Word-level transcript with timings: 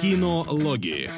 Кинологии. 0.00 1.10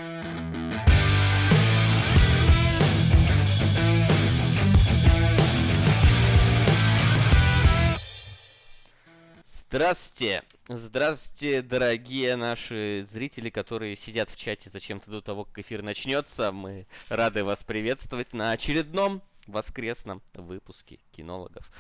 Здравствуйте! 9.45 10.43
Здравствуйте, 10.67 11.61
дорогие 11.61 12.37
наши 12.37 13.07
зрители, 13.11 13.51
которые 13.51 13.97
сидят 13.97 14.31
в 14.31 14.37
чате 14.37 14.71
зачем-то 14.71 15.11
до 15.11 15.21
того, 15.21 15.45
как 15.45 15.59
эфир 15.59 15.83
начнется. 15.83 16.51
Мы 16.51 16.87
рады 17.11 17.45
вас 17.45 17.63
приветствовать 17.63 18.33
на 18.33 18.53
очередном 18.53 19.21
воскресном 19.51 20.23
выпуске 20.35 20.99
кинологов. 21.13 21.71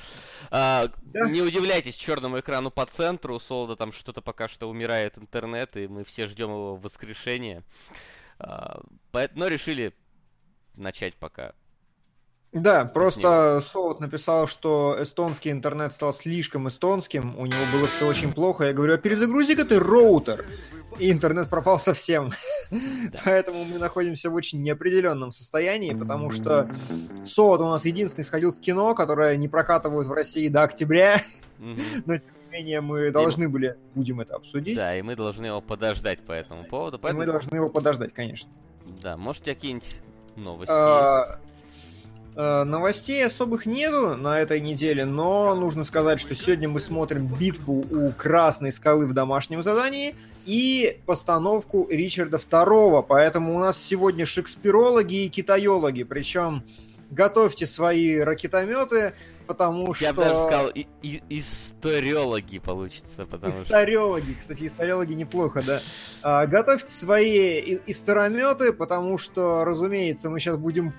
А, 0.50 0.89
да. 1.02 1.29
Не 1.29 1.43
удивляйтесь 1.43 1.95
черному 1.95 2.41
экрану 2.41 2.70
по 2.70 2.87
центру. 2.87 3.37
У 3.37 3.41
Солода 3.41 3.77
там 3.77 3.93
что-то 3.93 4.23
пока 4.23 4.48
что 4.48 4.69
умирает 4.69 5.19
интернет, 5.19 5.77
и 5.77 5.88
мы 5.88 6.05
все 6.05 6.27
ждем 6.27 6.51
его 6.51 6.77
воскрешения. 6.77 7.62
А, 8.38 8.83
но 9.34 9.47
решили 9.48 9.95
начать 10.75 11.14
пока 11.16 11.55
да, 12.52 12.84
просто 12.84 13.62
Солод 13.64 14.00
написал, 14.00 14.48
что 14.48 14.97
эстонский 14.98 15.52
интернет 15.52 15.92
стал 15.92 16.12
слишком 16.12 16.66
эстонским, 16.66 17.39
у 17.39 17.47
него 17.47 17.64
было 17.73 17.87
все 17.87 18.06
очень 18.09 18.33
плохо. 18.33 18.64
Я 18.64 18.73
говорю, 18.73 18.95
а 18.95 18.98
перезагрузи-ка 18.98 19.64
ты 19.64 19.78
роутер. 19.78 20.45
И 21.00 21.10
интернет 21.10 21.48
пропал 21.48 21.78
совсем. 21.78 22.32
Да. 22.70 23.18
Поэтому 23.24 23.64
мы 23.64 23.78
находимся 23.78 24.30
в 24.30 24.34
очень 24.34 24.62
неопределенном 24.62 25.32
состоянии, 25.32 25.92
потому 25.92 26.30
что 26.30 26.70
Солод 27.24 27.60
у 27.60 27.68
нас 27.68 27.84
единственный 27.84 28.24
сходил 28.24 28.52
в 28.52 28.60
кино, 28.60 28.95
которое 28.95 29.36
не 29.36 29.48
прокатывают 29.48 30.06
в 30.06 30.12
России 30.12 30.48
до 30.48 30.62
октября. 30.62 31.22
Но 31.58 32.16
тем 32.16 32.30
не 32.50 32.58
менее 32.58 32.80
мы 32.80 33.10
должны 33.10 33.48
были, 33.48 33.77
будем 33.94 34.20
это 34.20 34.36
обсудить. 34.36 34.77
Да, 34.77 34.96
и 34.96 35.02
мы 35.02 35.16
должны 35.16 35.46
его 35.46 35.60
подождать 35.60 36.20
по 36.20 36.32
этому 36.32 36.64
поводу. 36.64 36.98
Поэтому... 36.98 37.22
И 37.22 37.27
мы 37.27 37.32
должны 37.32 37.56
его 37.56 37.69
подождать, 37.69 38.14
конечно. 38.14 38.50
Да, 39.02 39.16
может, 39.16 39.44
какие-нибудь 39.44 39.96
новости 40.36 40.72
а, 40.72 41.38
Э, 42.36 42.62
новостей 42.64 43.27
особых 43.27 43.66
нету 43.66 44.16
на 44.16 44.38
этой 44.38 44.60
неделе, 44.60 45.05
но 45.05 45.55
нужно 45.55 45.84
сказать, 45.84 46.20
что 46.20 46.34
сегодня 46.34 46.69
мы 46.69 46.80
смотрим 46.80 47.27
битву 47.27 47.84
у 47.91 48.12
Красной 48.12 48.72
Скалы 48.72 49.06
в 49.06 49.12
домашнем 49.12 49.62
задании 49.62 50.14
и 50.46 51.00
постановку 51.06 51.86
Ричарда 51.91 52.38
II, 52.38 53.05
поэтому 53.08 53.55
у 53.55 53.58
нас 53.58 53.83
сегодня 53.83 54.27
шекспирологи 54.27 55.24
и 55.24 55.28
китайологи, 55.28 56.02
причем 56.02 56.64
готовьте 57.10 57.66
свои 57.66 58.19
ракетометы, 58.19 59.14
потому 59.47 59.94
что... 59.94 60.05
Я 60.05 60.12
даже 60.12 60.41
сказал, 60.42 60.69
и, 60.69 60.86
и, 61.02 61.22
историологи 61.28 62.58
получится, 62.58 63.27
потому 63.27 63.50
историологи, 63.50 64.30
что... 64.30 64.38
кстати, 64.38 64.66
историологи 64.66 65.12
неплохо, 65.12 65.62
да. 65.66 65.80
А, 66.22 66.47
готовьте 66.47 66.92
свои 66.92 67.78
исторометы, 67.86 68.72
потому 68.72 69.19
что, 69.19 69.64
разумеется, 69.64 70.30
мы 70.30 70.38
сейчас 70.38 70.56
будем 70.56 70.94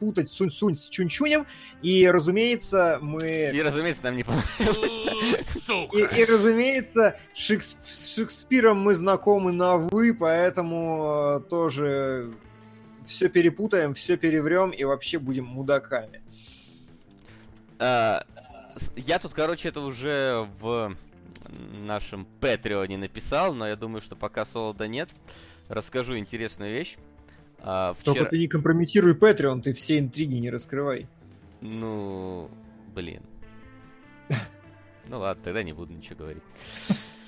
путать 0.00 0.32
Сунь-Сунь 0.32 0.76
с 0.76 0.88
Чунь-Чунем, 0.90 1.46
и, 1.82 2.08
разумеется, 2.08 2.98
мы... 3.00 3.52
И, 3.54 3.62
разумеется, 3.62 4.02
нам 4.02 4.16
не 4.16 4.24
понравилось. 4.24 5.68
И, 5.92 6.20
и, 6.20 6.24
разумеется, 6.24 7.16
Шекс... 7.34 7.76
с 7.86 8.14
Шекспиром 8.14 8.80
мы 8.80 8.94
знакомы 8.94 9.52
на 9.52 9.76
«вы», 9.76 10.14
поэтому 10.14 11.38
э, 11.38 11.48
тоже 11.48 12.32
все 13.06 13.28
перепутаем, 13.28 13.94
все 13.94 14.16
переврем 14.16 14.70
и 14.70 14.82
вообще 14.84 15.18
будем 15.18 15.44
мудаками. 15.44 16.22
А, 17.78 18.24
я 18.96 19.18
тут, 19.18 19.34
короче, 19.34 19.68
это 19.68 19.80
уже 19.80 20.48
в 20.60 20.96
нашем 21.72 22.26
Патреоне 22.40 22.96
написал, 22.96 23.54
но 23.54 23.68
я 23.68 23.76
думаю, 23.76 24.00
что 24.00 24.16
пока 24.16 24.44
солода 24.44 24.86
нет, 24.88 25.10
расскажу 25.68 26.16
интересную 26.16 26.72
вещь. 26.72 26.96
А, 27.62 27.94
вчера... 27.94 28.14
Только 28.14 28.30
ты 28.30 28.38
не 28.38 28.48
компрометируй 28.48 29.14
Patreon, 29.14 29.62
ты 29.62 29.72
все 29.72 29.98
интриги 29.98 30.34
не 30.34 30.50
раскрывай. 30.50 31.06
Ну, 31.60 32.50
блин. 32.94 33.22
Ну 35.08 35.18
ладно, 35.18 35.42
тогда 35.42 35.62
не 35.62 35.72
буду 35.72 35.92
ничего 35.92 36.20
говорить. 36.20 36.42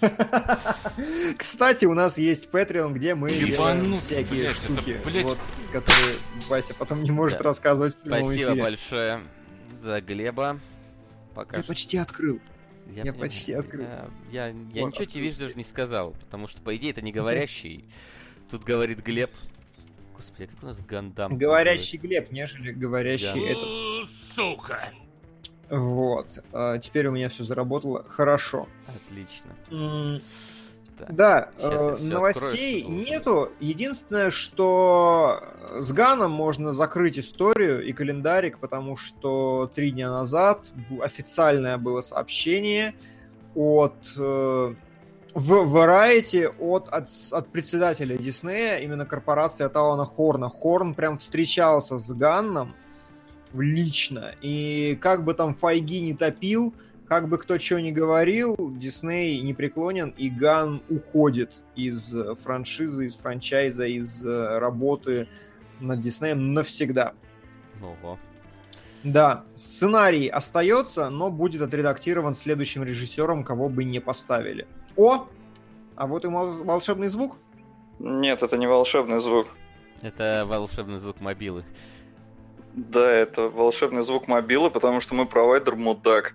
Кстати, 1.37 1.84
у 1.84 1.94
нас 1.94 2.19
есть 2.19 2.48
Patreon, 2.50 2.92
где 2.92 3.15
мы 3.15 3.32
делаем 3.32 3.98
всякие 3.98 4.42
блядь, 4.42 4.56
штуки, 4.56 4.91
это, 4.91 5.10
блядь. 5.10 5.25
вот, 5.25 5.38
которые 5.72 6.16
Вася 6.48 6.75
потом 6.75 7.03
не 7.03 7.10
может 7.10 7.38
да. 7.38 7.44
рассказывать 7.44 7.97
в 7.97 8.06
Спасибо 8.06 8.34
эфире. 8.34 8.62
большое 8.62 9.21
за 9.82 10.00
Глеба. 10.00 10.60
Пока 11.34 11.59
я 11.59 11.62
что... 11.62 11.72
почти 11.72 11.98
открыл. 11.98 12.41
Я, 12.91 13.04
я 13.04 13.12
почти 13.12 13.53
открыл. 13.53 13.84
Я, 13.84 14.09
я, 14.31 14.47
я 14.47 14.53
вот, 14.53 14.65
ничего 14.72 14.87
открыл. 14.88 15.06
тебе, 15.06 15.22
видишь, 15.22 15.38
даже 15.38 15.54
не 15.54 15.65
сказал, 15.65 16.12
потому 16.12 16.48
что, 16.48 16.60
по 16.62 16.76
идее, 16.76 16.91
это 16.91 17.03
не 17.03 17.12
говорящий. 17.12 17.84
Тут 18.50 18.65
говорит 18.65 19.03
Глеб, 19.04 19.31
Господи, 20.22 20.47
как 20.47 20.62
у 20.62 20.66
нас 20.66 20.81
Гандам? 20.81 21.37
Говорящий 21.37 21.99
Глеб, 21.99 22.31
нежели 22.31 22.71
говорящий 22.71 23.44
да. 23.44 23.50
этот. 23.50 24.09
Сука! 24.09 24.88
Вот. 25.69 26.28
А, 26.53 26.78
теперь 26.78 27.09
у 27.09 27.10
меня 27.10 27.28
все 27.28 27.43
заработало 27.43 28.05
хорошо. 28.06 28.69
Отлично. 28.87 29.50
Так, 30.97 31.12
да, 31.12 31.50
э, 31.59 31.97
новостей 32.03 32.83
открою, 32.83 33.03
нету. 33.03 33.53
Единственное, 33.59 34.31
что 34.31 35.43
с 35.81 35.91
Ганом 35.91 36.31
можно 36.31 36.72
закрыть 36.72 37.19
историю 37.19 37.84
и 37.84 37.93
календарик, 37.93 38.59
потому 38.59 38.97
что 38.97 39.69
три 39.75 39.91
дня 39.91 40.09
назад 40.09 40.60
официальное 41.03 41.78
было 41.78 42.03
сообщение 42.03 42.94
от 43.56 43.97
э, 44.16 44.75
в 45.34 45.53
Variety 45.53 46.47
от, 46.59 46.88
от, 46.88 47.09
от 47.31 47.48
председателя 47.48 48.16
Диснея, 48.16 48.78
именно 48.78 49.06
корпорации 49.06 49.65
от 49.65 49.76
Алана 49.76 50.04
Хорна. 50.04 50.48
Хорн 50.48 50.94
прям 50.94 51.19
встречался 51.19 51.98
с 51.98 52.09
Ганном 52.10 52.75
лично, 53.54 54.34
и 54.41 54.98
как 55.00 55.25
бы 55.25 55.34
там 55.34 55.54
Файги 55.54 56.00
не 56.00 56.15
топил, 56.15 56.75
как 57.06 57.28
бы 57.28 57.38
кто 57.38 57.59
что 57.59 57.81
ни 57.81 57.91
говорил, 57.91 58.56
Дисней 58.78 59.41
не 59.42 59.53
преклонен, 59.53 60.15
и 60.16 60.31
Ган 60.31 60.82
уходит 60.88 61.53
из 61.76 62.10
франшизы, 62.41 63.06
из 63.06 63.16
франчайза, 63.16 63.87
из 63.87 64.25
э, 64.25 64.59
работы 64.59 65.28
над 65.81 66.00
Диснеем 66.00 66.54
навсегда. 66.54 67.12
Ого. 67.82 68.19
Да, 69.04 69.44
сценарий 69.56 70.28
остается, 70.28 71.10
но 71.10 71.31
будет 71.31 71.60
отредактирован 71.60 72.34
следующим 72.34 72.84
режиссером, 72.84 73.44
кого 73.44 73.69
бы 73.69 73.84
не 73.84 74.00
поставили. 74.00 74.66
О! 74.97 75.26
А 75.97 76.06
вот 76.06 76.25
и 76.25 76.28
волшебный 76.28 77.08
звук. 77.08 77.36
Нет, 77.98 78.42
это 78.42 78.56
не 78.56 78.66
волшебный 78.66 79.20
звук. 79.20 79.47
Это 80.00 80.44
волшебный 80.47 80.98
звук 80.98 81.20
мобилы. 81.20 81.64
Да, 82.75 83.10
это 83.10 83.48
волшебный 83.48 84.03
звук 84.03 84.28
мобилы, 84.28 84.70
потому 84.70 85.00
что 85.00 85.14
мы 85.14 85.26
провайдер 85.26 85.76
мудак. 85.76 86.34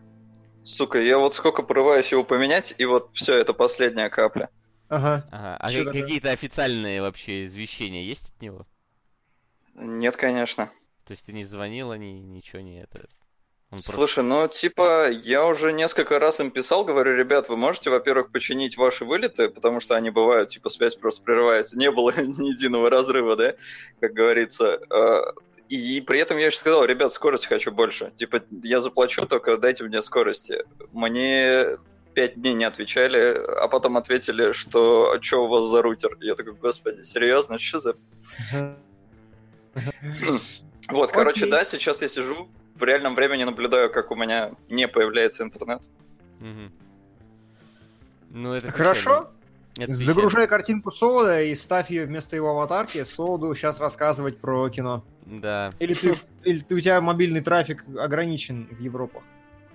Сука, 0.63 1.00
я 1.00 1.18
вот 1.18 1.34
сколько 1.34 1.63
порываюсь 1.63 2.12
его 2.12 2.23
поменять, 2.23 2.75
и 2.78 2.85
вот 2.85 3.09
все, 3.13 3.35
это 3.35 3.53
последняя 3.53 4.09
капля. 4.09 4.50
Ага. 4.89 5.28
ага. 5.31 5.57
А 5.59 5.69
Что 5.69 5.85
какие-то 5.85 6.31
официальные 6.31 7.01
вообще 7.01 7.45
извещения 7.45 8.03
есть 8.03 8.29
от 8.29 8.41
него? 8.41 8.66
Нет, 9.75 10.16
конечно. 10.16 10.69
То 11.06 11.12
есть 11.12 11.25
ты 11.25 11.34
не 11.34 11.44
звонила, 11.44 11.94
ни, 11.94 12.19
ничего 12.19 12.62
не 12.62 12.81
это. 12.81 13.07
Он 13.70 13.80
Слушай, 13.80 13.96
просто... 13.96 14.24
ну 14.24 14.48
типа 14.48 15.10
я 15.10 15.46
уже 15.46 15.74
несколько 15.74 16.20
раз 16.20 16.40
им 16.40 16.52
писал, 16.52 16.86
говорю, 16.86 17.16
ребят, 17.16 17.50
вы 17.50 17.58
можете, 17.58 17.90
во-первых, 17.90 18.32
починить 18.32 18.78
ваши 18.78 19.04
вылеты, 19.04 19.50
потому 19.50 19.82
что 19.82 19.96
они 19.96 20.10
бывают, 20.10 20.50
типа 20.50 20.70
связь 20.70 20.96
просто 20.96 21.22
прерывается, 21.24 21.78
не 21.78 21.92
было 21.92 22.14
ни 22.18 22.52
единого 22.52 22.90
разрыва, 22.90 23.36
да, 23.36 23.56
как 24.00 24.14
говорится. 24.14 24.80
А, 24.90 25.34
и 25.68 26.00
при 26.00 26.20
этом 26.20 26.38
я 26.38 26.46
еще 26.46 26.60
сказал, 26.60 26.86
ребят, 26.86 27.12
скорости 27.12 27.48
хочу 27.48 27.72
больше. 27.72 28.14
Типа 28.16 28.42
я 28.64 28.80
заплачу, 28.80 29.26
только 29.26 29.58
дайте 29.58 29.84
мне 29.84 30.02
скорости. 30.02 30.64
Мне 30.94 31.78
пять 32.14 32.42
дней 32.42 32.54
не 32.54 32.64
отвечали, 32.64 33.38
а 33.60 33.68
потом 33.68 33.98
ответили, 33.98 34.54
что 34.54 35.12
а 35.12 35.22
что 35.22 35.44
у 35.44 35.48
вас 35.50 35.66
за 35.66 35.82
рутер? 35.82 36.18
Я 36.22 36.36
такой, 36.36 36.54
господи, 36.54 37.04
серьезно, 37.04 37.60
что 37.60 37.80
за... 37.80 37.96
Вот, 40.88 41.12
короче, 41.12 41.48
да, 41.48 41.66
сейчас 41.66 42.02
я 42.02 42.08
сижу, 42.08 42.50
в 42.77 42.83
реальном 42.83 43.15
времени 43.15 43.44
наблюдаю, 43.44 43.91
как 43.91 44.12
у 44.12 44.15
меня 44.15 44.51
не 44.69 44.88
появляется 44.88 45.44
интернет. 45.44 45.81
Угу. 46.39 46.71
Ну, 48.31 48.53
это 48.53 48.71
Хорошо. 48.71 49.31
Это 49.77 49.91
Загружай 49.91 50.47
картинку 50.47 50.89
Солода 50.89 51.44
и 51.44 51.53
ставь 51.53 51.91
ее 51.91 52.06
вместо 52.06 52.35
его 52.35 52.50
аватарки. 52.50 53.03
Солоду 53.03 53.53
сейчас 53.53 53.79
рассказывать 53.79 54.39
про 54.39 54.69
кино. 54.69 55.03
Да. 55.25 55.69
Или 55.79 55.94
ты, 55.94 56.15
или 56.44 56.59
ты, 56.59 56.75
у 56.75 56.79
тебя 56.79 57.00
мобильный 57.00 57.41
трафик 57.41 57.85
ограничен 57.97 58.68
в 58.71 58.79
Европах? 58.79 59.24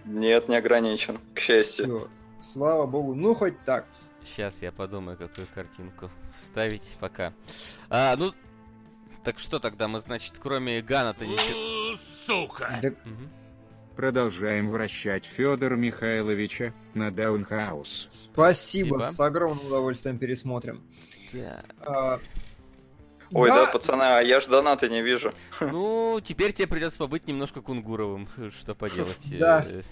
Нет, 0.05 0.49
не 0.49 0.57
ограничен, 0.57 1.21
к 1.35 1.39
счастью. 1.39 1.87
Все. 1.87 2.09
Слава 2.53 2.87
богу. 2.87 3.15
Ну, 3.15 3.35
хоть 3.35 3.55
так. 3.65 3.87
Сейчас 4.25 4.61
я 4.61 4.73
подумаю, 4.73 5.17
какую 5.17 5.47
картинку 5.55 6.11
вставить 6.37 6.97
пока. 6.99 7.33
А, 7.89 8.17
ну, 8.17 8.33
так 9.25 9.39
что 9.39 9.59
тогда 9.59 9.89
мы, 9.89 10.01
значит, 10.01 10.39
кроме 10.39 10.83
Гана-то 10.83 11.27
ничего... 11.27 11.97
Сука! 11.97 12.79
Да... 12.83 12.91
Продолжаем 13.97 14.71
вращать 14.71 15.27
Федора 15.27 15.77
Михайловича 15.77 16.73
на 16.95 17.11
Даунхаус. 17.11 18.09
Спасибо, 18.11 18.97
Спасибо. 18.97 19.15
с 19.15 19.21
огромным 19.21 19.67
удовольствием 19.67 20.19
пересмотрим. 20.19 20.83
Да. 21.33 21.63
А, 21.81 22.21
Ой, 23.33 23.49
да... 23.51 23.67
да, 23.67 23.73
пацаны, 23.73 24.03
а 24.03 24.21
я 24.21 24.41
ж 24.41 24.47
донаты 24.47 24.89
не 24.89 25.03
вижу. 25.03 25.31
Ну, 25.61 26.21
теперь 26.25 26.53
тебе 26.53 26.69
придется 26.69 26.99
побыть 26.99 27.27
немножко 27.27 27.61
кунгуровым, 27.61 28.29
что 28.51 28.75
поделать. 28.75 29.19
Да. 29.39 29.65
Э, 29.69 29.83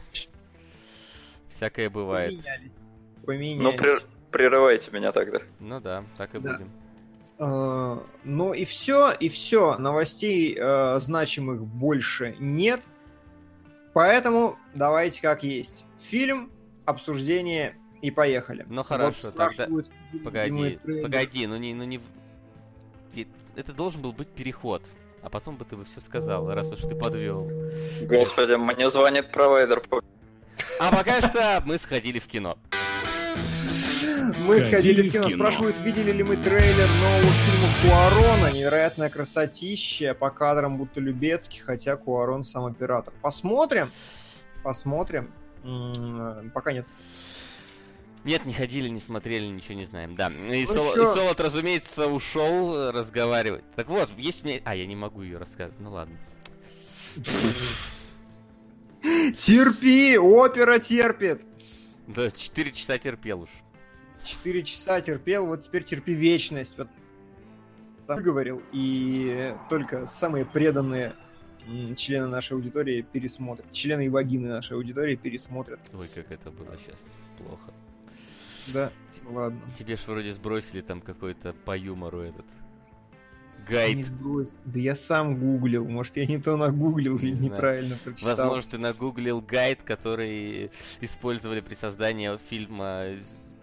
всякое 1.50 1.90
бывает. 1.90 2.42
Поменялись. 3.26 3.62
Ну, 3.62 4.08
прерывайте 4.30 4.90
меня 4.92 5.12
тогда. 5.12 5.40
Ну 5.58 5.78
да, 5.80 6.04
так 6.16 6.34
и 6.34 6.38
да. 6.38 6.52
будем. 6.52 6.72
Uh, 7.40 8.06
ну 8.22 8.52
и 8.52 8.66
все, 8.66 9.12
и 9.12 9.30
все. 9.30 9.78
Новостей 9.78 10.54
uh, 10.58 11.00
значимых 11.00 11.64
больше 11.64 12.36
нет. 12.38 12.82
Поэтому 13.94 14.58
давайте 14.74 15.22
как 15.22 15.42
есть. 15.42 15.86
Фильм, 15.98 16.52
обсуждение 16.84 17.76
и 18.02 18.10
поехали. 18.10 18.66
Ну 18.68 18.84
хорошо, 18.84 19.28
вот 19.28 19.36
тогда... 19.36 19.68
Погоди, 20.22 20.78
погоди, 21.02 21.46
ну 21.46 21.56
не, 21.56 21.72
ну 21.72 21.84
не... 21.84 22.00
Это 23.56 23.72
должен 23.72 24.02
был 24.02 24.12
быть 24.12 24.28
переход. 24.28 24.90
А 25.22 25.30
потом 25.30 25.56
бы 25.56 25.64
ты 25.64 25.76
бы 25.76 25.84
все 25.86 26.00
сказал, 26.00 26.52
раз 26.52 26.70
уж 26.72 26.80
ты 26.80 26.94
подвел. 26.94 27.50
Господи, 28.02 28.56
мне 28.56 28.90
звонит 28.90 29.32
провайдер. 29.32 29.82
А 30.78 30.94
пока 30.94 31.22
что 31.22 31.62
мы 31.64 31.78
сходили 31.78 32.18
в 32.18 32.26
кино. 32.26 32.58
Мы 34.44 34.60
сходили 34.60 35.08
в 35.08 35.12
кино. 35.12 35.28
Спрашивают, 35.28 35.78
видели 35.78 36.12
ли 36.12 36.22
мы 36.22 36.36
трейлер 36.36 36.88
нового 36.88 37.32
фильма 37.32 37.68
Куарона. 37.82 38.52
Невероятная 38.52 39.08
красотища. 39.10 40.14
По 40.14 40.30
кадрам 40.30 40.76
будто 40.76 41.00
Любецкий, 41.00 41.60
хотя 41.60 41.96
Куарон 41.96 42.44
сам 42.44 42.64
оператор. 42.66 43.12
Посмотрим. 43.22 43.90
Посмотрим. 44.62 45.32
Пока 46.54 46.72
нет. 46.72 46.86
Нет, 48.22 48.44
не 48.44 48.52
ходили, 48.52 48.88
не 48.88 49.00
смотрели, 49.00 49.46
ничего 49.46 49.74
не 49.74 49.86
знаем. 49.86 50.14
Да. 50.14 50.28
И, 50.28 50.66
ну, 50.66 50.72
Сол... 50.74 50.92
и 50.92 51.06
Солод, 51.06 51.40
разумеется, 51.40 52.06
ушел 52.06 52.90
разговаривать. 52.92 53.64
Так 53.76 53.88
вот, 53.88 54.10
есть 54.18 54.44
мне. 54.44 54.60
А, 54.64 54.76
я 54.76 54.86
не 54.86 54.96
могу 54.96 55.22
ее 55.22 55.38
рассказывать. 55.38 55.80
Ну 55.80 55.92
ладно. 55.92 56.18
Терпи! 59.36 60.18
Опера 60.18 60.78
терпит! 60.78 61.42
Да, 62.06 62.30
4 62.30 62.72
часа 62.72 62.98
терпел 62.98 63.42
уж. 63.42 63.50
4 64.24 64.62
часа 64.62 65.00
терпел, 65.00 65.46
вот 65.46 65.64
теперь 65.64 65.84
терпи 65.84 66.14
вечность. 66.14 66.76
Вот 66.78 66.88
там 68.06 68.22
говорил, 68.22 68.62
и 68.72 69.54
только 69.68 70.06
самые 70.06 70.44
преданные 70.44 71.14
члены 71.96 72.26
нашей 72.26 72.54
аудитории 72.54 73.02
пересмотрят. 73.02 73.70
Члены 73.72 74.06
и 74.06 74.08
вагины 74.08 74.48
нашей 74.48 74.76
аудитории 74.76 75.14
пересмотрят. 75.14 75.80
Ой, 75.92 76.08
как 76.14 76.30
это 76.32 76.50
было 76.50 76.76
сейчас 76.76 77.06
плохо. 77.38 77.72
Да, 78.74 78.90
ладно. 79.26 79.60
Тебе 79.74 79.96
ж 79.96 80.00
вроде 80.06 80.32
сбросили 80.32 80.80
там 80.80 81.00
какой-то 81.00 81.52
по 81.64 81.76
юмору 81.76 82.20
этот 82.20 82.46
гайд. 83.68 83.96
Не 83.96 84.02
сбросил. 84.02 84.54
Да 84.64 84.78
я 84.78 84.94
сам 84.94 85.38
гуглил. 85.38 85.88
Может, 85.88 86.16
я 86.16 86.26
не 86.26 86.38
то 86.38 86.56
нагуглил 86.56 87.18
не 87.18 87.28
или 87.28 87.34
знаю. 87.34 87.52
неправильно 87.52 87.96
прочитал. 88.02 88.36
Возможно, 88.36 88.70
ты 88.70 88.78
нагуглил 88.78 89.40
гайд, 89.40 89.82
который 89.82 90.70
использовали 91.00 91.60
при 91.60 91.74
создании 91.74 92.36
фильма 92.48 93.06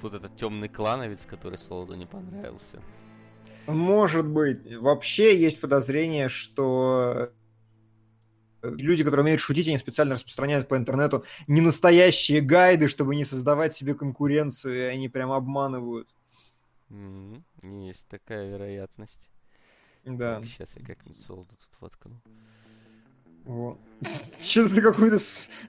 вот 0.02 0.14
этот 0.14 0.36
темный 0.36 0.70
клановец, 0.70 1.26
который 1.26 1.58
Солоду 1.58 1.96
не 1.96 2.06
понравился. 2.06 2.82
Может 3.68 4.28
быть. 4.28 4.76
Вообще 4.76 5.40
есть 5.40 5.60
подозрение, 5.60 6.30
что 6.30 7.32
люди, 8.62 9.04
которые 9.04 9.24
умеют 9.24 9.42
шутить, 9.42 9.68
они 9.68 9.78
специально 9.78 10.16
распространяют 10.16 10.68
по 10.68 10.78
интернету 10.78 11.26
не 11.48 11.62
настоящие 11.62 12.42
гайды, 12.42 12.88
чтобы 12.88 13.16
не 13.16 13.26
создавать 13.26 13.76
себе 13.76 13.94
конкуренцию, 13.94 14.76
и 14.76 14.82
они 14.82 15.10
прям 15.10 15.32
обманывают. 15.32 16.10
Mm-hmm. 16.90 17.88
Есть 17.88 18.08
такая 18.08 18.50
вероятность. 18.50 19.30
Да. 20.06 20.40
Так, 20.40 20.46
сейчас 20.46 20.70
я 20.76 20.86
как-нибудь 20.86 21.20
солоду 21.20 21.50
тут 21.50 21.82
воткну. 21.82 22.22
Вот. 23.44 23.80
Что-то 24.40 24.76
ты 24.76 24.82
какую-то 24.82 25.20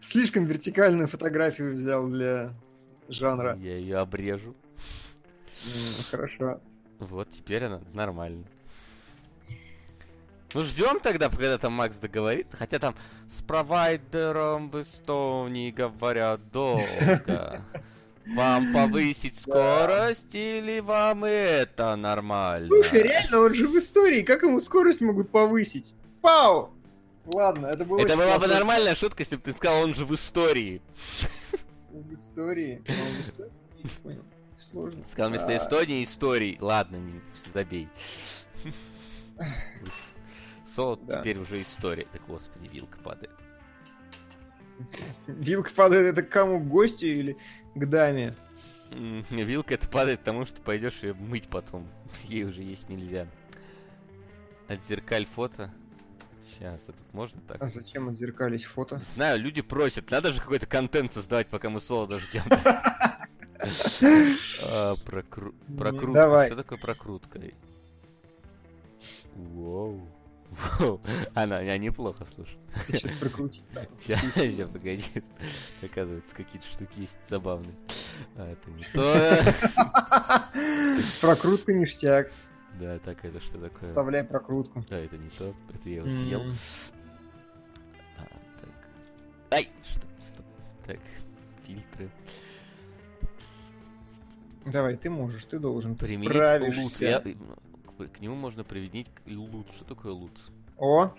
слишком 0.01 0.45
вертикальную 0.45 1.09
фотографию 1.09 1.75
взял 1.75 2.09
для 2.09 2.55
жанра. 3.09 3.57
Я 3.61 3.77
ее 3.77 3.97
обрежу. 3.99 4.55
Хорошо. 6.11 6.61
Вот, 6.99 7.31
теперь 7.31 7.65
она 7.65 7.81
нормально. 7.93 8.45
Ну, 10.55 10.63
ждем 10.63 10.99
тогда, 11.01 11.29
когда 11.29 11.59
там 11.59 11.75
Макс 11.75 11.97
договорит. 11.97 12.47
Хотя 12.53 12.79
там 12.79 12.95
с 13.29 13.43
провайдером 13.43 14.71
в 14.71 14.81
Эстонии 14.81 15.71
говорят 15.71 16.51
долго. 16.51 17.63
Вам 18.35 18.75
повысить 18.75 19.41
скорость 19.41 20.35
или 20.35 20.81
вам 20.81 21.25
это 21.25 21.97
нормально? 21.97 22.69
Слушай, 22.69 23.05
реально, 23.05 23.41
он 23.41 23.55
же 23.55 23.67
в 23.67 23.79
истории. 23.79 24.21
Как 24.21 24.43
ему 24.43 24.61
скорость 24.61 25.01
могут 25.01 25.31
повысить? 25.31 25.95
Пау! 26.21 26.71
Ладно, 27.25 27.69
это 27.69 27.87
было 27.87 28.01
Это 28.01 28.17
была 28.17 28.39
бы 28.39 28.47
нормальная 28.47 28.95
шутка, 28.95 29.23
если 29.23 29.37
бы 29.37 29.43
ты 29.43 29.53
сказал, 29.53 29.83
он 29.83 29.95
же 29.95 30.05
в 30.05 30.15
истории. 30.15 30.83
В 32.03 32.15
истории? 32.15 32.83
Не 33.83 33.91
понял. 34.03 34.25
Сложно. 34.57 35.05
Сказал 35.11 35.31
вместо 35.31 35.57
Эстонии 35.57 36.03
истории. 36.05 36.59
Ладно, 36.61 37.01
забей. 37.53 37.89
Солод 40.67 41.01
теперь 41.07 41.39
уже 41.39 41.63
история. 41.63 42.07
Так, 42.13 42.23
господи, 42.27 42.69
вилка 42.69 42.99
падает. 42.99 43.33
Вилка 45.27 45.71
падает 45.75 46.07
это 46.07 46.23
кому? 46.23 46.61
Гостю 46.61 47.07
или 47.07 47.37
к 47.75 47.87
даме? 47.87 48.35
Вилка 48.91 49.75
это 49.75 49.89
падает 49.89 50.23
тому, 50.23 50.45
что 50.45 50.61
пойдешь 50.63 51.03
ее 51.03 51.15
мыть 51.15 51.49
потом. 51.49 51.89
Ей 52.25 52.45
уже 52.45 52.63
есть 52.63 52.89
нельзя. 52.89 53.27
Отзеркаль 54.69 55.27
фото. 55.27 55.73
Сейчас, 56.59 56.83
а 56.89 56.93
тут 56.93 57.15
можно 57.15 57.41
так? 57.47 57.63
А 57.63 57.69
зачем 57.69 58.09
отзеркалить 58.09 58.65
фото? 58.65 59.01
Знаю, 59.15 59.39
люди 59.39 59.63
просят. 59.63 60.11
Надо 60.11 60.33
же 60.33 60.41
какой-то 60.41 60.67
контент 60.67 61.13
создавать, 61.13 61.47
пока 61.47 61.71
мы 61.71 61.81
солода 61.81 62.19
ждем. 62.19 62.43
А, 64.71 64.95
прокрутка. 65.05 66.13
Давай. 66.13 66.47
Что 66.47 66.57
такое 66.57 66.79
прокрутка? 66.79 67.41
Воу. 69.35 70.01
Она, 71.35 71.61
я 71.61 71.77
неплохо, 71.77 72.25
слушай. 72.35 72.57
Сейчас 72.89 73.13
прокрутить. 73.19 73.65
Сейчас, 73.95 74.71
погоди. 74.71 75.05
Оказывается, 75.83 76.35
какие-то 76.37 76.69
штуки 76.69 77.01
есть 77.01 77.19
забавные. 77.29 77.75
А, 78.37 78.53
это 78.53 78.71
не 78.71 78.85
то. 78.95 80.45
Прокрутка 81.21 81.73
ништяк. 81.73 82.31
Да, 82.79 82.99
так, 83.01 83.25
это 83.25 83.41
что 83.41 83.59
такое? 83.59 83.83
Вставляй 83.83 84.25
прокрутку. 84.25 84.85
Да, 84.89 84.99
это 84.99 85.17
не 85.17 85.29
то. 85.31 85.55
Это 85.75 85.89
я 85.89 85.97
его 85.97 86.09
съел. 86.09 86.43
А, 88.19 88.23
так. 88.61 88.71
Ай! 89.51 89.69
Что? 89.83 90.07
Стоп. 90.23 90.47
Так, 90.87 91.01
фильтры. 91.65 92.11
Давай, 94.65 94.97
ты 94.97 95.11
можешь, 95.11 95.45
ты 95.45 95.59
должен, 95.59 95.97
ты 95.97 96.07
Применить 96.07 96.31
справишься. 96.31 96.83
Лут. 96.83 97.01
Я, 97.01 97.21
к 98.07 98.21
нему 98.21 98.37
можно 98.37 98.65
применить 98.65 99.11
лут. 99.27 99.71
Что 99.73 99.85
такое 99.85 100.13
лут? 100.13 100.39
О, 100.77 101.13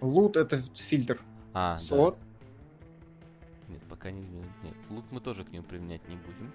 лут 0.00 0.36
это 0.36 0.62
фильтр. 0.74 1.20
А, 1.52 1.76
Сот. 1.76 2.18
Да. 2.18 3.72
Нет, 3.72 3.82
пока 3.90 4.10
не... 4.10 4.22
Нет, 4.62 4.74
лут 4.88 5.04
мы 5.10 5.20
тоже 5.20 5.44
к 5.44 5.52
нему 5.52 5.64
применять 5.64 6.06
не 6.08 6.16
будем. 6.16 6.52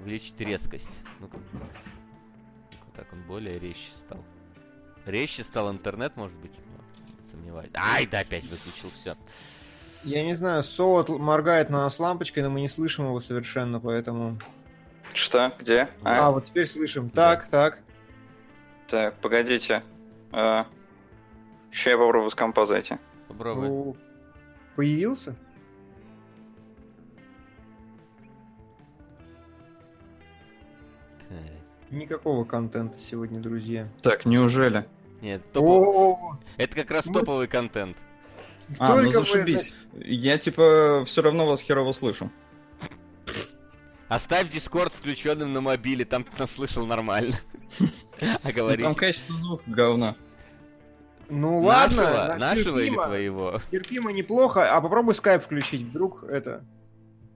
Увеличить 0.00 0.38
резкость. 0.40 0.90
Ну-ка. 1.20 1.38
Ну 2.94 3.02
так 3.02 3.12
он 3.12 3.22
более 3.22 3.58
резче 3.58 3.90
стал. 3.98 4.24
Резче 5.06 5.42
стал 5.42 5.70
интернет, 5.70 6.16
может 6.16 6.36
быть? 6.36 6.52
Ну, 6.66 6.82
сомневаюсь. 7.30 7.70
Ай, 7.74 8.06
да, 8.06 8.20
опять 8.20 8.44
выключил, 8.44 8.90
все. 8.90 9.16
Я 10.04 10.24
не 10.24 10.34
знаю, 10.34 10.62
Солод 10.62 11.08
моргает 11.08 11.70
на 11.70 11.78
нас 11.78 11.98
лампочкой, 11.98 12.42
но 12.42 12.50
мы 12.50 12.60
не 12.60 12.68
слышим 12.68 13.06
его 13.06 13.20
совершенно, 13.20 13.80
поэтому... 13.80 14.38
Что? 15.12 15.52
Где? 15.58 15.88
А, 16.02 16.26
а 16.26 16.30
вот 16.30 16.46
теперь 16.46 16.66
слышим. 16.66 17.10
Так, 17.10 17.44
да. 17.44 17.50
так. 17.50 17.78
Так, 18.88 19.14
погодите. 19.20 19.82
А, 20.32 20.66
Сейчас 21.70 21.92
я 21.92 21.98
попробую 21.98 22.30
с 22.30 22.34
компа 22.34 22.66
зайти. 22.66 22.96
Попробуй. 23.28 23.68
О, 23.68 23.96
появился? 24.76 25.34
Никакого 31.94 32.44
контента 32.44 32.98
сегодня, 32.98 33.38
друзья. 33.40 33.88
Так, 34.02 34.26
неужели? 34.26 34.84
Нет, 35.22 35.42
топовый. 35.52 36.16
Это 36.56 36.74
как 36.74 36.90
раз 36.90 37.04
топовый 37.04 37.46
контент. 37.46 37.96
А, 38.78 38.96
ну 38.96 39.12
зашибись. 39.12 39.76
Я 39.94 40.36
типа 40.38 41.04
все 41.06 41.22
равно 41.22 41.46
вас 41.46 41.60
херово 41.60 41.92
слышу. 41.92 42.32
Оставь 44.08 44.50
Дискорд 44.50 44.92
включенным 44.92 45.52
на 45.52 45.60
мобиле, 45.60 46.04
там 46.04 46.24
ты 46.24 46.30
нас 46.36 46.50
слышал 46.50 46.84
нормально. 46.84 47.36
А 48.42 48.52
говоришь... 48.52 48.82
Там 48.82 48.94
качество 48.96 49.36
звука 49.36 49.62
говна. 49.66 50.16
Ну 51.28 51.60
ладно. 51.60 52.02
Нашего, 52.02 52.34
нашего 52.38 52.78
или 52.80 52.94
твоего? 52.94 53.60
Терпимо 53.70 54.12
неплохо, 54.12 54.74
а 54.74 54.80
попробуй 54.80 55.14
скайп 55.14 55.44
включить, 55.44 55.82
вдруг 55.82 56.24
это... 56.24 56.64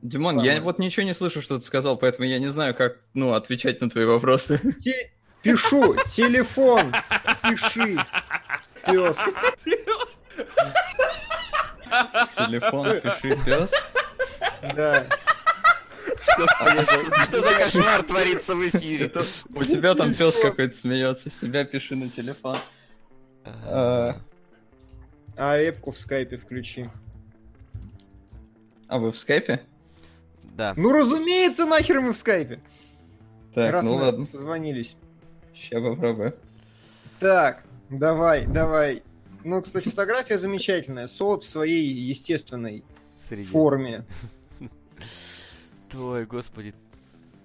Димон, 0.02 0.36
Ладно. 0.36 0.48
я 0.48 0.60
вот 0.60 0.78
ничего 0.78 1.04
не 1.04 1.14
слышу, 1.14 1.42
что 1.42 1.58
ты 1.58 1.64
сказал, 1.64 1.96
поэтому 1.96 2.26
я 2.26 2.38
не 2.38 2.48
знаю, 2.48 2.74
как, 2.74 2.98
ну, 3.14 3.34
отвечать 3.34 3.80
на 3.80 3.90
твои 3.90 4.04
вопросы. 4.04 4.60
Те... 4.80 5.10
Пишу, 5.42 5.96
телефон, 6.10 6.92
пиши, 7.42 7.96
пес. 8.84 9.16
Телефон, 12.36 13.00
пиши, 13.00 13.38
пес. 13.44 13.72
Да. 14.74 15.06
Что 17.26 17.40
за 17.40 17.54
кошмар 17.54 18.02
творится 18.02 18.54
в 18.54 18.68
эфире? 18.68 19.10
У 19.54 19.64
тебя 19.64 19.94
там 19.94 20.14
пес 20.14 20.36
какой-то 20.40 20.76
смеется, 20.76 21.30
себя 21.30 21.64
пиши 21.64 21.96
на 21.96 22.08
телефон. 22.10 22.56
А, 23.44 24.20
а 25.36 25.56
эпку 25.56 25.92
в 25.92 25.98
скайпе 25.98 26.36
включи. 26.36 26.84
А 28.88 28.98
вы 28.98 29.12
в 29.12 29.18
скайпе? 29.18 29.62
Да. 30.58 30.74
Ну, 30.76 30.92
разумеется, 30.92 31.66
нахер 31.66 32.00
мы 32.00 32.12
в 32.12 32.16
скайпе. 32.16 32.60
Так, 33.54 33.72
Раз 33.72 33.84
ну 33.84 33.94
мы 33.96 34.02
ладно. 34.02 34.26
созвонились. 34.26 34.96
Сейчас 35.54 35.80
попробую. 35.80 36.34
Так, 37.20 37.62
давай, 37.88 38.44
давай. 38.44 39.04
Ну, 39.44 39.62
кстати, 39.62 39.88
фотография 39.88 40.36
замечательная. 40.36 41.06
Солод 41.06 41.44
в 41.44 41.48
своей 41.48 41.86
естественной 41.88 42.84
Среди. 43.28 43.44
форме. 43.48 44.04
Ой, 45.94 46.26
господи. 46.26 46.74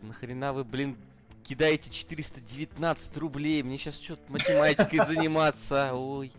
Нахрена 0.02 0.52
вы, 0.52 0.64
блин, 0.64 0.98
кидаете 1.44 1.90
419 1.92 3.18
рублей. 3.18 3.62
Мне 3.64 3.78
сейчас 3.78 4.00
что-то 4.00 4.32
математикой 4.32 5.06
заниматься. 5.08 5.92
Ой. 5.94 6.32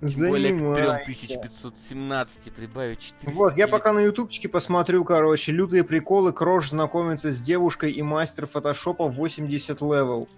Тем 0.00 0.28
более 0.28 0.56
к 1.00 1.04
3517 1.04 2.52
прибавить 2.52 3.00
400. 3.00 3.38
Вот, 3.38 3.56
я 3.56 3.68
пока 3.68 3.92
на 3.92 4.00
ютубчике 4.00 4.48
посмотрю, 4.48 5.04
короче, 5.04 5.52
лютые 5.52 5.84
приколы. 5.84 6.32
Крош 6.32 6.70
знакомится 6.70 7.30
с 7.30 7.38
девушкой 7.38 7.92
и 7.92 8.02
мастер 8.02 8.46
фотошопа 8.46 9.08
80 9.08 9.80
level. 9.80 10.28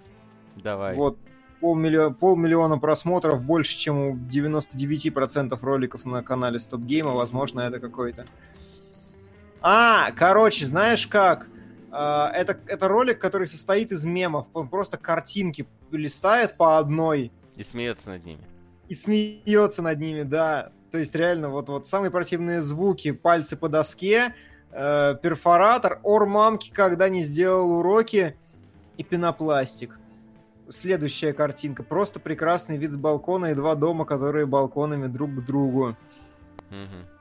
Давай. 0.57 0.97
Вот, 0.97 1.19
полмиллиона, 1.61 2.15
полмиллиона 2.15 2.79
просмотров, 2.79 3.43
больше, 3.43 3.77
чем 3.77 3.99
у 3.99 4.17
99% 4.17 5.59
роликов 5.63 6.05
на 6.05 6.23
канале 6.23 6.59
Стоп 6.59 6.81
Гейма. 6.81 7.13
Возможно, 7.13 7.61
это 7.61 7.81
какой-то. 7.81 8.27
А, 9.61 10.11
короче, 10.13 10.67
знаешь 10.67 11.07
как? 11.07 11.49
А, 11.97 12.29
это, 12.35 12.59
это 12.67 12.89
ролик, 12.89 13.21
который 13.21 13.47
состоит 13.47 13.93
из 13.93 14.05
мемов. 14.05 14.49
Он 14.53 14.69
просто 14.69 14.97
картинки 14.97 15.67
листает 15.93 16.57
по 16.57 16.79
одной. 16.79 17.31
И 17.55 17.63
смеется 17.63 18.11
над 18.11 18.25
ними. 18.25 18.43
И 18.89 18.95
смеется 18.95 19.81
над 19.81 20.01
ними, 20.01 20.23
да. 20.23 20.73
То 20.91 20.99
есть 20.99 21.15
реально 21.15 21.51
вот, 21.51 21.69
вот 21.69 21.87
самые 21.87 22.11
противные 22.11 22.63
звуки, 22.63 23.13
пальцы 23.13 23.57
по 23.57 23.69
доске, 23.69 24.35
э, 24.73 25.15
перфоратор, 25.23 26.01
ор 26.03 26.27
мамки, 26.27 26.73
когда 26.73 27.09
не 27.09 27.23
сделал 27.23 27.71
уроки, 27.71 28.37
и 28.97 29.05
пенопластик. 29.05 29.97
Следующая 30.69 31.33
картинка. 31.33 31.85
Просто 31.85 32.19
прекрасный 32.19 32.77
вид 32.77 32.91
с 32.91 32.97
балкона 32.97 33.47
и 33.47 33.55
два 33.55 33.77
дома, 33.77 34.05
которые 34.05 34.47
балконами 34.47 35.07
друг 35.07 35.31
к 35.31 35.45
другу. 35.45 35.97
Угу. 36.71 37.14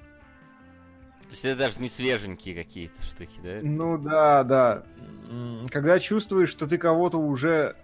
То 1.33 1.35
есть 1.35 1.45
это 1.45 1.59
даже 1.61 1.79
не 1.79 1.89
свеженькие 1.89 2.53
какие-то 2.53 3.01
штуки, 3.01 3.39
да? 3.41 3.57
Ну 3.63 3.97
да, 3.97 4.43
да. 4.43 4.83
Когда 5.71 5.97
чувствуешь, 5.97 6.49
что 6.49 6.67
ты 6.67 6.77
кого-то 6.77 7.17
уже 7.17 7.75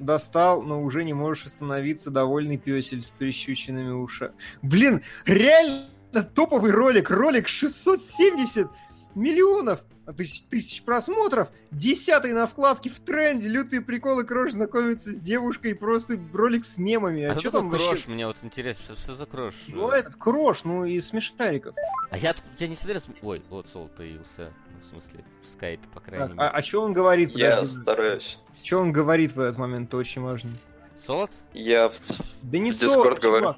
достал, 0.00 0.62
но 0.62 0.82
уже 0.82 1.04
не 1.04 1.12
можешь 1.14 1.46
остановиться, 1.46 2.10
довольный 2.10 2.58
песель 2.58 3.02
с 3.02 3.10
прищученными 3.10 3.90
ушами. 3.90 4.32
Блин, 4.62 5.04
реально 5.24 5.86
топовый 6.34 6.72
ролик, 6.72 7.08
ролик 7.10 7.46
670 7.46 8.68
миллионов 9.14 9.84
тысяч, 10.12 10.42
тысяч 10.50 10.82
просмотров, 10.82 11.48
десятый 11.70 12.32
на 12.32 12.46
вкладке 12.46 12.90
в 12.90 13.00
тренде, 13.00 13.48
лютые 13.48 13.80
приколы, 13.80 14.24
Крош 14.24 14.52
знакомится 14.52 15.10
с 15.10 15.18
девушкой, 15.18 15.74
просто 15.74 16.18
ролик 16.32 16.64
с 16.64 16.76
мемами. 16.76 17.24
А, 17.24 17.32
а 17.32 17.38
что 17.38 17.50
там 17.50 17.70
Крош? 17.70 17.82
Вообще... 17.82 18.10
Мне 18.10 18.26
вот 18.26 18.36
интересно, 18.42 18.84
что, 18.84 18.96
что 18.96 19.14
за 19.16 19.26
Крош? 19.26 19.54
Ну, 19.68 19.88
этот 19.88 20.16
Крош, 20.16 20.64
ну, 20.64 20.84
из 20.84 21.08
смешариков. 21.08 21.74
А 22.10 22.18
я, 22.18 22.34
я 22.58 22.68
не 22.68 22.76
собираюсь... 22.76 23.04
Ой, 23.22 23.42
вот 23.50 23.68
Сол 23.68 23.88
появился. 23.88 24.52
Ну, 24.72 24.80
в 24.80 24.86
смысле, 24.86 25.24
в 25.42 25.48
скайпе, 25.48 25.88
по 25.92 26.00
крайней 26.00 26.28
мере. 26.28 26.40
А, 26.40 26.50
а 26.50 26.62
что 26.62 26.82
он 26.82 26.92
говорит? 26.92 27.30
Я 27.30 27.50
Подожди. 27.56 27.80
стараюсь. 27.80 28.38
Что 28.62 28.78
он 28.78 28.92
говорит 28.92 29.34
в 29.34 29.40
этот 29.40 29.58
момент, 29.58 29.90
то 29.90 29.96
очень 29.96 30.22
важно. 30.22 30.50
Солод? 30.96 31.30
Я 31.52 31.88
в, 31.88 32.00
да 32.42 32.58
не 32.58 32.72
в 32.72 32.78
Дискорд 32.78 33.20
говорю. 33.20 33.54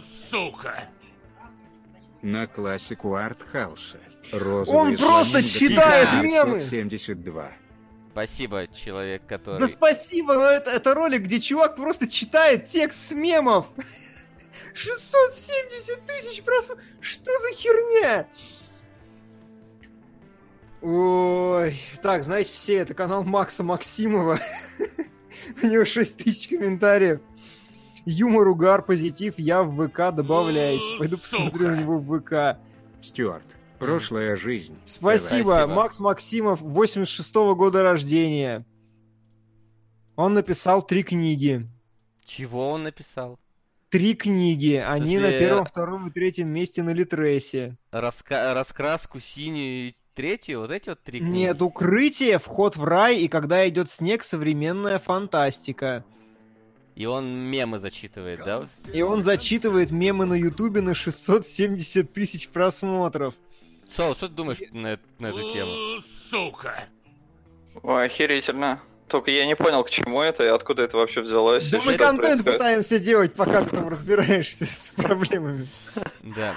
Сука! 0.00 0.88
На 2.22 2.46
классику 2.46 3.14
артхауса. 3.14 3.98
Он 4.32 4.96
просто 4.96 5.42
читает 5.42 6.22
мемы! 6.22 6.60
72. 6.60 7.50
Спасибо, 8.12 8.66
человек, 8.66 9.22
который... 9.26 9.60
Да 9.60 9.68
спасибо, 9.68 10.34
но 10.34 10.42
это, 10.42 10.70
это 10.70 10.94
ролик, 10.94 11.22
где 11.22 11.40
чувак 11.40 11.76
просто 11.76 12.08
читает 12.08 12.66
текст 12.66 13.08
с 13.08 13.10
мемов. 13.12 13.66
670 14.74 16.06
тысяч 16.06 16.42
просто... 16.42 16.76
Что 17.00 17.30
за 17.38 17.54
херня? 17.54 18.26
Ой, 20.82 21.80
так, 22.02 22.24
знаете, 22.24 22.52
все, 22.52 22.76
это 22.76 22.94
канал 22.94 23.22
Макса 23.24 23.62
Максимова. 23.62 24.40
У 25.62 25.66
него 25.66 25.84
6 25.84 26.16
тысяч 26.16 26.48
комментариев. 26.48 27.20
Юмор, 28.04 28.48
угар, 28.48 28.82
позитив, 28.82 29.38
я 29.38 29.62
в 29.62 29.88
ВК 29.88 30.14
добавляюсь. 30.14 30.82
Пойду 30.98 31.16
посмотрю 31.16 31.68
на 31.68 31.76
него 31.76 31.98
в 31.98 32.20
ВК. 32.20 32.58
Стюарт, 33.02 33.46
прошлая 33.78 34.36
жизнь. 34.36 34.76
Спасибо. 34.86 35.52
Спасибо. 35.52 35.66
Макс 35.66 35.98
Максимов, 35.98 36.60
86 36.60 37.34
-го 37.34 37.54
года 37.54 37.82
рождения. 37.82 38.64
Он 40.16 40.34
написал 40.34 40.82
три 40.82 41.02
книги. 41.02 41.66
Чего 42.24 42.70
он 42.70 42.84
написал? 42.84 43.38
Три 43.88 44.14
книги. 44.14 44.74
Они 44.74 45.18
на 45.18 45.30
первом, 45.30 45.64
втором 45.64 46.08
и 46.08 46.10
третьем 46.12 46.48
месте 46.48 46.82
на 46.82 46.90
Литресе. 46.90 47.76
Раска... 47.90 48.54
Раскраску 48.54 49.18
синюю 49.18 49.88
и 49.88 49.94
третью? 50.14 50.60
Вот 50.60 50.70
эти 50.70 50.90
вот 50.90 51.02
три 51.02 51.18
книги? 51.18 51.32
Нет, 51.32 51.60
Укрытие, 51.60 52.38
Вход 52.38 52.76
в 52.76 52.84
рай 52.84 53.18
и 53.18 53.28
Когда 53.28 53.68
идет 53.68 53.90
снег, 53.90 54.22
современная 54.22 54.98
фантастика. 54.98 56.04
И 57.00 57.06
он 57.06 57.30
мемы 57.50 57.78
зачитывает, 57.78 58.40
да? 58.44 58.66
И 58.92 59.00
он 59.00 59.22
зачитывает 59.22 59.90
мемы 59.90 60.26
на 60.26 60.34
Ютубе 60.34 60.82
на 60.82 60.94
670 60.94 62.12
тысяч 62.12 62.50
просмотров. 62.50 63.32
Сол, 63.88 64.14
что 64.14 64.28
ты 64.28 64.34
думаешь 64.34 64.58
на, 64.70 65.00
на 65.18 65.28
эту 65.28 65.50
тему? 65.50 65.98
Сука! 66.02 66.84
Ой, 67.82 68.04
охерительно. 68.04 68.82
Только 69.08 69.30
я 69.30 69.46
не 69.46 69.56
понял, 69.56 69.82
к 69.82 69.88
чему 69.88 70.20
это 70.20 70.44
и 70.44 70.48
откуда 70.48 70.82
это 70.82 70.98
вообще 70.98 71.22
взялось. 71.22 71.70
Да 71.70 71.80
мы 71.86 71.94
контент 71.94 72.20
происходит. 72.20 72.44
пытаемся 72.44 72.98
делать, 72.98 73.32
пока 73.32 73.64
ты 73.64 73.76
там 73.76 73.88
разбираешься 73.88 74.66
с 74.66 74.90
проблемами. 74.94 75.68
Да. 76.20 76.54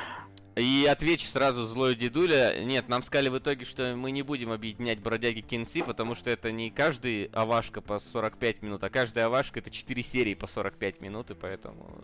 И 0.56 0.88
отвечу 0.90 1.26
сразу 1.26 1.66
злой 1.66 1.96
дедуля. 1.96 2.64
Нет, 2.64 2.88
нам 2.88 3.02
сказали 3.02 3.30
в 3.30 3.38
итоге, 3.38 3.66
что 3.66 3.96
мы 3.96 4.12
не 4.12 4.22
будем 4.22 4.52
объединять 4.52 5.00
бродяги 5.00 5.42
Кинси, 5.42 5.82
потому 5.82 6.14
что 6.14 6.30
это 6.30 6.52
не 6.52 6.70
каждый 6.70 7.26
авашка 7.34 7.82
по 7.82 8.00
45 8.00 8.62
минут, 8.62 8.84
а 8.84 8.90
каждая 8.90 9.26
авашка 9.26 9.60
это 9.60 9.72
4 9.72 10.04
серии 10.04 10.36
по 10.36 10.46
45 10.46 11.02
минут, 11.02 11.32
и 11.32 11.34
поэтому 11.34 12.04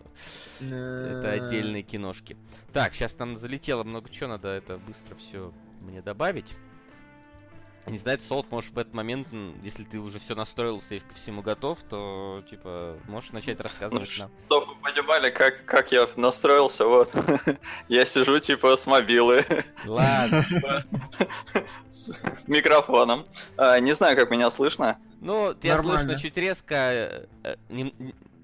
это 0.60 1.30
отдельные 1.30 1.82
киношки. 1.82 2.36
Так, 2.72 2.94
сейчас 2.94 3.14
там 3.14 3.36
залетело 3.36 3.84
много 3.84 4.10
чего, 4.10 4.30
надо 4.30 4.48
это 4.48 4.78
быстро 4.78 5.14
все 5.14 5.52
мне 5.80 6.02
добавить. 6.02 6.56
Не 7.86 7.98
знаю, 7.98 8.18
Солт, 8.20 8.50
можешь 8.50 8.70
в 8.70 8.78
этот 8.78 8.92
момент, 8.94 9.28
если 9.62 9.84
ты 9.84 9.98
уже 9.98 10.18
все 10.18 10.34
настроился 10.34 10.96
и 10.96 11.00
ко 11.00 11.14
всему 11.14 11.42
готов, 11.42 11.78
то, 11.82 12.42
типа, 12.48 12.96
можешь 13.08 13.32
начать 13.32 13.60
рассказывать 13.60 14.10
ну, 14.18 14.24
нам. 14.24 14.30
Чтобы 14.46 14.66
вы 14.66 14.74
понимали, 14.80 15.30
как, 15.30 15.64
как 15.64 15.90
я 15.90 16.06
настроился, 16.16 16.86
вот. 16.86 17.10
я 17.88 18.04
сижу, 18.04 18.38
типа, 18.38 18.76
с 18.76 18.86
мобилы. 18.86 19.44
Ладно. 19.86 20.44
с 21.88 22.22
микрофоном. 22.46 23.26
А, 23.56 23.80
не 23.80 23.92
знаю, 23.92 24.16
как 24.16 24.30
меня 24.30 24.50
слышно. 24.50 24.98
Ну, 25.20 25.54
тебя 25.54 25.82
слышно 25.82 26.18
чуть 26.18 26.36
резко. 26.36 26.74
Э, 27.44 27.56
э, 27.70 27.90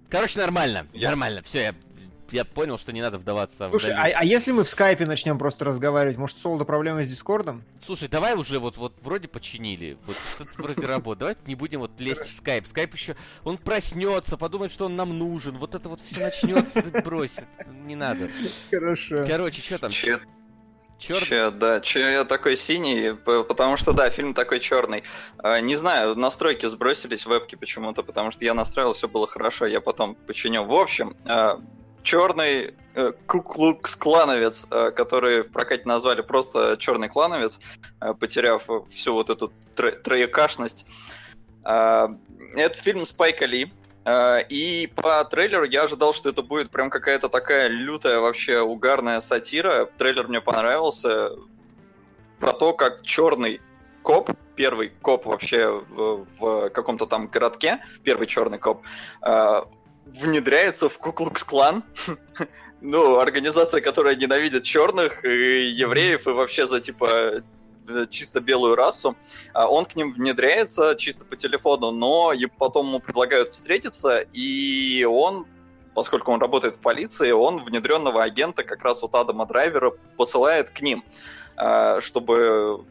короче, 0.09 0.39
нормально. 0.39 0.87
Нормально. 0.95 1.43
Все, 1.43 1.63
я 1.63 1.75
я 2.33 2.45
понял, 2.45 2.79
что 2.79 2.93
не 2.93 3.03
надо 3.03 3.19
вдаваться 3.19 3.69
Слушай, 3.71 3.95
в 3.95 3.99
а, 3.99 4.05
а 4.05 4.25
если 4.25 4.53
мы 4.53 4.65
в 4.65 4.69
скайпе 4.69 5.07
начнем 5.07 5.39
просто 5.39 5.65
разговаривать, 5.65 6.17
может, 6.17 6.39
Солода 6.39 6.65
проблемы 6.65 7.05
с 7.05 7.09
Дискордом? 7.09 7.65
Слушай, 7.85 8.09
давай 8.09 8.35
уже 8.35 8.59
вот, 8.59 8.77
вот 8.77 8.95
вроде 9.03 9.29
починили, 9.29 9.97
вот 10.07 10.17
что-то 10.35 10.63
вроде 10.63 10.87
работы, 10.87 11.21
давай 11.21 11.37
не 11.47 11.55
будем 11.55 11.81
вот 11.81 11.93
лезть 11.99 12.27
в 12.27 12.37
скайп. 12.37 12.67
Скайп 12.67 12.95
еще, 12.95 13.17
он 13.45 13.59
проснется, 13.59 14.37
подумает, 14.37 14.73
что 14.73 14.87
он 14.87 14.97
нам 14.97 15.19
нужен, 15.19 15.59
вот 15.59 15.75
это 15.75 15.89
вот 15.89 16.01
все 16.01 16.21
начнется, 16.21 16.83
бросит, 17.05 17.45
не 17.85 17.97
надо. 17.97 18.29
Хорошо. 18.71 19.25
Короче, 19.27 19.63
что 19.63 19.79
там? 19.79 19.91
Черный? 19.91 20.27
Че, 20.99 21.51
да, 21.51 21.81
че 21.81 22.01
я 22.01 22.25
такой 22.25 22.57
синий, 22.57 23.15
потому 23.15 23.77
что, 23.77 23.93
да, 23.93 24.09
фильм 24.09 24.33
такой 24.33 24.61
черный. 24.61 25.05
А, 25.39 25.61
не 25.61 25.77
знаю, 25.77 26.17
настройки 26.17 26.65
сбросились 26.67 27.27
в 27.27 27.29
вебке 27.29 27.57
почему-то, 27.57 28.03
потому 28.03 28.31
что 28.31 28.45
я 28.45 28.55
настраивал, 28.55 28.95
все 28.95 29.07
было 29.07 29.27
хорошо, 29.27 29.67
я 29.67 29.81
потом 29.81 30.15
починил. 30.15 30.65
В 30.65 30.73
общем, 30.73 31.15
а, 31.27 31.61
черный 32.07 32.75
э, 32.95 33.13
куклукс-клановец, 33.27 34.69
э, 34.71 34.93
который 34.93 35.43
в 35.43 35.51
прокате 35.51 35.83
назвали 35.87 36.23
просто 36.23 36.77
черный 36.79 37.09
клановец, 37.09 37.59
э, 38.01 38.15
потеряв 38.15 38.69
всю 38.89 39.13
вот 39.13 39.29
эту 39.29 39.53
тро 39.75 39.91
троекашность. 39.91 40.87
Это 41.65 42.75
фильм 42.75 43.05
Спайка 43.05 43.45
Ли, 43.45 43.73
и 44.49 44.93
по 44.95 45.25
трейлеру 45.25 45.65
я 45.65 45.83
ожидал, 45.83 46.15
что 46.15 46.29
это 46.29 46.43
будет 46.43 46.71
прям 46.71 46.91
какая-то 46.91 47.29
такая 47.29 47.67
лютая 47.67 48.21
вообще 48.21 48.61
угарная 48.61 49.21
сатира. 49.21 49.87
Трейлер 49.99 50.29
мне 50.29 50.41
понравился. 50.41 51.33
Про 52.39 52.53
то, 52.53 52.73
как 52.73 53.03
черный 53.03 53.61
коп, 54.03 54.31
первый 54.55 54.91
коп 55.03 55.27
вообще 55.27 55.69
в, 55.71 56.25
в 56.39 56.71
каком-то 56.71 57.07
там 57.07 57.27
городке, 57.27 57.83
первый 58.05 58.29
черный 58.29 58.59
коп, 58.59 58.85
внедряется 60.07 60.89
в 60.89 60.99
Куклукс-клан. 60.99 61.85
ну, 62.81 63.19
организация, 63.19 63.81
которая 63.81 64.17
ненавидит 64.17 64.63
черных 64.63 65.25
и 65.25 65.69
евреев 65.69 66.27
и 66.27 66.31
вообще 66.31 66.67
за, 66.67 66.81
типа, 66.81 67.43
э, 67.89 68.07
чисто 68.11 68.41
белую 68.41 68.77
расу. 68.77 69.17
А 69.53 69.69
он 69.69 69.85
к 69.85 69.97
ним 69.97 70.13
внедряется 70.13 70.95
чисто 70.97 71.25
по 71.25 71.37
телефону, 71.37 71.91
но 71.91 72.33
потом 72.59 72.87
ему 72.87 73.01
предлагают 73.01 73.55
встретиться, 73.55 74.21
и 74.33 75.05
он 75.05 75.47
поскольку 75.95 76.31
он 76.31 76.41
работает 76.41 76.77
в 76.77 76.81
полиции, 76.81 77.31
он 77.31 77.65
внедренного 77.65 78.23
агента, 78.23 78.65
как 78.65 78.83
раз 78.83 79.01
вот 79.01 79.15
Адама 79.15 79.47
Драйвера, 79.47 79.93
посылает 80.19 80.69
к 80.69 80.83
ним, 80.83 81.03
а, 81.57 82.03
чтобы 82.03 82.85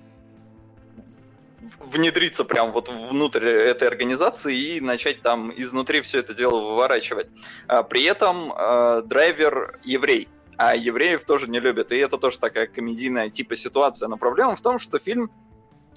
внедриться 1.79 2.45
прям 2.45 2.71
вот 2.71 2.89
внутрь 2.89 3.45
этой 3.45 3.87
организации 3.87 4.57
и 4.57 4.81
начать 4.81 5.21
там 5.21 5.51
изнутри 5.55 6.01
все 6.01 6.19
это 6.19 6.33
дело 6.33 6.59
выворачивать. 6.59 7.27
А, 7.67 7.83
при 7.83 8.03
этом 8.03 8.51
э, 8.51 9.01
драйвер 9.05 9.79
еврей, 9.83 10.27
а 10.57 10.75
евреев 10.75 11.25
тоже 11.25 11.49
не 11.49 11.59
любят, 11.59 11.91
и 11.91 11.97
это 11.97 12.17
тоже 12.17 12.39
такая 12.39 12.67
комедийная 12.67 13.29
типа 13.29 13.55
ситуация. 13.55 14.07
Но 14.07 14.17
проблема 14.17 14.55
в 14.55 14.61
том, 14.61 14.79
что 14.79 14.99
фильм 14.99 15.31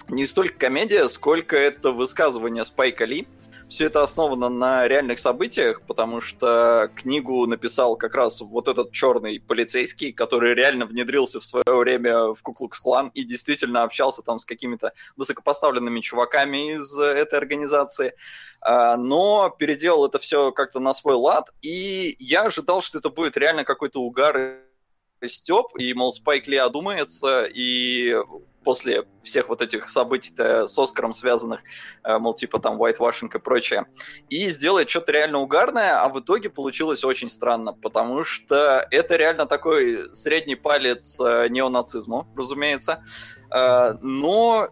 не 0.09 0.25
столько 0.25 0.57
комедия, 0.57 1.07
сколько 1.07 1.55
это 1.55 1.91
высказывание 1.91 2.65
Спайка 2.65 3.05
Ли, 3.05 3.27
все 3.69 3.85
это 3.85 4.01
основано 4.01 4.49
на 4.49 4.87
реальных 4.87 5.19
событиях, 5.19 5.83
потому 5.83 6.21
что 6.21 6.91
книгу 6.95 7.45
написал 7.45 7.95
как 7.95 8.15
раз 8.15 8.41
вот 8.41 8.67
этот 8.67 8.91
черный 8.91 9.39
полицейский, 9.39 10.11
который 10.11 10.55
реально 10.55 10.87
внедрился 10.87 11.39
в 11.39 11.45
свое 11.45 11.63
время 11.67 12.33
в 12.33 12.41
Куклукс-клан 12.41 13.11
и 13.13 13.23
действительно 13.23 13.83
общался 13.83 14.23
там 14.23 14.39
с 14.39 14.45
какими-то 14.45 14.93
высокопоставленными 15.17 15.99
чуваками 16.01 16.73
из 16.73 16.97
этой 16.97 17.37
организации. 17.37 18.15
А, 18.61 18.97
но 18.97 19.51
переделал 19.51 20.07
это 20.07 20.17
все 20.17 20.51
как-то 20.51 20.79
на 20.79 20.93
свой 20.95 21.15
лад, 21.15 21.51
и 21.61 22.15
я 22.17 22.41
ожидал, 22.41 22.81
что 22.81 22.97
это 22.97 23.09
будет 23.09 23.37
реально 23.37 23.63
какой-то 23.65 24.01
угар 24.01 24.63
Степ, 25.27 25.77
и, 25.77 25.93
мол, 25.93 26.13
Спайк 26.13 26.47
Ли 26.47 26.57
одумается, 26.57 27.43
и 27.43 28.15
после 28.63 29.05
всех 29.23 29.49
вот 29.49 29.61
этих 29.61 29.89
событий 29.89 30.33
с 30.37 30.77
Оскаром 30.77 31.13
связанных, 31.13 31.61
э, 32.03 32.17
мол, 32.17 32.33
типа 32.33 32.59
там 32.59 32.81
whitewashing 32.81 33.29
и 33.33 33.39
прочее, 33.39 33.85
и 34.29 34.49
сделает 34.49 34.89
что-то 34.89 35.11
реально 35.11 35.39
угарное, 35.39 36.01
а 36.01 36.09
в 36.09 36.19
итоге 36.19 36.49
получилось 36.49 37.03
очень 37.03 37.29
странно, 37.29 37.73
потому 37.73 38.23
что 38.23 38.85
это 38.91 39.15
реально 39.15 39.45
такой 39.45 40.13
средний 40.13 40.55
палец 40.55 41.19
э, 41.19 41.47
неонацизму, 41.49 42.27
разумеется, 42.35 43.03
э, 43.51 43.95
но 44.01 44.69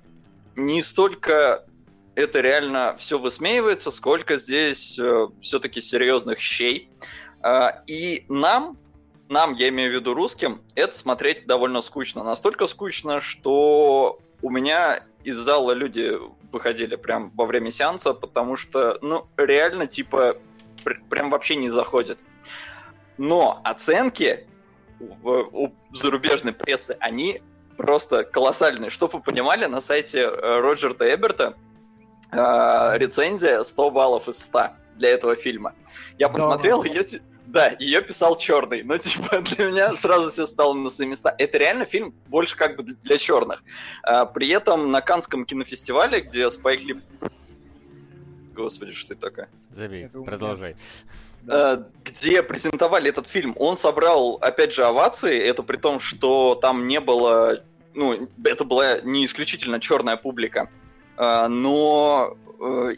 не 0.56 0.84
столько 0.84 1.66
это 2.16 2.42
реально 2.42 2.96
все 2.98 3.20
высмеивается, 3.20 3.92
сколько 3.92 4.38
здесь 4.38 5.00
все-таки 5.40 5.82
серьезных 5.82 6.40
щей. 6.40 6.90
И 7.86 8.26
нам, 8.28 8.76
нам, 9.30 9.54
я 9.54 9.70
имею 9.70 9.92
в 9.92 9.96
виду 9.96 10.14
русским, 10.14 10.62
это 10.76 10.96
смотреть 10.96 11.48
довольно 11.48 11.82
скучно. 11.82 12.24
Настолько 12.24 12.68
скучно, 12.68 13.20
что 13.20 14.20
у 14.42 14.50
меня 14.50 15.04
из 15.24 15.36
зала 15.36 15.72
люди 15.72 16.18
выходили 16.52 16.96
прям 16.96 17.32
во 17.36 17.46
время 17.46 17.72
сеанса, 17.72 18.14
потому 18.14 18.56
что, 18.56 18.98
ну, 19.02 19.28
реально, 19.36 19.88
типа, 19.88 20.38
пр- 20.84 21.02
прям 21.10 21.30
вообще 21.30 21.56
не 21.56 21.70
заходит. 21.70 22.20
Но 23.18 23.60
оценки 23.64 24.48
у, 25.00 25.66
у 25.66 25.74
зарубежной 25.92 26.54
прессы, 26.54 26.96
они 27.00 27.42
просто 27.76 28.24
колоссальные. 28.24 28.90
Чтобы 28.90 29.18
вы 29.18 29.22
понимали, 29.22 29.66
на 29.66 29.82
сайте 29.82 30.22
э, 30.22 30.60
Роджерта 30.60 31.14
Эберта 31.14 31.56
э, 32.32 32.98
рецензия 32.98 33.62
100 33.64 33.92
баллов 33.92 34.28
из 34.30 34.40
100 34.40 34.70
для 34.96 35.10
этого 35.10 35.36
фильма. 35.36 35.74
Я 36.18 36.30
посмотрел, 36.30 36.84
да, 36.84 36.90
ее, 36.90 37.04
да, 37.48 37.76
ее 37.80 38.02
писал 38.02 38.38
черный, 38.38 38.84
но 38.84 38.98
типа 38.98 39.42
для 39.42 39.70
меня 39.70 39.92
сразу 39.94 40.30
все 40.30 40.46
стало 40.46 40.74
на 40.74 40.90
свои 40.90 41.08
места. 41.08 41.34
Это 41.38 41.58
реально 41.58 41.86
фильм 41.86 42.14
больше 42.28 42.56
как 42.56 42.76
бы 42.76 42.84
для 42.84 43.18
черных. 43.18 43.64
А, 44.04 44.26
при 44.26 44.50
этом 44.50 44.92
на 44.92 45.02
Канском 45.02 45.46
кинофестивале, 45.46 46.22
где 46.22 46.50
Спайк 46.50 46.82
Ли... 46.84 47.02
Господи, 48.54 48.92
что 48.92 49.14
это 49.14 49.22
такое? 49.30 49.50
Забей, 49.76 50.10
продолжай. 50.10 50.76
А, 51.48 51.88
где 52.04 52.44
презентовали 52.44 53.10
этот 53.10 53.28
фильм, 53.28 53.56
он 53.58 53.78
собрал, 53.78 54.38
опять 54.42 54.74
же, 54.74 54.84
овации. 54.84 55.40
Это 55.40 55.64
при 55.64 55.78
том, 55.78 56.00
что 56.00 56.56
там 56.56 56.88
не 56.88 57.00
было... 57.00 57.64
Ну, 57.94 58.30
это 58.44 58.64
была 58.66 59.00
не 59.00 59.26
исключительно 59.26 59.80
черная 59.80 60.18
публика. 60.18 60.70
А, 61.16 61.48
но 61.48 62.38
э, 62.60 62.96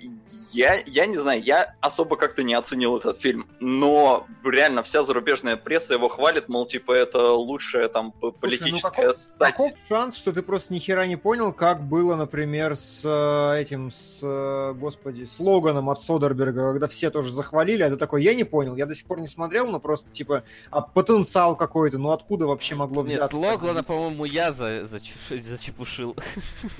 я, 0.51 0.79
я 0.85 1.05
не 1.05 1.17
знаю, 1.17 1.41
я 1.43 1.75
особо 1.81 2.15
как-то 2.15 2.43
не 2.43 2.53
оценил 2.53 2.97
этот 2.97 3.19
фильм, 3.19 3.47
но 3.59 4.25
реально 4.43 4.83
вся 4.83 5.03
зарубежная 5.03 5.57
пресса 5.57 5.93
его 5.93 6.09
хвалит, 6.09 6.49
мол, 6.49 6.65
типа, 6.65 6.91
это 6.93 7.31
лучшая 7.33 7.87
там 7.87 8.11
политическая 8.11 9.11
Слушай, 9.11 9.29
ну 9.29 9.45
каков, 9.45 9.57
каков 9.57 9.71
шанс, 9.87 10.17
что 10.17 10.31
ты 10.31 10.41
просто 10.41 10.73
ни 10.73 10.79
хера 10.79 11.05
не 11.05 11.15
понял, 11.15 11.53
как 11.53 11.83
было, 11.83 12.15
например, 12.15 12.75
с 12.75 13.01
э, 13.03 13.61
этим, 13.61 13.91
с, 13.91 14.19
э, 14.21 14.73
господи, 14.73 15.25
с 15.25 15.39
Логаном 15.39 15.89
от 15.89 16.01
Содерберга, 16.01 16.71
когда 16.71 16.87
все 16.87 17.09
тоже 17.09 17.31
захвалили, 17.31 17.83
а 17.83 17.89
ты 17.89 17.97
такой, 17.97 18.23
я 18.23 18.33
не 18.33 18.43
понял, 18.43 18.75
я 18.75 18.85
до 18.85 18.95
сих 18.95 19.05
пор 19.05 19.19
не 19.19 19.27
смотрел, 19.27 19.69
но 19.69 19.79
просто, 19.79 20.09
типа, 20.11 20.43
а 20.71 20.81
потенциал 20.81 21.55
какой-то, 21.55 21.97
ну 21.97 22.11
откуда 22.11 22.47
вообще 22.47 22.75
могло 22.75 23.03
взяться? 23.03 23.35
Нет, 23.35 23.51
Логана, 23.51 23.83
по-моему, 23.83 24.25
я 24.25 24.51
за, 24.51 24.85
за, 24.85 24.99
зачепушил. 25.29 26.15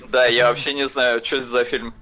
Да, 0.08 0.26
я 0.26 0.48
вообще 0.48 0.74
не 0.74 0.88
знаю, 0.88 1.24
что 1.24 1.36
это 1.36 1.46
за 1.46 1.64
фильм. 1.64 1.94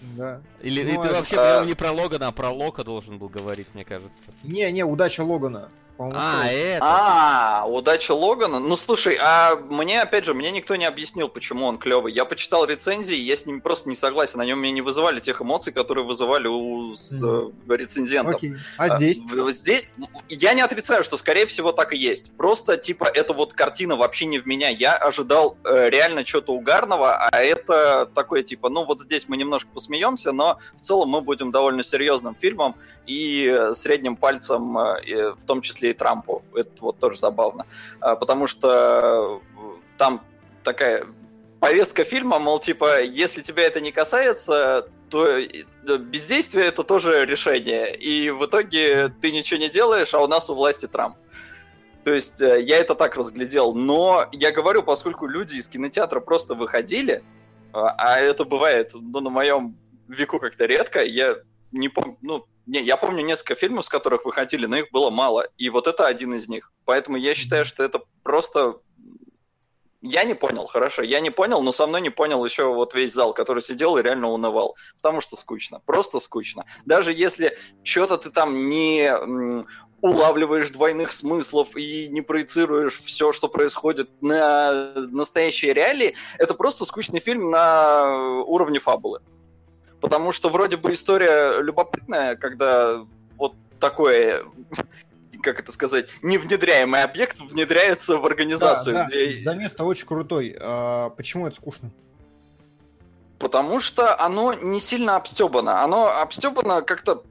Да. 0.00 0.40
Или 0.62 0.82
ну, 0.82 1.02
ты 1.02 1.12
вообще 1.12 1.36
а... 1.38 1.64
не 1.64 1.74
про 1.74 1.92
Логана, 1.92 2.28
а 2.28 2.32
про 2.32 2.50
Лока 2.50 2.84
должен 2.84 3.18
был 3.18 3.28
говорить, 3.28 3.66
мне 3.74 3.84
кажется. 3.84 4.30
Не, 4.42 4.70
не, 4.70 4.84
удача 4.84 5.22
Логана. 5.22 5.68
А, 5.98 6.46
это. 6.46 6.84
А, 6.84 7.64
удача 7.66 8.12
Логана. 8.12 8.60
Ну 8.60 8.76
слушай, 8.76 9.18
а 9.20 9.56
мне, 9.56 10.00
опять 10.00 10.24
же, 10.24 10.32
мне 10.32 10.50
никто 10.52 10.76
не 10.76 10.84
объяснил, 10.84 11.28
почему 11.28 11.66
он 11.66 11.78
клевый. 11.78 12.12
Я 12.12 12.24
почитал 12.24 12.64
рецензии, 12.64 13.16
я 13.16 13.36
с 13.36 13.46
ним 13.46 13.60
просто 13.60 13.88
не 13.88 13.96
согласен. 13.96 14.40
Они 14.40 14.52
у 14.52 14.56
меня 14.56 14.72
не 14.72 14.80
вызывали 14.80 15.18
тех 15.18 15.42
эмоций, 15.42 15.72
которые 15.72 16.04
вызывали 16.04 16.46
у 16.46 16.94
с, 16.94 17.22
mm. 17.22 17.76
рецензентов. 17.76 18.36
Окей. 18.36 18.54
А 18.76 18.96
здесь? 18.96 19.18
А, 19.30 19.50
здесь 19.50 19.90
я 20.28 20.54
не 20.54 20.62
отрицаю, 20.62 21.02
что 21.02 21.16
скорее 21.16 21.46
всего 21.46 21.72
так 21.72 21.92
и 21.92 21.96
есть. 21.96 22.30
Просто 22.36 22.76
типа 22.76 23.04
эта 23.04 23.32
вот 23.32 23.52
картина 23.52 23.96
вообще 23.96 24.26
не 24.26 24.38
в 24.38 24.46
меня. 24.46 24.68
Я 24.68 24.94
ожидал 24.96 25.56
э, 25.64 25.90
реально 25.90 26.24
что-то 26.24 26.52
угарного, 26.52 27.16
а 27.16 27.36
это 27.38 28.08
такое 28.14 28.42
типа, 28.42 28.68
ну 28.68 28.84
вот 28.84 29.00
здесь 29.00 29.28
мы 29.28 29.36
немножко 29.36 29.68
посмеемся, 29.74 30.30
но 30.30 30.58
в 30.76 30.80
целом 30.80 31.08
мы 31.08 31.20
будем 31.22 31.50
довольно 31.50 31.82
серьезным 31.82 32.36
фильмом 32.36 32.76
и 33.06 33.68
средним 33.72 34.16
пальцем, 34.16 34.78
э, 34.78 35.32
в 35.32 35.44
том 35.44 35.60
числе 35.60 35.87
и 35.90 35.94
Трампу. 35.94 36.42
Это 36.54 36.70
вот 36.80 36.98
тоже 36.98 37.18
забавно. 37.18 37.66
А, 38.00 38.16
потому 38.16 38.46
что 38.46 39.40
там 39.96 40.22
такая 40.62 41.06
повестка 41.60 42.04
фильма, 42.04 42.38
мол, 42.38 42.58
типа, 42.58 43.02
если 43.02 43.42
тебя 43.42 43.64
это 43.64 43.80
не 43.80 43.92
касается, 43.92 44.88
то 45.10 45.38
э, 45.38 45.48
бездействие 45.98 46.66
это 46.66 46.82
тоже 46.84 47.24
решение. 47.24 47.94
И 47.96 48.30
в 48.30 48.44
итоге 48.46 49.08
ты 49.20 49.32
ничего 49.32 49.60
не 49.60 49.68
делаешь, 49.68 50.14
а 50.14 50.20
у 50.20 50.26
нас 50.26 50.50
у 50.50 50.54
власти 50.54 50.86
Трамп. 50.86 51.16
То 52.04 52.14
есть 52.14 52.40
э, 52.40 52.62
я 52.62 52.78
это 52.78 52.94
так 52.94 53.16
разглядел. 53.16 53.74
Но 53.74 54.28
я 54.32 54.52
говорю, 54.52 54.82
поскольку 54.82 55.26
люди 55.26 55.56
из 55.56 55.68
кинотеатра 55.68 56.20
просто 56.20 56.54
выходили, 56.54 57.22
а, 57.72 57.94
а 57.98 58.18
это 58.18 58.44
бывает 58.44 58.92
ну, 58.94 59.20
на 59.20 59.30
моем 59.30 59.76
веку 60.08 60.38
как-то 60.38 60.66
редко, 60.66 61.02
я 61.02 61.36
не 61.72 61.88
помню, 61.88 62.16
ну, 62.22 62.46
не, 62.68 62.82
я 62.82 62.96
помню 62.98 63.24
несколько 63.24 63.54
фильмов, 63.54 63.86
с 63.86 63.88
которых 63.88 64.26
выходили, 64.26 64.66
но 64.66 64.76
их 64.76 64.90
было 64.92 65.10
мало. 65.10 65.48
И 65.56 65.70
вот 65.70 65.86
это 65.86 66.06
один 66.06 66.34
из 66.34 66.48
них. 66.48 66.70
Поэтому 66.84 67.16
я 67.16 67.34
считаю, 67.34 67.64
что 67.64 67.82
это 67.82 68.02
просто 68.22 68.80
Я 70.00 70.22
не 70.22 70.34
понял, 70.34 70.66
хорошо, 70.66 71.02
я 71.02 71.18
не 71.18 71.30
понял, 71.30 71.60
но 71.60 71.72
со 71.72 71.86
мной 71.86 72.00
не 72.00 72.10
понял 72.10 72.44
еще 72.44 72.72
вот 72.72 72.94
весь 72.94 73.12
зал, 73.12 73.34
который 73.34 73.62
сидел 73.64 73.96
и 73.96 74.02
реально 74.02 74.28
унывал, 74.28 74.76
потому 74.96 75.20
что 75.20 75.34
скучно, 75.36 75.80
просто 75.86 76.20
скучно. 76.20 76.64
Даже 76.86 77.12
если 77.12 77.56
что-то 77.82 78.16
ты 78.16 78.30
там 78.30 78.68
не 78.68 79.12
улавливаешь 80.00 80.70
двойных 80.70 81.10
смыслов 81.12 81.76
и 81.76 82.08
не 82.10 82.22
проецируешь 82.22 83.00
все, 83.00 83.32
что 83.32 83.48
происходит 83.48 84.08
на 84.22 84.92
настоящие 84.94 85.74
реалии, 85.74 86.14
это 86.38 86.54
просто 86.54 86.84
скучный 86.84 87.18
фильм 87.18 87.50
на 87.50 88.40
уровне 88.42 88.78
фабулы. 88.78 89.20
Потому 90.00 90.32
что 90.32 90.48
вроде 90.48 90.76
бы 90.76 90.92
история 90.92 91.60
любопытная, 91.60 92.36
когда 92.36 93.04
вот 93.36 93.54
такое 93.80 94.44
как 95.42 95.60
это 95.60 95.72
сказать, 95.72 96.08
невнедряемый 96.22 97.02
объект 97.02 97.38
внедряется 97.38 98.16
в 98.16 98.26
организацию. 98.26 98.94
Да, 98.94 99.06
где... 99.06 99.36
да. 99.36 99.52
Замес-то 99.52 99.84
очень 99.84 100.06
крутой. 100.06 100.56
А 100.60 101.10
почему 101.10 101.46
это 101.46 101.56
скучно? 101.56 101.90
Потому 103.38 103.80
что 103.80 104.20
оно 104.20 104.52
не 104.52 104.80
сильно 104.80 105.16
обстебано. 105.16 105.82
Оно 105.82 106.08
обстебано 106.08 106.82
как-то, 106.82 107.22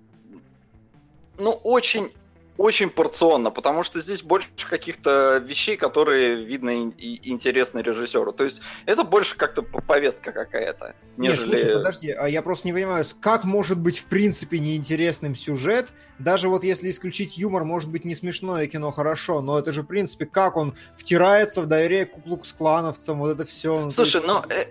ну, 1.38 1.51
очень 1.51 2.13
очень 2.57 2.89
порционно, 2.89 3.51
потому 3.51 3.83
что 3.83 3.99
здесь 3.99 4.23
больше 4.23 4.49
каких-то 4.69 5.37
вещей, 5.37 5.77
которые 5.77 6.43
видно 6.43 6.85
и 6.85 7.29
интересны 7.29 7.79
режиссеру. 7.79 8.33
То 8.33 8.43
есть 8.43 8.61
это 8.85 9.03
больше 9.03 9.37
как-то 9.37 9.61
повестка 9.61 10.31
какая-то, 10.31 10.95
нежели... 11.17 11.49
Нет, 11.49 11.59
слушай, 11.59 11.75
подожди, 11.75 12.11
а 12.11 12.27
я 12.27 12.41
просто 12.41 12.67
не 12.67 12.73
понимаю, 12.73 13.05
как 13.21 13.43
может 13.43 13.79
быть 13.79 13.99
в 13.99 14.05
принципе 14.05 14.59
неинтересным 14.59 15.35
сюжет, 15.35 15.89
даже 16.19 16.49
вот 16.49 16.63
если 16.63 16.89
исключить 16.89 17.37
юмор, 17.37 17.63
может 17.63 17.91
быть 17.91 18.05
не 18.05 18.15
смешное 18.15 18.67
кино 18.67 18.91
хорошо, 18.91 19.41
но 19.41 19.59
это 19.59 19.71
же 19.71 19.83
в 19.83 19.85
принципе 19.85 20.25
как 20.25 20.57
он 20.57 20.75
втирается 20.97 21.61
в 21.61 21.67
доверие 21.67 22.05
к 22.05 22.13
клановцам, 22.57 23.19
вот 23.19 23.29
это 23.29 23.45
все. 23.45 23.81
Ну, 23.81 23.89
слушай, 23.91 24.21
ну 24.25 24.41
э, 24.49 24.65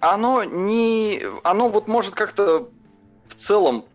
оно 0.00 0.44
не... 0.44 1.22
Оно 1.42 1.68
вот 1.68 1.88
может 1.88 2.14
как-то 2.14 2.68
в 3.26 3.34
целом 3.34 3.86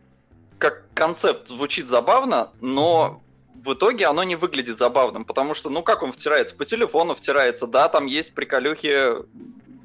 как 0.57 0.83
концепт 0.93 1.47
звучит 1.47 1.87
забавно, 1.87 2.51
но 2.61 3.21
в 3.63 3.73
итоге 3.73 4.05
оно 4.05 4.23
не 4.23 4.35
выглядит 4.35 4.77
забавным, 4.77 5.25
потому 5.25 5.53
что, 5.53 5.69
ну 5.69 5.83
как 5.83 6.03
он 6.03 6.11
втирается? 6.11 6.55
По 6.55 6.65
телефону 6.65 7.13
втирается, 7.13 7.67
да, 7.67 7.89
там 7.89 8.05
есть 8.05 8.33
приколюхи, 8.33 9.25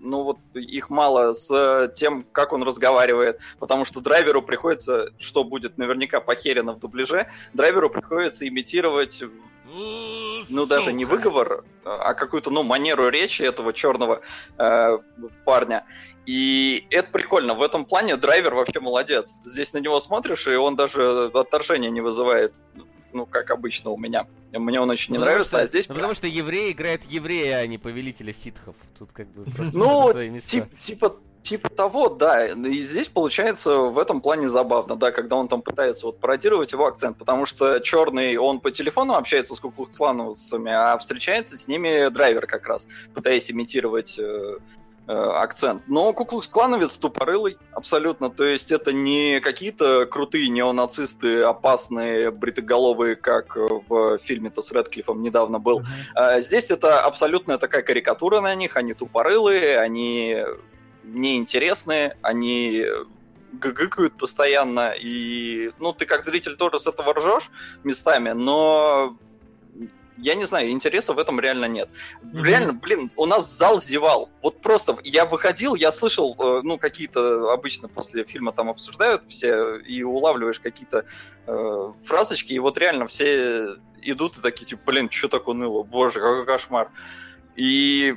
ну 0.00 0.22
вот 0.24 0.38
их 0.54 0.90
мало 0.90 1.32
с 1.32 1.90
тем, 1.94 2.24
как 2.32 2.52
он 2.52 2.62
разговаривает, 2.62 3.40
потому 3.58 3.84
что 3.84 4.00
драйверу 4.00 4.42
приходится, 4.42 5.10
что 5.18 5.44
будет 5.44 5.78
наверняка 5.78 6.20
похерено 6.20 6.72
в 6.74 6.80
дубляже, 6.80 7.28
драйверу 7.52 7.88
приходится 7.90 8.46
имитировать 8.46 9.22
ну, 10.50 10.66
даже 10.66 10.92
не 10.92 11.04
выговор, 11.04 11.64
а 11.84 12.14
какую-то, 12.14 12.50
ну, 12.50 12.62
манеру 12.62 13.08
речи 13.08 13.42
этого 13.42 13.72
черного 13.72 14.20
э, 14.58 14.98
парня. 15.44 15.84
И 16.26 16.86
это 16.90 17.08
прикольно. 17.10 17.54
В 17.54 17.62
этом 17.62 17.84
плане 17.84 18.16
драйвер 18.16 18.54
вообще 18.54 18.80
молодец. 18.80 19.40
Здесь 19.44 19.72
на 19.72 19.78
него 19.78 19.98
смотришь, 20.00 20.46
и 20.46 20.54
он 20.54 20.76
даже 20.76 21.30
отторжения 21.34 21.90
не 21.90 22.00
вызывает 22.00 22.52
ну, 23.12 23.26
как 23.26 23.50
обычно 23.50 23.90
у 23.90 23.98
меня. 23.98 24.26
Мне 24.52 24.80
он 24.80 24.90
очень 24.90 25.12
не 25.12 25.18
ну, 25.18 25.24
нравится, 25.24 25.48
что, 25.48 25.60
а 25.60 25.66
здесь... 25.66 25.88
Ну, 25.88 25.94
потому 25.94 26.14
что 26.14 26.26
еврей 26.26 26.72
играет 26.72 27.04
еврея, 27.04 27.58
а 27.58 27.66
не 27.66 27.78
повелителя 27.78 28.32
ситхов. 28.32 28.74
Тут 28.98 29.12
как 29.12 29.28
бы 29.28 29.44
Ну, 29.72 30.12
тип, 30.40 30.78
типа, 30.78 31.16
типа 31.42 31.68
того, 31.68 32.08
да. 32.08 32.46
И 32.46 32.80
здесь 32.82 33.08
получается 33.08 33.76
в 33.76 33.98
этом 33.98 34.20
плане 34.20 34.48
забавно, 34.48 34.96
да, 34.96 35.10
когда 35.10 35.36
он 35.36 35.48
там 35.48 35.62
пытается 35.62 36.06
вот 36.06 36.20
пародировать 36.20 36.72
его 36.72 36.86
акцент, 36.86 37.18
потому 37.18 37.46
что 37.46 37.80
черный, 37.80 38.36
он 38.36 38.60
по 38.60 38.70
телефону 38.70 39.14
общается 39.14 39.54
с 39.54 39.60
куклукслановцами, 39.60 40.72
а 40.72 40.96
встречается 40.98 41.56
с 41.56 41.68
ними 41.68 42.08
драйвер 42.08 42.46
как 42.46 42.66
раз, 42.66 42.86
пытаясь 43.14 43.50
имитировать 43.50 44.18
Э, 44.18 44.58
акцент. 45.06 45.82
Но 45.88 46.12
Куклукс 46.12 46.46
Клановец 46.46 46.96
тупорылый, 46.96 47.58
абсолютно. 47.72 48.30
То 48.30 48.44
есть 48.44 48.72
это 48.72 48.92
не 48.92 49.40
какие-то 49.40 50.06
крутые 50.06 50.48
неонацисты, 50.48 51.42
опасные, 51.42 52.30
бритоголовые, 52.30 53.16
как 53.16 53.56
в 53.56 54.18
фильме-то 54.18 54.62
с 54.62 54.72
Редклиффом 54.72 55.22
недавно 55.22 55.58
был. 55.58 55.80
Mm-hmm. 55.80 56.40
Здесь 56.40 56.70
это 56.70 57.00
абсолютная 57.00 57.58
такая 57.58 57.82
карикатура 57.82 58.40
на 58.40 58.54
них. 58.54 58.76
Они 58.76 58.94
тупорылые, 58.94 59.78
они 59.78 60.44
неинтересные, 61.04 62.16
они 62.22 62.86
гыгыкают 63.52 64.16
постоянно, 64.16 64.94
и, 64.98 65.72
ну, 65.78 65.92
ты 65.92 66.06
как 66.06 66.24
зритель 66.24 66.56
тоже 66.56 66.78
с 66.80 66.86
этого 66.86 67.12
ржешь 67.12 67.50
местами, 67.84 68.30
но 68.30 69.16
я 70.16 70.34
не 70.34 70.44
знаю, 70.44 70.70
интереса 70.70 71.12
в 71.12 71.18
этом 71.18 71.40
реально 71.40 71.66
нет. 71.66 71.88
Mm-hmm. 72.22 72.42
Реально, 72.42 72.72
блин, 72.74 73.10
у 73.16 73.26
нас 73.26 73.50
зал 73.50 73.80
зевал. 73.80 74.30
Вот 74.42 74.60
просто 74.60 74.98
я 75.04 75.24
выходил, 75.24 75.74
я 75.74 75.92
слышал, 75.92 76.36
э, 76.38 76.60
ну, 76.62 76.78
какие-то 76.78 77.52
обычно 77.52 77.88
после 77.88 78.24
фильма 78.24 78.52
там 78.52 78.68
обсуждают 78.68 79.22
все, 79.28 79.76
и 79.76 80.02
улавливаешь 80.02 80.60
какие-то 80.60 81.04
э, 81.46 81.92
фразочки, 82.04 82.52
и 82.52 82.58
вот 82.58 82.78
реально 82.78 83.06
все 83.06 83.76
идут 84.02 84.38
и 84.38 84.40
такие, 84.40 84.66
типа, 84.66 84.82
блин, 84.86 85.10
что 85.10 85.28
так 85.28 85.48
уныло, 85.48 85.82
боже, 85.82 86.20
какой 86.20 86.44
кошмар. 86.44 86.90
И 87.56 88.16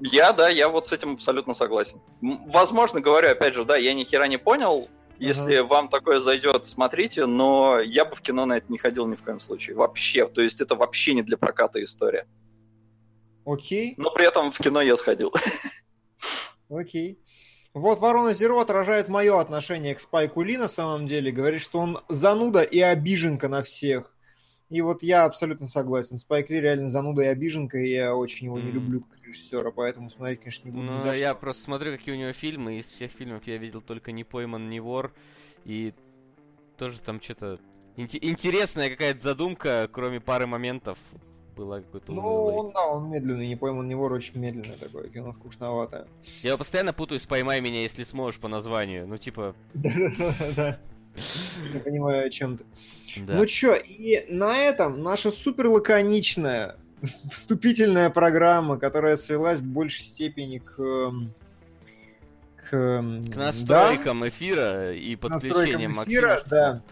я, 0.00 0.32
да, 0.32 0.48
я 0.48 0.68
вот 0.68 0.86
с 0.86 0.92
этим 0.92 1.14
абсолютно 1.14 1.54
согласен. 1.54 2.00
Возможно, 2.20 3.00
говорю, 3.00 3.30
опять 3.30 3.54
же, 3.54 3.64
да, 3.64 3.76
я 3.76 3.94
ни 3.94 4.04
хера 4.04 4.26
не 4.28 4.38
понял, 4.38 4.88
если 5.18 5.60
uh-huh. 5.60 5.66
вам 5.66 5.88
такое 5.88 6.20
зайдет, 6.20 6.66
смотрите, 6.66 7.26
но 7.26 7.80
я 7.80 8.04
бы 8.04 8.14
в 8.14 8.20
кино 8.20 8.46
на 8.46 8.58
это 8.58 8.66
не 8.70 8.78
ходил 8.78 9.06
ни 9.06 9.16
в 9.16 9.22
коем 9.22 9.40
случае. 9.40 9.76
Вообще. 9.76 10.26
То 10.26 10.40
есть 10.40 10.60
это 10.60 10.74
вообще 10.74 11.14
не 11.14 11.22
для 11.22 11.36
проката 11.36 11.82
история. 11.82 12.26
Окей. 13.44 13.94
Но 13.96 14.10
при 14.10 14.26
этом 14.26 14.52
в 14.52 14.58
кино 14.58 14.80
я 14.80 14.96
сходил. 14.96 15.32
Окей. 16.70 17.18
Вот 17.74 17.98
Ворона 17.98 18.34
Зеро 18.34 18.60
отражает 18.60 19.08
мое 19.08 19.40
отношение 19.40 19.94
к 19.94 20.00
Спайку 20.00 20.42
Ли 20.42 20.56
на 20.56 20.68
самом 20.68 21.06
деле. 21.06 21.30
Говорит, 21.30 21.60
что 21.60 21.78
он 21.78 22.00
зануда 22.08 22.62
и 22.62 22.80
обиженка 22.80 23.48
на 23.48 23.62
всех. 23.62 24.14
И 24.70 24.82
вот 24.82 25.02
я 25.02 25.24
абсолютно 25.24 25.66
согласен. 25.66 26.18
Спайк 26.18 26.50
Ли 26.50 26.60
реально 26.60 26.90
зануда 26.90 27.22
и 27.22 27.26
обиженка, 27.26 27.78
и 27.78 27.90
я 27.90 28.14
очень 28.14 28.46
его 28.46 28.58
не 28.58 28.70
люблю 28.70 29.00
как 29.00 29.18
режиссера, 29.26 29.70
поэтому 29.70 30.10
смотреть, 30.10 30.40
конечно, 30.40 30.68
не 30.68 30.74
буду. 30.74 30.92
Ну, 30.92 31.12
я 31.12 31.34
просто 31.34 31.62
смотрю, 31.62 31.92
какие 31.92 32.14
у 32.14 32.18
него 32.18 32.32
фильмы, 32.32 32.78
из 32.78 32.86
всех 32.86 33.10
фильмов 33.10 33.46
я 33.46 33.56
видел 33.56 33.80
только 33.80 34.12
«Не 34.12 34.24
пойман, 34.24 34.68
не 34.68 34.80
вор», 34.80 35.14
и 35.64 35.94
тоже 36.76 37.00
там 37.00 37.20
что-то... 37.22 37.58
Интересная 37.96 38.90
какая-то 38.90 39.20
задумка, 39.20 39.88
кроме 39.90 40.20
пары 40.20 40.46
моментов 40.46 40.98
была 41.56 41.80
какой-то 41.80 42.12
Ну, 42.12 42.22
он, 42.22 42.72
да, 42.72 42.86
он 42.86 43.10
медленный, 43.10 43.48
не 43.48 43.56
пойман, 43.56 43.88
не 43.88 43.94
вор, 43.94 44.12
очень 44.12 44.38
медленное 44.38 44.76
такое, 44.76 45.08
кино 45.08 45.32
скучноватое. 45.32 46.06
Я 46.42 46.50
его 46.50 46.58
постоянно 46.58 46.92
путаю 46.92 47.18
с 47.18 47.26
«Поймай 47.26 47.60
меня, 47.60 47.82
если 47.82 48.04
сможешь» 48.04 48.38
по 48.38 48.48
названию, 48.48 49.08
ну, 49.08 49.16
типа... 49.16 49.56
Да-да-да. 49.74 50.78
Я 51.72 51.80
понимаю, 51.80 52.26
о 52.26 52.30
чем 52.30 52.58
ты. 52.58 52.64
Да. 53.16 53.34
Ну 53.34 53.46
чё, 53.46 53.74
и 53.74 54.26
на 54.28 54.56
этом 54.58 55.02
наша 55.02 55.30
супер 55.30 55.68
лаконичная 55.68 56.76
вступительная 57.32 58.10
программа, 58.10 58.78
которая 58.78 59.16
свелась 59.16 59.60
в 59.60 59.64
большей 59.64 60.04
степени 60.04 60.58
к 60.58 61.12
к, 62.68 62.70
к 62.70 63.36
настройкам 63.36 64.20
да? 64.20 64.28
эфира 64.28 64.94
и 64.94 65.16
подключениям 65.16 65.92
Максима. 65.94 66.18
Эфира, 66.18 66.42
да. 66.46 66.82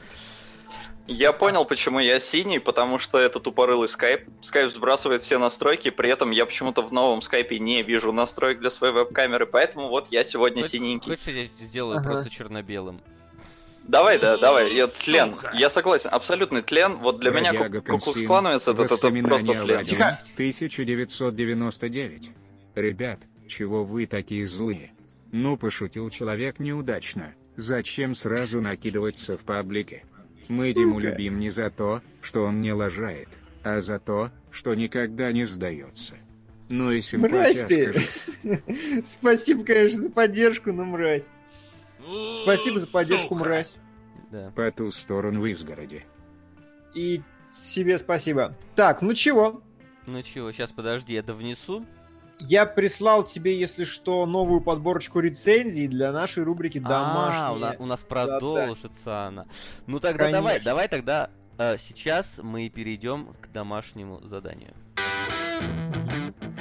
Я 1.09 1.33
понял, 1.33 1.65
почему 1.65 2.01
я 2.01 2.19
синий, 2.19 2.59
потому 2.59 2.99
что 2.99 3.19
это 3.19 3.39
тупорылый 3.39 3.89
скайп. 3.89 4.29
Скайп 4.41 4.73
сбрасывает 4.73 5.23
все 5.23 5.39
настройки, 5.39 5.91
при 5.91 6.11
этом 6.11 6.33
я 6.33 6.47
почему-то 6.47 6.83
в 6.83 6.93
новом 6.93 7.23
скайпе 7.23 7.61
не 7.61 7.83
вижу 7.83 8.13
настроек 8.13 8.59
для 8.59 8.71
своей 8.71 8.93
веб-камеры, 8.93 9.47
поэтому 9.47 9.89
вот 9.89 10.09
я 10.11 10.25
сегодня 10.25 10.63
Хоть, 10.63 10.73
синенький. 10.73 11.13
Хочешь, 11.13 11.29
я 11.29 11.65
сделаю 11.65 11.99
ага. 11.99 12.11
просто 12.11 12.29
черно-белым? 12.29 13.01
Давай, 13.89 14.19
да, 14.19 14.37
давай. 14.37 14.75
Я 14.75 14.89
тлен. 14.89 15.37
Я 15.55 15.71
согласен. 15.71 16.11
Абсолютный 16.13 16.63
тлен. 16.63 16.97
Вот 16.99 17.21
для 17.21 17.31
меня 17.31 17.53
Кукукс 17.81 18.23
Клановец 18.23 18.69
это, 18.69 18.83
это 18.83 18.89
просто 18.89 19.11
тлен. 19.11 19.87
1999. 20.35 22.31
Ребят, 22.75 23.21
чего 23.49 23.85
вы 23.85 24.07
такие 24.07 24.47
злые? 24.47 24.93
Ну, 25.33 25.57
пошутил 25.57 26.11
человек 26.11 26.59
неудачно. 26.59 27.35
Зачем 27.57 28.15
сразу 28.15 28.61
накидываться 28.61 29.39
в 29.39 29.45
паблике? 29.45 30.05
Мы 30.49 30.73
Диму 30.73 30.99
любим 30.99 31.39
не 31.41 31.51
за 31.51 31.71
то, 31.71 32.03
что 32.21 32.45
он 32.45 32.61
не 32.61 32.73
лажает, 32.73 33.29
а 33.65 33.81
за 33.81 33.99
то, 33.99 34.31
что 34.51 34.75
никогда 34.75 35.33
не 35.33 35.45
сдается. 35.45 36.15
Ну 36.69 36.91
и 36.91 37.01
симпатия, 37.01 37.37
Мразь 37.37 37.61
ты! 37.61 38.09
Спасибо, 39.05 39.65
конечно, 39.65 40.03
за 40.03 40.11
поддержку, 40.11 40.73
но 40.73 40.85
мразь. 40.85 41.29
Спасибо 42.43 42.79
за 42.79 42.87
поддержку, 42.87 43.35
Сука. 43.35 43.49
мразь. 43.49 43.77
Да. 44.31 44.53
По 44.55 44.71
ту 44.71 44.91
сторону 44.91 45.45
изгороди. 45.47 46.05
И 46.95 47.23
себе 47.53 47.99
спасибо. 47.99 48.55
Так, 48.75 49.03
ну 49.03 49.15
чего? 49.15 49.63
Ну 50.07 50.23
чего, 50.23 50.53
сейчас 50.53 50.73
подожди, 50.73 51.15
я 51.15 51.23
внесу. 51.23 51.85
Я 52.41 52.67
прислал 52.67 53.25
тебе, 53.25 53.59
если 53.59 53.85
что, 53.85 54.27
новую 54.27 54.61
подборочку 54.61 55.21
рецензий 55.21 55.89
для 55.89 56.13
нашей 56.13 56.43
рубрики 56.43 56.79
«Домашняя». 56.79 57.71
А, 57.71 57.77
у 57.79 57.87
нас 57.87 58.01
продолжится 58.01 59.05
да, 59.07 59.27
она. 59.27 59.47
Ну 59.87 60.01
тогда 60.01 60.25
Конечно. 60.25 60.43
давай, 60.43 60.61
давай 60.61 60.89
тогда 60.89 61.31
э, 61.57 61.79
сейчас 61.79 62.39
мы 62.43 62.69
перейдем 62.69 63.35
к 63.41 63.51
домашнему 63.53 64.21
заданию. 64.23 64.75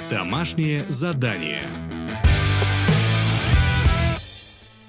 Домашнее 0.08 0.86
задание. 0.88 1.68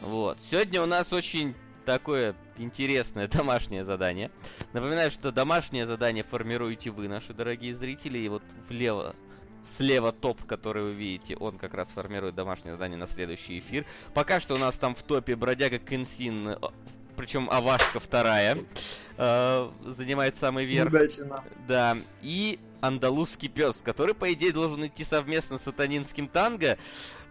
Вот. 0.08 0.38
Сегодня 0.40 0.82
у 0.82 0.86
нас 0.86 1.12
очень 1.12 1.54
такое 1.86 2.34
интересное 2.58 3.28
домашнее 3.28 3.84
задание. 3.84 4.32
Напоминаю, 4.72 5.12
что 5.12 5.34
домашнее 5.34 5.86
задание 5.86 6.24
формируете 6.24 6.92
вы, 6.92 7.10
наши 7.10 7.34
дорогие 7.34 7.76
зрители, 7.76 8.18
и 8.18 8.30
вот 8.30 8.44
влево 8.70 9.16
слева 9.76 10.14
топ, 10.14 10.42
который 10.46 10.84
вы 10.84 10.94
видите, 10.94 11.36
он 11.36 11.58
как 11.58 11.74
раз 11.74 11.90
формирует 11.90 12.36
домашнее 12.36 12.76
задание 12.76 12.98
на 12.98 13.06
следующий 13.06 13.60
эфир. 13.60 13.86
Пока 14.14 14.40
что 14.40 14.56
у 14.56 14.58
нас 14.58 14.78
там 14.78 14.96
в 14.96 15.04
топе 15.04 15.36
бродяга 15.36 15.78
Кенсин, 15.78 16.48
э, 16.48 16.58
причем 17.18 17.50
Авашка 17.50 18.00
вторая, 18.00 18.58
э, 19.18 19.72
занимает 19.86 20.38
самый 20.38 20.64
верх. 20.64 20.90
Удачи 20.90 21.20
нам. 21.20 21.44
Да, 21.68 21.98
и 22.22 22.60
андалузский 22.80 23.50
пес, 23.50 23.82
который, 23.84 24.14
по 24.14 24.32
идее, 24.32 24.52
должен 24.52 24.86
идти 24.86 25.04
совместно 25.04 25.58
с 25.58 25.64
сатанинским 25.64 26.28
танго, 26.28 26.78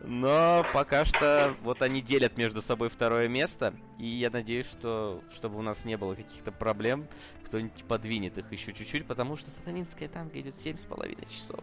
но 0.03 0.65
пока 0.73 1.05
что 1.05 1.55
вот 1.63 1.83
они 1.83 2.01
делят 2.01 2.37
между 2.37 2.63
собой 2.63 2.89
второе 2.89 3.29
место, 3.29 3.75
и 3.99 4.07
я 4.07 4.31
надеюсь, 4.31 4.67
что 4.67 5.23
чтобы 5.35 5.59
у 5.59 5.63
нас 5.63 5.85
не 5.85 5.97
было 5.97 6.15
каких-то 6.15 6.53
проблем, 6.53 7.07
кто-нибудь 7.45 7.85
подвинет 7.85 8.39
их 8.39 8.51
еще 8.53 8.73
чуть-чуть, 8.73 9.07
потому 9.07 9.37
что 9.37 9.51
сатанинская 9.51 10.09
танго 10.09 10.41
идет 10.41 10.55
7,5 10.55 11.29
часов. 11.33 11.61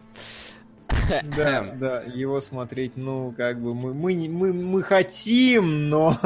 Да, 1.36 1.74
да, 1.74 2.02
его 2.02 2.40
смотреть, 2.40 2.96
ну, 2.96 3.34
как 3.36 3.60
бы 3.60 3.74
мы, 3.74 3.92
мы, 3.92 4.28
мы, 4.28 4.52
мы 4.52 4.82
хотим, 4.82 5.88
но... 5.88 6.18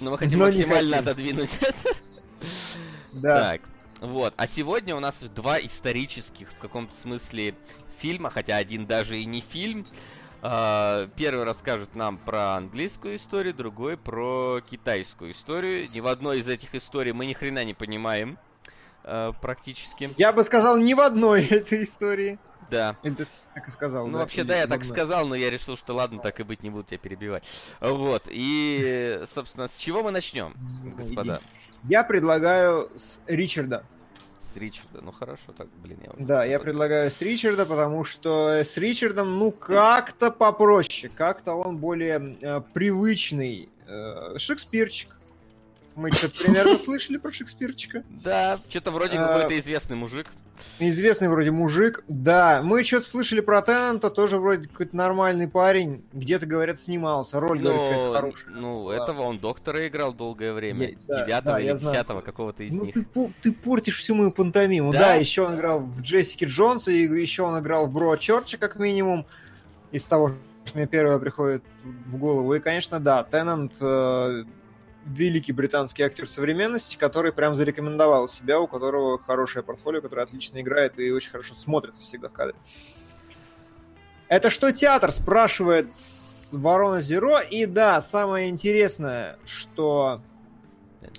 Но 0.00 0.10
мы 0.10 0.18
хотим 0.18 0.38
но 0.40 0.46
максимально 0.46 0.98
отодвинуть 0.98 1.56
это. 1.60 1.96
Да. 3.12 3.36
Так, 3.36 3.60
вот. 4.00 4.34
А 4.36 4.46
сегодня 4.46 4.96
у 4.96 5.00
нас 5.00 5.20
два 5.34 5.60
исторических, 5.60 6.50
в 6.50 6.58
каком-то 6.58 6.94
смысле, 6.94 7.54
фильма, 7.98 8.30
хотя 8.30 8.56
один 8.56 8.86
даже 8.86 9.18
и 9.18 9.24
не 9.24 9.40
фильм. 9.40 9.86
Uh, 10.42 11.08
первый 11.14 11.44
расскажет 11.44 11.94
нам 11.94 12.18
про 12.18 12.56
английскую 12.56 13.14
историю, 13.14 13.54
другой 13.54 13.96
про 13.96 14.60
китайскую 14.68 15.30
историю. 15.30 15.86
Ни 15.94 16.00
в 16.00 16.08
одной 16.08 16.40
из 16.40 16.48
этих 16.48 16.74
историй 16.74 17.12
мы 17.12 17.26
ни 17.26 17.32
хрена 17.32 17.64
не 17.64 17.74
понимаем 17.74 18.38
uh, 19.04 19.32
практически. 19.40 20.10
Я 20.16 20.32
бы 20.32 20.42
сказал, 20.42 20.78
ни 20.78 20.94
в 20.94 21.00
одной 21.00 21.44
этой 21.50 21.84
истории. 21.84 22.40
Да. 22.72 22.96
Или 23.04 23.14
ты 23.14 23.26
так 23.54 23.68
и 23.68 23.70
сказал, 23.70 24.06
Ну, 24.06 24.14
да? 24.14 24.18
вообще, 24.18 24.42
да, 24.42 24.56
я 24.56 24.66
так 24.66 24.82
сказал, 24.82 25.28
но 25.28 25.36
я 25.36 25.48
решил, 25.48 25.76
что 25.76 25.94
ладно, 25.94 26.18
так 26.18 26.40
и 26.40 26.42
быть, 26.42 26.64
не 26.64 26.70
буду 26.70 26.84
тебя 26.84 26.98
перебивать. 26.98 27.44
Вот, 27.80 28.24
и, 28.28 29.22
собственно, 29.26 29.68
с 29.68 29.76
чего 29.76 30.02
мы 30.02 30.10
начнем, 30.10 30.54
господа? 30.96 31.40
Я 31.84 32.02
предлагаю 32.02 32.90
с 32.96 33.20
Ричарда. 33.26 33.84
С 34.52 34.56
Ричарда, 34.56 35.00
ну 35.00 35.12
хорошо, 35.12 35.52
так, 35.56 35.68
блин, 35.82 35.98
я 36.04 36.10
уже... 36.10 36.24
Да, 36.24 36.44
я 36.44 36.58
предлагаю 36.58 37.10
с 37.10 37.20
Ричарда, 37.22 37.64
потому 37.64 38.04
что 38.04 38.62
с 38.64 38.76
Ричардом, 38.76 39.38
ну, 39.38 39.50
как-то 39.50 40.30
попроще, 40.30 41.10
как-то 41.14 41.54
он 41.54 41.78
более 41.78 42.36
э, 42.40 42.60
привычный 42.74 43.70
э, 43.86 44.36
шекспирчик. 44.36 45.16
Мы 45.94 46.12
что-то 46.12 46.38
примерно 46.44 46.76
слышали 46.76 47.16
про 47.16 47.32
Шекспирчика. 47.32 48.04
Да, 48.10 48.60
что-то 48.68 48.90
вроде 48.90 49.16
какой-то 49.16 49.58
известный 49.58 49.96
мужик. 49.96 50.26
Известный 50.78 51.28
вроде 51.28 51.50
мужик. 51.50 52.02
Да, 52.08 52.60
мы 52.62 52.82
что-то 52.82 53.06
слышали 53.06 53.40
про 53.40 53.62
Теннанта, 53.62 54.10
тоже 54.10 54.38
вроде 54.38 54.68
какой-то 54.68 54.96
нормальный 54.96 55.46
парень. 55.46 56.04
Где-то, 56.12 56.46
говорят, 56.46 56.80
снимался. 56.80 57.40
Роль, 57.40 57.60
Но, 57.60 57.70
говорит, 57.70 58.16
хорошая. 58.16 58.54
Ну, 58.54 58.88
да. 58.88 58.96
этого 58.96 59.22
он 59.22 59.38
доктора 59.38 59.86
играл 59.86 60.12
долгое 60.12 60.52
время. 60.52 60.96
Девятого 61.06 61.56
да, 61.56 61.60
или 61.60 61.74
десятого 61.74 62.20
какого-то 62.20 62.64
из 62.64 62.72
ну, 62.72 62.84
них. 62.84 62.94
Ты, 62.94 63.06
ты 63.42 63.52
портишь 63.52 63.98
всю 63.98 64.14
мою 64.14 64.32
пантомиму. 64.32 64.92
Да? 64.92 64.98
да, 64.98 65.14
еще 65.14 65.42
он 65.42 65.56
играл 65.56 65.80
в 65.80 66.00
Джессике 66.00 66.46
Джонс, 66.46 66.88
и 66.88 67.02
еще 67.02 67.42
он 67.42 67.58
играл 67.60 67.86
в 67.86 67.92
Бро 67.92 68.16
Чорча, 68.16 68.58
как 68.58 68.76
минимум. 68.76 69.26
Из 69.92 70.04
того, 70.04 70.32
что 70.64 70.78
мне 70.78 70.86
первое 70.86 71.18
приходит 71.18 71.62
в 72.06 72.16
голову. 72.16 72.54
И, 72.54 72.60
конечно, 72.60 72.98
да, 72.98 73.22
Теннант 73.24 73.72
э, 73.80 74.44
великий 75.04 75.52
британский 75.52 76.02
актер 76.02 76.28
современности, 76.28 76.96
который 76.96 77.32
прям 77.32 77.54
зарекомендовал 77.54 78.28
себя, 78.28 78.60
у 78.60 78.66
которого 78.66 79.18
хорошее 79.18 79.64
портфолио, 79.64 80.00
который 80.00 80.24
отлично 80.24 80.60
играет 80.60 80.98
и 80.98 81.10
очень 81.10 81.30
хорошо 81.30 81.54
смотрится 81.54 82.04
всегда 82.04 82.28
в 82.28 82.32
кадре. 82.32 82.56
Это 84.28 84.50
что 84.50 84.72
театр? 84.72 85.12
Спрашивает 85.12 85.90
Ворона 86.52 87.00
Зеро. 87.00 87.40
И 87.40 87.66
да, 87.66 88.00
самое 88.00 88.48
интересное, 88.48 89.38
что 89.44 90.22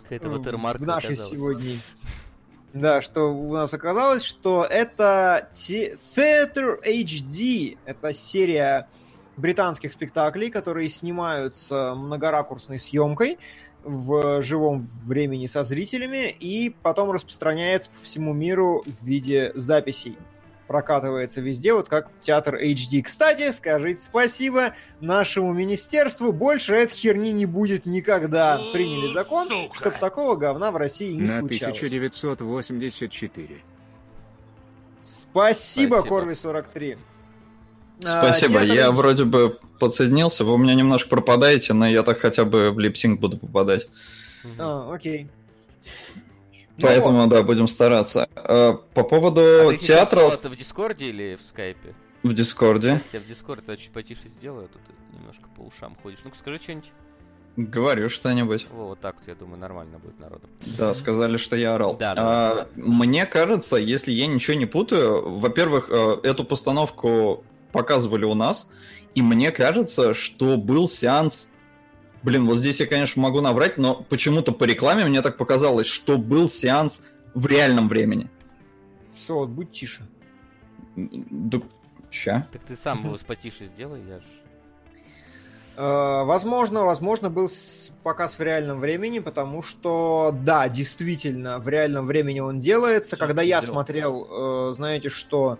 это 0.09 0.29
в 0.29 0.81
нашей 0.81 1.13
оказалось. 1.13 1.29
сегодня... 1.31 1.75
Да, 2.73 3.03
что 3.03 3.31
у 3.31 3.53
нас 3.53 3.71
оказалось, 3.71 4.23
что 4.23 4.65
это 4.67 5.47
Theater 5.51 6.79
HD. 6.83 7.77
Это 7.85 8.13
серия 8.15 8.89
британских 9.37 9.93
спектаклей, 9.93 10.49
которые 10.49 10.89
снимаются 10.89 11.93
многоракурсной 11.95 12.79
съемкой 12.79 13.37
в 13.83 14.41
живом 14.41 14.87
времени 15.05 15.47
со 15.47 15.63
зрителями 15.63 16.29
и 16.29 16.75
потом 16.81 17.11
распространяется 17.11 17.89
по 17.89 18.03
всему 18.03 18.33
миру 18.33 18.83
в 18.85 19.05
виде 19.05 19.51
записей. 19.55 20.17
Прокатывается 20.67 21.41
везде, 21.41 21.73
вот 21.73 21.89
как 21.89 22.09
театр 22.21 22.55
HD. 22.55 23.01
Кстати, 23.03 23.51
скажите 23.51 24.01
спасибо 24.01 24.73
нашему 25.01 25.53
министерству, 25.53 26.31
больше 26.31 26.73
этой 26.73 26.95
херни 26.95 27.31
не 27.31 27.45
будет 27.45 27.85
никогда. 27.85 28.59
Приняли 28.71 29.13
закон, 29.13 29.47
чтобы 29.73 29.97
такого 29.99 30.35
говна 30.35 30.71
в 30.71 30.77
России 30.77 31.11
не 31.13 31.27
На 31.27 31.39
случалось. 31.39 31.77
1984. 31.77 33.61
Спасибо, 35.01 35.95
Спасибо. 35.95 36.01
Корви 36.03 36.35
43. 36.35 36.97
Спасибо, 37.99 38.59
а, 38.59 38.63
я 38.63 38.91
вроде 38.91 39.25
бы 39.25 39.57
подсоединился, 39.79 40.43
вы 40.43 40.53
у 40.53 40.57
меня 40.57 40.73
немножко 40.73 41.09
пропадаете, 41.09 41.73
но 41.73 41.87
я 41.87 42.03
так 42.03 42.19
хотя 42.19 42.45
бы 42.45 42.71
в 42.71 42.79
lip 42.79 42.96
sync 42.96 43.19
буду 43.19 43.37
попадать. 43.37 43.87
А, 44.57 44.93
окей. 44.93 45.27
Поэтому, 46.81 47.19
ну, 47.19 47.27
да, 47.27 47.43
будем 47.43 47.67
стараться. 47.67 48.27
А, 48.35 48.73
по 48.93 49.03
поводу 49.03 49.69
а 49.69 49.77
театров... 49.77 50.33
Это 50.33 50.49
в 50.49 50.55
Дискорде 50.55 51.05
или 51.05 51.35
в 51.35 51.41
Скайпе? 51.41 51.93
В 52.23 52.33
Дискорде. 52.33 53.01
Я 53.11 53.19
в 53.19 53.27
Дискорде 53.27 53.77
чуть 53.77 53.91
потише 53.91 54.27
сделаю, 54.27 54.65
а 54.65 54.67
тут 54.67 54.81
немножко 55.17 55.43
по 55.55 55.61
ушам 55.61 55.95
ходишь. 56.01 56.19
Ну-ка 56.23 56.37
скажи 56.37 56.57
что-нибудь. 56.59 56.91
Говорю 57.55 58.09
что-нибудь. 58.09 58.65
Во, 58.71 58.87
вот 58.87 58.99
так 58.99 59.15
вот, 59.19 59.27
я 59.27 59.35
думаю, 59.35 59.59
нормально 59.59 59.99
будет 59.99 60.19
народу. 60.19 60.47
Да, 60.77 60.95
сказали, 60.95 61.37
что 61.37 61.55
я 61.55 61.75
орал. 61.75 61.95
Да, 61.97 62.13
а, 62.17 62.55
да. 62.55 62.67
Мне 62.75 63.27
кажется, 63.27 63.75
если 63.75 64.11
я 64.11 64.25
ничего 64.25 64.57
не 64.57 64.65
путаю, 64.65 65.37
во-первых, 65.37 65.87
э, 65.91 66.19
эту 66.23 66.45
постановку 66.45 67.43
показывали 67.73 68.23
у 68.23 68.35
нас, 68.35 68.67
и 69.15 69.21
мне 69.21 69.51
кажется, 69.51 70.13
что 70.13 70.55
был 70.57 70.87
сеанс... 70.87 71.49
Блин, 72.21 72.45
вот 72.45 72.59
здесь 72.59 72.79
я, 72.79 72.85
конечно, 72.85 73.21
могу 73.21 73.41
наврать, 73.41 73.77
но 73.77 73.95
почему-то 73.95 74.53
по 74.53 74.63
рекламе 74.63 75.03
мне 75.03 75.21
так 75.21 75.35
показалось, 75.35 75.87
что 75.87 76.17
был 76.17 76.49
сеанс 76.49 77.03
в 77.33 77.45
реальном 77.47 77.89
времени. 77.89 78.29
Все, 79.13 79.35
вот 79.35 79.49
будь 79.49 79.73
тише. 79.73 80.07
Да, 80.95 81.59
ща. 82.09 82.47
Так 82.53 82.61
ты 82.63 82.77
сам 82.81 83.03
его 83.03 83.17
потише 83.27 83.65
сделай, 83.65 84.01
я 84.07 84.19
ж... 84.19 84.23
Э, 85.75 86.23
возможно, 86.23 86.85
возможно, 86.85 87.29
был 87.29 87.51
показ 88.03 88.37
в 88.37 88.41
реальном 88.41 88.79
времени, 88.79 89.19
потому 89.19 89.61
что, 89.63 90.31
да, 90.43 90.69
действительно, 90.69 91.59
в 91.59 91.67
реальном 91.67 92.05
времени 92.05 92.39
он 92.39 92.59
делается. 92.59 93.17
Когда 93.17 93.41
я 93.41 93.61
смотрел, 93.61 94.27
э, 94.29 94.73
знаете, 94.75 95.09
что 95.09 95.57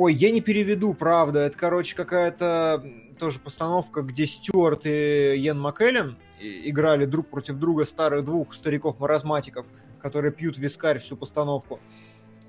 Ой, 0.00 0.14
я 0.14 0.30
не 0.30 0.40
переведу, 0.40 0.94
правда. 0.94 1.40
Это, 1.40 1.58
короче, 1.58 1.94
какая-то 1.94 2.82
тоже 3.18 3.38
постановка, 3.38 4.00
где 4.00 4.24
Стюарт 4.24 4.86
и 4.86 5.34
Йен 5.36 5.60
МакКеллен 5.60 6.16
играли 6.40 7.04
друг 7.04 7.28
против 7.28 7.56
друга 7.56 7.84
старых 7.84 8.24
двух 8.24 8.54
стариков-маразматиков, 8.54 9.66
которые 10.00 10.32
пьют 10.32 10.56
вискарь 10.56 11.00
всю 11.00 11.18
постановку. 11.18 11.80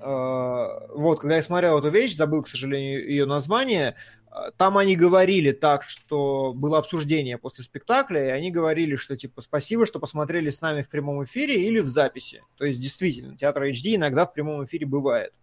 А, 0.00 0.86
вот, 0.94 1.20
когда 1.20 1.36
я 1.36 1.42
смотрел 1.42 1.78
эту 1.78 1.90
вещь, 1.90 2.16
забыл, 2.16 2.42
к 2.42 2.48
сожалению, 2.48 3.06
ее 3.06 3.26
название, 3.26 3.96
а, 4.30 4.50
там 4.52 4.78
они 4.78 4.96
говорили 4.96 5.52
так, 5.52 5.82
что 5.82 6.54
было 6.54 6.78
обсуждение 6.78 7.36
после 7.36 7.64
спектакля, 7.64 8.28
и 8.28 8.30
они 8.30 8.50
говорили, 8.50 8.96
что 8.96 9.14
типа 9.14 9.42
спасибо, 9.42 9.84
что 9.84 10.00
посмотрели 10.00 10.48
с 10.48 10.62
нами 10.62 10.80
в 10.80 10.88
прямом 10.88 11.22
эфире 11.24 11.62
или 11.62 11.80
в 11.80 11.86
записи. 11.86 12.42
То 12.56 12.64
есть 12.64 12.80
действительно, 12.80 13.36
театр 13.36 13.64
HD 13.64 13.96
иногда 13.96 14.24
в 14.24 14.32
прямом 14.32 14.64
эфире 14.64 14.86
бывает. 14.86 15.34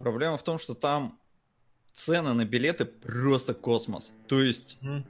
Проблема 0.00 0.38
в 0.38 0.42
том, 0.42 0.58
что 0.58 0.74
там 0.74 1.18
цены 1.92 2.32
на 2.32 2.46
билеты 2.46 2.86
просто 2.86 3.52
космос. 3.52 4.12
То 4.26 4.40
есть 4.40 4.78
mm. 4.80 5.04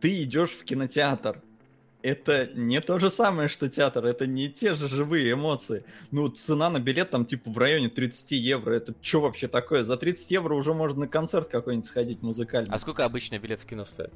ты 0.00 0.22
идешь 0.22 0.52
в 0.52 0.64
кинотеатр. 0.64 1.42
Это 2.00 2.50
не 2.54 2.80
то 2.80 2.98
же 2.98 3.10
самое, 3.10 3.48
что 3.48 3.68
театр, 3.68 4.06
это 4.06 4.26
не 4.26 4.48
те 4.48 4.74
же 4.74 4.88
живые 4.88 5.34
эмоции. 5.34 5.84
Ну, 6.10 6.28
цена 6.28 6.70
на 6.70 6.80
билет 6.80 7.10
там 7.10 7.26
типа 7.26 7.50
в 7.50 7.58
районе 7.58 7.90
30 7.90 8.32
евро. 8.32 8.74
Это 8.74 8.94
что 9.02 9.20
вообще 9.20 9.46
такое? 9.46 9.84
За 9.84 9.98
30 9.98 10.30
евро 10.30 10.54
уже 10.54 10.72
можно 10.72 11.00
на 11.00 11.08
концерт 11.08 11.48
какой-нибудь 11.48 11.86
сходить 11.86 12.22
музыкальный. 12.22 12.72
А 12.74 12.78
сколько 12.78 13.04
обычно 13.04 13.38
билет 13.38 13.60
в 13.60 13.66
кино 13.66 13.84
стоит? 13.84 14.12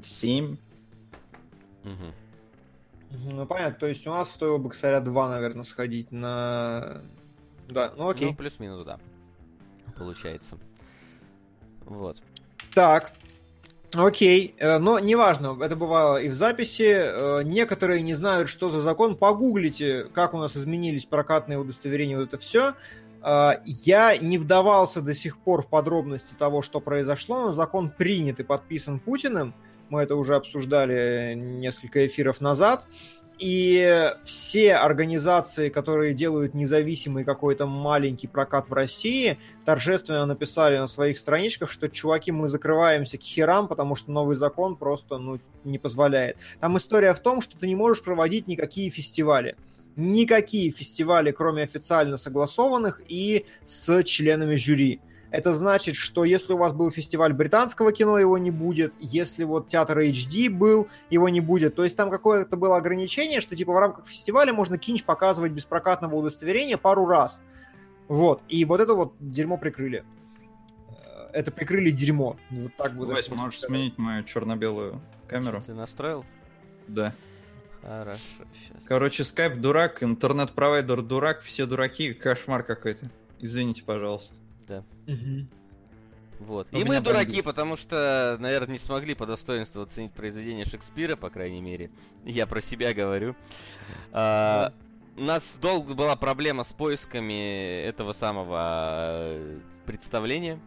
7. 0.00 0.56
Угу. 1.84 1.92
Ну, 3.10 3.46
понятно. 3.46 3.80
То 3.80 3.86
есть 3.88 4.06
у 4.06 4.10
нас 4.10 4.30
стоило 4.30 4.58
бы, 4.58 4.70
кстати, 4.70 5.04
2, 5.04 5.28
наверное, 5.28 5.64
сходить 5.64 6.12
на 6.12 7.02
да, 7.70 7.92
ну 7.96 8.08
окей. 8.08 8.30
Ну, 8.30 8.34
плюс-минус, 8.34 8.84
да. 8.84 8.98
Получается. 9.96 10.58
Вот. 11.86 12.22
Так, 12.74 13.12
Окей, 13.96 14.54
э, 14.58 14.78
но 14.78 15.00
неважно, 15.00 15.58
это 15.60 15.74
бывало 15.74 16.22
и 16.22 16.28
в 16.28 16.34
записи. 16.34 16.92
Э, 16.94 17.42
некоторые 17.42 18.02
не 18.02 18.14
знают, 18.14 18.48
что 18.48 18.70
за 18.70 18.80
закон. 18.80 19.16
Погуглите, 19.16 20.04
как 20.12 20.32
у 20.32 20.38
нас 20.38 20.56
изменились 20.56 21.06
прокатные 21.06 21.58
удостоверения, 21.58 22.16
вот 22.16 22.28
это 22.28 22.38
все. 22.38 22.74
Э, 23.24 23.54
я 23.64 24.16
не 24.16 24.38
вдавался 24.38 25.02
до 25.02 25.12
сих 25.12 25.38
пор 25.38 25.62
в 25.62 25.68
подробности 25.68 26.34
того, 26.38 26.62
что 26.62 26.80
произошло, 26.80 27.46
но 27.46 27.52
закон 27.52 27.90
принят 27.90 28.38
и 28.38 28.44
подписан 28.44 29.00
Путиным. 29.00 29.54
Мы 29.88 30.02
это 30.02 30.14
уже 30.14 30.36
обсуждали 30.36 31.34
несколько 31.34 32.06
эфиров 32.06 32.40
назад. 32.40 32.84
И 33.40 34.12
все 34.22 34.74
организации, 34.74 35.70
которые 35.70 36.12
делают 36.12 36.52
независимый 36.52 37.24
какой-то 37.24 37.66
маленький 37.66 38.28
прокат 38.28 38.68
в 38.68 38.74
России, 38.74 39.38
торжественно 39.64 40.26
написали 40.26 40.76
на 40.76 40.88
своих 40.88 41.16
страничках, 41.16 41.70
что, 41.70 41.88
чуваки, 41.88 42.32
мы 42.32 42.50
закрываемся 42.50 43.16
к 43.16 43.22
херам, 43.22 43.66
потому 43.66 43.96
что 43.96 44.12
новый 44.12 44.36
закон 44.36 44.76
просто 44.76 45.16
ну, 45.16 45.40
не 45.64 45.78
позволяет. 45.78 46.36
Там 46.60 46.76
история 46.76 47.14
в 47.14 47.20
том, 47.20 47.40
что 47.40 47.58
ты 47.58 47.66
не 47.66 47.74
можешь 47.74 48.04
проводить 48.04 48.46
никакие 48.46 48.90
фестивали. 48.90 49.56
Никакие 49.96 50.70
фестивали, 50.70 51.30
кроме 51.30 51.62
официально 51.62 52.18
согласованных 52.18 53.00
и 53.08 53.46
с 53.64 54.02
членами 54.04 54.56
жюри. 54.56 55.00
Это 55.30 55.54
значит, 55.54 55.94
что 55.94 56.24
если 56.24 56.52
у 56.52 56.56
вас 56.56 56.72
был 56.72 56.90
фестиваль 56.90 57.32
британского 57.32 57.92
кино, 57.92 58.18
его 58.18 58.36
не 58.36 58.50
будет. 58.50 58.92
Если 58.98 59.44
вот 59.44 59.68
театр 59.68 60.00
HD 60.00 60.50
был, 60.50 60.88
его 61.08 61.28
не 61.28 61.40
будет. 61.40 61.76
То 61.76 61.84
есть 61.84 61.96
там 61.96 62.10
какое-то 62.10 62.56
было 62.56 62.76
ограничение, 62.76 63.40
что 63.40 63.54
типа 63.54 63.72
в 63.72 63.78
рамках 63.78 64.06
фестиваля 64.06 64.52
можно 64.52 64.76
кинч 64.76 65.04
показывать 65.04 65.52
без 65.52 65.64
прокатного 65.64 66.16
удостоверения 66.16 66.76
пару 66.76 67.06
раз. 67.06 67.40
Вот. 68.08 68.42
И 68.48 68.64
вот 68.64 68.80
это 68.80 68.94
вот 68.94 69.14
дерьмо 69.20 69.56
прикрыли. 69.56 70.04
Э, 70.88 71.28
это 71.32 71.52
прикрыли 71.52 71.90
дерьмо. 71.92 72.36
Вот 72.50 72.74
так 72.76 72.96
будет. 72.96 73.10
Вась, 73.10 73.28
можешь 73.28 73.60
сказать. 73.60 73.76
сменить 73.76 73.98
мою 73.98 74.24
черно-белую 74.24 75.00
камеру? 75.28 75.62
Ты 75.64 75.74
настроил? 75.74 76.24
Да. 76.88 77.14
Хорошо, 77.82 78.20
сейчас. 78.52 78.82
Короче, 78.84 79.24
скайп 79.24 79.60
дурак, 79.60 80.02
интернет-провайдер 80.02 81.02
дурак, 81.02 81.40
все 81.40 81.66
дураки, 81.66 82.12
кошмар 82.12 82.64
какой-то. 82.64 83.08
Извините, 83.38 83.84
пожалуйста 83.84 84.39
да. 84.70 84.84
Угу. 85.12 85.46
Вот. 86.46 86.72
Но 86.72 86.78
и 86.78 86.84
мы 86.84 87.00
дураки, 87.00 87.42
потому 87.42 87.76
что, 87.76 88.36
наверное, 88.40 88.72
не 88.72 88.78
смогли 88.78 89.14
по 89.14 89.26
достоинству 89.26 89.82
оценить 89.82 90.12
произведение 90.12 90.64
Шекспира, 90.64 91.16
по 91.16 91.28
крайней 91.28 91.60
мере. 91.60 91.90
Я 92.24 92.46
про 92.46 92.62
себя 92.62 92.94
говорю. 92.94 93.36
А, 94.12 94.72
у 95.16 95.22
нас 95.22 95.58
долго 95.60 95.94
была 95.94 96.16
проблема 96.16 96.64
с 96.64 96.72
поисками 96.72 97.82
этого 97.82 98.14
самого 98.14 98.58
э, 98.60 99.60
представления 99.84 100.58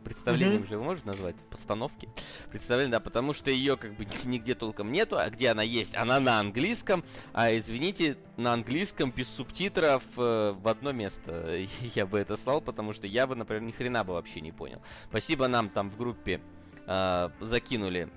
представлением 0.00 0.62
mm-hmm. 0.62 0.68
же 0.68 0.74
его 0.74 0.84
можно 0.84 1.12
назвать, 1.12 1.36
постановки. 1.50 2.08
Представление, 2.50 2.92
да, 2.92 3.00
потому 3.00 3.32
что 3.32 3.50
ее 3.50 3.76
как 3.76 3.96
бы 3.96 4.06
нигде 4.24 4.54
толком 4.54 4.92
нету, 4.92 5.18
а 5.18 5.28
где 5.30 5.48
она 5.48 5.62
есть? 5.62 5.96
Она 5.96 6.20
на 6.20 6.38
английском, 6.38 7.04
а 7.32 7.56
извините, 7.56 8.16
на 8.36 8.52
английском 8.52 9.10
без 9.10 9.28
субтитров 9.28 10.02
э, 10.16 10.54
в 10.56 10.68
одно 10.68 10.92
место 10.92 11.58
я 11.94 12.06
бы 12.06 12.18
это 12.18 12.36
слал, 12.36 12.60
потому 12.60 12.92
что 12.92 13.06
я 13.06 13.26
бы, 13.26 13.34
например, 13.34 13.62
ни 13.62 13.72
хрена 13.72 14.04
бы 14.04 14.14
вообще 14.14 14.40
не 14.40 14.52
понял. 14.52 14.80
Спасибо 15.08 15.48
нам 15.48 15.68
там 15.68 15.90
в 15.90 15.96
группе 15.96 16.40
э, 16.86 17.28
закинули 17.40 18.08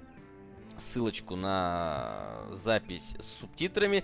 ссылочку 0.80 1.36
на 1.36 2.48
запись 2.52 3.16
с 3.20 3.40
субтитрами. 3.40 4.04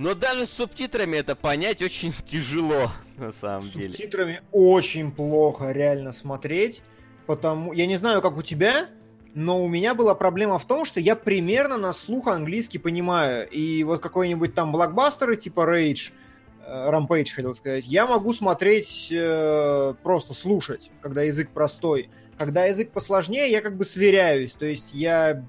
Но 0.00 0.14
даже 0.14 0.46
с 0.46 0.52
субтитрами 0.52 1.18
это 1.18 1.36
понять 1.36 1.82
очень 1.82 2.14
тяжело, 2.24 2.90
на 3.18 3.32
самом 3.32 3.64
с 3.64 3.72
деле. 3.72 3.92
С 3.92 3.96
субтитрами 3.98 4.40
очень 4.50 5.12
плохо 5.12 5.72
реально 5.72 6.12
смотреть, 6.12 6.80
потому... 7.26 7.74
Я 7.74 7.86
не 7.86 7.96
знаю, 7.96 8.22
как 8.22 8.38
у 8.38 8.42
тебя, 8.42 8.86
но 9.34 9.62
у 9.62 9.68
меня 9.68 9.94
была 9.94 10.14
проблема 10.14 10.58
в 10.58 10.64
том, 10.64 10.86
что 10.86 11.00
я 11.00 11.16
примерно 11.16 11.76
на 11.76 11.92
слух 11.92 12.28
английский 12.28 12.78
понимаю. 12.78 13.46
И 13.50 13.84
вот 13.84 14.00
какой-нибудь 14.00 14.54
там 14.54 14.72
блокбастеры 14.72 15.36
типа 15.36 15.68
Rage, 15.68 16.12
э, 16.64 16.90
Rampage, 16.90 17.32
хотел 17.34 17.54
сказать, 17.54 17.86
я 17.86 18.06
могу 18.06 18.32
смотреть, 18.32 19.08
э, 19.12 19.94
просто 20.02 20.32
слушать, 20.32 20.90
когда 21.02 21.24
язык 21.24 21.50
простой. 21.50 22.08
Когда 22.38 22.64
язык 22.64 22.90
посложнее, 22.90 23.50
я 23.50 23.60
как 23.60 23.76
бы 23.76 23.84
сверяюсь. 23.84 24.52
То 24.52 24.64
есть 24.64 24.94
я 24.94 25.44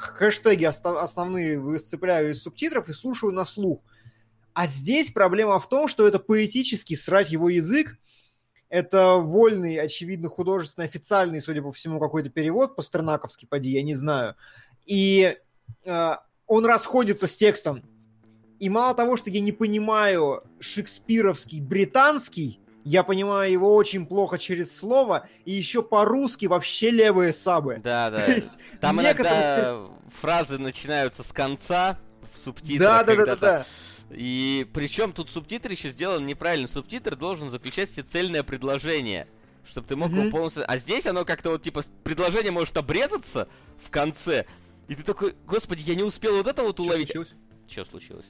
хэштеги 0.00 0.64
основные 0.64 1.58
высцепляю 1.58 2.30
из 2.30 2.42
субтитров 2.42 2.88
и 2.88 2.92
слушаю 2.92 3.32
на 3.32 3.44
слух. 3.44 3.80
А 4.52 4.66
здесь 4.66 5.10
проблема 5.10 5.58
в 5.60 5.68
том, 5.68 5.88
что 5.88 6.06
это 6.06 6.18
поэтически 6.18 6.94
срать 6.94 7.30
его 7.30 7.48
язык, 7.48 7.98
это 8.68 9.16
вольный, 9.16 9.76
очевидно, 9.76 10.28
художественный, 10.28 10.86
официальный, 10.86 11.42
судя 11.42 11.62
по 11.62 11.72
всему, 11.72 11.98
какой-то 11.98 12.30
перевод 12.30 12.76
по-стернаковски, 12.76 13.46
поди, 13.46 13.70
я 13.70 13.82
не 13.82 13.94
знаю. 13.94 14.36
И 14.86 15.36
э, 15.84 16.10
он 16.46 16.66
расходится 16.66 17.26
с 17.26 17.34
текстом. 17.34 17.82
И 18.60 18.68
мало 18.68 18.94
того, 18.94 19.16
что 19.16 19.30
я 19.30 19.40
не 19.40 19.52
понимаю 19.52 20.44
шекспировский 20.60 21.60
британский, 21.60 22.60
я 22.90 23.04
понимаю 23.04 23.52
его 23.52 23.76
очень 23.76 24.04
плохо 24.04 24.36
через 24.36 24.76
слово, 24.76 25.28
и 25.44 25.52
еще 25.52 25.80
по-русски 25.80 26.46
вообще 26.46 26.90
левые 26.90 27.32
сабы. 27.32 27.80
Да, 27.84 28.10
да. 28.10 28.26
Там 28.80 28.96
некоторые... 28.96 29.32
иногда 29.32 29.94
фразы 30.20 30.58
начинаются 30.58 31.22
с 31.22 31.32
конца 31.32 32.00
в 32.32 32.38
субтитрах. 32.38 32.88
Да, 32.88 33.04
да, 33.04 33.14
да, 33.14 33.24
да, 33.24 33.36
да. 33.36 33.66
И 34.10 34.66
причем 34.74 35.12
тут 35.12 35.30
субтитры 35.30 35.72
еще 35.72 35.90
сделан 35.90 36.26
неправильно. 36.26 36.66
Субтитр 36.66 37.14
должен 37.14 37.48
заключать 37.50 37.92
все 37.92 38.02
цельное 38.02 38.42
предложение. 38.42 39.28
Чтобы 39.64 39.86
ты 39.86 39.94
мог 39.94 40.10
mm-hmm. 40.10 40.20
его 40.22 40.30
полностью... 40.30 40.64
А 40.66 40.76
здесь 40.76 41.06
оно 41.06 41.24
как-то 41.24 41.50
вот, 41.50 41.62
типа, 41.62 41.84
предложение 42.02 42.50
может 42.50 42.76
обрезаться 42.76 43.46
в 43.84 43.90
конце. 43.90 44.46
И 44.88 44.96
ты 44.96 45.04
такой, 45.04 45.36
господи, 45.46 45.82
я 45.86 45.94
не 45.94 46.02
успел 46.02 46.36
вот 46.36 46.48
это 46.48 46.64
вот 46.64 46.80
уловить. 46.80 47.10
Что 47.10 47.24
случилось? 47.24 47.38
Что 47.68 47.84
случилось? 47.84 48.26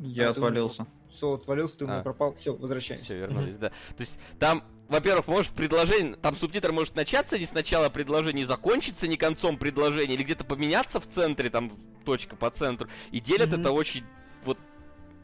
Я 0.00 0.26
а, 0.26 0.30
отвалился. 0.32 0.88
Все, 1.14 1.34
отвалился, 1.34 1.78
ты 1.78 1.84
у 1.84 1.88
меня 1.88 2.00
а. 2.00 2.02
пропал. 2.02 2.34
Все, 2.34 2.54
возвращаемся. 2.54 3.04
Все, 3.04 3.18
вернулись, 3.18 3.54
mm-hmm. 3.54 3.60
да. 3.60 3.68
То 3.68 4.00
есть 4.00 4.18
там, 4.38 4.64
во-первых, 4.88 5.26
может 5.26 5.52
предложение, 5.52 6.16
там 6.16 6.36
субтитр 6.36 6.72
может 6.72 6.96
начаться 6.96 7.38
не 7.38 7.46
сначала 7.46 7.88
предложения, 7.88 8.46
закончиться 8.46 9.06
не 9.06 9.16
концом 9.16 9.58
предложения, 9.58 10.14
или 10.14 10.22
где-то 10.22 10.44
поменяться 10.44 11.00
в 11.00 11.06
центре, 11.06 11.50
там 11.50 11.70
точка 12.04 12.36
по 12.36 12.50
центру. 12.50 12.88
И 13.10 13.20
делят 13.20 13.50
mm-hmm. 13.50 13.60
это 13.60 13.72
очень 13.72 14.04
вот 14.44 14.58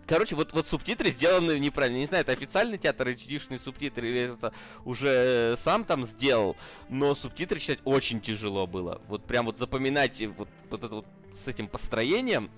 Короче, 0.09 0.37
вот, 0.37 0.55
вот 0.55 0.67
субтитры 0.67 1.11
сделаны 1.11 1.59
неправильно. 1.59 1.99
Не 1.99 2.07
знаю, 2.07 2.23
это 2.23 2.33
официальный 2.33 2.79
театр 2.79 3.09
HD-шный 3.09 3.59
субтитр 3.59 4.05
или 4.05 4.33
это 4.33 4.55
уже 4.87 5.55
сам 5.63 5.85
там 5.85 6.07
сделал, 6.07 6.57
но 6.89 7.15
субтитры 7.15 7.59
читать 7.59 7.81
очень 7.85 8.23
тяжело 8.23 8.67
было. 8.67 9.03
Вот 9.07 9.25
прям 9.25 9.45
вот 9.45 9.59
запоминать 9.59 10.23
вот, 10.39 10.49
вот 10.71 10.83
это 10.83 10.95
вот 10.97 11.07
с 11.35 11.47
этим 11.47 11.69
построением, 11.69 12.51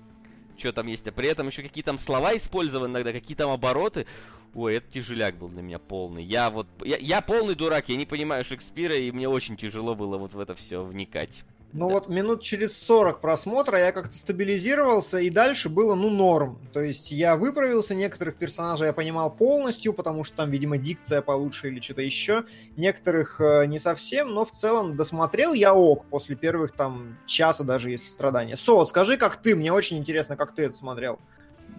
что 0.57 0.73
там 0.73 0.87
есть, 0.87 1.07
а 1.07 1.11
при 1.11 1.27
этом 1.27 1.47
еще 1.47 1.63
какие 1.63 1.83
там 1.83 1.97
слова 1.97 2.35
использованы 2.35 2.91
иногда, 2.91 3.11
какие 3.11 3.35
там 3.35 3.49
обороты. 3.49 4.05
Ой, 4.53 4.75
это 4.75 4.91
тяжеляк 4.91 5.37
был 5.37 5.47
для 5.47 5.61
меня 5.61 5.79
полный. 5.79 6.23
Я 6.23 6.49
вот, 6.49 6.67
я, 6.83 6.97
я 6.97 7.21
полный 7.21 7.55
дурак, 7.55 7.89
я 7.89 7.95
не 7.95 8.05
понимаю 8.05 8.43
Шекспира, 8.43 8.95
и 8.95 9.11
мне 9.11 9.29
очень 9.29 9.55
тяжело 9.55 9.95
было 9.95 10.17
вот 10.17 10.33
в 10.33 10.39
это 10.39 10.55
все 10.55 10.83
вникать. 10.83 11.43
Ну 11.73 11.87
да. 11.87 11.93
вот 11.93 12.09
минут 12.09 12.41
через 12.41 12.77
40 12.77 13.21
просмотра 13.21 13.79
я 13.79 13.91
как-то 13.91 14.15
стабилизировался, 14.15 15.19
и 15.19 15.29
дальше 15.29 15.69
было, 15.69 15.95
ну, 15.95 16.09
норм. 16.09 16.59
То 16.73 16.81
есть 16.81 17.11
я 17.11 17.35
выправился, 17.35 17.95
некоторых 17.95 18.35
персонажей 18.35 18.87
я 18.87 18.93
понимал 18.93 19.31
полностью, 19.31 19.93
потому 19.93 20.23
что 20.23 20.37
там, 20.37 20.51
видимо, 20.51 20.77
дикция 20.77 21.21
получше 21.21 21.69
или 21.69 21.79
что-то 21.79 22.01
еще. 22.01 22.43
Некоторых 22.75 23.39
э, 23.39 23.65
не 23.67 23.79
совсем, 23.79 24.33
но 24.33 24.45
в 24.45 24.51
целом 24.51 24.97
досмотрел 24.97 25.53
я 25.53 25.73
ок 25.73 26.05
после 26.05 26.35
первых 26.35 26.73
там 26.73 27.17
часа 27.25 27.63
даже, 27.63 27.89
если 27.91 28.09
страдания. 28.09 28.57
Со, 28.57 28.85
скажи, 28.85 29.17
как 29.17 29.37
ты, 29.37 29.55
мне 29.55 29.71
очень 29.71 29.97
интересно, 29.97 30.35
как 30.35 30.53
ты 30.53 30.63
это 30.63 30.75
смотрел. 30.75 31.19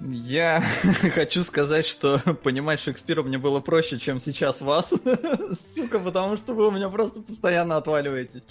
Я 0.00 0.64
хочу 1.14 1.42
сказать, 1.42 1.86
что 1.86 2.18
понимать 2.42 2.80
Шекспира 2.80 3.22
мне 3.22 3.38
было 3.38 3.60
проще, 3.60 3.98
чем 3.98 4.18
сейчас 4.18 4.60
вас, 4.60 4.92
сука, 5.74 5.98
потому 6.00 6.36
что 6.36 6.54
вы 6.54 6.68
у 6.68 6.70
меня 6.70 6.88
просто 6.88 7.20
постоянно 7.20 7.76
отваливаетесь. 7.76 8.42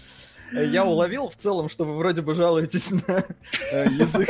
Я 0.51 0.85
уловил 0.85 1.29
в 1.29 1.35
целом, 1.35 1.69
что 1.69 1.85
вы 1.85 1.95
вроде 1.97 2.21
бы 2.21 2.35
жалуетесь 2.35 2.91
на 2.91 3.25
э, 3.71 3.85
язык 3.85 4.29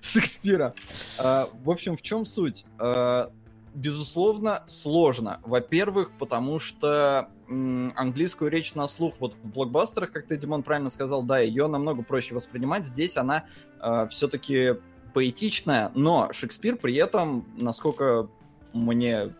Шекспира. 0.00 0.74
А, 1.18 1.48
в 1.64 1.70
общем, 1.70 1.96
в 1.96 2.02
чем 2.02 2.26
суть? 2.26 2.64
А, 2.78 3.30
безусловно, 3.74 4.64
сложно. 4.66 5.40
Во-первых, 5.44 6.10
потому 6.18 6.58
что 6.58 7.28
английскую 7.48 8.50
речь 8.50 8.74
на 8.74 8.86
слух 8.86 9.16
вот 9.18 9.34
в 9.42 9.48
блокбастерах, 9.48 10.12
как 10.12 10.26
ты, 10.26 10.36
Димон, 10.36 10.62
правильно 10.62 10.90
сказал, 10.90 11.22
да, 11.22 11.38
ее 11.38 11.66
намного 11.66 12.02
проще 12.02 12.34
воспринимать. 12.34 12.86
Здесь 12.86 13.16
она 13.16 13.44
а, 13.80 14.06
все-таки 14.06 14.74
поэтичная, 15.12 15.90
но 15.94 16.32
Шекспир 16.32 16.76
при 16.76 16.96
этом, 16.96 17.46
насколько 17.56 18.28
мне 18.72 19.34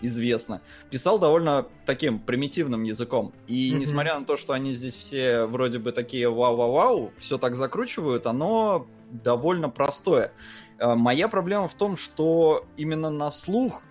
известно, 0.00 0.60
писал 0.90 1.18
довольно 1.18 1.66
таким 1.86 2.18
примитивным 2.18 2.82
языком. 2.82 3.32
И 3.46 3.70
mm-hmm. 3.70 3.78
несмотря 3.78 4.18
на 4.18 4.24
то, 4.24 4.36
что 4.36 4.52
они 4.52 4.72
здесь 4.72 4.94
все 4.94 5.46
вроде 5.46 5.78
бы 5.78 5.92
такие 5.92 6.28
вау-вау-вау, 6.28 7.12
все 7.18 7.38
так 7.38 7.56
закручивают, 7.56 8.26
оно 8.26 8.86
довольно 9.10 9.68
простое. 9.68 10.32
Э, 10.78 10.94
моя 10.94 11.28
проблема 11.28 11.68
в 11.68 11.74
том, 11.74 11.96
что 11.96 12.66
именно 12.76 13.10
на 13.10 13.30
слух 13.30 13.82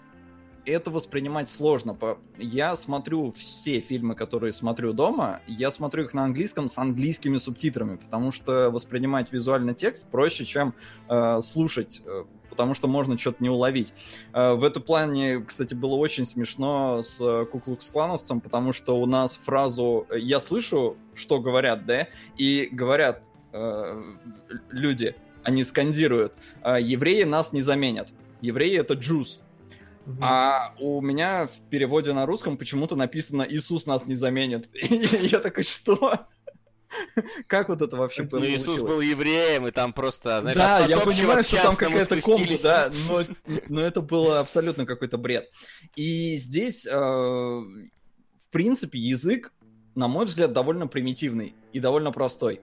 это 0.66 0.92
воспринимать 0.92 1.50
сложно. 1.50 1.98
Я 2.38 2.76
смотрю 2.76 3.32
все 3.32 3.80
фильмы, 3.80 4.16
которые 4.16 4.54
смотрю 4.54 4.94
дома, 4.94 5.42
я 5.48 5.72
смотрю 5.72 6.04
их 6.04 6.14
на 6.14 6.24
английском 6.24 6.68
с 6.68 6.78
английскими 6.78 7.38
субтитрами, 7.38 7.96
потому 7.98 8.32
что 8.32 8.70
воспринимать 8.70 9.32
визуальный 9.32 9.74
текст 9.74 10.08
проще, 10.10 10.46
чем 10.46 10.74
э, 11.08 11.42
слушать 11.42 12.02
э, 12.06 12.26
потому 12.60 12.74
что 12.74 12.90
можно 12.90 13.18
что-то 13.18 13.42
не 13.42 13.50
уловить. 13.50 13.94
Э, 14.34 14.52
в 14.52 14.66
этом 14.66 14.84
плане, 14.84 15.40
кстати, 15.40 15.74
было 15.74 15.96
очень 15.96 16.26
смешно 16.26 17.02
с 17.02 17.46
Куклукс-клановцем, 17.46 18.42
потому 18.42 18.74
что 18.74 19.00
у 19.00 19.06
нас 19.06 19.38
фразу 19.38 20.06
«я 20.14 20.42
слышу, 20.42 20.98
что 21.14 21.40
говорят», 21.40 21.86
да, 21.86 22.10
и 22.36 22.68
говорят 22.70 23.24
э, 23.54 24.04
люди, 24.72 25.16
они 25.42 25.64
скандируют 25.64 26.34
«Э, 26.62 26.82
«евреи 26.82 27.24
нас 27.24 27.54
не 27.54 27.62
заменят». 27.62 28.10
Евреи— 28.42 28.78
это 28.80 28.96
джуз. 28.96 29.40
А 30.20 30.74
у 30.80 31.00
меня 31.00 31.48
в 31.48 31.70
переводе 31.70 32.12
на 32.12 32.26
русском 32.26 32.58
почему-то 32.58 32.98
написано 32.98 33.46
«Иисус 33.48 33.86
нас 33.86 34.06
не 34.06 34.16
заменит». 34.16 34.68
И 34.74 35.28
я 35.28 35.40
такой, 35.40 35.64
что? 35.64 36.28
Как 37.48 37.70
вот 37.70 37.82
это 37.82 37.96
вообще 37.96 38.24
было? 38.24 38.40
Ну, 38.40 38.46
Иисус 38.46 38.82
был 38.82 39.02
евреем, 39.02 39.68
и 39.68 39.72
там 39.72 39.94
просто, 39.94 40.42
знаешь, 40.42 40.58
Да, 40.58 40.80
я 40.80 41.00
понимаю, 41.00 41.44
что 41.44 41.62
там 41.62 41.76
какая-то 41.76 42.22
комбо, 42.22 42.58
да, 42.62 42.92
но, 43.08 43.24
но 43.68 43.82
это 43.82 44.02
было 44.02 44.40
абсолютно 44.40 44.86
какой-то 44.86 45.18
бред. 45.18 45.50
И 45.96 46.38
здесь, 46.38 46.86
э, 46.86 46.92
в 46.92 48.52
принципе, 48.52 49.00
язык, 49.00 49.52
на 49.96 50.08
мой 50.08 50.26
взгляд, 50.26 50.54
довольно 50.54 50.88
примитивный 50.88 51.56
и 51.74 51.80
довольно 51.80 52.12
простой. 52.12 52.62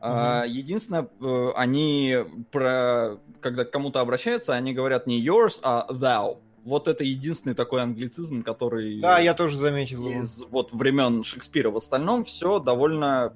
Mm-hmm. 0.00 0.48
Единственное, 0.48 1.08
э, 1.20 1.50
они 1.56 2.16
про, 2.52 3.18
когда 3.40 3.64
к 3.64 3.70
кому-то 3.70 4.00
обращаются, 4.00 4.54
они 4.54 4.72
говорят 4.72 5.06
не 5.06 5.24
yours, 5.24 5.58
а 5.62 5.86
thou. 5.90 6.38
Вот 6.64 6.88
это 6.88 7.04
единственный 7.04 7.54
такой 7.54 7.80
англицизм, 7.82 8.42
который... 8.42 9.00
Да, 9.00 9.20
я 9.20 9.34
тоже 9.34 9.56
заметил. 9.56 10.08
Из 10.08 10.42
вот 10.50 10.72
времен 10.72 11.22
Шекспира. 11.22 11.70
В 11.70 11.76
остальном 11.76 12.24
все 12.24 12.58
довольно 12.58 13.34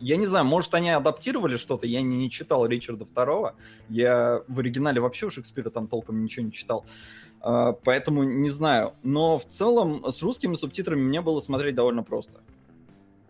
я 0.00 0.16
не 0.16 0.26
знаю, 0.26 0.44
может, 0.44 0.74
они 0.74 0.90
адаптировали 0.90 1.56
что-то, 1.56 1.86
я 1.86 2.00
не, 2.02 2.16
не 2.16 2.30
читал 2.30 2.66
Ричарда 2.66 3.04
Второго, 3.04 3.54
я 3.88 4.42
в 4.48 4.60
оригинале 4.60 5.00
вообще 5.00 5.26
у 5.26 5.30
Шекспира 5.30 5.70
там 5.70 5.88
толком 5.88 6.22
ничего 6.22 6.46
не 6.46 6.52
читал, 6.52 6.84
uh, 7.40 7.76
поэтому 7.84 8.22
не 8.24 8.50
знаю. 8.50 8.92
Но 9.02 9.38
в 9.38 9.46
целом 9.46 10.10
с 10.10 10.22
русскими 10.22 10.54
субтитрами 10.54 11.00
мне 11.00 11.20
было 11.20 11.40
смотреть 11.40 11.74
довольно 11.74 12.02
просто. 12.02 12.40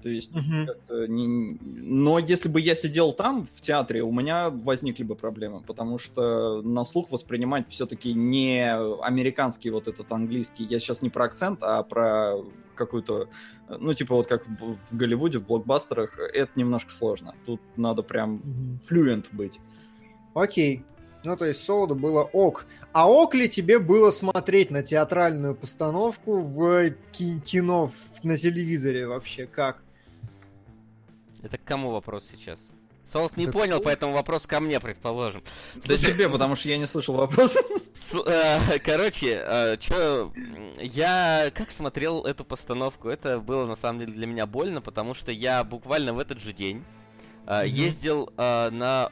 То 0.02 0.08
есть, 0.08 0.30
uh-huh. 0.32 1.08
не... 1.08 1.58
но 1.60 2.20
если 2.20 2.48
бы 2.48 2.60
я 2.60 2.76
сидел 2.76 3.12
там, 3.12 3.46
в 3.52 3.60
театре, 3.60 4.02
у 4.02 4.12
меня 4.12 4.48
возникли 4.48 5.02
бы 5.02 5.16
проблемы, 5.16 5.60
потому 5.60 5.98
что 5.98 6.62
на 6.62 6.84
слух 6.84 7.10
воспринимать 7.10 7.68
все-таки 7.68 8.14
не 8.14 8.72
американский 9.02 9.70
вот 9.70 9.88
этот 9.88 10.12
английский, 10.12 10.64
я 10.64 10.78
сейчас 10.78 11.02
не 11.02 11.10
про 11.10 11.24
акцент, 11.24 11.62
а 11.62 11.82
про 11.82 12.36
какую-то, 12.76 13.28
ну, 13.68 13.92
типа 13.92 14.14
вот 14.14 14.28
как 14.28 14.46
в, 14.46 14.76
в 14.90 14.96
Голливуде, 14.96 15.38
в 15.38 15.46
блокбастерах, 15.46 16.16
это 16.18 16.52
немножко 16.54 16.92
сложно. 16.92 17.34
Тут 17.44 17.60
надо 17.76 18.02
прям 18.02 18.40
флюент 18.86 19.26
uh-huh. 19.26 19.36
быть. 19.36 19.58
Окей. 20.34 20.84
Ну, 21.24 21.36
то 21.36 21.46
есть 21.46 21.64
Солоду 21.64 21.96
было 21.96 22.22
ок. 22.22 22.66
А 22.92 23.10
ок 23.10 23.34
ли 23.34 23.48
тебе 23.48 23.80
было 23.80 24.12
смотреть 24.12 24.70
на 24.70 24.84
театральную 24.84 25.56
постановку 25.56 26.38
в 26.38 26.90
кино 27.10 27.90
на 28.22 28.36
телевизоре 28.36 29.08
вообще? 29.08 29.46
Как? 29.46 29.82
Это 31.42 31.58
к 31.58 31.64
кому 31.64 31.90
вопрос 31.90 32.24
сейчас? 32.30 32.58
Солт 33.10 33.36
не 33.38 33.46
понял, 33.46 33.76
что? 33.76 33.84
поэтому 33.84 34.12
вопрос 34.12 34.46
ко 34.46 34.60
мне, 34.60 34.80
предположим. 34.80 35.42
Да 35.86 35.96
тебе, 35.96 36.28
потому 36.28 36.56
что 36.56 36.68
я 36.68 36.76
не 36.76 36.86
слышал 36.86 37.14
вопрос. 37.14 37.56
Э, 38.26 38.78
короче, 38.78 39.42
э, 39.44 39.76
чё, 39.78 40.32
я 40.78 41.50
как 41.54 41.70
смотрел 41.70 42.24
эту 42.24 42.44
постановку, 42.44 43.08
это 43.08 43.38
было 43.38 43.66
на 43.66 43.76
самом 43.76 44.00
деле 44.00 44.12
для 44.12 44.26
меня 44.26 44.46
больно, 44.46 44.80
потому 44.80 45.12
что 45.12 45.30
я 45.30 45.62
буквально 45.64 46.14
в 46.14 46.18
этот 46.18 46.38
же 46.38 46.54
день 46.54 46.84
э, 47.46 47.64
ездил 47.66 48.32
на 48.36 49.10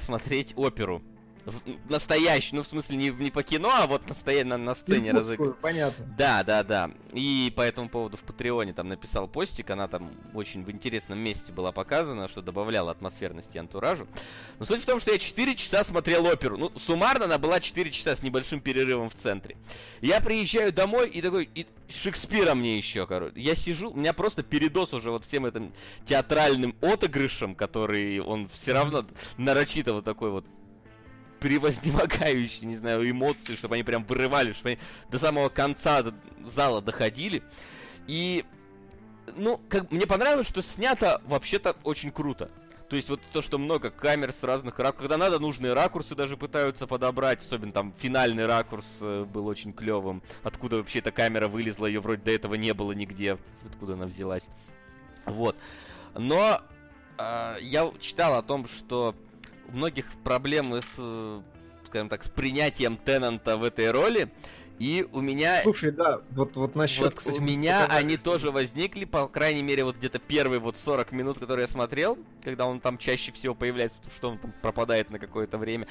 смотреть 0.00 0.52
оперу 0.56 1.02
настоящий, 1.88 2.54
ну 2.54 2.62
в 2.62 2.66
смысле 2.66 2.96
не, 2.96 3.10
не 3.10 3.30
по 3.30 3.42
кино, 3.42 3.70
а 3.72 3.86
вот 3.86 4.08
настоя... 4.08 4.44
на, 4.44 4.56
на 4.56 4.74
сцене 4.74 5.12
разыгрываю. 5.12 5.56
Понятно. 5.60 6.04
Да, 6.16 6.42
да, 6.42 6.62
да. 6.62 6.90
И 7.12 7.52
по 7.56 7.62
этому 7.62 7.88
поводу 7.88 8.16
в 8.16 8.22
Патреоне 8.22 8.72
там 8.72 8.88
написал 8.88 9.28
постик, 9.28 9.70
она 9.70 9.88
там 9.88 10.12
очень 10.34 10.64
в 10.64 10.70
интересном 10.70 11.18
месте 11.18 11.52
была 11.52 11.72
показана, 11.72 12.28
что 12.28 12.42
добавляла 12.42 12.90
атмосферности 12.90 13.58
антуражу. 13.58 14.06
Но 14.58 14.64
суть 14.64 14.82
в 14.82 14.86
том, 14.86 15.00
что 15.00 15.12
я 15.12 15.18
4 15.18 15.56
часа 15.56 15.84
смотрел 15.84 16.26
оперу. 16.26 16.56
Ну, 16.56 16.72
суммарно 16.78 17.26
она 17.26 17.38
была 17.38 17.60
4 17.60 17.90
часа 17.90 18.16
с 18.16 18.22
небольшим 18.22 18.60
перерывом 18.60 19.10
в 19.10 19.14
центре. 19.14 19.56
Я 20.00 20.20
приезжаю 20.20 20.72
домой 20.72 21.08
и 21.08 21.20
такой, 21.20 21.48
и 21.54 21.66
Шекспира 21.88 22.54
мне 22.54 22.76
еще, 22.76 23.06
короче. 23.06 23.40
Я 23.40 23.54
сижу, 23.54 23.90
у 23.90 23.96
меня 23.96 24.12
просто 24.12 24.42
передос 24.42 24.92
уже 24.92 25.10
вот 25.10 25.24
всем 25.24 25.46
этим 25.46 25.72
театральным 26.04 26.76
отыгрышем, 26.82 27.54
который 27.54 28.20
он 28.20 28.48
все 28.48 28.74
равно 28.74 29.06
нарочито 29.38 29.94
вот 29.94 30.04
такой 30.04 30.30
вот 30.30 30.44
превознемогающие, 31.40 32.66
не 32.66 32.76
знаю, 32.76 33.08
эмоции, 33.08 33.56
чтобы 33.56 33.74
они 33.74 33.84
прям 33.84 34.04
вырывали, 34.04 34.52
чтобы 34.52 34.70
они 34.70 34.78
до 35.10 35.18
самого 35.18 35.48
конца 35.48 36.04
зала 36.44 36.82
доходили. 36.82 37.42
И, 38.06 38.44
ну, 39.36 39.60
как, 39.68 39.90
мне 39.90 40.06
понравилось, 40.06 40.48
что 40.48 40.62
снято 40.62 41.20
вообще-то 41.26 41.76
очень 41.84 42.10
круто. 42.10 42.50
То 42.88 42.96
есть 42.96 43.10
вот 43.10 43.20
то, 43.32 43.42
что 43.42 43.58
много 43.58 43.90
камер 43.90 44.32
с 44.32 44.42
разных 44.42 44.78
ракурсов. 44.78 45.10
Когда 45.10 45.18
надо, 45.18 45.38
нужные 45.38 45.74
ракурсы 45.74 46.14
даже 46.14 46.38
пытаются 46.38 46.86
подобрать. 46.86 47.42
Особенно 47.42 47.70
там 47.70 47.92
финальный 47.98 48.46
ракурс 48.46 48.98
э, 49.02 49.24
был 49.24 49.46
очень 49.46 49.74
клевым. 49.74 50.22
Откуда 50.42 50.76
вообще 50.76 51.00
эта 51.00 51.12
камера 51.12 51.48
вылезла, 51.48 51.86
ее 51.86 52.00
вроде 52.00 52.22
до 52.22 52.30
этого 52.30 52.54
не 52.54 52.72
было 52.72 52.92
нигде. 52.92 53.36
Откуда 53.66 53.92
она 53.92 54.06
взялась. 54.06 54.44
Вот. 55.26 55.54
Но 56.14 56.62
э, 57.18 57.56
я 57.60 57.92
читал 58.00 58.36
о 58.38 58.42
том, 58.42 58.66
что 58.66 59.14
у 59.68 59.72
многих 59.72 60.06
проблемы 60.24 60.82
с, 60.82 60.94
э, 60.98 61.40
скажем 61.86 62.08
так, 62.08 62.24
с 62.24 62.28
принятием 62.28 62.96
Теннанта 62.96 63.56
в 63.56 63.64
этой 63.64 63.90
роли. 63.90 64.30
И 64.78 65.06
у 65.12 65.20
меня... 65.20 65.62
Слушай, 65.64 65.90
да, 65.90 66.20
вот, 66.30 66.54
вот 66.54 66.76
насчет, 66.76 67.04
вот 67.04 67.14
кстати... 67.16 67.38
У 67.38 67.42
меня 67.42 67.82
показали... 67.82 68.04
они 68.04 68.16
тоже 68.16 68.50
возникли, 68.52 69.04
по 69.04 69.26
крайней 69.26 69.62
мере, 69.62 69.82
вот 69.82 69.96
где-то 69.96 70.20
первые 70.20 70.60
вот 70.60 70.76
40 70.76 71.10
минут, 71.12 71.38
которые 71.38 71.64
я 71.64 71.68
смотрел, 71.68 72.16
когда 72.44 72.66
он 72.66 72.78
там 72.78 72.96
чаще 72.96 73.32
всего 73.32 73.56
появляется, 73.56 73.98
потому 73.98 74.14
что 74.14 74.28
он 74.30 74.38
там 74.38 74.54
пропадает 74.62 75.10
на 75.10 75.18
какое-то 75.18 75.58
время 75.58 75.88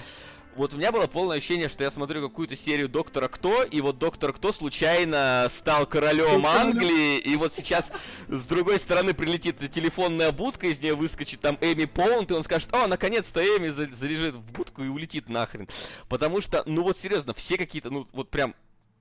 вот 0.57 0.73
у 0.73 0.77
меня 0.77 0.91
было 0.91 1.07
полное 1.07 1.37
ощущение, 1.37 1.69
что 1.69 1.83
я 1.83 1.91
смотрю 1.91 2.21
какую-то 2.21 2.55
серию 2.55 2.89
Доктора 2.89 3.27
Кто, 3.27 3.63
и 3.63 3.79
вот 3.79 3.99
Доктор 3.99 4.33
Кто 4.33 4.51
случайно 4.51 5.47
стал 5.51 5.85
королем 5.85 6.45
Англии, 6.45 7.19
и 7.19 7.35
вот 7.35 7.53
сейчас 7.55 7.91
с 8.27 8.45
другой 8.47 8.79
стороны 8.79 9.13
прилетит 9.13 9.59
телефонная 9.71 10.31
будка, 10.31 10.67
из 10.67 10.81
нее 10.81 10.95
выскочит 10.95 11.41
там 11.41 11.57
Эми 11.61 11.85
Поунт, 11.85 12.31
и 12.31 12.33
он 12.33 12.43
скажет, 12.43 12.73
о, 12.73 12.87
наконец-то 12.87 13.41
Эми 13.41 13.69
заряжет 13.69 14.35
в 14.35 14.51
будку 14.51 14.83
и 14.83 14.87
улетит 14.87 15.29
нахрен. 15.29 15.67
Потому 16.09 16.41
что, 16.41 16.63
ну 16.65 16.83
вот 16.83 16.97
серьезно, 16.97 17.33
все 17.33 17.57
какие-то, 17.57 17.89
ну 17.89 18.07
вот 18.11 18.29
прям, 18.29 18.55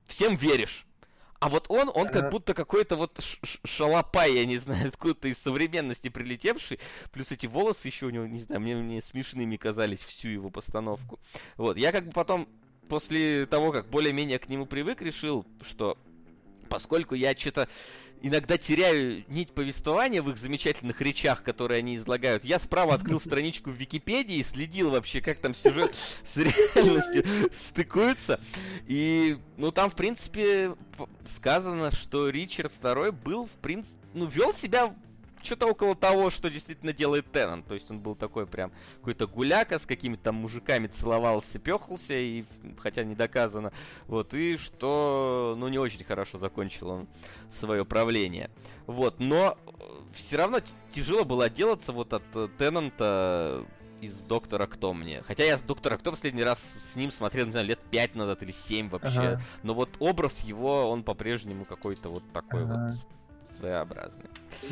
всем 0.07 0.37
веришь. 0.37 0.87
А 1.41 1.49
вот 1.49 1.66
он, 1.68 1.91
он 1.95 2.09
как 2.09 2.30
будто 2.30 2.55
какой-то 2.55 2.97
вот 2.97 3.20
шалопай, 3.64 4.34
я 4.34 4.47
не 4.47 4.59
знаю, 4.59 4.89
откуда-то 4.89 5.28
из 5.28 5.39
современности 5.39 6.09
прилетевший. 6.09 6.78
Плюс 7.12 7.30
эти 7.32 7.47
волосы 7.47 7.89
еще 7.89 8.07
у 8.07 8.11
него, 8.11 8.26
не 8.26 8.41
знаю, 8.41 8.61
мне, 8.61 8.74
мне 8.76 9.03
смешными 9.03 9.57
казались 9.57 10.01
всю 10.01 10.28
его 10.28 10.51
постановку. 10.51 11.18
Вот, 11.57 11.76
я 11.76 11.93
как 11.93 12.07
бы 12.07 12.12
потом, 12.12 12.49
после 12.89 13.47
того, 13.47 13.72
как 13.72 13.89
более-менее 13.89 14.39
к 14.39 14.49
нему 14.49 14.66
привык, 14.66 15.03
решил, 15.03 15.47
что 15.62 15.99
поскольку 16.68 17.14
я 17.14 17.37
что-то 17.37 17.68
иногда 18.23 18.59
теряю 18.59 19.25
нить 19.29 19.53
повествования 19.53 20.23
в 20.23 20.31
их 20.31 20.39
замечательных 20.39 21.01
речах, 21.01 21.43
которые 21.43 21.79
они 21.79 21.97
излагают. 21.97 22.45
Я 22.45 22.59
справа 22.59 22.95
открыл 22.95 23.21
страничку 23.21 23.71
в 23.71 23.75
Википедии 23.75 24.37
и 24.37 24.43
следил 24.43 24.91
вообще, 24.91 25.21
как 25.21 25.39
там 25.39 25.55
сюжет 25.55 25.95
с 26.25 26.37
реальностью 26.37 27.25
стыкуется. 27.53 28.41
И, 28.87 29.39
ну, 29.57 29.71
там, 29.71 29.91
в 29.91 29.97
принципе, 29.97 30.75
сказано, 31.27 31.91
что 31.91 32.29
Ричард 32.29 32.73
II 32.83 33.12
был, 33.12 33.47
в 33.47 33.59
принципе, 33.62 33.97
ну, 34.14 34.27
вел 34.27 34.55
себя 34.55 34.95
что-то 35.47 35.67
около 35.67 35.95
того, 35.95 36.31
что 36.31 36.51
действительно 36.51 36.93
делает 36.93 37.31
Теннон. 37.33 37.63
То 37.63 37.75
есть 37.75 37.91
он 37.91 38.01
был 38.01 38.15
такой 38.15 38.47
прям 38.47 38.73
какой-то 38.97 39.27
гуляка, 39.27 39.79
с 39.79 39.87
какими-то 39.87 40.25
там 40.25 40.35
мужиками 40.35 40.89
целовался, 40.89 41.59
пехался, 41.59 42.15
и 42.15 42.45
хотя 42.79 43.05
не 43.05 43.15
доказано. 43.15 43.73
Вот, 44.07 44.35
и 44.35 44.57
что, 44.57 45.55
ну, 45.57 45.69
не 45.69 45.79
очень 45.79 46.05
хорошо 46.05 46.39
закончил 46.39 46.91
он 46.91 47.09
свое 47.51 47.85
правление. 47.85 48.51
Вот, 48.87 49.21
но 49.21 49.57
э, 49.67 49.71
все 50.13 50.37
равно 50.37 50.59
тяжело 50.91 51.25
было 51.25 51.45
отделаться 51.45 51.93
вот 51.93 52.13
от 52.13 52.25
э, 52.35 52.49
Теннанта 52.59 53.65
из 54.01 54.21
Доктора 54.21 54.67
Кто 54.67 54.93
мне. 54.93 55.23
Хотя 55.23 55.45
я 55.45 55.57
с 55.57 55.63
Доктора 55.63 55.97
Кто 55.97 56.11
последний 56.11 56.45
раз 56.45 56.61
с 56.93 56.97
ним 56.97 57.11
смотрел, 57.11 57.47
не 57.47 57.53
знаю, 57.53 57.67
лет 57.67 57.81
5 57.91 58.15
назад 58.15 58.43
или 58.43 58.51
7 58.51 58.89
вообще. 58.91 59.21
Ага. 59.21 59.41
Но 59.63 59.75
вот 59.75 59.91
образ 59.99 60.41
его, 60.41 60.91
он 60.91 61.03
по-прежнему 61.03 61.65
какой-то 61.65 62.11
вот 62.11 62.23
такой 62.33 62.65
ага. 62.65 62.95
вот 62.95 63.16
своеобразный. 63.59 64.25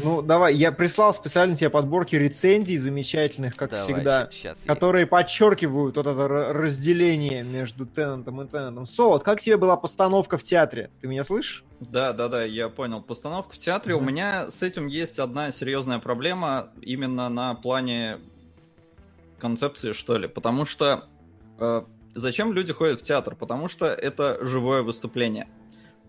Ну, 0.03 0.23
давай, 0.23 0.55
я 0.55 0.73
прислал 0.73 1.15
специально 1.15 1.57
тебе 1.57 1.71
подборки 1.71 2.17
рецензий 2.17 2.79
замечательных, 2.79 3.55
как 3.55 3.71
давай, 3.71 3.85
всегда, 3.85 4.29
сейчас 4.33 4.59
которые 4.65 5.03
я... 5.03 5.07
подчеркивают 5.07 5.97
вот 5.97 6.07
это 6.07 6.29
разделение 6.29 7.43
между 7.43 7.87
Теннантом 7.87 8.43
и 8.43 8.47
Теннантом. 8.47 8.87
Соот, 8.87 9.23
как 9.23 9.41
тебе 9.41 9.57
была 9.57 9.77
постановка 9.77 10.37
в 10.37 10.43
театре? 10.43 10.91
Ты 11.01 11.07
меня 11.07 11.23
слышишь? 11.23 11.65
Да, 11.81 12.13
да, 12.13 12.29
да, 12.29 12.45
я 12.45 12.69
понял. 12.69 13.03
Постановка 13.03 13.55
в 13.55 13.59
театре. 13.59 13.95
Mm-hmm. 13.95 13.99
У 13.99 14.03
меня 14.03 14.51
с 14.51 14.63
этим 14.63 14.87
есть 14.87 15.19
одна 15.19 15.53
серьезная 15.53 15.99
проблема 15.99 16.71
именно 16.81 17.29
на 17.29 17.55
плане 17.55 18.21
концепции, 19.39 19.93
что 19.93 20.17
ли. 20.17 20.27
Потому 20.27 20.65
что 20.65 21.05
э, 21.59 21.83
зачем 22.15 22.53
люди 22.53 22.73
ходят 22.73 23.01
в 23.01 23.05
театр? 23.05 23.37
Потому 23.37 23.69
что 23.69 23.87
это 23.87 24.39
живое 24.45 24.83
выступление. 24.83 25.49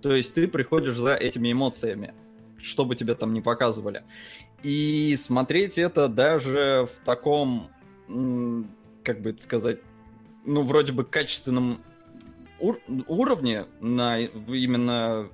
То 0.01 0.13
есть 0.13 0.33
ты 0.33 0.47
приходишь 0.47 0.97
за 0.97 1.15
этими 1.15 1.51
эмоциями 1.51 2.13
что 2.59 2.85
бы 2.85 2.95
тебе 2.95 3.15
там 3.15 3.33
не 3.33 3.41
показывали. 3.41 4.03
И 4.63 5.15
смотреть 5.17 5.77
это 5.77 6.07
даже 6.07 6.89
в 6.93 7.05
таком, 7.05 7.69
как 9.03 9.21
бы 9.21 9.31
это 9.31 9.41
сказать, 9.41 9.79
ну, 10.45 10.63
вроде 10.63 10.93
бы 10.93 11.03
качественном 11.03 11.81
ур- 12.59 12.81
уровне, 13.07 13.65
на 13.79 14.19
именно 14.19 15.29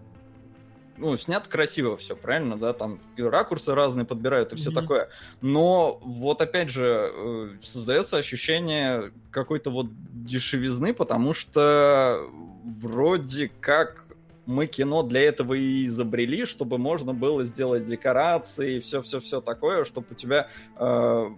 ну, 1.02 1.18
снято 1.18 1.50
красиво 1.50 1.98
все, 1.98 2.16
правильно, 2.16 2.58
да, 2.58 2.74
там 2.74 3.00
и 3.16 3.24
ракурсы 3.24 3.74
разные 3.74 4.06
подбирают 4.06 4.54
и 4.54 4.56
все 4.56 4.70
mm-hmm. 4.70 4.74
такое. 4.74 5.10
Но 5.42 6.00
вот 6.04 6.42
опять 6.42 6.70
же 6.70 7.12
э, 7.12 7.50
создается 7.64 8.18
ощущение 8.18 9.12
какой-то 9.32 9.72
вот 9.72 9.88
дешевизны, 10.12 10.94
потому 10.94 11.34
что 11.34 12.30
вроде 12.64 13.52
как 13.60 14.06
мы 14.46 14.68
кино 14.68 15.04
для 15.04 15.22
этого 15.22 15.54
и 15.54 15.86
изобрели, 15.86 16.46
чтобы 16.46 16.78
можно 16.78 17.14
было 17.14 17.46
сделать 17.46 17.86
декорации 17.86 18.76
и 18.76 18.80
все-все-все 18.80 19.42
такое, 19.42 19.84
чтобы 19.84 20.08
у 20.12 20.16
тебя 20.16 20.50
э, 20.78 21.30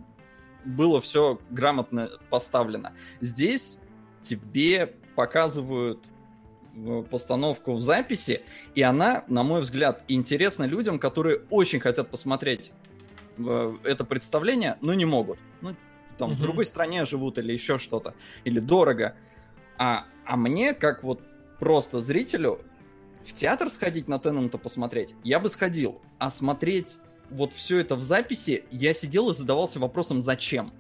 было 0.66 1.02
все 1.02 1.40
грамотно 1.50 2.10
поставлено. 2.30 2.94
Здесь 3.22 3.80
тебе 4.22 4.96
показывают 5.16 6.00
э, 6.76 7.04
постановку 7.10 7.74
в 7.74 7.82
записи, 7.82 8.42
и 8.74 8.82
она, 8.82 9.26
на 9.28 9.44
мой 9.44 9.62
взгляд, 9.62 10.04
интересна 10.08 10.64
людям, 10.64 10.98
которые 10.98 11.42
очень 11.50 11.80
хотят 11.80 12.10
посмотреть 12.10 12.72
э, 13.38 13.78
это 13.84 14.06
представление, 14.06 14.78
но 14.82 14.94
не 14.94 15.06
могут. 15.06 15.40
Ну, 15.62 15.76
там, 16.18 16.32
mm-hmm. 16.32 16.36
в 16.36 16.42
другой 16.42 16.66
стране 16.66 17.06
живут 17.06 17.38
или 17.38 17.52
еще 17.52 17.78
что-то, 17.78 18.14
или 18.44 18.60
дорого. 18.60 19.16
А, 19.78 20.06
а 20.26 20.38
мне, 20.38 20.74
как 20.74 21.04
вот 21.04 21.22
просто 21.60 22.00
зрителю, 22.00 22.60
в 23.26 23.34
театр 23.34 23.70
сходить 23.70 24.08
на 24.08 24.20
Теннанта 24.20 24.58
посмотреть, 24.58 25.16
я 25.24 25.40
бы 25.40 25.50
сходил. 25.50 26.02
А 26.18 26.30
смотреть 26.32 26.98
вот 27.30 27.54
все 27.54 27.80
это 27.80 27.96
в 27.96 28.04
записи, 28.04 28.66
я 28.72 28.94
сидел 28.94 29.30
и 29.30 29.34
задавался 29.34 29.80
вопросом, 29.80 30.22
зачем? 30.22 30.72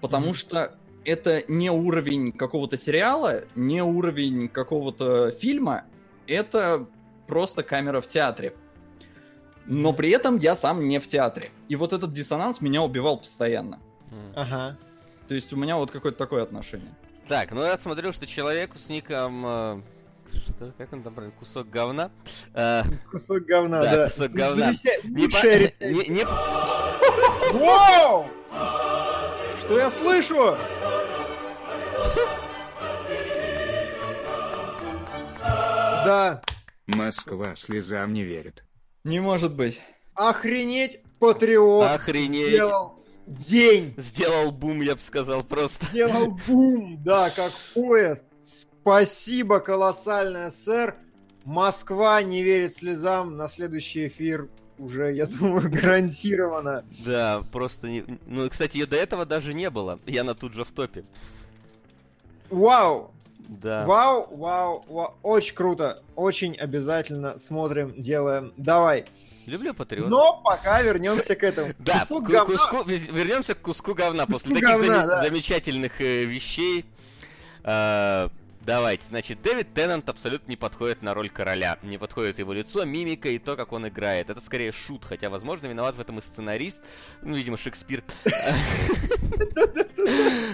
Потому 0.00 0.30
mm-hmm. 0.30 0.34
что 0.34 0.74
это 1.04 1.42
не 1.48 1.70
уровень 1.70 2.32
какого-то 2.32 2.76
сериала, 2.76 3.44
не 3.54 3.82
уровень 3.82 4.48
какого-то 4.48 5.30
фильма, 5.32 5.84
это 6.26 6.86
просто 7.26 7.62
камера 7.62 8.00
в 8.00 8.08
театре. 8.08 8.54
Но 9.66 9.92
при 9.92 10.10
этом 10.10 10.38
я 10.38 10.54
сам 10.54 10.88
не 10.88 10.98
в 10.98 11.06
театре. 11.06 11.50
И 11.68 11.76
вот 11.76 11.92
этот 11.92 12.12
диссонанс 12.12 12.60
меня 12.60 12.82
убивал 12.82 13.18
постоянно. 13.18 13.78
Ага. 14.34 14.76
То 15.28 15.34
есть 15.34 15.52
у 15.52 15.56
меня 15.56 15.76
вот 15.76 15.90
какое-то 15.90 16.18
такое 16.18 16.42
отношение. 16.42 16.94
Так, 17.28 17.52
ну 17.52 17.62
я 17.62 17.78
смотрю, 17.78 18.12
что 18.12 18.26
человеку 18.26 18.78
с 18.78 18.88
ником 18.88 19.46
э, 19.46 19.80
что, 20.38 20.72
как 20.78 20.92
он 20.92 21.02
там 21.02 21.14
правильно, 21.14 21.36
кусок 21.38 21.68
говна. 21.68 22.10
А, 22.54 22.84
кусок 23.10 23.44
говна, 23.44 23.82
да. 23.82 24.08
Кусок 24.08 24.32
говна. 24.32 24.72
Не, 25.04 26.08
не... 26.08 26.24
Вау! 27.58 28.28
Что 29.60 29.78
я 29.78 29.90
слышу? 29.90 30.56
Да. 36.04 36.42
Москва 36.86 37.54
слезам 37.56 38.12
не 38.12 38.24
верит. 38.24 38.64
Не 39.04 39.20
может 39.20 39.54
быть. 39.54 39.80
Охренеть, 40.14 41.00
Патриот 41.20 41.88
Охренеть. 41.88 42.48
сделал 42.48 43.02
день. 43.26 43.94
Сделал 43.96 44.50
бум, 44.50 44.82
я 44.82 44.94
бы 44.94 45.00
сказал 45.00 45.42
просто. 45.44 45.86
Сделал 45.86 46.38
бум, 46.46 47.02
да, 47.02 47.30
как 47.30 47.52
поезд. 47.74 48.28
Спасибо 48.82 49.60
колоссальное, 49.60 50.50
сэр. 50.50 50.96
Москва 51.44 52.20
не 52.22 52.42
верит 52.42 52.76
слезам. 52.76 53.36
На 53.36 53.48
следующий 53.48 54.08
эфир 54.08 54.48
уже, 54.76 55.12
я 55.12 55.26
думаю, 55.40 55.70
гарантированно. 55.70 56.84
Да, 57.04 57.42
просто 57.52 57.88
не... 57.88 58.04
Ну, 58.26 58.48
кстати, 58.50 58.78
ее 58.78 58.86
до 58.86 58.96
этого 58.96 59.24
даже 59.24 59.54
не 59.54 59.70
было. 59.70 60.00
И 60.04 60.16
она 60.18 60.34
тут 60.34 60.52
же 60.52 60.64
в 60.64 60.72
топе. 60.72 61.04
Вау! 62.50 63.12
Да. 63.38 63.84
Вау, 63.86 64.28
вау, 64.36 64.84
вау. 64.88 65.14
Очень 65.22 65.54
круто. 65.54 66.02
Очень 66.16 66.56
обязательно 66.56 67.38
смотрим, 67.38 67.94
делаем. 67.96 68.52
Давай. 68.56 69.04
Люблю 69.46 69.74
Патриот. 69.74 70.08
Но 70.08 70.40
пока 70.42 70.82
вернемся 70.82 71.34
к 71.34 71.42
этому. 71.42 71.72
Да, 71.78 72.06
куску 72.06 72.46
куску, 72.46 72.84
вернемся 72.84 73.54
к 73.54 73.60
куску 73.60 73.94
говна. 73.94 74.26
После 74.26 74.54
таких 74.54 74.78
замечательных 74.78 76.00
э, 76.00 76.24
вещей. 76.24 76.84
Э, 78.62 78.66
Давайте, 78.66 79.06
значит, 79.06 79.42
Дэвид 79.42 79.74
Теннант 79.74 80.08
абсолютно 80.08 80.50
не 80.50 80.56
подходит 80.56 81.02
на 81.02 81.14
роль 81.14 81.30
короля. 81.30 81.78
Не 81.82 81.98
подходит 81.98 82.38
его 82.38 82.52
лицо, 82.52 82.84
мимика 82.84 83.28
и 83.28 83.38
то, 83.38 83.56
как 83.56 83.72
он 83.72 83.88
играет. 83.88 84.30
Это 84.30 84.40
скорее 84.40 84.72
шут, 84.72 85.04
хотя, 85.04 85.30
возможно, 85.30 85.66
виноват 85.66 85.96
в 85.96 86.00
этом 86.00 86.18
и 86.18 86.22
сценарист. 86.22 86.78
Ну, 87.22 87.36
видимо, 87.36 87.56
Шекспир. 87.56 88.04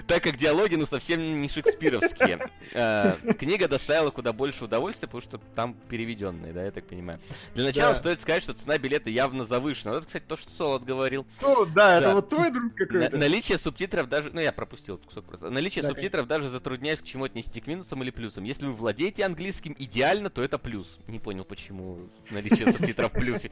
Так 0.07 0.23
как 0.23 0.37
диалоги, 0.37 0.75
ну, 0.75 0.87
совсем 0.87 1.41
не 1.41 1.49
шекспировские. 1.49 2.51
А, 2.75 3.17
книга 3.39 3.69
доставила 3.69 4.11
куда 4.11 4.33
больше 4.33 4.65
удовольствия, 4.65 5.09
потому 5.09 5.21
что 5.23 5.39
там 5.55 5.75
переведенные, 5.89 6.53
да, 6.53 6.65
я 6.65 6.71
так 6.71 6.87
понимаю. 6.87 7.19
Для 7.55 7.65
начала 7.65 7.95
стоит 7.95 8.21
сказать, 8.21 8.43
что 8.43 8.55
цена 8.55 8.79
билета 8.79 9.11
явно 9.11 9.45
завышена. 9.45 9.97
Это, 9.97 10.07
кстати, 10.07 10.25
то, 10.27 10.37
что 10.37 10.51
Солод 10.51 10.85
говорил. 10.85 11.27
Да, 11.75 11.99
это 11.99 12.15
вот 12.15 12.29
твой 12.29 12.51
друг 12.51 12.75
какой-то. 12.75 13.17
Наличие 13.17 13.59
субтитров 13.59 14.09
даже... 14.09 14.31
Ну, 14.33 14.41
я 14.41 14.53
пропустил 14.53 14.99
кусок 14.99 15.25
просто. 15.25 15.51
Наличие 15.51 15.85
субтитров 15.85 16.27
даже 16.27 16.49
затрудняюсь 16.49 17.01
к 17.01 17.05
чему 17.05 17.25
отнести 17.25 17.61
к 17.61 17.67
минусам 17.67 17.98
минусом 17.99 18.03
или 18.03 18.11
плюсом. 18.11 18.45
Если 18.45 18.67
вы 18.67 18.73
владеете 18.73 19.25
английским 19.25 19.75
идеально, 19.79 20.31
то 20.31 20.43
это 20.43 20.59
плюс. 20.59 20.99
Не 21.07 21.19
понял, 21.19 21.45
почему 21.45 22.09
наличие 22.31 22.73
субтитров 22.73 23.13
в 23.13 23.15
плюсе. 23.15 23.51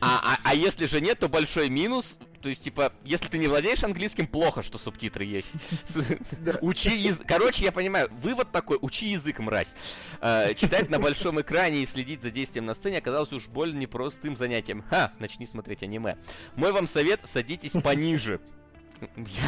А, 0.00 0.34
а, 0.34 0.38
а 0.44 0.54
если 0.54 0.86
же 0.86 1.00
нет, 1.00 1.18
то 1.18 1.28
большой 1.28 1.68
минус. 1.68 2.18
То 2.42 2.48
есть, 2.48 2.64
типа, 2.64 2.92
если 3.04 3.28
ты 3.28 3.38
не 3.38 3.48
владеешь 3.48 3.82
английским, 3.82 4.26
плохо, 4.26 4.62
что 4.62 4.78
субтитры 4.78 5.24
есть. 5.24 5.50
Учи 6.60 6.96
язык. 6.96 7.26
Короче, 7.26 7.64
я 7.64 7.72
понимаю, 7.72 8.08
вывод 8.22 8.52
такой, 8.52 8.78
учи 8.80 9.08
язык, 9.08 9.38
мразь. 9.40 9.74
Э, 10.20 10.54
читать 10.54 10.90
на 10.90 10.98
большом 10.98 11.40
экране 11.40 11.82
и 11.82 11.86
следить 11.86 12.22
за 12.22 12.30
действием 12.30 12.66
на 12.66 12.74
сцене 12.74 12.98
оказалось 12.98 13.32
уж 13.32 13.48
больно 13.48 13.78
непростым 13.78 14.36
занятием. 14.36 14.84
Ха, 14.90 15.12
начни 15.18 15.46
смотреть 15.46 15.82
аниме. 15.82 16.18
Мой 16.54 16.72
вам 16.72 16.86
совет, 16.86 17.20
садитесь 17.32 17.72
пониже. 17.72 18.40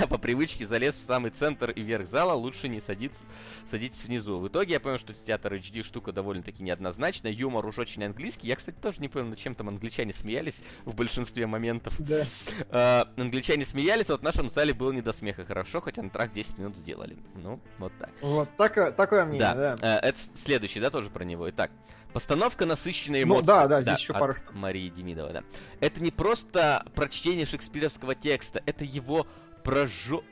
Я 0.01 0.07
по 0.07 0.19
привычке 0.19 0.67
залез 0.67 0.95
в 0.97 1.05
самый 1.05 1.31
центр 1.31 1.71
и 1.71 1.83
верх 1.83 2.07
зала, 2.07 2.33
лучше 2.33 2.69
не 2.69 2.81
садиться, 2.81 3.23
садитесь 3.71 4.05
внизу. 4.05 4.39
В 4.39 4.49
итоге 4.49 4.75
я 4.75 4.81
понял, 4.81 4.99
что 4.99 5.13
театр 5.15 5.55
HD 5.55 5.83
штука 5.83 6.13
довольно-таки 6.13 6.63
неоднозначная, 6.63 7.33
юмор 7.33 7.65
уж 7.67 7.79
очень 7.79 8.05
английский. 8.05 8.49
Я, 8.49 8.57
кстати, 8.57 8.77
тоже 8.77 9.01
не 9.01 9.09
понял, 9.09 9.27
над 9.27 9.39
чем 9.39 9.55
там 9.55 9.69
англичане 9.69 10.13
смеялись 10.13 10.61
в 10.85 10.95
большинстве 10.95 11.47
моментов. 11.47 11.95
Да. 12.01 12.27
А, 12.71 13.09
англичане 13.17 13.65
смеялись, 13.65 14.09
а 14.11 14.13
вот 14.13 14.21
в 14.21 14.25
нашем 14.25 14.51
зале 14.51 14.75
было 14.75 14.93
не 14.93 15.03
до 15.03 15.13
смеха 15.13 15.45
хорошо, 15.45 15.81
хотя 15.81 16.03
на 16.03 16.11
трак 16.11 16.33
10 16.33 16.59
минут 16.59 16.77
сделали. 16.77 17.17
Ну, 17.35 17.61
вот 17.79 17.93
так. 17.99 18.11
Вот, 18.21 18.49
так, 18.57 18.97
такое 18.97 19.25
мнение, 19.25 19.41
да. 19.55 19.77
да. 19.77 19.99
А, 19.99 20.07
это 20.07 20.19
следующий, 20.35 20.81
да, 20.81 20.91
тоже 20.91 21.11
про 21.11 21.25
него. 21.25 21.49
Итак, 21.51 21.71
Постановка 22.13 22.67
насыщенной 22.67 23.23
эмоций. 23.23 23.43
Ну, 23.43 23.47
да, 23.47 23.67
да, 23.67 23.83
здесь 23.83 23.95
да, 23.95 23.99
еще 23.99 24.13
пару 24.15 24.35
штук. 24.35 24.55
Марии 24.55 24.89
Демидова, 24.89 25.33
да. 25.33 25.43
Это 25.81 26.01
не 26.01 26.11
просто 26.11 26.85
прочтение 26.95 27.47
шекспировского 27.47 28.15
текста, 28.15 28.63
это 28.67 28.85
его 28.85 29.27
прожо 29.63 30.25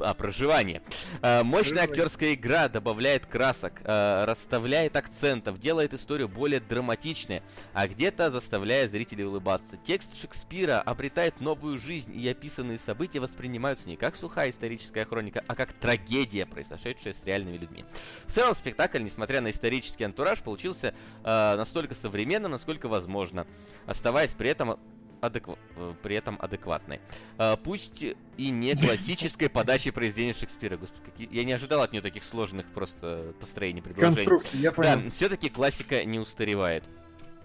а, 0.00 0.14
проживание. 0.14 0.82
А, 1.22 1.42
мощная 1.44 1.84
актерская 1.84 2.34
игра 2.34 2.68
добавляет 2.68 3.26
красок, 3.26 3.80
а, 3.84 4.26
расставляет 4.26 4.96
акцентов, 4.96 5.58
делает 5.58 5.94
историю 5.94 6.28
более 6.28 6.60
драматичной, 6.60 7.42
а 7.72 7.88
где-то 7.88 8.30
заставляя 8.30 8.88
зрителей 8.88 9.24
улыбаться. 9.24 9.76
Текст 9.76 10.16
Шекспира 10.20 10.80
обретает 10.80 11.40
новую 11.40 11.78
жизнь, 11.78 12.18
и 12.18 12.28
описанные 12.28 12.78
события 12.78 13.20
воспринимаются 13.20 13.88
не 13.88 13.96
как 13.96 14.16
сухая 14.16 14.50
историческая 14.50 15.04
хроника, 15.04 15.44
а 15.46 15.54
как 15.54 15.72
трагедия, 15.72 16.46
произошедшая 16.46 17.14
с 17.14 17.24
реальными 17.24 17.56
людьми. 17.56 17.84
В 18.26 18.32
целом 18.32 18.54
спектакль, 18.54 19.02
несмотря 19.02 19.40
на 19.40 19.50
исторический 19.50 20.04
антураж, 20.04 20.42
получился 20.42 20.94
а, 21.22 21.56
настолько 21.56 21.94
современным, 21.94 22.52
насколько 22.52 22.88
возможно, 22.88 23.46
оставаясь 23.86 24.30
при 24.30 24.50
этом 24.50 24.78
адекв... 25.26 25.50
Э, 25.76 25.94
при 26.02 26.16
этом 26.16 26.38
адекватной. 26.40 27.00
А, 27.38 27.56
пусть 27.56 28.04
и 28.36 28.50
не 28.50 28.74
классической 28.82 29.48
подачи 29.48 29.90
произведения 29.90 30.34
Шекспира. 30.34 30.76
Господи, 30.76 31.02
какие... 31.04 31.28
я 31.32 31.44
не 31.44 31.52
ожидал 31.52 31.82
от 31.82 31.92
нее 31.92 32.02
таких 32.02 32.24
сложных 32.24 32.66
просто 32.66 33.34
построений 33.40 33.82
предложений. 33.82 34.16
Конструкции, 34.16 34.56
я 34.58 34.72
понял. 34.72 35.02
Да, 35.02 35.10
все-таки 35.10 35.48
классика 35.48 36.04
не 36.04 36.18
устаревает. 36.18 36.84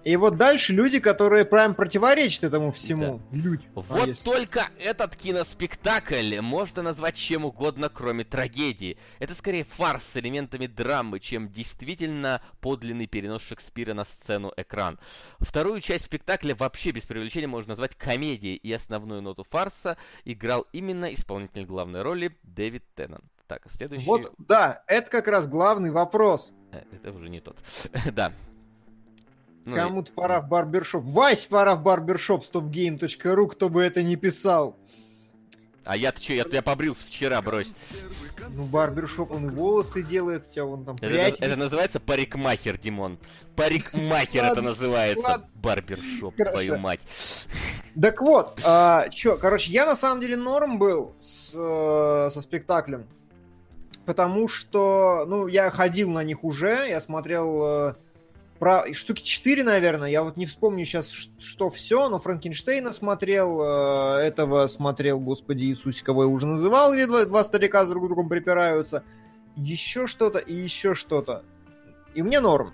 И 0.04 0.16
вот 0.16 0.38
дальше 0.38 0.74
люди, 0.74 1.00
которые 1.00 1.46
прям 1.46 1.76
противоречат 1.76 2.46
этому 2.46 2.72
всему. 2.72 3.22
Да. 3.32 3.38
Люди. 3.38 3.68
Вот 3.76 4.10
а 4.10 4.14
только 4.24 4.70
этот 4.80 5.16
киноспектакль 5.16 6.40
можно 6.42 6.82
назвать 6.82 7.16
чем 7.16 7.46
угодно, 7.46 7.90
кроме 7.90 8.24
трагедии. 8.24 8.98
Это 9.20 9.36
скорее 9.36 9.64
фарс 9.64 10.04
с 10.04 10.18
элементами 10.18 10.66
драмы, 10.66 11.20
чем 11.20 11.50
действительно 11.50 12.42
подлинный 12.62 13.06
перенос 13.06 13.44
Шекспира 13.44 13.94
на 13.94 14.06
сцену 14.06 14.52
экран. 14.58 15.00
Вторую 15.40 15.82
часть 15.82 16.06
спектакля 16.06 16.56
вообще 16.56 16.92
без 16.92 17.06
привлечения 17.06 17.48
можно 17.48 17.70
назвать 17.70 17.96
комедией, 17.96 18.56
и 18.56 18.72
основную 18.74 19.22
ноту 19.22 19.44
фарса 19.44 19.98
играл 20.26 20.66
именно 20.74 21.14
исполнитель 21.14 21.66
главной 21.66 22.02
роли 22.02 22.36
Дэвид 22.44 22.84
Теннант. 22.96 23.26
Так, 23.48 23.64
следующий... 23.70 24.06
Вот, 24.06 24.34
да, 24.38 24.84
это 24.88 25.10
как 25.12 25.28
раз 25.28 25.46
главный 25.46 25.92
вопрос. 25.92 26.54
Э, 26.72 26.84
это 26.92 27.12
уже 27.12 27.28
не 27.28 27.42
тот. 27.42 27.58
да, 28.14 28.32
ну, 29.66 29.76
Кому-то 29.76 30.12
и... 30.12 30.16
пора 30.16 30.42
в 30.42 30.48
барбершоп. 30.48 31.04
Вась, 31.04 31.46
пора 31.46 31.76
в 31.76 31.84
барбершоп 31.84 32.44
stopgame.ru, 32.44 33.48
кто 33.48 33.70
бы 33.70 33.84
это 33.84 34.02
ни 34.02 34.16
писал. 34.16 34.78
А 35.84 35.98
я-то 35.98 36.22
что, 36.22 36.34
я, 36.34 36.46
я 36.52 36.62
побрился 36.62 37.08
вчера, 37.08 37.42
брось. 37.42 37.74
Ну, 38.50 38.66
барбершоп, 38.66 39.32
он 39.32 39.48
и 39.48 39.50
волосы 39.50 40.04
делает, 40.04 40.48
тебя 40.50 40.66
вон 40.66 40.86
там 40.86 40.96
это, 41.02 41.44
это 41.44 41.56
называется 41.56 42.00
парикмахер, 42.00 42.78
Димон. 42.78 43.18
Парикмахер 43.56 44.44
это 44.44 44.62
называется. 44.62 45.48
Барбершоп, 45.56 46.36
твою 46.36 46.78
мать. 46.78 47.02
Так 48.00 48.22
вот, 48.22 48.60
а, 48.64 49.10
чё, 49.10 49.38
короче, 49.38 49.72
я 49.72 49.86
на 49.86 49.96
самом 49.96 50.22
деле 50.22 50.38
норм 50.38 50.78
был 50.78 51.16
с, 51.20 51.52
э, 51.54 52.30
со 52.32 52.42
спектаклем. 52.42 53.08
Потому 54.06 54.48
что, 54.48 55.26
ну, 55.28 55.48
я 55.48 55.70
ходил 55.70 56.10
на 56.10 56.24
них 56.24 56.44
уже, 56.44 56.88
я 56.90 57.02
смотрел 57.02 57.64
э, 57.64 57.96
про 58.62 58.94
штуки 58.94 59.24
4, 59.24 59.64
наверное, 59.64 60.08
я 60.08 60.22
вот 60.22 60.38
не 60.38 60.46
вспомню 60.46 60.86
сейчас, 60.86 61.10
что 61.10 61.72
все, 61.72 62.08
но 62.10 62.20
Франкенштейна 62.20 62.94
смотрел, 62.94 63.60
э, 63.60 64.20
этого 64.20 64.68
смотрел, 64.68 65.20
господи 65.20 65.64
Иисусе, 65.64 66.06
кого 66.06 66.26
я 66.26 66.30
уже 66.30 66.46
называл, 66.46 66.94
где 66.94 67.08
два, 67.08 67.26
два 67.26 67.44
старика 67.44 67.84
друг 67.86 68.04
с 68.04 68.08
другом 68.08 68.30
припираются, 68.30 69.04
еще 69.56 70.06
что-то 70.06 70.38
и 70.38 70.56
еще 70.56 70.94
что-то. 70.94 71.44
И 72.14 72.22
мне 72.22 72.40
норм. 72.40 72.72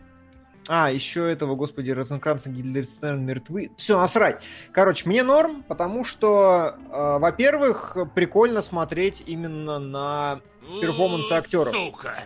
А, 0.67 0.91
еще 0.91 1.31
этого, 1.31 1.55
господи, 1.55 1.91
Розенкранца 1.91 2.49
Гильдерстерн 2.49 3.25
мертвы. 3.25 3.71
Все, 3.77 3.97
насрать. 3.97 4.43
Короче, 4.73 5.07
мне 5.07 5.23
норм, 5.23 5.63
потому 5.69 6.03
что, 6.03 6.75
э, 6.91 7.17
во-первых, 7.17 7.95
прикольно 8.13 8.61
смотреть 8.61 9.23
именно 9.25 9.79
на 9.79 10.41
перформансы 10.81 11.31
актеров. 11.31 11.71
Сука! 11.71 12.25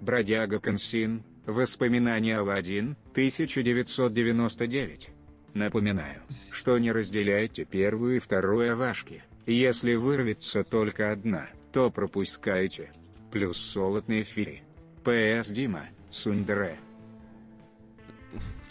Бродяга 0.00 0.60
Консин, 0.60 1.24
Воспоминания 1.46 2.38
Алладин, 2.38 2.96
1999. 3.12 5.10
Напоминаю, 5.54 6.22
что 6.50 6.78
не 6.78 6.92
разделяйте 6.92 7.64
первую 7.64 8.16
и 8.16 8.20
вторую 8.20 8.72
овашки. 8.72 9.24
Если 9.46 9.96
вырвется 9.96 10.62
только 10.62 11.10
одна, 11.10 11.48
то 11.72 11.90
пропускайте. 11.90 12.92
Плюс 13.32 13.58
солотные 13.58 14.22
фири. 14.22 14.62
П.С. 15.02 15.48
Дима, 15.48 15.86
Сундре. 16.10 16.78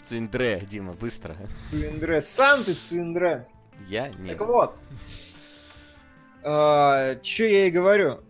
Цуиндре, 0.02 0.66
Дима, 0.68 0.94
быстро. 0.94 1.36
Цуиндре, 1.70 2.22
сам 2.22 2.64
ты 2.64 2.72
Цуиндре. 2.72 3.46
Я? 3.86 4.08
Нет. 4.18 4.38
Так 4.38 4.48
вот. 4.48 4.74
А, 6.42 7.16
Че 7.16 7.52
я 7.52 7.66
и 7.66 7.70
говорю 7.70 8.22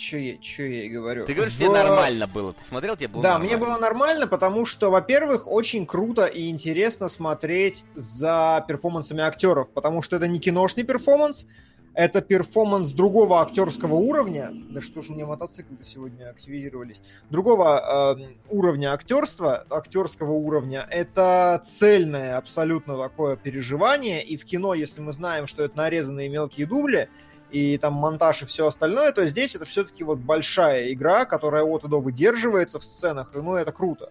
что 0.00 0.18
я, 0.18 0.36
чё 0.38 0.66
я 0.66 0.84
и 0.84 0.88
говорю. 0.88 1.26
Ты 1.26 1.34
говоришь, 1.34 1.54
в... 1.54 1.58
тебе 1.58 1.70
нормально 1.70 2.26
было. 2.26 2.52
Ты 2.52 2.64
смотрел, 2.64 2.96
тебе 2.96 3.08
было 3.08 3.22
Да, 3.22 3.32
нормально. 3.32 3.56
мне 3.56 3.66
было 3.66 3.78
нормально, 3.78 4.26
потому 4.26 4.64
что, 4.64 4.90
во-первых, 4.90 5.46
очень 5.46 5.86
круто 5.86 6.26
и 6.26 6.48
интересно 6.48 7.08
смотреть 7.08 7.84
за 7.94 8.64
перформансами 8.66 9.22
актеров, 9.22 9.70
потому 9.70 10.02
что 10.02 10.16
это 10.16 10.28
не 10.28 10.38
киношный 10.38 10.84
перформанс, 10.84 11.46
это 11.92 12.20
перформанс 12.20 12.92
другого 12.92 13.40
актерского 13.42 13.94
уровня. 13.94 14.50
Да 14.70 14.80
что 14.80 15.02
же 15.02 15.12
у 15.12 15.14
меня 15.16 15.26
мотоциклы 15.26 15.76
сегодня 15.84 16.30
активизировались? 16.30 17.00
Другого 17.30 18.16
э, 18.16 18.34
уровня 18.48 18.92
актерства, 18.92 19.66
актерского 19.68 20.32
уровня. 20.32 20.86
Это 20.88 21.60
цельное 21.66 22.36
абсолютно 22.36 22.96
такое 22.96 23.36
переживание. 23.36 24.22
И 24.24 24.36
в 24.36 24.44
кино, 24.44 24.74
если 24.74 25.00
мы 25.00 25.12
знаем, 25.12 25.46
что 25.48 25.64
это 25.64 25.76
нарезанные 25.76 26.28
мелкие 26.28 26.66
дубли, 26.66 27.08
и 27.50 27.78
там 27.78 27.94
монтаж 27.94 28.42
и 28.42 28.46
все 28.46 28.66
остальное, 28.66 29.12
то 29.12 29.24
здесь 29.26 29.54
это 29.54 29.64
все-таки 29.64 30.04
вот 30.04 30.18
большая 30.18 30.92
игра, 30.92 31.24
которая 31.24 31.64
от 31.64 31.84
и 31.84 31.88
до 31.88 32.00
выдерживается 32.00 32.78
в 32.78 32.84
сценах, 32.84 33.34
и 33.34 33.38
ну 33.38 33.54
это 33.54 33.72
круто. 33.72 34.10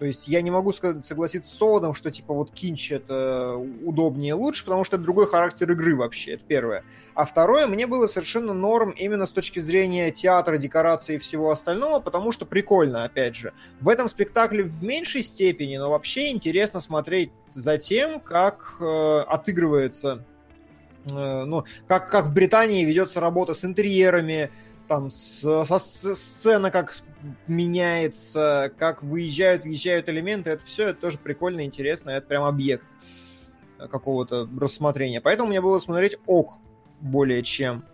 То 0.00 0.06
есть 0.06 0.28
я 0.28 0.40
не 0.40 0.50
могу 0.50 0.72
согласиться 0.72 1.52
с 1.52 1.58
Солодом, 1.58 1.92
что 1.92 2.10
типа 2.10 2.32
вот 2.32 2.52
кинч 2.52 2.90
это 2.90 3.56
удобнее 3.84 4.32
лучше, 4.32 4.64
потому 4.64 4.82
что 4.82 4.96
это 4.96 5.04
другой 5.04 5.28
характер 5.28 5.70
игры 5.70 5.94
вообще, 5.94 6.32
это 6.32 6.44
первое. 6.48 6.84
А 7.14 7.26
второе, 7.26 7.66
мне 7.66 7.86
было 7.86 8.06
совершенно 8.06 8.54
норм 8.54 8.92
именно 8.92 9.26
с 9.26 9.30
точки 9.30 9.60
зрения 9.60 10.10
театра, 10.10 10.56
декорации 10.56 11.16
и 11.16 11.18
всего 11.18 11.50
остального, 11.50 12.00
потому 12.00 12.32
что 12.32 12.46
прикольно, 12.46 13.04
опять 13.04 13.36
же. 13.36 13.52
В 13.82 13.90
этом 13.90 14.08
спектакле 14.08 14.62
в 14.62 14.82
меньшей 14.82 15.22
степени, 15.22 15.76
но 15.76 15.90
вообще 15.90 16.30
интересно 16.30 16.80
смотреть 16.80 17.30
за 17.50 17.76
тем, 17.76 18.20
как 18.20 18.76
э, 18.80 19.24
отыгрывается 19.28 20.24
ну, 21.06 21.64
как, 21.86 22.10
как 22.10 22.26
в 22.26 22.32
Британии 22.32 22.84
ведется 22.84 23.20
работа 23.20 23.54
с 23.54 23.64
интерьерами, 23.64 24.50
там 24.88 25.10
со, 25.10 25.64
с, 25.64 26.14
сцена 26.14 26.70
как 26.70 26.94
меняется, 27.46 28.72
как 28.76 29.02
выезжают, 29.02 29.62
въезжают 29.62 30.08
элементы, 30.08 30.50
это 30.50 30.66
все 30.66 30.88
это 30.88 31.00
тоже 31.00 31.18
прикольно, 31.18 31.64
интересно, 31.64 32.10
это 32.10 32.26
прям 32.26 32.44
объект 32.44 32.84
какого-то 33.78 34.48
рассмотрения. 34.58 35.20
Поэтому 35.20 35.48
мне 35.48 35.60
было 35.60 35.78
смотреть 35.78 36.16
ок 36.26 36.58
более 37.00 37.42
чем. 37.42 37.84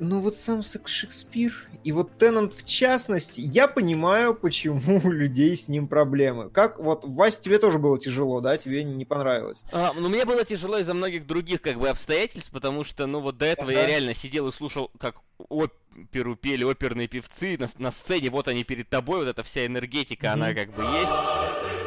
Но 0.00 0.20
вот 0.20 0.36
сам 0.36 0.62
Шекспир 0.62 1.68
и 1.84 1.92
вот 1.92 2.18
Теннант 2.18 2.54
в 2.54 2.64
частности, 2.64 3.40
я 3.40 3.68
понимаю, 3.68 4.34
почему 4.34 5.00
у 5.04 5.10
людей 5.10 5.56
с 5.56 5.68
ним 5.68 5.88
проблемы. 5.88 6.50
Как 6.50 6.78
вот, 6.78 7.04
Вась, 7.04 7.38
тебе 7.38 7.58
тоже 7.58 7.78
было 7.78 7.98
тяжело, 7.98 8.40
да? 8.40 8.56
Тебе 8.58 8.84
не 8.84 9.04
понравилось? 9.04 9.62
А, 9.72 9.92
ну, 9.94 10.08
мне 10.08 10.24
было 10.24 10.44
тяжело 10.44 10.78
из-за 10.78 10.94
многих 10.94 11.26
других, 11.26 11.62
как 11.62 11.78
бы, 11.78 11.88
обстоятельств, 11.88 12.50
потому 12.50 12.84
что, 12.84 13.06
ну, 13.06 13.20
вот 13.20 13.38
до 13.38 13.46
этого 13.46 13.70
ага. 13.70 13.80
я 13.80 13.86
реально 13.86 14.14
сидел 14.14 14.48
и 14.48 14.52
слушал, 14.52 14.90
как 14.98 15.22
оперу 15.48 16.36
пели 16.36 16.64
оперные 16.64 17.08
певцы 17.08 17.56
на, 17.58 17.68
на 17.78 17.92
сцене, 17.92 18.30
вот 18.30 18.48
они 18.48 18.64
перед 18.64 18.88
тобой, 18.88 19.20
вот 19.20 19.28
эта 19.28 19.42
вся 19.42 19.64
энергетика, 19.64 20.32
она 20.32 20.54
как 20.54 20.74
бы 20.74 20.82
есть. 20.82 21.77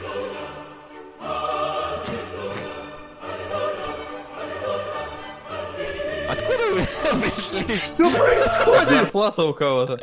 Что 7.76 8.09
происходит? 8.09 8.89
Зарплата 8.89 9.43
у 9.43 9.53
кого-то. 9.53 9.99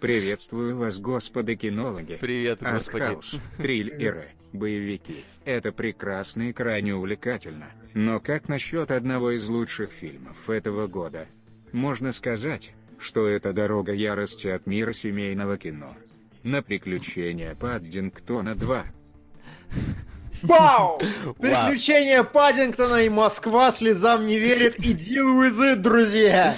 Приветствую 0.00 0.76
вас, 0.76 0.98
господа 0.98 1.56
кинологи. 1.56 2.18
Привет, 2.20 2.62
господи. 2.62 3.02
Артхаус, 3.02 3.36
триллеры, 3.56 4.28
боевики. 4.52 5.24
Это 5.44 5.72
прекрасно 5.72 6.50
и 6.50 6.52
крайне 6.52 6.94
увлекательно. 6.94 7.70
Но 7.94 8.20
как 8.20 8.48
насчет 8.48 8.90
одного 8.90 9.32
из 9.32 9.48
лучших 9.48 9.90
фильмов 9.90 10.50
этого 10.50 10.86
года? 10.86 11.26
Можно 11.72 12.12
сказать, 12.12 12.72
что 12.98 13.26
это 13.26 13.52
«Дорога 13.52 13.92
ярости 13.92 14.48
от 14.48 14.66
мира 14.66 14.92
семейного 14.92 15.56
кино». 15.56 15.96
На 16.42 16.62
приключения 16.62 17.54
Паддингтона 17.54 18.54
2. 18.54 18.84
Бау! 20.42 21.00
Приключения 21.38 22.22
Паддингтона 22.22 23.02
и 23.02 23.08
Москва 23.08 23.70
слезам 23.70 24.26
не 24.26 24.38
верит 24.38 24.78
и 24.78 24.94
deal 24.94 25.40
with 25.40 25.58
it, 25.60 25.76
друзья! 25.76 26.54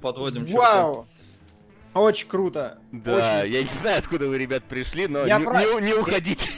Подводим 0.00 0.46
Вау! 0.46 1.06
Очень 1.94 2.28
круто. 2.28 2.78
Да, 2.92 3.40
Очень... 3.40 3.52
я 3.54 3.62
не 3.62 3.68
знаю, 3.68 3.98
откуда 3.98 4.28
вы, 4.28 4.36
ребят, 4.36 4.64
пришли, 4.64 5.06
но 5.06 5.24
я 5.24 5.38
не, 5.38 5.46
прав... 5.46 5.64
не, 5.80 5.86
не 5.86 5.94
уходите. 5.94 6.50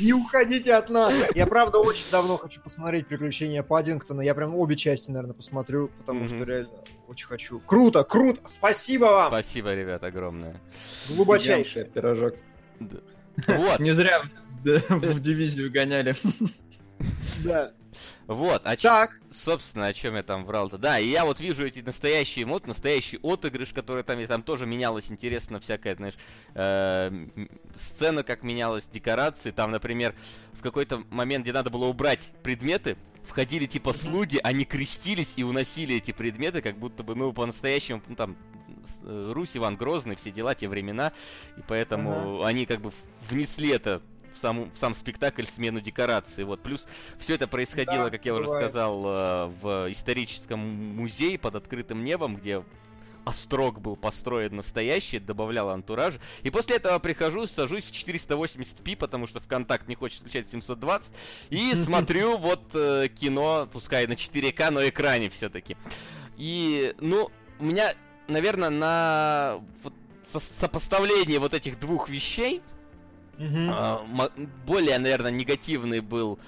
Не 0.00 0.12
уходите 0.12 0.74
от 0.74 0.90
нас. 0.90 1.14
Я, 1.36 1.46
правда, 1.46 1.78
очень 1.78 2.10
давно 2.10 2.36
хочу 2.36 2.60
посмотреть 2.60 3.06
«Приключения 3.06 3.62
Паддингтона». 3.62 4.20
Я 4.22 4.34
прям 4.34 4.56
обе 4.56 4.74
части, 4.74 5.10
наверное, 5.12 5.34
посмотрю, 5.34 5.90
потому 5.98 6.26
что 6.26 6.42
реально 6.42 6.70
очень 7.06 7.28
хочу. 7.28 7.60
Круто, 7.60 8.02
круто! 8.02 8.40
Спасибо 8.46 9.04
вам! 9.04 9.28
Спасибо, 9.28 9.74
ребят, 9.74 10.02
огромное. 10.02 10.60
Глубочайший. 11.10 11.84
Пирожок. 11.84 12.34
Вот. 12.80 13.78
Не 13.78 13.92
зря 13.92 14.22
в 14.64 15.20
дивизию 15.20 15.70
гоняли. 15.70 16.16
Да. 17.44 17.72
Вот, 18.26 18.62
а 18.64 18.76
так. 18.76 19.18
собственно, 19.30 19.86
о 19.86 19.92
чем 19.92 20.16
я 20.16 20.22
там 20.22 20.44
врал-то. 20.44 20.78
Да, 20.78 20.98
и 20.98 21.08
я 21.08 21.24
вот 21.24 21.40
вижу 21.40 21.64
эти 21.66 21.80
настоящие 21.80 22.46
мод, 22.46 22.66
настоящий 22.66 23.18
отыгрыш, 23.22 23.72
который 23.72 24.02
там, 24.02 24.18
и 24.18 24.26
там 24.26 24.42
тоже 24.42 24.66
менялось 24.66 25.10
интересно 25.10 25.60
всякая, 25.60 25.96
знаешь, 25.96 26.14
э, 26.54 27.26
сцена 27.76 28.22
как 28.22 28.42
менялась, 28.42 28.86
декорации. 28.86 29.50
Там, 29.50 29.70
например, 29.70 30.14
в 30.52 30.62
какой-то 30.62 31.04
момент, 31.10 31.44
где 31.44 31.52
надо 31.52 31.70
было 31.70 31.86
убрать 31.86 32.30
предметы, 32.42 32.96
входили 33.26 33.66
типа 33.66 33.92
слуги, 33.92 34.40
они 34.42 34.64
крестились 34.64 35.34
и 35.36 35.44
уносили 35.44 35.96
эти 35.96 36.12
предметы, 36.12 36.62
как 36.62 36.78
будто 36.78 37.02
бы, 37.02 37.14
ну, 37.14 37.32
по-настоящему, 37.32 38.02
ну, 38.08 38.16
там, 38.16 38.36
э, 39.02 39.32
Русь, 39.34 39.56
Иван 39.56 39.76
Грозный, 39.76 40.16
все 40.16 40.30
дела, 40.30 40.54
те 40.54 40.68
времена, 40.68 41.12
и 41.56 41.60
поэтому 41.66 42.38
ага. 42.38 42.46
они 42.46 42.66
как 42.66 42.80
бы 42.80 42.92
внесли 43.28 43.70
это 43.70 44.02
в 44.34 44.38
сам, 44.38 44.70
в 44.70 44.78
сам 44.78 44.94
спектакль 44.94 45.44
смену 45.44 45.80
декораций. 45.80 46.44
Вот. 46.44 46.62
Плюс 46.62 46.86
все 47.18 47.34
это 47.34 47.46
происходило, 47.48 48.04
да, 48.04 48.10
как 48.10 48.24
я 48.26 48.32
бывает. 48.32 48.50
уже 48.50 48.58
сказал, 48.58 49.02
э, 49.06 49.46
в 49.60 49.92
историческом 49.92 50.60
музее 50.60 51.38
под 51.38 51.54
открытым 51.54 52.04
небом, 52.04 52.36
где 52.36 52.62
острог 53.24 53.80
был 53.80 53.96
построен 53.96 54.56
настоящий, 54.56 55.18
добавлял 55.18 55.70
антураж. 55.70 56.14
И 56.42 56.50
после 56.50 56.76
этого 56.76 56.98
прихожу, 56.98 57.46
сажусь 57.46 57.84
в 57.84 57.92
480p, 57.92 58.96
потому 58.96 59.26
что 59.26 59.40
ВКонтакт 59.40 59.88
не 59.88 59.94
хочет 59.94 60.20
включать 60.20 60.50
720, 60.50 61.12
и 61.50 61.72
смотрю 61.84 62.36
вот 62.38 62.62
э, 62.74 63.08
кино, 63.08 63.68
пускай 63.72 64.06
на 64.06 64.12
4К, 64.12 64.70
но 64.70 64.86
экране 64.86 65.30
все-таки. 65.30 65.76
И, 66.36 66.94
ну, 67.00 67.30
у 67.58 67.64
меня, 67.64 67.92
наверное, 68.28 68.70
на 68.70 69.60
вот, 69.82 69.94
со 70.24 70.40
сопоставлении 70.40 71.38
вот 71.38 71.54
этих 71.54 71.78
двух 71.78 72.08
вещей 72.08 72.62
э, 73.38 74.46
более, 74.66 74.98
наверное, 74.98 75.30
негативный 75.30 76.00
был 76.00 76.38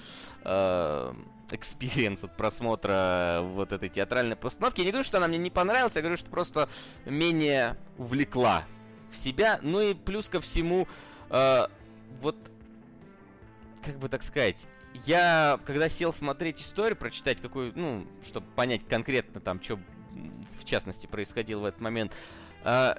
э, 0.43 1.13
experience 1.51 2.23
от 2.23 2.35
просмотра 2.35 3.41
вот 3.43 3.71
этой 3.71 3.89
театральной 3.89 4.35
постановки. 4.35 4.79
Я 4.79 4.85
не 4.85 4.91
говорю, 4.91 5.05
что 5.05 5.17
она 5.17 5.27
мне 5.27 5.37
не 5.37 5.49
понравилась, 5.49 5.95
я 5.95 6.01
говорю, 6.01 6.17
что 6.17 6.29
просто 6.29 6.69
менее 7.05 7.77
увлекла 7.97 8.63
в 9.11 9.17
себя. 9.17 9.59
Ну 9.61 9.81
и 9.81 9.93
плюс 9.93 10.29
ко 10.29 10.41
всему, 10.41 10.87
э, 11.29 11.67
вот, 12.21 12.35
как 13.83 13.97
бы 13.99 14.09
так 14.09 14.23
сказать, 14.23 14.67
я, 15.05 15.59
когда 15.65 15.89
сел 15.89 16.11
смотреть 16.11 16.61
историю, 16.61 16.97
прочитать 16.97 17.41
какую, 17.41 17.71
ну, 17.75 18.07
чтобы 18.25 18.47
понять 18.55 18.87
конкретно 18.87 19.39
там, 19.39 19.61
что 19.61 19.79
в 20.59 20.65
частности 20.65 21.07
происходило 21.07 21.61
в 21.61 21.65
этот 21.65 21.81
момент, 21.81 22.13
э, 22.63 22.95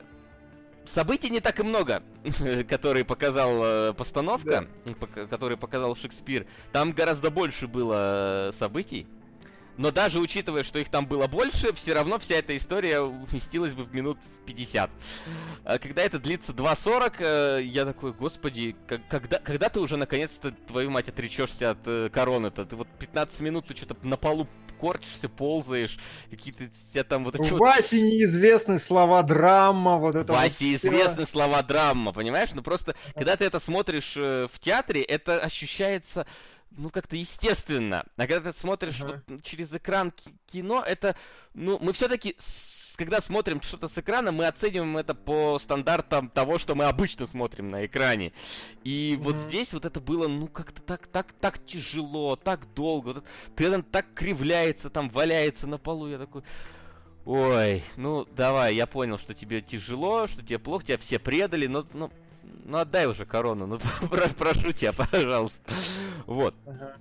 событий 0.93 1.31
не 1.31 1.41
так 1.41 1.61
и 1.61 1.63
много, 1.63 2.03
которые 2.69 3.05
показал 3.05 3.53
э, 3.63 3.93
постановка, 3.95 4.67
да. 4.87 5.27
которые 5.27 5.59
показал 5.59 5.95
Шекспир. 5.95 6.47
Там 6.73 6.93
гораздо 6.93 7.31
больше 7.31 7.67
было 7.67 8.49
э, 8.49 8.53
событий. 8.53 9.07
Но 9.77 9.93
даже 9.93 10.19
учитывая, 10.19 10.65
что 10.65 10.81
их 10.81 10.89
там 10.89 11.07
было 11.07 11.29
больше, 11.29 11.73
все 11.73 11.93
равно 11.93 12.19
вся 12.19 12.35
эта 12.35 12.57
история 12.57 13.01
уместилась 13.01 13.75
бы 13.75 13.85
в 13.85 13.95
минут 13.95 14.19
50. 14.47 14.91
А 15.65 15.79
когда 15.79 16.03
это 16.03 16.19
длится 16.19 16.53
2.40, 16.53 17.15
э, 17.21 17.63
я 17.63 17.85
такой, 17.85 18.13
господи, 18.13 18.75
когда, 19.09 19.39
когда 19.39 19.69
ты 19.69 19.79
уже 19.79 19.97
наконец-то, 19.97 20.51
твою 20.67 20.91
мать, 20.91 21.09
отречешься 21.09 21.71
от 21.71 22.11
короны-то? 22.13 22.65
Ты 22.65 22.75
вот 22.75 22.89
15 22.99 23.41
минут 23.41 23.67
ты 23.69 23.77
что-то 23.77 23.97
на 24.05 24.17
полу 24.17 24.49
корчишься, 24.79 25.29
ползаешь, 25.29 25.99
какие-то 26.31 26.69
тебя 26.93 27.05
там 27.05 27.25
вот 27.25 27.35
эти 27.35 27.51
У 27.51 27.57
вот... 27.57 27.61
Васи 27.61 28.01
неизвестны 28.01 28.79
слова 28.79 29.23
драма, 29.23 29.99
вот 29.99 30.15
это 30.15 30.33
Васе 30.33 30.73
вот 30.73 30.85
известны 30.85 31.27
слова 31.27 31.63
драма, 31.63 32.13
понимаешь? 32.13 32.51
Ну 32.55 32.63
просто, 32.63 32.95
когда 33.15 33.37
ты 33.37 33.45
это 33.45 33.61
смотришь 33.61 34.15
э, 34.17 34.49
в 34.53 34.59
театре, 34.59 35.03
это 35.03 35.41
ощущается 35.41 36.27
ну, 36.71 36.91
как-то 36.91 37.17
естественно. 37.17 38.05
А 38.17 38.27
когда 38.27 38.53
ты 38.53 38.59
смотришь 38.59 39.01
uh-huh. 39.01 39.21
вот 39.27 39.43
через 39.43 39.73
экран 39.75 40.13
кино, 40.47 40.85
это, 40.87 41.17
ну, 41.55 41.79
мы 41.81 41.93
все-таки 41.93 42.37
когда 42.99 43.21
смотрим 43.21 43.63
что-то 43.63 43.87
с 43.87 43.97
экрана, 43.97 44.33
мы 44.33 44.47
оцениваем 44.49 44.97
это 44.97 45.15
по 45.15 45.59
стандартам 45.61 46.29
того, 46.29 46.59
что 46.59 46.75
мы 46.75 46.87
обычно 46.87 47.29
смотрим 47.29 47.71
на 47.71 47.87
экране. 47.87 48.33
И 48.83 49.15
mm-hmm. 49.15 49.23
вот 49.23 49.37
здесь 49.37 49.73
вот 49.73 49.85
это 49.85 50.01
было, 50.01 50.27
ну, 50.27 50.49
как-то 50.49 50.83
так, 50.83 51.07
так, 51.07 51.33
так 51.33 51.65
тяжело, 51.65 52.35
так 52.35 52.75
долго. 52.75 53.07
Вот 53.09 53.25
Террен 53.57 53.85
так 53.85 54.07
кривляется, 54.15 54.91
там 54.91 55.11
валяется 55.11 55.69
на 55.69 55.79
полу. 55.79 56.09
Я 56.09 56.19
такой, 56.19 56.43
ой, 57.25 57.85
ну, 57.97 58.27
давай, 58.35 58.75
я 58.75 58.89
понял, 58.89 59.17
что 59.17 59.33
тебе 59.33 59.63
тяжело, 59.63 60.27
что 60.27 60.43
тебе 60.43 60.59
плохо, 60.59 60.87
тебя 60.87 60.99
все 60.99 61.21
предали, 61.21 61.69
но, 61.69 61.87
ну, 61.93 62.11
ну 62.65 62.79
отдай 62.79 63.07
уже 63.07 63.25
корону, 63.27 63.67
ну, 63.69 63.79
прошу 64.37 64.73
тебя, 64.73 64.93
пожалуйста. 64.93 65.73
Вот. 66.27 66.57
Ага. 66.67 66.97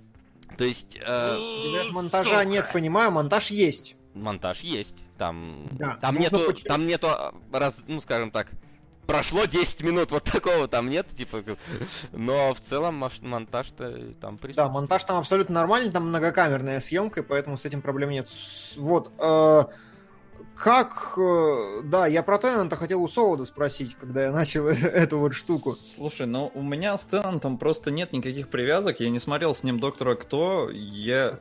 То 0.56 0.64
есть... 0.64 0.96
Э... 1.04 1.36
Монтажа 1.90 2.44
нет, 2.44 2.70
понимаю, 2.72 3.10
монтаж 3.10 3.50
есть 3.50 3.96
монтаж 4.18 4.60
есть. 4.60 5.04
Там, 5.18 5.68
да, 5.72 5.98
там 6.00 6.16
нету, 6.16 6.38
почему? 6.46 6.68
там 6.68 6.86
нету, 6.86 7.08
раз, 7.52 7.74
ну 7.88 8.00
скажем 8.00 8.30
так, 8.30 8.48
прошло 9.08 9.46
10 9.46 9.82
минут, 9.82 10.12
вот 10.12 10.22
такого 10.24 10.68
там 10.68 10.88
нет, 10.88 11.08
типа, 11.08 11.42
но 12.12 12.54
в 12.54 12.60
целом 12.60 13.04
монтаж-то 13.22 14.14
там 14.20 14.38
присутствует. 14.38 14.56
Да, 14.56 14.68
монтаж 14.68 15.02
там 15.04 15.18
абсолютно 15.18 15.54
нормальный, 15.54 15.90
там 15.90 16.08
многокамерная 16.08 16.80
съемка, 16.80 17.22
поэтому 17.22 17.56
с 17.56 17.64
этим 17.64 17.82
проблем 17.82 18.10
нет. 18.10 18.28
Вот, 18.76 19.10
э, 19.18 19.62
как, 20.54 21.14
э, 21.16 21.80
да, 21.84 22.06
я 22.06 22.22
про 22.22 22.38
Теннанта 22.38 22.76
хотел 22.76 23.02
у 23.02 23.08
Солода 23.08 23.44
спросить, 23.44 23.94
когда 23.94 24.24
я 24.24 24.30
начал 24.30 24.66
эту 24.68 25.18
вот 25.18 25.34
штуку. 25.34 25.74
Слушай, 25.96 26.26
ну 26.26 26.52
у 26.54 26.62
меня 26.62 26.98
с 26.98 27.04
Теннантом 27.04 27.58
просто 27.58 27.90
нет 27.90 28.12
никаких 28.12 28.48
привязок, 28.48 29.00
я 29.00 29.08
не 29.08 29.20
смотрел 29.20 29.54
с 29.54 29.62
ним 29.62 29.80
Доктора 29.80 30.16
Кто, 30.16 30.68
я 30.70 31.38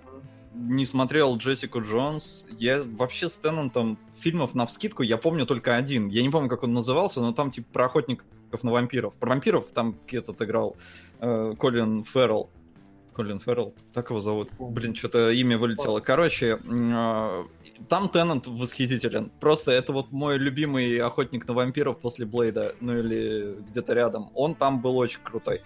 не 0.58 0.86
смотрел 0.86 1.38
Джессику 1.38 1.82
Джонс. 1.82 2.46
Я 2.58 2.84
вообще 2.84 3.30
с 3.30 3.34
Теннантом 3.36 3.98
фильмов 4.20 4.56
на 4.56 4.66
вскидку 4.66 5.04
я 5.04 5.18
помню 5.18 5.46
только 5.46 5.76
один. 5.76 6.08
Я 6.08 6.22
не 6.22 6.30
помню, 6.30 6.50
как 6.50 6.64
он 6.64 6.74
назывался, 6.74 7.22
но 7.22 7.34
там 7.34 7.52
типа 7.52 7.68
про 7.72 7.86
охотников 7.86 8.26
на 8.64 8.72
вампиров. 8.72 9.14
Про 9.16 9.30
вампиров 9.30 9.68
там 9.74 9.96
этот 10.08 10.42
играл 10.42 10.76
э, 11.20 11.54
Колин 11.58 12.04
Феррелл. 12.04 12.50
Колин 13.14 13.40
Феррелл, 13.40 13.74
так 13.94 14.10
его 14.10 14.20
зовут. 14.20 14.50
Блин, 14.60 14.94
что-то 14.94 15.32
имя 15.32 15.58
вылетело. 15.58 16.00
Короче, 16.00 16.60
э, 16.64 17.44
там 17.88 18.10
Теннант 18.10 18.48
восхитителен. 18.48 19.32
Просто 19.40 19.72
это 19.72 19.94
вот 19.94 20.12
мой 20.12 20.38
любимый 20.38 20.98
охотник 21.00 21.48
на 21.48 21.54
вампиров 21.54 22.00
после 22.00 22.26
Блейда, 22.26 22.76
ну 22.80 22.98
или 22.98 23.58
где-то 23.70 23.94
рядом. 23.94 24.30
Он 24.34 24.56
там 24.56 24.82
был 24.82 24.98
очень 24.98 25.20
крутой. 25.24 25.62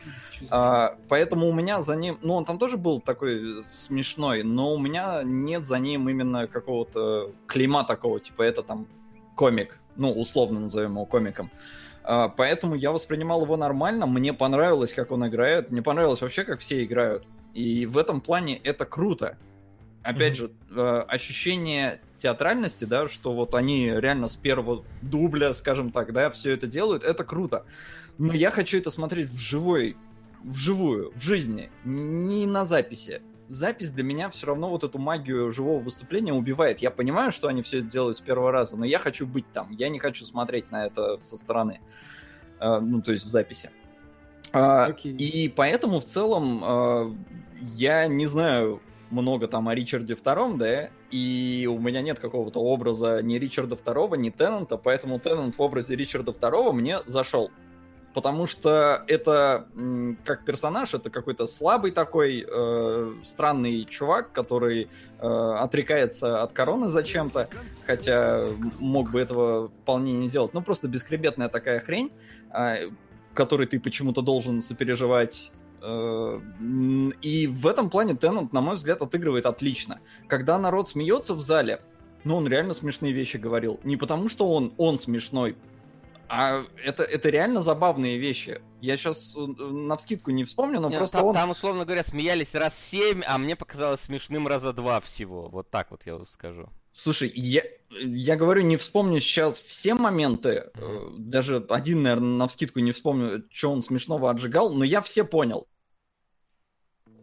А, 0.50 0.98
поэтому 1.08 1.48
у 1.48 1.54
меня 1.54 1.82
за 1.82 1.96
ним, 1.96 2.20
ну 2.22 2.34
он 2.36 2.46
там 2.46 2.58
тоже 2.58 2.78
был 2.78 3.00
такой 3.00 3.64
смешной, 3.70 4.44
но 4.44 4.74
у 4.74 4.80
меня 4.80 5.22
нет 5.24 5.66
за 5.66 5.80
ним 5.80 6.10
именно 6.10 6.48
какого-то 6.48 7.32
клейма 7.48 7.84
такого, 7.84 8.20
типа 8.20 8.44
это 8.44 8.64
там 8.64 8.88
комик, 9.36 9.80
ну 9.96 10.12
условно 10.12 10.60
назовем 10.60 10.92
его 10.92 11.06
комиком. 11.06 11.50
А, 12.04 12.30
поэтому 12.30 12.76
я 12.76 12.92
воспринимал 12.92 13.44
его 13.44 13.58
нормально, 13.58 14.06
мне 14.06 14.34
понравилось, 14.34 14.94
как 14.94 15.12
он 15.12 15.28
играет, 15.28 15.72
мне 15.72 15.82
понравилось 15.82 16.22
вообще, 16.22 16.44
как 16.44 16.60
все 16.60 16.84
играют. 16.84 17.26
И 17.54 17.86
в 17.86 17.98
этом 17.98 18.22
плане 18.22 18.58
это 18.58 18.86
круто 18.86 19.38
опять 20.04 20.38
же, 20.38 20.52
э, 20.70 21.04
ощущение 21.08 22.02
театральности, 22.18 22.86
да, 22.86 23.08
что 23.08 23.32
вот 23.32 23.56
они 23.56 23.88
реально 23.88 24.28
с 24.28 24.36
первого 24.36 24.86
дубля, 25.02 25.54
скажем 25.54 25.92
так, 25.92 26.14
да, 26.14 26.30
все 26.30 26.54
это 26.54 26.68
делают, 26.68 27.04
это 27.04 27.24
круто. 27.24 27.66
Но 28.18 28.34
я 28.34 28.52
хочу 28.52 28.78
это 28.78 28.92
смотреть 28.92 29.30
в 29.30 29.40
живой, 29.40 29.98
вживую, 30.44 31.12
в 31.16 31.22
жизни, 31.22 31.72
не 31.84 32.46
на 32.46 32.66
записи. 32.66 33.22
Запись 33.50 33.92
для 33.92 34.04
меня 34.04 34.30
все 34.30 34.48
равно 34.48 34.70
вот 34.70 34.84
эту 34.84 34.98
магию 34.98 35.52
живого 35.52 35.82
выступления 35.82 36.34
убивает. 36.34 36.80
Я 36.80 36.90
понимаю, 36.90 37.32
что 37.32 37.48
они 37.48 37.64
все 37.64 37.80
это 37.80 37.88
делают 37.88 38.18
с 38.18 38.22
первого 38.22 38.52
раза, 38.52 38.78
но 38.78 38.86
я 38.86 38.98
хочу 38.98 39.28
быть 39.28 39.46
там. 39.52 39.72
Я 39.72 39.90
не 39.90 40.00
хочу 40.00 40.26
смотреть 40.26 40.72
на 40.72 40.86
это 40.86 41.20
со 41.22 41.36
стороны. 41.36 41.82
Э, 42.60 42.80
ну, 42.80 43.02
то 43.02 43.12
есть 43.12 43.26
в 43.26 43.28
записи. 43.28 43.70
Okay. 44.54 44.54
А, 44.54 44.96
и 45.04 45.50
поэтому 45.50 46.00
в 46.00 46.06
целом 46.06 46.64
э, 46.64 47.16
я 47.74 48.08
не 48.08 48.26
знаю, 48.26 48.82
много 49.12 49.48
там 49.48 49.68
о 49.68 49.76
Ричарде 49.76 50.16
Втором, 50.16 50.58
да, 50.58 50.90
и 51.12 51.68
у 51.70 51.80
меня 51.80 52.02
нет 52.02 52.20
какого-то 52.20 52.60
образа 52.60 53.22
ни 53.22 53.36
Ричарда 53.36 53.76
Второго, 53.76 54.16
ни 54.16 54.30
Теннанта, 54.30 54.78
поэтому 54.78 55.20
Теннант 55.20 55.58
в 55.58 55.62
образе 55.62 55.96
Ричарда 55.96 56.32
Второго 56.32 56.72
мне 56.72 57.00
зашел. 57.06 57.52
Потому 58.14 58.46
что 58.46 59.06
это, 59.08 59.68
как 60.26 60.44
персонаж, 60.44 60.94
это 60.94 61.10
какой-то 61.10 61.48
слабый 61.48 61.92
такой, 61.92 62.46
э, 62.46 63.14
странный 63.24 63.86
чувак, 63.86 64.34
который 64.34 64.90
э, 65.20 65.28
отрекается 65.28 66.44
от 66.44 66.52
короны 66.52 66.90
зачем-то, 66.90 67.48
хотя 67.86 68.48
мог 68.80 69.12
бы 69.12 69.22
этого 69.22 69.70
вполне 69.70 70.14
не 70.14 70.30
делать. 70.30 70.54
Ну, 70.54 70.62
просто 70.62 70.90
бескребетная 70.90 71.48
такая 71.48 71.80
хрень, 71.80 72.12
э, 72.54 72.90
которой 73.34 73.66
ты 73.66 73.80
почему-то 73.80 74.22
должен 74.22 74.62
сопереживать 74.62 75.54
и 75.84 77.48
в 77.48 77.68
этом 77.68 77.90
плане 77.90 78.16
Теннант, 78.16 78.54
на 78.54 78.62
мой 78.62 78.76
взгляд, 78.76 79.02
отыгрывает 79.02 79.46
отлично. 79.46 80.00
Когда 80.28 80.58
народ 80.60 80.88
смеется 80.88 81.34
в 81.34 81.42
зале, 81.42 81.82
ну, 82.24 82.36
он 82.38 82.48
реально 82.48 82.74
смешные 82.74 83.14
вещи 83.14 83.38
говорил. 83.38 83.80
Не 83.84 83.98
потому, 83.98 84.30
что 84.30 84.48
он, 84.52 84.74
он 84.78 85.00
смешной, 85.00 85.58
а 86.34 86.64
это, 86.82 87.04
это 87.04 87.30
реально 87.30 87.62
забавные 87.62 88.18
вещи. 88.18 88.62
Я 88.80 88.96
сейчас 88.96 89.36
э, 89.36 89.40
на 89.40 89.98
вскидку 89.98 90.32
не 90.32 90.46
вспомню, 90.46 90.80
но 90.80 90.88
не, 90.88 90.94
ну, 90.94 91.00
просто 91.00 91.18
там, 91.18 91.28
он... 91.28 91.34
Там, 91.34 91.50
условно 91.50 91.84
говоря, 91.84 92.04
смеялись 92.04 92.56
раз 92.56 92.78
семь, 92.78 93.22
а 93.28 93.38
мне 93.38 93.58
показалось 93.58 94.00
смешным 94.00 94.48
раза 94.48 94.72
два 94.72 95.02
всего. 95.02 95.50
Вот 95.50 95.70
так 95.70 95.92
вот 95.92 96.06
я 96.06 96.18
скажу. 96.32 96.70
Слушай, 96.94 97.32
я, 97.36 97.64
я 97.90 98.38
говорю, 98.38 98.62
не 98.62 98.78
вспомню 98.78 99.20
сейчас 99.20 99.60
все 99.60 99.94
моменты, 99.94 100.70
mm-hmm. 100.74 101.16
даже 101.18 101.66
один, 101.70 102.04
наверное, 102.04 102.38
на 102.38 102.48
вскидку 102.48 102.80
не 102.80 102.92
вспомню, 102.92 103.44
что 103.50 103.72
он 103.72 103.82
смешного 103.82 104.30
отжигал, 104.30 104.74
но 104.74 104.84
я 104.84 105.02
все 105.02 105.24
понял 105.24 105.68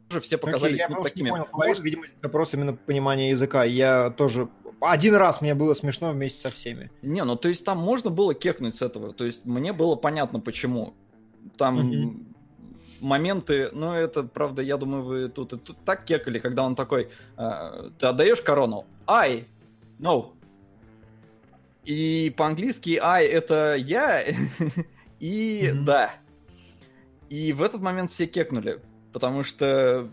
тоже 0.09 0.21
все 0.21 0.39
показались 0.39 0.81
okay, 0.81 0.87
я 0.89 0.89
ну, 0.89 1.03
такими. 1.03 1.31
Понял, 1.31 1.49
Может... 1.53 1.85
видимо, 1.85 2.05
вопрос 2.23 2.55
именно 2.55 2.75
понимания 2.75 3.31
языка. 3.31 3.65
Я 3.65 4.11
тоже 4.11 4.49
один 4.81 5.15
раз 5.17 5.41
мне 5.41 5.55
было 5.55 5.75
смешно 5.75 6.13
вместе 6.13 6.41
со 6.41 6.51
всеми. 6.51 6.91
Не, 7.03 7.25
ну 7.25 7.37
то 7.37 7.49
есть 7.49 7.65
там 7.65 7.79
можно 7.79 8.11
было 8.11 8.35
кекнуть 8.35 8.77
с 8.77 8.83
этого. 8.83 9.13
То 9.13 9.25
есть 9.25 9.45
мне 9.45 9.73
было 9.73 9.97
понятно, 9.97 10.41
почему. 10.41 10.95
Там 11.57 11.79
угу. 11.79 12.15
моменты, 13.01 13.71
ну 13.73 13.93
это, 13.93 14.23
правда, 14.23 14.63
я 14.63 14.77
думаю, 14.77 15.05
вы 15.05 15.29
тут, 15.29 15.51
тут 15.63 15.77
так 15.85 16.05
кекали, 16.05 16.39
когда 16.39 16.63
он 16.63 16.75
такой, 16.75 17.11
э, 17.37 17.91
ты 17.99 18.07
отдаешь 18.07 18.41
корону? 18.43 18.87
Ай, 19.07 19.47
no. 19.99 20.33
И 21.85 22.35
по-английски 22.37 22.99
I 23.03 23.25
это 23.25 23.75
я, 23.75 24.23
и 25.21 25.63
mm-hmm. 25.65 25.85
да. 25.85 26.13
И 27.31 27.53
в 27.53 27.63
этот 27.63 27.81
момент 27.81 28.11
все 28.11 28.27
кекнули, 28.27 28.81
потому 29.19 29.43
что, 29.43 30.09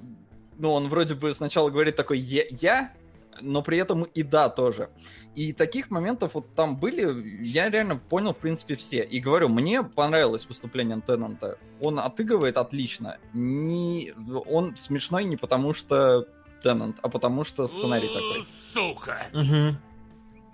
ну, 0.57 0.71
он 0.71 0.89
вроде 0.89 1.13
бы 1.13 1.31
сначала 1.35 1.69
говорит 1.69 1.95
такой 1.95 2.17
«я», 2.17 2.91
но 3.39 3.61
при 3.61 3.77
этом 3.77 4.01
и 4.03 4.23
«да» 4.23 4.49
тоже. 4.49 4.89
И 5.35 5.53
таких 5.53 5.91
моментов 5.91 6.31
вот 6.33 6.55
там 6.55 6.75
были, 6.75 7.45
я 7.45 7.69
реально 7.69 7.97
понял, 7.97 8.33
в 8.33 8.37
принципе, 8.37 8.73
все. 8.73 9.03
И 9.03 9.19
говорю, 9.19 9.47
мне 9.47 9.83
понравилось 9.83 10.47
выступление 10.47 10.99
Теннанта. 11.05 11.59
Он 11.79 11.99
отыгрывает 11.99 12.57
отлично. 12.57 13.19
Не... 13.33 14.11
Он 14.47 14.75
смешной 14.75 15.23
не 15.25 15.37
потому, 15.37 15.73
что 15.73 16.27
Теннант, 16.63 16.95
а 17.03 17.09
потому, 17.09 17.43
что 17.43 17.67
сценарий 17.67 18.07
такой. 18.07 18.43
Сука! 18.43 19.27
Угу. 19.33 19.77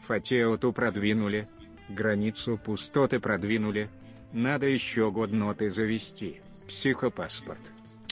Фатеоту 0.02 0.74
продвинули, 0.74 1.48
границу 1.88 2.60
пустоты 2.62 3.22
продвинули. 3.22 3.90
Надо 4.34 4.66
еще 4.66 5.10
год 5.10 5.32
ноты 5.32 5.70
завести. 5.70 6.42
Психопаспорт. 6.68 7.62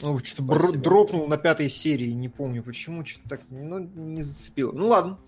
Ну, 0.01 0.19
что-то 0.19 0.43
бр- 0.43 0.77
дропнул 0.77 1.27
на 1.27 1.37
пятой 1.37 1.69
серии, 1.69 2.11
не 2.11 2.29
помню 2.29 2.63
почему, 2.63 3.05
что-то 3.05 3.29
так 3.29 3.41
ну, 3.49 3.79
не 3.79 4.21
зацепило. 4.21 4.71
Ну 4.71 4.87
ладно, 4.87 5.19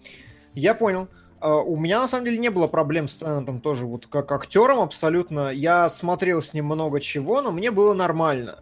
я 0.53 0.73
понял. 0.75 1.07
Uh, 1.39 1.63
у 1.63 1.75
меня 1.75 1.99
на 1.99 2.07
самом 2.07 2.25
деле 2.25 2.37
не 2.37 2.49
было 2.49 2.67
проблем 2.67 3.07
с 3.07 3.15
Теннантом 3.15 3.61
тоже, 3.61 3.87
вот 3.87 4.05
как 4.05 4.31
актером 4.31 4.79
абсолютно. 4.79 5.49
Я 5.49 5.89
смотрел 5.89 6.43
с 6.43 6.53
ним 6.53 6.65
много 6.65 6.99
чего, 6.99 7.41
но 7.41 7.51
мне 7.51 7.71
было 7.71 7.95
нормально. 7.95 8.59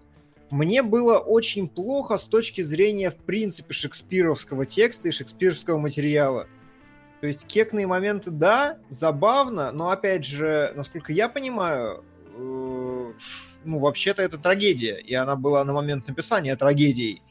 Мне 0.49 0.82
было 0.82 1.18
очень 1.18 1.68
плохо 1.68 2.18
с 2.18 2.24
точки 2.24 2.62
зрения, 2.62 3.10
в 3.10 3.18
принципе, 3.18 3.74
шекспировского 3.74 4.66
текста 4.66 5.10
и 5.10 5.12
шекспировского 5.12 5.78
материала. 5.78 6.47
То 7.22 7.28
есть 7.28 7.45
кекные 7.45 7.86
моменты, 7.86 8.32
да, 8.32 8.78
забавно, 8.89 9.72
но 9.74 9.89
опять 9.89 10.24
же, 10.24 10.72
насколько 10.76 11.12
я 11.12 11.28
понимаю, 11.28 12.03
э, 12.34 13.14
ну, 13.64 13.80
вообще-то 13.80 14.22
это 14.22 14.38
трагедия, 14.38 14.99
и 14.99 15.14
она 15.14 15.36
была 15.36 15.64
на 15.64 15.74
момент 15.74 16.07
написания 16.07 16.55
трагедией. 16.55 17.22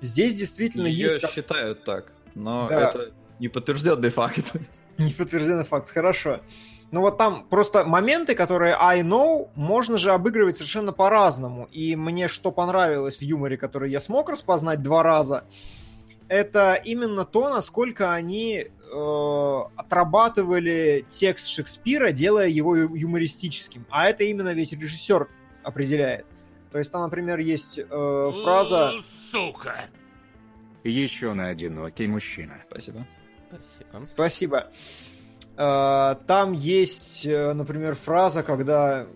Здесь 0.00 0.34
действительно 0.34 0.86
Ее 0.86 1.12
есть... 1.14 1.32
считают 1.32 1.84
так, 1.84 2.12
но 2.34 2.68
да. 2.68 2.90
это 2.90 3.12
неподтвержденный 3.38 4.10
факт. 4.10 4.52
Неподтвержденный 4.98 5.64
факт, 5.64 5.90
хорошо. 5.90 6.40
Ну 6.90 7.00
вот 7.00 7.16
там 7.16 7.46
просто 7.48 7.84
моменты, 7.84 8.34
которые 8.34 8.76
I 8.78 9.00
know, 9.00 9.48
можно 9.54 9.96
же 9.96 10.12
обыгрывать 10.12 10.56
совершенно 10.56 10.92
по-разному. 10.92 11.66
И 11.72 11.96
мне 11.96 12.28
что 12.28 12.52
понравилось 12.52 13.16
в 13.16 13.22
юморе, 13.22 13.56
который 13.56 13.90
я 13.90 14.00
смог 14.00 14.28
распознать 14.28 14.82
два 14.82 15.02
раза, 15.02 15.44
это 16.28 16.74
именно 16.74 17.24
то, 17.24 17.48
насколько 17.48 18.12
они 18.12 18.66
э, 18.66 19.60
отрабатывали 19.76 21.06
текст 21.08 21.48
Шекспира, 21.48 22.12
делая 22.12 22.48
его 22.48 22.76
юмористическим. 22.76 23.86
А 23.88 24.08
это 24.08 24.24
именно 24.24 24.52
ведь 24.52 24.72
режиссер 24.72 25.28
определяет. 25.62 26.26
То 26.70 26.78
есть 26.78 26.90
там, 26.90 27.02
например, 27.02 27.38
есть 27.38 27.78
э, 27.78 28.32
фраза... 28.42 28.92
Сука! 29.02 29.74
Еще 30.84 31.32
на 31.32 31.48
одинокий 31.48 32.06
мужчина. 32.06 32.62
Спасибо. 32.68 33.06
Спасибо. 33.48 34.06
Спасибо. 34.06 34.72
Э, 35.56 36.16
там 36.26 36.52
есть, 36.52 37.26
э, 37.26 37.52
например, 37.52 37.94
фраза, 37.94 38.42
когда 38.42 39.06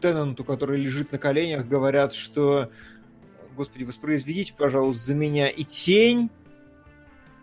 Теннанту, 0.00 0.44
который 0.44 0.80
лежит 0.80 1.12
на 1.12 1.18
коленях, 1.18 1.66
говорят, 1.66 2.12
что 2.12 2.70
Господи, 3.58 3.82
воспроизведите, 3.82 4.54
пожалуйста, 4.56 5.06
за 5.06 5.14
меня 5.16 5.48
и 5.48 5.64
тень 5.64 6.30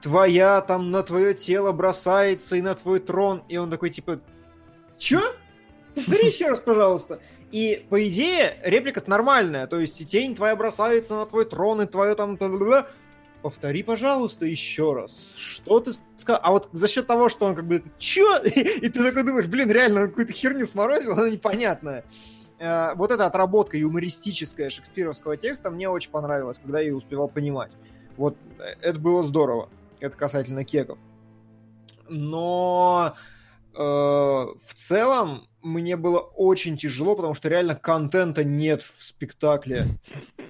твоя 0.01 0.61
там 0.61 0.89
на 0.89 1.03
твое 1.03 1.33
тело 1.33 1.73
бросается 1.73 2.55
и 2.55 2.61
на 2.61 2.73
твой 2.73 3.01
трон. 3.01 3.43
И 3.49 3.57
он 3.57 3.69
такой, 3.69 3.89
типа, 3.89 4.21
чё? 4.97 5.35
Повтори 5.93 6.27
еще 6.31 6.47
раз, 6.47 6.61
пожалуйста. 6.61 7.19
И, 7.55 7.85
по 7.89 8.05
идее, 8.05 8.57
реплика 8.63 9.01
нормальная. 9.07 9.65
То 9.65 9.79
есть, 9.79 10.05
тень 10.09 10.35
твоя 10.35 10.57
бросается 10.57 11.15
на 11.15 11.25
твой 11.25 11.45
трон, 11.45 11.81
и 11.81 11.85
твое 11.85 12.13
там... 12.13 12.37
Повтори, 13.41 13.81
пожалуйста, 13.81 14.45
еще 14.45 14.91
раз. 14.91 15.33
Что 15.37 15.79
ты 15.79 15.93
сказал? 16.17 16.41
А 16.43 16.51
вот 16.51 16.67
за 16.73 16.89
счет 16.89 17.07
того, 17.07 17.29
что 17.29 17.45
он 17.45 17.55
как 17.55 17.65
бы... 17.65 17.81
Чё? 17.97 18.39
И 18.43 18.89
ты 18.89 19.01
такой 19.01 19.23
думаешь, 19.23 19.47
блин, 19.47 19.71
реально, 19.71 20.01
он 20.01 20.09
какую-то 20.09 20.33
херню 20.33 20.67
сморозил, 20.67 21.13
она 21.13 21.29
непонятная. 21.29 22.03
Э, 22.59 22.93
вот 22.95 23.11
эта 23.11 23.25
отработка 23.25 23.77
юмористическая 23.77 24.69
шекспировского 24.69 25.37
текста 25.37 25.71
мне 25.71 25.87
очень 25.87 26.11
понравилась, 26.11 26.59
когда 26.59 26.81
я 26.81 26.87
ее 26.87 26.95
успевал 26.95 27.29
понимать. 27.29 27.71
Вот 28.17 28.35
э, 28.59 28.75
это 28.81 28.99
было 28.99 29.23
здорово. 29.23 29.69
Это 30.01 30.17
касательно 30.17 30.65
кеков. 30.65 30.99
Но 32.09 33.15
э, 33.73 33.77
в 33.77 34.73
целом 34.73 35.47
мне 35.65 35.97
было 35.97 36.19
очень 36.19 36.77
тяжело, 36.77 37.15
потому 37.15 37.33
что 37.33 37.49
реально 37.49 37.75
контента 37.75 38.43
нет 38.43 38.81
в 38.81 39.03
спектакле. 39.03 39.87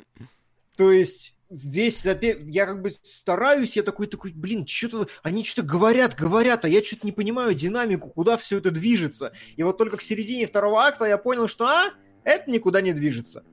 То 0.78 0.92
есть 0.92 1.36
весь 1.50 2.02
запев... 2.02 2.40
Я 2.44 2.66
как 2.66 2.82
бы 2.82 2.92
стараюсь, 3.02 3.78
я 3.78 3.84
такой, 3.84 4.08
такой, 4.08 4.34
блин, 4.34 4.68
что-то... 4.68 5.08
Они 5.24 5.44
что-то 5.44 5.68
говорят, 5.68 6.16
говорят, 6.16 6.66
а 6.66 6.70
я 6.70 6.84
что-то 6.84 7.06
не 7.06 7.14
понимаю 7.14 7.56
динамику, 7.56 8.10
куда 8.10 8.36
все 8.36 8.58
это 8.58 8.72
движется. 8.72 9.32
И 9.56 9.64
вот 9.64 9.78
только 9.78 9.98
к 9.98 10.02
середине 10.02 10.48
второго 10.48 10.82
акта 10.82 11.06
я 11.06 11.18
понял, 11.18 11.48
что, 11.48 11.66
а, 11.66 11.94
это 12.24 12.52
никуда 12.52 12.82
не 12.82 12.92
движется. 12.94 13.44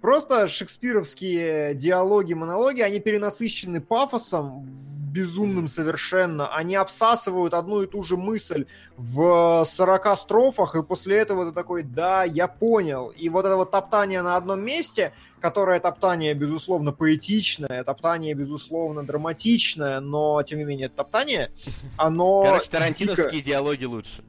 Просто 0.00 0.48
шекспировские 0.48 1.74
диалоги, 1.74 2.32
монологи, 2.32 2.80
они 2.80 3.00
перенасыщены 3.00 3.80
пафосом, 3.80 4.66
безумным 5.12 5.68
совершенно. 5.68 6.48
Они 6.54 6.74
обсасывают 6.74 7.54
одну 7.54 7.82
и 7.82 7.86
ту 7.86 8.02
же 8.02 8.16
мысль 8.16 8.66
в 8.96 9.64
40 9.64 10.18
строфах, 10.18 10.74
и 10.74 10.82
после 10.82 11.18
этого 11.18 11.46
ты 11.46 11.52
такой, 11.52 11.82
да, 11.82 12.24
я 12.24 12.48
понял. 12.48 13.08
И 13.08 13.28
вот 13.28 13.44
это 13.44 13.56
вот 13.56 13.70
топтание 13.70 14.22
на 14.22 14.36
одном 14.36 14.60
месте, 14.60 15.12
которое 15.40 15.78
топтание, 15.80 16.34
безусловно, 16.34 16.92
поэтичное, 16.92 17.84
топтание, 17.84 18.34
безусловно, 18.34 19.02
драматичное, 19.02 20.00
но, 20.00 20.42
тем 20.42 20.58
не 20.58 20.64
менее, 20.64 20.88
топтание, 20.88 21.52
оно... 21.96 22.44
Короче, 22.44 22.70
тарантиновские 22.70 23.42
диалоги 23.42 23.84
лучше 23.84 24.24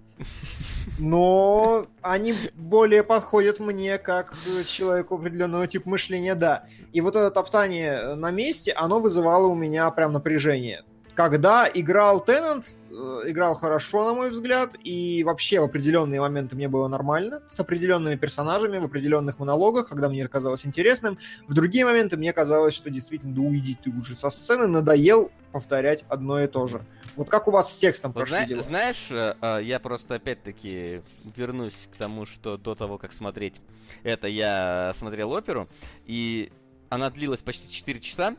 но 0.99 1.87
они 2.01 2.35
более 2.55 3.03
подходят 3.03 3.59
мне 3.59 3.97
как 3.97 4.33
человеку 4.65 5.15
определенного 5.15 5.67
типа 5.67 5.89
мышления, 5.89 6.35
да. 6.35 6.65
И 6.91 7.01
вот 7.01 7.15
это 7.15 7.31
топтание 7.31 8.15
на 8.15 8.31
месте, 8.31 8.71
оно 8.71 8.99
вызывало 8.99 9.47
у 9.47 9.55
меня 9.55 9.89
прям 9.91 10.13
напряжение. 10.13 10.83
Когда 11.15 11.69
играл 11.71 12.21
Теннант, 12.21 12.65
э, 12.89 12.93
играл 13.27 13.53
хорошо, 13.53 14.03
на 14.03 14.15
мой 14.15 14.31
взгляд, 14.31 14.71
и 14.83 15.23
вообще 15.23 15.59
в 15.59 15.65
определенные 15.65 16.19
моменты 16.19 16.55
мне 16.55 16.67
было 16.67 16.87
нормально, 16.87 17.43
с 17.51 17.59
определенными 17.59 18.15
персонажами, 18.15 18.79
в 18.79 18.85
определенных 18.85 19.37
монологах, 19.37 19.89
когда 19.89 20.09
мне 20.09 20.21
это 20.21 20.31
казалось 20.31 20.65
интересным. 20.65 21.19
В 21.47 21.53
другие 21.53 21.85
моменты 21.85 22.17
мне 22.17 22.33
казалось, 22.33 22.73
что 22.73 22.89
действительно, 22.89 23.35
да 23.35 23.41
уйди 23.41 23.77
ты 23.81 23.91
уже 23.91 24.15
со 24.15 24.31
сцены, 24.31 24.65
надоел 24.65 25.31
повторять 25.51 26.03
одно 26.09 26.41
и 26.41 26.47
то 26.47 26.65
же. 26.65 26.83
Вот 27.15 27.29
как 27.29 27.47
у 27.47 27.51
вас 27.51 27.73
с 27.73 27.77
текстом 27.77 28.11
вот 28.11 28.27
прошли 28.27 28.53
зна- 28.53 28.63
Знаешь, 28.63 29.07
э, 29.11 29.35
э, 29.41 29.59
я 29.63 29.79
просто 29.79 30.15
опять-таки 30.15 31.01
вернусь 31.35 31.87
к 31.91 31.95
тому, 31.95 32.25
что 32.25 32.57
до 32.57 32.75
того, 32.75 32.97
как 32.97 33.13
смотреть 33.13 33.61
это, 34.03 34.27
я 34.27 34.93
смотрел 34.95 35.31
оперу, 35.31 35.69
и 36.05 36.51
она 36.89 37.09
длилась 37.09 37.41
почти 37.41 37.69
4 37.69 37.99
часа, 37.99 38.35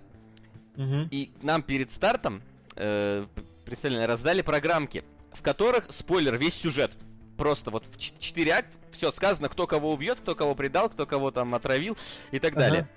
угу. 0.77 1.09
и 1.11 1.33
нам 1.43 1.63
перед 1.63 1.91
стартом, 1.91 2.43
э, 2.77 3.25
представлено, 3.65 4.07
раздали 4.07 4.43
программки, 4.43 5.05
в 5.33 5.43
которых, 5.43 5.87
спойлер, 5.91 6.37
весь 6.37 6.55
сюжет. 6.55 6.97
Просто 7.37 7.71
вот 7.71 7.87
в 7.87 7.99
4 7.99 8.51
акт 8.53 8.77
все 8.93 9.11
сказано, 9.11 9.49
кто 9.49 9.67
кого 9.67 9.93
убьет, 9.93 10.21
кто 10.21 10.35
кого 10.35 10.55
предал, 10.55 10.89
кто 10.89 11.07
кого 11.07 11.31
там 11.31 11.55
отравил 11.55 11.97
и 12.31 12.39
так 12.39 12.55
далее. 12.55 12.89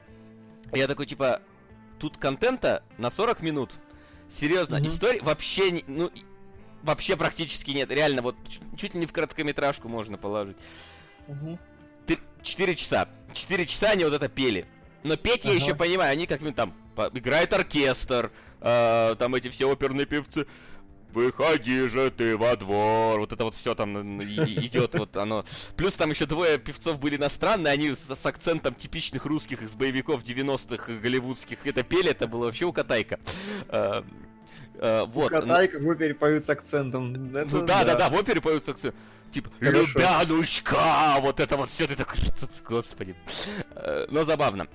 Ага. 0.68 0.78
Я 0.78 0.88
такой, 0.88 1.06
типа, 1.06 1.42
тут 2.00 2.18
контента 2.18 2.84
на 2.98 3.10
40 3.10 3.42
минут, 3.42 3.74
Серьезно, 4.30 4.76
mm-hmm. 4.76 4.86
истории 4.86 5.20
вообще 5.20 5.72
не, 5.72 5.84
ну, 5.88 6.12
вообще 6.84 7.16
практически 7.16 7.72
нет. 7.72 7.90
Реально, 7.92 8.22
вот 8.22 8.36
чуть, 8.48 8.62
чуть 8.78 8.94
ли 8.94 9.00
не 9.00 9.06
в 9.06 9.14
короткометражку 9.14 9.88
можно 9.88 10.18
положить. 10.18 10.58
Mm-hmm. 11.28 11.60
Ты, 12.08 12.20
4 12.44 12.76
часа. 12.76 13.10
4 13.34 13.66
часа 13.66 13.92
они 13.92 14.04
вот 14.04 14.14
это 14.14 14.30
пели. 14.30 14.68
Но 15.04 15.16
петь 15.16 15.46
ага. 15.46 15.54
я 15.54 15.60
еще 15.60 15.76
понимаю, 15.76 16.12
они 16.12 16.26
как-нибудь 16.28 16.56
там 16.56 16.74
играет 17.14 17.54
оркестр, 17.54 18.32
э, 18.60 19.16
там 19.18 19.36
эти 19.36 19.50
все 19.50 19.70
оперные 19.70 20.06
певцы. 20.06 20.48
Выходи 21.18 21.88
же 21.88 22.12
ты 22.12 22.38
во 22.38 22.56
двор. 22.56 23.20
Вот 23.20 23.34
это 23.34 23.44
вот 23.44 23.56
все 23.56 23.74
там 23.74 24.20
идет, 24.20 24.94
вот 24.94 25.18
оно. 25.18 25.46
Плюс 25.76 25.96
там 25.96 26.12
еще 26.12 26.28
двое 26.28 26.60
певцов 26.60 27.00
были 27.00 27.16
иностранные, 27.16 27.74
они 27.74 27.96
с, 27.96 28.02
с 28.08 28.26
акцентом 28.26 28.76
типичных 28.76 29.26
русских 29.26 29.64
из 29.64 29.72
боевиков 29.72 30.22
90-х 30.22 30.94
голливудских 30.94 31.66
это 31.66 31.82
пели, 31.82 32.12
это 32.12 32.28
было 32.28 32.46
вообще 32.46 32.66
укатайка. 32.66 33.20
А, 33.70 34.06
Uh, 34.80 35.08
вот. 35.08 35.32
Катайка 35.32 35.80
в 35.80 35.88
опере 35.88 36.14
поют 36.14 36.46
с 36.46 36.50
акцентом. 36.52 37.36
Это, 37.36 37.50
ну 37.52 37.66
да, 37.66 37.84
да, 37.84 37.96
да, 37.96 38.10
в 38.10 38.14
опере 38.14 38.40
поют 38.40 38.64
с 38.64 38.70
акцентом. 38.70 39.00
Типа, 39.32 39.50
Хорошо. 39.60 39.88
Любянушка! 39.98 41.16
Вот 41.20 41.40
это 41.40 41.58
вот 41.58 41.72
все, 41.72 41.88
ты 41.88 41.96
такой, 41.96 42.20
господи. 42.64 43.16
Э, 43.72 44.06
но 44.12 44.24
забавно. 44.24 44.68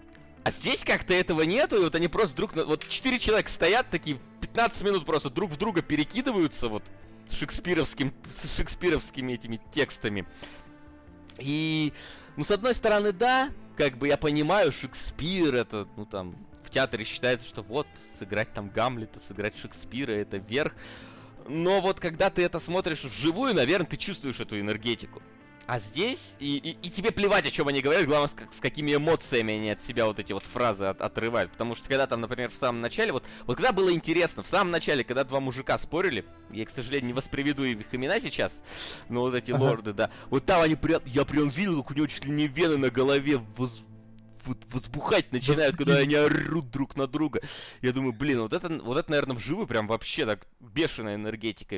А 0.44 0.50
здесь 0.50 0.82
как-то 0.84 1.14
этого 1.14 1.42
нету, 1.42 1.76
и 1.76 1.84
вот 1.84 1.94
они 1.94 2.08
просто 2.08 2.36
друг 2.36 2.54
на... 2.54 2.64
Вот 2.64 2.86
четыре 2.88 3.18
человека 3.18 3.48
стоят, 3.48 3.90
такие 3.90 4.18
15 4.40 4.82
минут 4.82 5.06
просто 5.06 5.30
друг 5.30 5.50
в 5.50 5.56
друга 5.56 5.82
перекидываются, 5.82 6.68
вот, 6.68 6.82
с 7.28 7.34
шекспировским, 7.34 8.12
с 8.30 8.56
шекспировскими 8.56 9.34
этими 9.34 9.60
текстами. 9.72 10.26
И, 11.38 11.92
ну, 12.36 12.44
с 12.44 12.50
одной 12.50 12.74
стороны, 12.74 13.12
да, 13.12 13.50
как 13.76 13.98
бы 13.98 14.08
я 14.08 14.16
понимаю, 14.16 14.72
Шекспир 14.72 15.54
это, 15.54 15.86
ну, 15.96 16.06
там, 16.06 16.36
в 16.64 16.70
театре 16.70 17.04
считается, 17.04 17.46
что 17.46 17.62
вот, 17.62 17.86
сыграть 18.18 18.52
там 18.52 18.68
Гамлета, 18.68 19.20
сыграть 19.20 19.56
Шекспира, 19.56 20.12
это 20.12 20.38
верх. 20.38 20.74
Но 21.48 21.80
вот 21.80 22.00
когда 22.00 22.30
ты 22.30 22.42
это 22.42 22.58
смотришь 22.58 23.04
вживую, 23.04 23.54
наверное, 23.54 23.86
ты 23.86 23.96
чувствуешь 23.96 24.40
эту 24.40 24.58
энергетику. 24.60 25.22
А 25.66 25.78
здесь, 25.78 26.34
и, 26.40 26.56
и, 26.56 26.70
и 26.86 26.90
тебе 26.90 27.12
плевать, 27.12 27.46
о 27.46 27.50
чем 27.50 27.68
они 27.68 27.80
говорят, 27.80 28.04
главное, 28.06 28.28
с, 28.28 28.56
с 28.56 28.60
какими 28.60 28.94
эмоциями 28.94 29.54
они 29.54 29.70
от 29.70 29.80
себя 29.80 30.06
вот 30.06 30.18
эти 30.18 30.32
вот 30.32 30.42
фразы 30.42 30.86
от, 30.86 31.00
отрывают. 31.00 31.52
Потому 31.52 31.74
что 31.74 31.88
когда 31.88 32.06
там, 32.06 32.20
например, 32.20 32.50
в 32.50 32.54
самом 32.54 32.80
начале, 32.80 33.12
вот, 33.12 33.24
вот 33.46 33.56
когда 33.56 33.72
было 33.72 33.92
интересно, 33.92 34.42
в 34.42 34.48
самом 34.48 34.72
начале, 34.72 35.04
когда 35.04 35.24
два 35.24 35.40
мужика 35.40 35.78
спорили, 35.78 36.24
я, 36.50 36.66
к 36.66 36.70
сожалению, 36.70 37.08
не 37.08 37.12
восприведу 37.12 37.64
их 37.64 37.86
имена 37.92 38.18
сейчас, 38.18 38.52
но 39.08 39.20
вот 39.20 39.34
эти 39.34 39.52
ага. 39.52 39.62
лорды, 39.62 39.92
да, 39.92 40.10
вот 40.30 40.44
там 40.44 40.62
они 40.62 40.74
прям, 40.74 41.00
я 41.06 41.24
прям 41.24 41.48
видел, 41.48 41.82
как 41.82 41.92
у 41.92 41.94
него 41.94 42.06
чуть 42.08 42.24
ли 42.24 42.32
не 42.32 42.48
вены 42.48 42.76
на 42.76 42.90
голове 42.90 43.36
воз, 43.56 43.84
вот 44.44 44.58
возбухать 44.72 45.32
начинают, 45.32 45.76
когда 45.76 45.98
они 45.98 46.14
орут 46.14 46.70
друг 46.70 46.96
на 46.96 47.06
друга. 47.06 47.40
Я 47.80 47.92
думаю, 47.92 48.12
блин, 48.12 48.40
вот 48.42 48.52
это, 48.52 48.68
вот 48.82 48.96
это, 48.96 49.10
наверное, 49.10 49.36
вживую 49.36 49.66
прям 49.68 49.86
вообще 49.86 50.26
так 50.26 50.46
бешеная 50.60 51.14
энергетика 51.14 51.76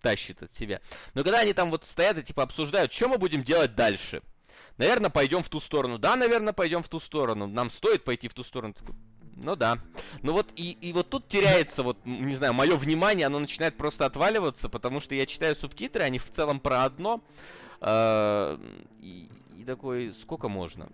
тащит 0.00 0.42
от 0.42 0.52
себя. 0.52 0.80
Но 1.14 1.22
когда 1.22 1.40
они 1.40 1.52
там 1.52 1.70
вот 1.70 1.84
стоят 1.84 2.18
и 2.18 2.22
типа 2.22 2.42
обсуждают, 2.42 2.92
что 2.92 3.08
мы 3.08 3.18
будем 3.18 3.42
делать 3.42 3.74
дальше, 3.74 4.22
наверное, 4.78 5.10
пойдем 5.10 5.42
в 5.42 5.48
ту 5.48 5.60
сторону. 5.60 5.98
Да, 5.98 6.16
наверное, 6.16 6.52
пойдем 6.52 6.82
в 6.82 6.88
ту 6.88 7.00
сторону. 7.00 7.46
Нам 7.46 7.70
стоит 7.70 8.04
пойти 8.04 8.28
в 8.28 8.34
ту 8.34 8.42
сторону. 8.42 8.74
Ну 9.42 9.56
да. 9.56 9.78
Ну 10.22 10.32
вот 10.32 10.50
и, 10.56 10.72
и 10.72 10.92
вот 10.92 11.08
тут 11.08 11.28
теряется, 11.28 11.82
вот, 11.82 11.98
не 12.04 12.34
знаю, 12.34 12.52
мое 12.52 12.76
внимание, 12.76 13.26
оно 13.26 13.38
начинает 13.38 13.76
просто 13.76 14.04
отваливаться, 14.04 14.68
потому 14.68 15.00
что 15.00 15.14
я 15.14 15.24
читаю 15.26 15.56
субтитры, 15.56 16.02
они 16.02 16.18
в 16.18 16.30
целом 16.30 16.60
про 16.60 16.84
одно. 16.84 17.22
Э, 17.80 18.58
и, 19.00 19.30
и 19.56 19.64
такой, 19.64 20.12
сколько 20.12 20.48
можно? 20.48 20.90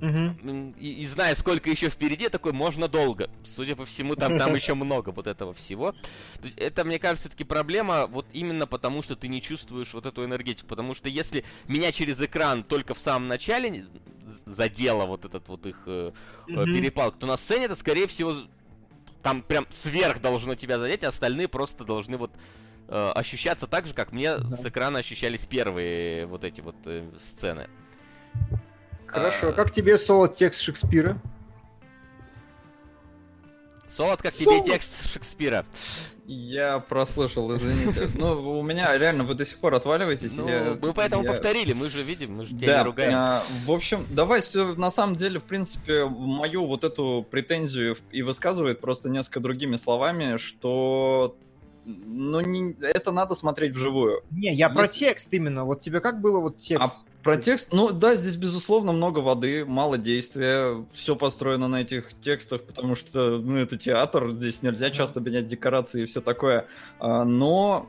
Угу. 0.00 0.74
И, 0.78 1.02
и 1.02 1.06
зная, 1.06 1.34
сколько 1.34 1.70
еще 1.70 1.90
впереди, 1.90 2.28
такой 2.28 2.52
можно 2.52 2.88
долго. 2.88 3.30
Судя 3.44 3.76
по 3.76 3.84
всему, 3.84 4.16
там, 4.16 4.38
там 4.38 4.54
еще 4.56 4.74
много 4.74 5.10
вот 5.10 5.26
этого 5.26 5.52
всего. 5.52 5.92
То 5.92 6.44
есть 6.44 6.58
это, 6.58 6.84
мне 6.84 6.98
кажется, 6.98 7.28
все-таки 7.28 7.44
проблема 7.44 8.06
вот 8.06 8.26
именно 8.32 8.66
потому, 8.66 9.02
что 9.02 9.16
ты 9.16 9.28
не 9.28 9.42
чувствуешь 9.42 9.92
вот 9.92 10.06
эту 10.06 10.24
энергетику. 10.24 10.66
Потому 10.68 10.94
что 10.94 11.08
если 11.08 11.44
меня 11.68 11.92
через 11.92 12.20
экран 12.20 12.64
только 12.64 12.94
в 12.94 12.98
самом 12.98 13.28
начале 13.28 13.86
задело 14.46 15.04
вот 15.04 15.24
этот 15.24 15.48
вот 15.48 15.66
их 15.66 15.76
э, 15.86 16.12
угу. 16.48 16.64
перепалку, 16.64 17.18
то 17.18 17.26
на 17.26 17.36
сцене 17.36 17.66
это, 17.66 17.76
скорее 17.76 18.06
всего, 18.06 18.34
там 19.22 19.42
прям 19.42 19.66
сверх 19.70 20.20
должно 20.20 20.54
тебя 20.54 20.78
задеть, 20.78 21.04
а 21.04 21.08
остальные 21.08 21.48
просто 21.48 21.84
должны 21.84 22.16
вот 22.16 22.32
э, 22.88 23.12
ощущаться 23.14 23.66
так 23.66 23.86
же, 23.86 23.94
как 23.94 24.12
мне 24.12 24.38
да. 24.38 24.56
с 24.56 24.64
экрана 24.64 25.00
ощущались 25.00 25.46
первые 25.46 26.26
вот 26.26 26.44
эти 26.44 26.60
вот 26.60 26.76
э, 26.86 27.08
сцены. 27.18 27.68
Хорошо. 29.10 29.48
А... 29.48 29.52
Как 29.52 29.72
тебе 29.72 29.98
солод 29.98 30.36
текст 30.36 30.60
Шекспира? 30.60 31.20
Солод, 33.88 34.22
как 34.22 34.32
Солод. 34.32 34.64
тебе 34.64 34.72
текст 34.72 35.10
Шекспира? 35.10 35.66
Я 36.26 36.78
прослушал, 36.78 37.54
извините. 37.56 38.08
Ну, 38.14 38.60
у 38.60 38.62
меня 38.62 38.96
реально 38.96 39.24
вы 39.24 39.34
до 39.34 39.44
сих 39.44 39.58
пор 39.58 39.74
отваливаетесь. 39.74 40.36
Ну, 40.36 40.48
я, 40.48 40.78
мы 40.80 40.94
поэтому 40.94 41.24
я... 41.24 41.28
повторили, 41.28 41.72
мы 41.72 41.88
же 41.90 42.02
видим, 42.04 42.36
мы 42.36 42.44
же 42.44 42.56
тебя 42.56 42.68
да, 42.68 42.78
не 42.78 42.84
ругаем. 42.84 43.14
А, 43.14 43.42
в 43.66 43.72
общем, 43.72 44.06
давай 44.10 44.40
все, 44.40 44.74
на 44.76 44.92
самом 44.92 45.16
деле, 45.16 45.40
в 45.40 45.44
принципе, 45.44 46.04
мою 46.04 46.66
вот 46.66 46.84
эту 46.84 47.26
претензию 47.28 47.96
и 48.12 48.22
высказывает 48.22 48.80
просто 48.80 49.08
несколько 49.08 49.40
другими 49.40 49.76
словами, 49.76 50.36
что 50.36 51.36
ну, 51.84 52.40
не, 52.40 52.76
это 52.80 53.10
надо 53.10 53.34
смотреть 53.34 53.74
вживую. 53.74 54.22
Не, 54.30 54.54
я 54.54 54.66
Если... 54.66 54.78
про 54.78 54.86
текст 54.86 55.32
именно. 55.32 55.64
Вот 55.64 55.80
тебе 55.80 55.98
как 56.00 56.20
было 56.20 56.38
вот 56.38 56.60
текст? 56.60 57.04
Про 57.22 57.36
текст, 57.36 57.72
ну 57.72 57.92
да, 57.92 58.14
здесь 58.14 58.36
безусловно 58.36 58.92
много 58.92 59.18
воды, 59.18 59.66
мало 59.66 59.98
действия, 59.98 60.86
все 60.92 61.14
построено 61.14 61.68
на 61.68 61.82
этих 61.82 62.18
текстах, 62.18 62.62
потому 62.62 62.94
что 62.94 63.38
ну, 63.38 63.56
это 63.56 63.76
театр, 63.76 64.32
здесь 64.32 64.62
нельзя 64.62 64.90
часто 64.90 65.20
менять 65.20 65.46
декорации 65.46 66.04
и 66.04 66.06
все 66.06 66.22
такое. 66.22 66.66
А, 66.98 67.24
но 67.24 67.86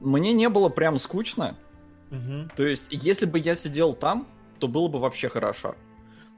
мне 0.00 0.32
не 0.32 0.48
было 0.48 0.70
прям 0.70 0.98
скучно. 0.98 1.56
Угу. 2.10 2.50
То 2.56 2.64
есть, 2.64 2.86
если 2.90 3.26
бы 3.26 3.38
я 3.38 3.54
сидел 3.54 3.92
там, 3.92 4.26
то 4.58 4.68
было 4.68 4.88
бы 4.88 4.98
вообще 4.98 5.28
хорошо. 5.28 5.74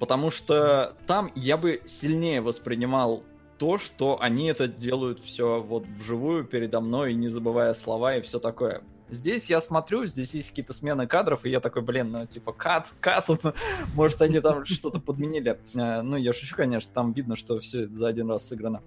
Потому 0.01 0.31
что 0.31 0.97
там 1.07 1.31
я 1.37 1.57
бы 1.57 1.83
сильнее 1.85 2.41
воспринимал 2.41 3.23
то, 3.59 3.79
что 3.79 4.21
они 4.21 4.47
это 4.47 4.67
делают 4.67 5.21
все 5.21 5.61
вот 5.63 5.87
вживую 5.87 6.45
передо 6.45 6.81
мной, 6.81 7.15
не 7.15 7.29
забывая 7.29 7.75
слова 7.75 8.17
и 8.17 8.21
все 8.21 8.41
такое. 8.41 8.83
Здесь 9.15 9.47
я 9.47 9.61
смотрю, 9.61 10.07
здесь 10.07 10.35
есть 10.35 10.51
какие-то 10.51 10.73
смены 10.73 11.07
кадров, 11.07 11.45
и 11.45 11.51
я 11.51 11.61
такой, 11.61 11.83
блин, 11.83 12.11
ну 12.11 12.27
типа 12.27 12.53
кат, 12.53 12.93
кат, 13.01 13.29
может 13.95 14.21
они 14.21 14.41
там 14.41 14.67
что-то 14.67 15.01
подменили. 15.01 15.59
Э, 15.75 16.03
ну, 16.03 16.17
я 16.17 16.33
шучу, 16.33 16.55
конечно, 16.57 16.91
там 16.93 17.13
видно, 17.13 17.37
что 17.37 17.59
все 17.61 17.87
за 17.87 18.09
один 18.09 18.31
раз 18.31 18.49
сыграно. 18.49 18.83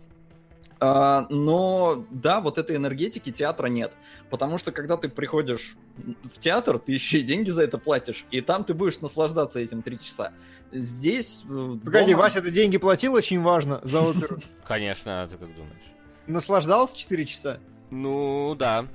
Uh, 0.80 1.26
но 1.32 2.06
да, 2.12 2.40
вот 2.40 2.60
этой 2.60 2.76
энергетики 2.76 3.32
театра 3.32 3.66
нет. 3.66 3.94
Потому 4.30 4.60
что 4.60 4.72
когда 4.72 4.96
ты 4.96 5.10
приходишь 5.10 5.76
в 5.96 6.38
театр, 6.38 6.78
ты 6.78 6.92
еще 6.92 7.18
и 7.18 7.24
деньги 7.24 7.50
за 7.50 7.64
это 7.64 7.80
платишь, 7.80 8.26
и 8.30 8.42
там 8.42 8.64
ты 8.64 8.76
будешь 8.76 9.00
наслаждаться 9.00 9.60
этим 9.60 9.82
три 9.82 10.00
часа. 10.00 10.34
Здесь... 10.72 11.44
Э, 11.50 11.78
Погоди, 11.84 12.12
дома... 12.12 12.26
Вася, 12.26 12.44
ты 12.44 12.52
деньги 12.52 12.78
платил, 12.78 13.14
очень 13.14 13.42
важно, 13.42 13.80
за 13.84 14.02
оперу. 14.02 14.38
Конечно, 14.68 15.24
а 15.24 15.28
ты 15.28 15.38
как 15.38 15.54
думаешь? 15.56 15.96
Наслаждался 16.28 16.96
4 16.96 17.26
часа? 17.26 17.58
Ну, 17.90 18.56
да. 18.60 18.86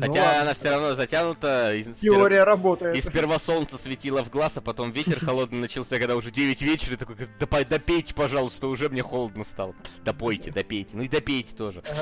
Ну 0.00 0.06
Хотя 0.06 0.24
ладно. 0.24 0.40
она 0.40 0.54
все 0.54 0.70
равно 0.70 0.94
затянута. 0.94 1.74
Из, 1.74 1.98
Теория 1.98 2.36
спер... 2.36 2.46
работает. 2.46 2.96
И 2.96 3.02
сперва 3.02 3.38
солнце 3.38 3.76
светило 3.76 4.24
в 4.24 4.30
глаз, 4.30 4.52
а 4.56 4.62
потом 4.62 4.92
ветер 4.92 5.18
холодный 5.24 5.60
начался, 5.60 5.98
когда 5.98 6.16
уже 6.16 6.30
9 6.30 6.62
вечера. 6.62 6.96
Такой, 6.96 7.16
да, 7.38 7.64
допейте, 7.64 8.14
пожалуйста, 8.14 8.68
уже 8.68 8.88
мне 8.88 9.02
холодно 9.02 9.44
стало. 9.44 9.74
Допойте, 10.02 10.50
допейте. 10.50 10.96
Ну 10.96 11.02
и 11.02 11.08
допейте 11.08 11.54
тоже. 11.54 11.82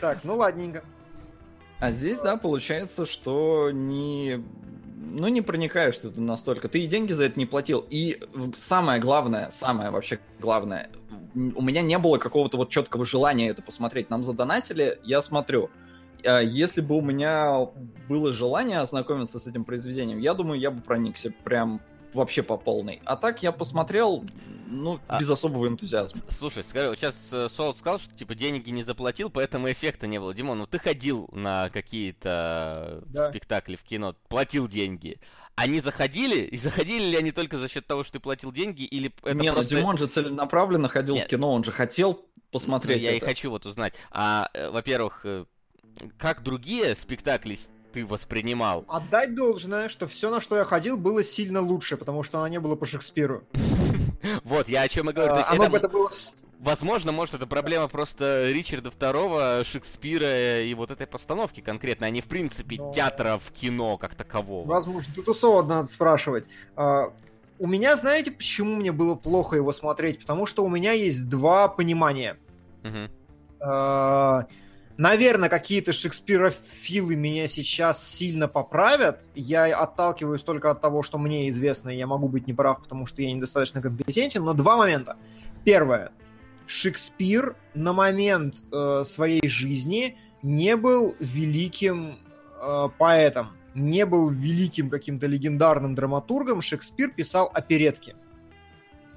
Так, 0.00 0.24
ну 0.24 0.34
ладненько. 0.34 0.82
А 1.78 1.90
здесь, 1.90 2.18
да, 2.18 2.38
получается, 2.38 3.04
что 3.04 3.70
не 3.70 4.42
ну, 4.96 5.28
не 5.28 5.42
проникаешься 5.42 6.10
ты 6.10 6.22
настолько. 6.22 6.70
Ты 6.70 6.84
и 6.84 6.86
деньги 6.86 7.12
за 7.12 7.24
это 7.24 7.38
не 7.38 7.44
платил. 7.44 7.84
И 7.90 8.18
самое 8.56 8.98
главное, 8.98 9.50
самое 9.50 9.90
вообще 9.90 10.20
главное, 10.40 10.88
у 11.34 11.60
меня 11.60 11.82
не 11.82 11.98
было 11.98 12.16
какого-то 12.16 12.56
вот 12.56 12.70
четкого 12.70 13.04
желания 13.04 13.50
это 13.50 13.60
посмотреть. 13.60 14.08
Нам 14.08 14.22
задонатили, 14.22 14.98
я 15.04 15.20
смотрю. 15.20 15.70
А 16.24 16.40
если 16.40 16.80
бы 16.80 16.96
у 16.96 17.00
меня 17.00 17.68
было 18.08 18.32
желание 18.32 18.78
ознакомиться 18.78 19.38
с 19.38 19.46
этим 19.46 19.64
произведением, 19.64 20.18
я 20.18 20.34
думаю, 20.34 20.60
я 20.60 20.70
бы 20.70 20.80
проникся 20.80 21.30
прям 21.44 21.80
вообще 22.14 22.42
по 22.42 22.56
полной. 22.56 23.02
А 23.04 23.16
так 23.16 23.42
я 23.42 23.52
посмотрел, 23.52 24.24
ну, 24.66 25.00
а, 25.08 25.18
без 25.18 25.28
особого 25.28 25.66
энтузиазма. 25.66 26.22
Слушай, 26.28 26.64
скажи, 26.64 26.88
вот 26.88 26.98
сейчас 26.98 27.16
э, 27.32 27.48
Солод 27.48 27.76
сказал, 27.76 27.98
что 27.98 28.14
типа 28.14 28.34
деньги 28.34 28.70
не 28.70 28.82
заплатил, 28.82 29.30
поэтому 29.30 29.70
эффекта 29.70 30.06
не 30.06 30.18
было. 30.18 30.32
Димон, 30.32 30.58
ну 30.58 30.66
ты 30.66 30.78
ходил 30.78 31.28
на 31.32 31.68
какие-то 31.70 33.02
да. 33.06 33.30
спектакли 33.30 33.76
в 33.76 33.82
кино, 33.82 34.14
платил 34.28 34.68
деньги. 34.68 35.18
Они 35.56 35.80
заходили? 35.80 36.42
И 36.42 36.56
заходили 36.56 37.10
ли 37.10 37.16
они 37.16 37.32
только 37.32 37.58
за 37.58 37.68
счет 37.68 37.86
того, 37.86 38.02
что 38.04 38.14
ты 38.14 38.20
платил 38.20 38.52
деньги, 38.52 38.82
или 38.82 39.12
это 39.22 39.36
Не, 39.36 39.48
ну, 39.48 39.54
просто... 39.54 39.74
ну 39.74 39.80
Димон 39.80 39.98
же 39.98 40.06
целенаправленно 40.06 40.88
ходил 40.88 41.16
Нет. 41.16 41.26
в 41.26 41.28
кино, 41.28 41.52
он 41.52 41.64
же 41.64 41.72
хотел 41.72 42.24
посмотреть 42.50 43.02
ну, 43.02 43.08
я 43.08 43.16
это. 43.16 43.24
и 43.24 43.28
хочу 43.28 43.50
вот 43.50 43.66
узнать. 43.66 43.94
А, 44.10 44.48
э, 44.54 44.70
во-первых, 44.70 45.20
э, 45.24 45.44
как 46.18 46.42
другие 46.42 46.94
спектакли 46.94 47.58
ты 47.92 48.04
воспринимал. 48.04 48.84
Отдать 48.88 49.34
должное, 49.34 49.88
что 49.88 50.06
все, 50.08 50.30
на 50.30 50.40
что 50.40 50.56
я 50.56 50.64
ходил, 50.64 50.96
было 50.96 51.22
сильно 51.22 51.60
лучше, 51.60 51.96
потому 51.96 52.22
что 52.22 52.38
оно 52.38 52.48
не 52.48 52.60
было 52.60 52.76
по 52.76 52.86
Шекспиру. 52.86 53.44
Вот, 54.42 54.70
я 54.70 54.82
о 54.82 54.88
чем 54.88 55.10
и 55.10 55.12
говорю. 55.12 55.34
А, 55.34 55.52
оно 55.52 55.68
бы 55.68 55.76
это 55.76 55.88
было 55.88 56.10
Возможно, 56.58 57.12
может, 57.12 57.34
это 57.34 57.46
проблема 57.46 57.88
просто 57.88 58.50
Ричарда 58.50 58.90
Второго, 58.90 59.62
Шекспира 59.64 60.62
и 60.62 60.72
вот 60.72 60.90
этой 60.90 61.06
постановки 61.06 61.60
конкретно, 61.60 62.06
а 62.06 62.10
не, 62.10 62.22
в 62.22 62.24
принципе, 62.24 62.78
театра 62.94 63.38
в 63.38 63.52
кино 63.52 63.98
как 63.98 64.14
такового. 64.14 64.66
Возможно, 64.66 65.12
тут 65.14 65.36
Солода 65.36 65.68
надо 65.68 65.88
спрашивать. 65.88 66.46
А, 66.74 67.12
у 67.58 67.66
меня, 67.66 67.96
знаете, 67.96 68.30
почему 68.30 68.76
мне 68.76 68.92
было 68.92 69.14
плохо 69.14 69.56
его 69.56 69.74
смотреть? 69.74 70.20
Потому 70.20 70.46
что 70.46 70.64
у 70.64 70.68
меня 70.70 70.92
есть 70.92 71.28
два 71.28 71.68
понимания. 71.68 72.38
Наверное, 74.96 75.48
какие-то 75.48 75.92
шекспирофилы 75.92 77.16
меня 77.16 77.48
сейчас 77.48 78.06
сильно 78.06 78.46
поправят. 78.46 79.24
Я 79.34 79.76
отталкиваюсь 79.76 80.42
только 80.42 80.70
от 80.70 80.80
того, 80.80 81.02
что 81.02 81.18
мне 81.18 81.48
известно, 81.48 81.90
и 81.90 81.96
я 81.96 82.06
могу 82.06 82.28
быть 82.28 82.46
неправ, 82.46 82.80
потому 82.80 83.04
что 83.06 83.20
я 83.20 83.32
недостаточно 83.32 83.82
компетентен. 83.82 84.44
Но 84.44 84.54
два 84.54 84.76
момента. 84.76 85.16
Первое. 85.64 86.12
Шекспир 86.66 87.56
на 87.74 87.92
момент 87.92 88.54
э, 88.72 89.02
своей 89.04 89.46
жизни 89.48 90.16
не 90.42 90.76
был 90.76 91.16
великим 91.18 92.18
э, 92.60 92.88
поэтом, 92.96 93.48
не 93.74 94.06
был 94.06 94.30
великим 94.30 94.90
каким-то 94.90 95.26
легендарным 95.26 95.96
драматургом. 95.96 96.60
Шекспир 96.60 97.10
писал 97.10 97.50
оперетки. 97.52 98.14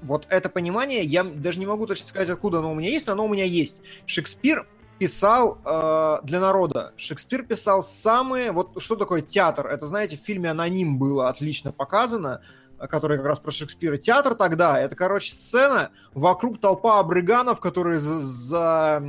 Вот 0.02 0.26
это 0.28 0.48
понимание, 0.48 1.02
я 1.02 1.22
даже 1.22 1.60
не 1.60 1.66
могу 1.66 1.86
точно 1.86 2.08
сказать, 2.08 2.28
откуда 2.28 2.58
оно 2.58 2.72
у 2.72 2.74
меня 2.74 2.90
есть, 2.90 3.06
но 3.06 3.12
оно 3.12 3.26
у 3.26 3.28
меня 3.28 3.44
есть. 3.44 3.80
Шекспир 4.06 4.66
писал 4.98 5.58
э, 5.64 6.18
для 6.24 6.40
народа. 6.40 6.92
Шекспир 6.96 7.44
писал 7.44 7.82
самые... 7.82 8.52
Вот 8.52 8.82
что 8.82 8.96
такое 8.96 9.22
театр? 9.22 9.66
Это, 9.66 9.86
знаете, 9.86 10.16
в 10.16 10.20
фильме 10.20 10.50
«Аноним» 10.50 10.98
было 10.98 11.28
отлично 11.28 11.72
показано 11.72 12.40
который 12.86 13.16
как 13.16 13.26
раз 13.26 13.40
про 13.40 13.50
Шекспира. 13.50 13.96
Театр 13.96 14.34
тогда, 14.34 14.78
это, 14.80 14.94
короче, 14.94 15.32
сцена, 15.32 15.90
вокруг 16.12 16.60
толпа 16.60 17.00
абрыганов, 17.00 17.58
которые 17.58 17.98
за, 17.98 18.20
за, 18.20 19.02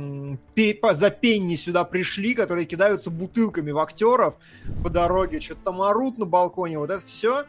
за 0.54 1.10
пенни 1.10 1.54
сюда 1.54 1.84
пришли, 1.84 2.34
которые 2.34 2.66
кидаются 2.66 3.10
бутылками 3.10 3.70
в 3.70 3.78
актеров 3.78 4.34
по 4.82 4.90
дороге, 4.90 5.40
что-то 5.40 5.60
там 5.66 5.82
орут 5.82 6.18
на 6.18 6.24
балконе, 6.24 6.78
вот 6.78 6.90
это 6.90 7.06
все. 7.06 7.44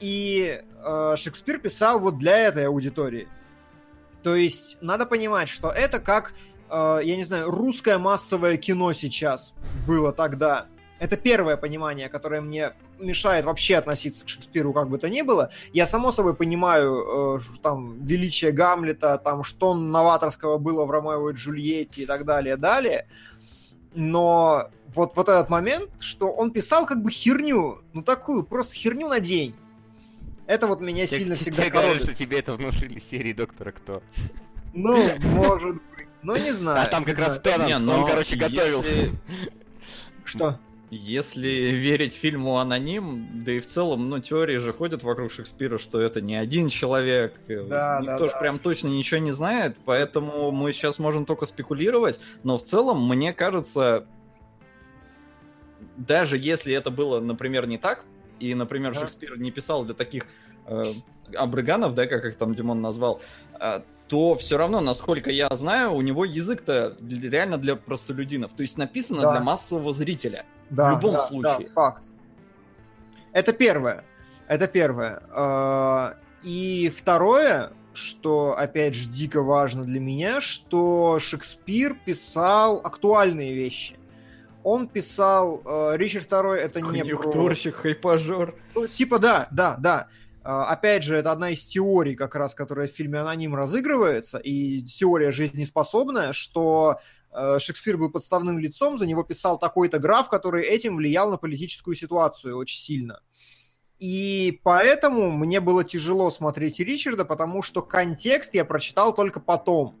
И 0.00 0.62
э, 0.82 1.14
Шекспир 1.16 1.58
писал 1.58 2.00
вот 2.00 2.18
для 2.18 2.38
этой 2.38 2.66
аудитории. 2.66 3.28
То 4.22 4.34
есть 4.34 4.78
надо 4.80 5.04
понимать, 5.04 5.50
что 5.50 5.68
это 5.68 6.00
как, 6.00 6.32
э, 6.70 7.00
я 7.02 7.16
не 7.16 7.24
знаю, 7.24 7.50
русское 7.50 7.98
массовое 7.98 8.56
кино 8.56 8.92
сейчас 8.92 9.54
было 9.86 10.12
тогда. 10.12 10.66
Это 10.98 11.16
первое 11.16 11.56
понимание, 11.56 12.08
которое 12.08 12.40
мне 12.40 12.72
мешает 12.98 13.44
вообще 13.44 13.76
относиться 13.76 14.24
к 14.24 14.28
Шекспиру 14.28 14.72
как 14.72 14.88
бы 14.88 14.98
то 14.98 15.10
ни 15.10 15.22
было. 15.22 15.50
Я, 15.72 15.86
само 15.86 16.12
собой, 16.12 16.34
понимаю 16.34 17.38
э, 17.38 17.58
там 17.62 18.04
величие 18.04 18.52
Гамлета, 18.52 19.18
там, 19.18 19.42
что 19.42 19.74
новаторского 19.74 20.58
было 20.58 20.84
в 20.84 20.90
Ромео 20.90 21.30
и 21.30 21.34
Джульетте 21.34 22.02
и 22.02 22.06
так 22.06 22.24
далее, 22.24 22.56
далее. 22.56 23.08
Но 23.94 24.70
вот, 24.94 25.16
вот 25.16 25.28
этот 25.28 25.50
момент, 25.50 25.90
что 26.00 26.30
он 26.30 26.52
писал 26.52 26.86
как 26.86 27.02
бы 27.02 27.10
херню, 27.10 27.82
ну 27.92 28.02
такую, 28.02 28.44
просто 28.44 28.74
херню 28.74 29.08
на 29.08 29.20
день. 29.20 29.54
Это 30.46 30.66
вот 30.66 30.80
меня 30.80 31.06
те, 31.06 31.18
сильно 31.18 31.36
те, 31.36 31.42
всегда 31.42 31.64
те 31.64 31.70
говорят, 31.70 32.02
что 32.02 32.14
тебе 32.14 32.38
это 32.38 32.54
внушили 32.54 33.00
серии 33.00 33.32
Доктора 33.32 33.72
Кто. 33.72 34.02
Ну, 34.74 35.08
может 35.22 35.80
Но 36.24 36.36
не 36.36 36.52
знаю. 36.52 36.82
А 36.82 36.86
там 36.86 37.04
как 37.04 37.18
раз 37.18 37.38
Теннант, 37.38 37.88
он, 37.88 38.06
короче, 38.06 38.36
готовился. 38.36 39.12
Что? 40.24 40.58
Если 40.90 41.48
верить 41.48 42.14
фильму 42.14 42.58
«Аноним», 42.58 43.42
да 43.44 43.52
и 43.52 43.60
в 43.60 43.66
целом, 43.66 44.08
ну, 44.08 44.20
теории 44.20 44.58
же 44.58 44.72
ходят 44.72 45.02
вокруг 45.02 45.32
Шекспира, 45.32 45.76
что 45.76 46.00
это 46.00 46.20
не 46.20 46.36
один 46.36 46.68
человек. 46.68 47.34
Да, 47.48 47.98
Никто 48.00 48.18
да, 48.18 48.26
же 48.26 48.32
да. 48.32 48.38
прям 48.38 48.58
точно 48.58 48.88
ничего 48.88 49.18
не 49.18 49.32
знает, 49.32 49.76
поэтому 49.84 50.52
мы 50.52 50.72
сейчас 50.72 50.98
можем 50.98 51.26
только 51.26 51.46
спекулировать. 51.46 52.20
Но 52.44 52.58
в 52.58 52.62
целом, 52.62 53.08
мне 53.08 53.32
кажется, 53.32 54.06
даже 55.96 56.38
если 56.38 56.74
это 56.74 56.90
было, 56.90 57.18
например, 57.20 57.66
не 57.66 57.78
так, 57.78 58.04
и, 58.38 58.54
например, 58.54 58.94
да. 58.94 59.00
Шекспир 59.00 59.38
не 59.38 59.50
писал 59.50 59.84
для 59.84 59.94
таких 59.94 60.26
э, 60.66 60.92
абрыганов, 61.34 61.94
да, 61.94 62.06
как 62.06 62.24
их 62.24 62.36
там 62.36 62.54
Димон 62.54 62.80
назвал, 62.80 63.20
э, 63.58 63.80
то 64.14 64.36
все 64.36 64.56
равно, 64.56 64.80
насколько 64.80 65.28
я 65.28 65.48
знаю, 65.50 65.92
у 65.92 66.00
него 66.00 66.24
язык-то 66.24 66.96
реально 67.00 67.58
для 67.58 67.74
простолюдинов. 67.74 68.52
То 68.52 68.62
есть 68.62 68.78
написано 68.78 69.22
да. 69.22 69.32
для 69.32 69.40
массового 69.40 69.92
зрителя. 69.92 70.46
Да, 70.70 70.92
в 70.92 70.96
любом 70.98 71.14
да, 71.14 71.20
случае. 71.22 71.66
Да, 71.66 71.72
факт. 71.72 72.04
Это 73.32 73.52
первое. 73.52 74.04
Это 74.46 74.68
первое. 74.68 75.20
А, 75.32 76.14
и 76.44 76.92
второе, 76.96 77.72
что, 77.92 78.56
опять 78.56 78.94
же, 78.94 79.10
дико 79.10 79.42
важно 79.42 79.82
для 79.82 79.98
меня, 79.98 80.40
что 80.40 81.18
Шекспир 81.18 81.96
писал 82.04 82.80
актуальные 82.84 83.52
вещи. 83.52 83.96
Он 84.62 84.86
писал... 84.86 85.60
Э, 85.66 85.96
Ричард 85.96 86.30
II 86.30 86.54
это 86.54 86.80
не 86.80 87.02
про... 87.04 87.52
Хайпажор. 87.52 88.54
Ну, 88.76 88.86
типа, 88.86 89.18
да, 89.18 89.48
да, 89.50 89.74
да. 89.76 90.06
А, 90.44 90.66
опять 90.66 91.02
же, 91.02 91.16
это 91.16 91.32
одна 91.32 91.50
из 91.50 91.64
теорий, 91.64 92.14
как 92.14 92.34
раз, 92.34 92.54
которая 92.54 92.86
в 92.86 92.90
фильме 92.90 93.18
«Аноним» 93.20 93.54
разыгрывается, 93.54 94.36
и 94.36 94.82
теория 94.82 95.32
жизнеспособная, 95.32 96.34
что 96.34 97.00
э, 97.32 97.58
Шекспир 97.58 97.96
был 97.96 98.10
подставным 98.10 98.58
лицом, 98.58 98.98
за 98.98 99.06
него 99.06 99.22
писал 99.22 99.58
такой-то 99.58 99.98
граф, 99.98 100.28
который 100.28 100.64
этим 100.64 100.96
влиял 100.96 101.30
на 101.30 101.38
политическую 101.38 101.96
ситуацию 101.96 102.58
очень 102.58 102.78
сильно. 102.78 103.20
И 103.98 104.60
поэтому 104.62 105.30
мне 105.30 105.60
было 105.60 105.82
тяжело 105.82 106.30
смотреть 106.30 106.78
Ричарда, 106.78 107.24
потому 107.24 107.62
что 107.62 107.80
контекст 107.80 108.52
я 108.52 108.66
прочитал 108.66 109.14
только 109.14 109.40
потом. 109.40 109.96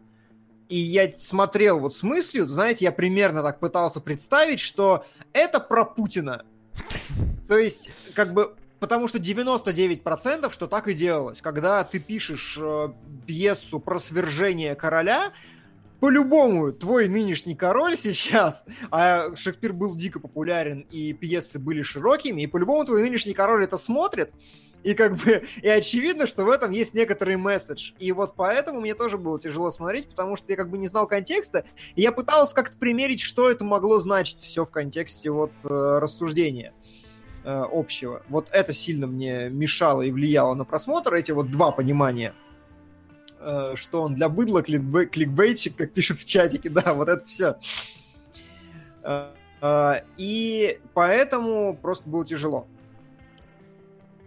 И 0.68 0.76
я 0.76 1.10
смотрел 1.16 1.80
вот 1.80 1.94
с 1.94 2.02
мыслью, 2.02 2.46
знаете, 2.48 2.84
я 2.84 2.92
примерно 2.92 3.42
так 3.42 3.60
пытался 3.60 4.00
представить, 4.00 4.60
что 4.60 5.06
это 5.32 5.58
про 5.58 5.86
Путина. 5.86 6.44
То 7.48 7.56
есть, 7.56 7.92
как 8.14 8.34
бы 8.34 8.56
Потому 8.80 9.08
что 9.08 9.18
99% 9.18 10.52
что 10.52 10.66
так 10.66 10.88
и 10.88 10.94
делалось. 10.94 11.40
Когда 11.40 11.84
ты 11.84 11.98
пишешь 11.98 12.58
э, 12.60 12.88
пьесу 13.26 13.80
про 13.80 13.98
свержение 13.98 14.74
короля, 14.74 15.32
по-любому 16.00 16.70
твой 16.70 17.08
нынешний 17.08 17.54
король 17.54 17.96
сейчас, 17.96 18.66
а 18.90 19.34
Шекспир 19.34 19.72
был 19.72 19.96
дико 19.96 20.20
популярен, 20.20 20.86
и 20.90 21.14
пьесы 21.14 21.58
были 21.58 21.80
широкими, 21.80 22.42
и 22.42 22.46
по-любому 22.46 22.84
твой 22.84 23.00
нынешний 23.00 23.32
король 23.32 23.64
это 23.64 23.78
смотрит, 23.78 24.30
и 24.82 24.92
как 24.92 25.16
бы, 25.16 25.44
и 25.62 25.68
очевидно, 25.68 26.26
что 26.26 26.44
в 26.44 26.50
этом 26.50 26.70
есть 26.70 26.92
некоторый 26.92 27.36
месседж. 27.36 27.92
И 27.98 28.12
вот 28.12 28.34
поэтому 28.36 28.80
мне 28.80 28.94
тоже 28.94 29.16
было 29.16 29.40
тяжело 29.40 29.70
смотреть, 29.70 30.10
потому 30.10 30.36
что 30.36 30.52
я 30.52 30.56
как 30.56 30.68
бы 30.68 30.76
не 30.76 30.88
знал 30.88 31.08
контекста, 31.08 31.64
и 31.96 32.02
я 32.02 32.12
пытался 32.12 32.54
как-то 32.54 32.76
примерить, 32.76 33.20
что 33.20 33.50
это 33.50 33.64
могло 33.64 33.98
значить 33.98 34.40
все 34.40 34.66
в 34.66 34.70
контексте 34.70 35.30
вот 35.30 35.52
э, 35.64 35.98
рассуждения. 36.00 36.74
Э, 37.46 37.66
общего. 37.70 38.22
Вот 38.30 38.48
это 38.52 38.72
сильно 38.72 39.06
мне 39.06 39.50
мешало 39.50 40.00
и 40.00 40.10
влияло 40.10 40.54
на 40.54 40.64
просмотр, 40.64 41.12
эти 41.12 41.30
вот 41.30 41.50
два 41.50 41.72
понимания 41.72 42.32
э, 43.38 43.74
что 43.76 44.00
он 44.00 44.14
для 44.14 44.30
быдла 44.30 44.62
кликбей, 44.62 45.04
кликбейтчик, 45.04 45.76
как 45.76 45.92
пишут 45.92 46.16
в 46.20 46.24
чатике, 46.24 46.70
да, 46.70 46.94
вот 46.94 47.10
это 47.10 47.22
все. 47.26 47.56
Э, 49.02 50.00
и 50.16 50.80
поэтому 50.94 51.76
просто 51.76 52.08
было 52.08 52.24
тяжело. 52.24 52.66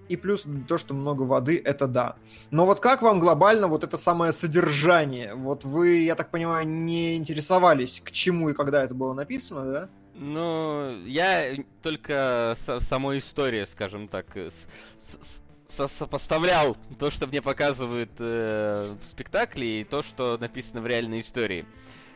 И 0.10 0.16
плюс 0.16 0.46
то, 0.68 0.78
что 0.78 0.94
много 0.94 1.24
воды, 1.24 1.60
это 1.66 1.88
да. 1.88 2.18
Но 2.52 2.68
вот 2.68 2.80
как 2.80 3.02
вам 3.02 3.20
глобально 3.20 3.68
вот 3.68 3.84
это 3.84 3.98
самое 3.98 4.32
содержание? 4.32 5.34
Вот 5.34 5.66
вы, 5.66 6.04
я 6.04 6.14
так 6.14 6.30
понимаю, 6.30 6.68
не 6.68 7.16
интересовались, 7.16 8.00
к 8.06 8.12
чему 8.12 8.50
и 8.50 8.54
когда 8.54 8.84
это 8.84 8.94
было 8.94 9.14
написано, 9.14 9.64
да? 9.66 9.90
Ну, 10.20 11.06
я 11.06 11.54
только 11.84 12.56
самой 12.58 13.20
истории, 13.20 13.66
скажем 13.66 14.08
так, 14.08 14.36
с, 14.36 14.68
с, 14.98 15.42
сопоставлял 15.70 16.76
то, 16.98 17.12
что 17.12 17.28
мне 17.28 17.42
показывают 17.42 18.12
э, 18.18 18.96
в 19.00 19.06
спектакле, 19.06 19.82
и 19.82 19.84
то, 19.84 20.02
что 20.02 20.38
написано 20.40 20.82
в 20.82 20.88
реальной 20.88 21.20
истории 21.20 21.66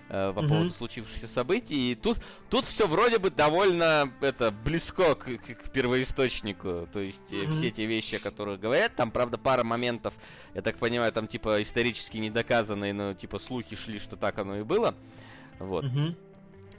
э, 0.09 0.33
по 0.33 0.39
mm-hmm. 0.39 0.47
поводу 0.47 0.69
случившихся 0.69 1.27
событий. 1.27 1.91
И 1.91 1.95
тут, 1.95 2.17
тут 2.49 2.65
все 2.65 2.87
вроде 2.87 3.19
бы 3.19 3.29
довольно 3.29 4.11
это 4.21 4.49
близко 4.51 5.13
к, 5.13 5.25
к, 5.25 5.53
к 5.53 5.71
первоисточнику. 5.71 6.87
То 6.91 7.01
есть 7.01 7.31
mm-hmm. 7.31 7.51
все 7.51 7.69
те 7.69 7.85
вещи, 7.85 8.15
о 8.15 8.19
которых 8.19 8.59
говорят. 8.59 8.95
Там, 8.95 9.11
правда, 9.11 9.37
пара 9.37 9.63
моментов, 9.63 10.15
я 10.55 10.63
так 10.63 10.77
понимаю, 10.77 11.11
там 11.11 11.27
типа 11.27 11.61
исторически 11.61 12.17
недоказанные, 12.17 12.93
но 12.93 13.13
типа 13.13 13.37
слухи 13.37 13.75
шли, 13.75 13.99
что 13.99 14.15
так 14.15 14.39
оно 14.39 14.57
и 14.57 14.63
было. 14.63 14.95
Вот. 15.59 15.85
Mm-hmm. 15.85 16.15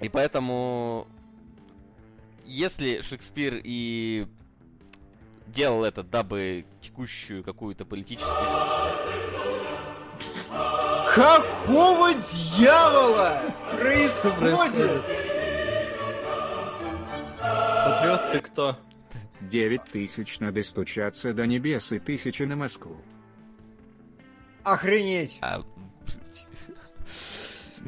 И 0.03 0.09
поэтому, 0.09 1.07
если 2.44 3.00
Шекспир 3.03 3.61
и 3.62 4.26
делал 5.46 5.84
это, 5.84 6.03
дабы 6.03 6.66
текущую 6.80 7.44
какую-то 7.44 7.84
политическую... 7.84 8.36
Какого 11.14 12.14
дьявола 12.14 13.42
происходит? 13.70 15.03
Патриот, 17.41 18.33
ты 18.33 18.41
кто? 18.41 18.79
Девять 19.41 19.84
тысяч 19.84 20.41
надо 20.41 20.62
стучаться 20.62 21.33
до 21.33 21.46
небес 21.46 21.92
и 21.92 21.99
тысячи 21.99 22.42
на 22.45 22.57
Москву. 22.57 22.96
Охренеть! 24.64 25.38
А, 25.42 25.62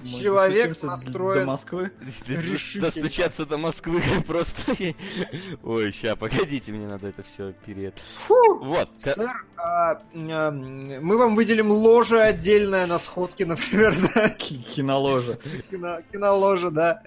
Человек 0.02 0.82
настроен... 0.82 1.40
До 1.40 1.46
Москвы? 1.46 1.90
Достучаться 2.76 3.46
до 3.46 3.58
Москвы 3.58 4.02
просто... 4.26 4.72
Ой, 5.62 5.92
ща, 5.92 6.16
погодите, 6.16 6.72
мне 6.72 6.86
надо 6.86 7.08
это 7.08 7.22
все 7.22 7.52
перед... 7.64 7.98
Вот. 8.28 8.90
Сэр, 8.98 9.46
а, 9.56 10.00
мы 10.12 11.16
вам 11.16 11.34
выделим 11.34 11.70
ложе 11.70 12.20
отдельное 12.20 12.86
на 12.86 12.98
сходке, 12.98 13.46
например, 13.46 13.94
да? 14.14 14.28
Киноложа. 14.30 15.38
Киноложа, 16.12 16.70
да. 16.70 17.02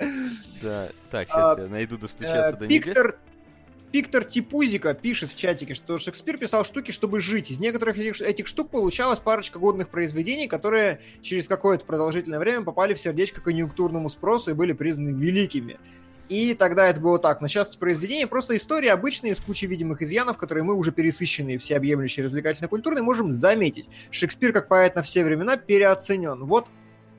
Да, 0.61 0.89
так, 1.11 1.27
сейчас 1.27 1.57
а, 1.57 1.61
я 1.61 1.68
найду 1.68 1.97
достучаться 1.97 2.57
до 2.57 2.68
небес. 2.68 2.97
Пиктор 3.91 4.26
Типузика 4.26 4.93
пишет 4.93 5.31
в 5.31 5.35
чатике, 5.35 5.73
что 5.73 5.97
Шекспир 5.97 6.38
писал 6.38 6.65
штуки, 6.65 6.91
чтобы 6.91 7.22
жить. 7.22 7.51
Из 7.51 7.59
некоторых 7.59 7.97
этих, 7.97 8.22
этих 8.22 8.47
штук 8.47 8.69
получалась 8.69 9.19
парочка 9.19 9.59
годных 9.59 9.88
произведений, 9.89 10.47
которые 10.47 10.99
через 11.22 11.47
какое-то 11.47 11.85
продолжительное 11.85 12.39
время 12.39 12.64
попали 12.64 12.93
в 12.93 12.99
сердечко 12.99 13.39
конъюнктурному 13.39 14.09
спросу 14.09 14.51
и 14.51 14.53
были 14.53 14.73
признаны 14.73 15.18
великими. 15.18 15.80
И 16.27 16.53
тогда 16.53 16.88
это 16.88 16.99
было 16.99 17.18
так. 17.18 17.39
Но 17.39 17.47
сейчас 17.47 17.69
эти 17.69 17.77
произведения 17.77 18.27
просто 18.27 18.57
истории 18.57 18.89
обычные, 18.89 19.34
с 19.34 19.39
кучей 19.39 19.68
видимых 19.68 20.01
изъянов, 20.01 20.38
которые 20.38 20.65
мы 20.65 20.76
уже 20.76 20.91
пересыщенные, 20.91 21.57
всеобъемлющие 21.57 22.26
развлекательно-культурные, 22.26 23.01
можем 23.01 23.31
заметить. 23.31 23.88
Шекспир, 24.11 24.51
как 24.51 24.68
поэт 24.68 24.95
на 24.95 25.01
все 25.01 25.23
времена, 25.23 25.55
переоценен. 25.55 26.43
Вот 26.43 26.68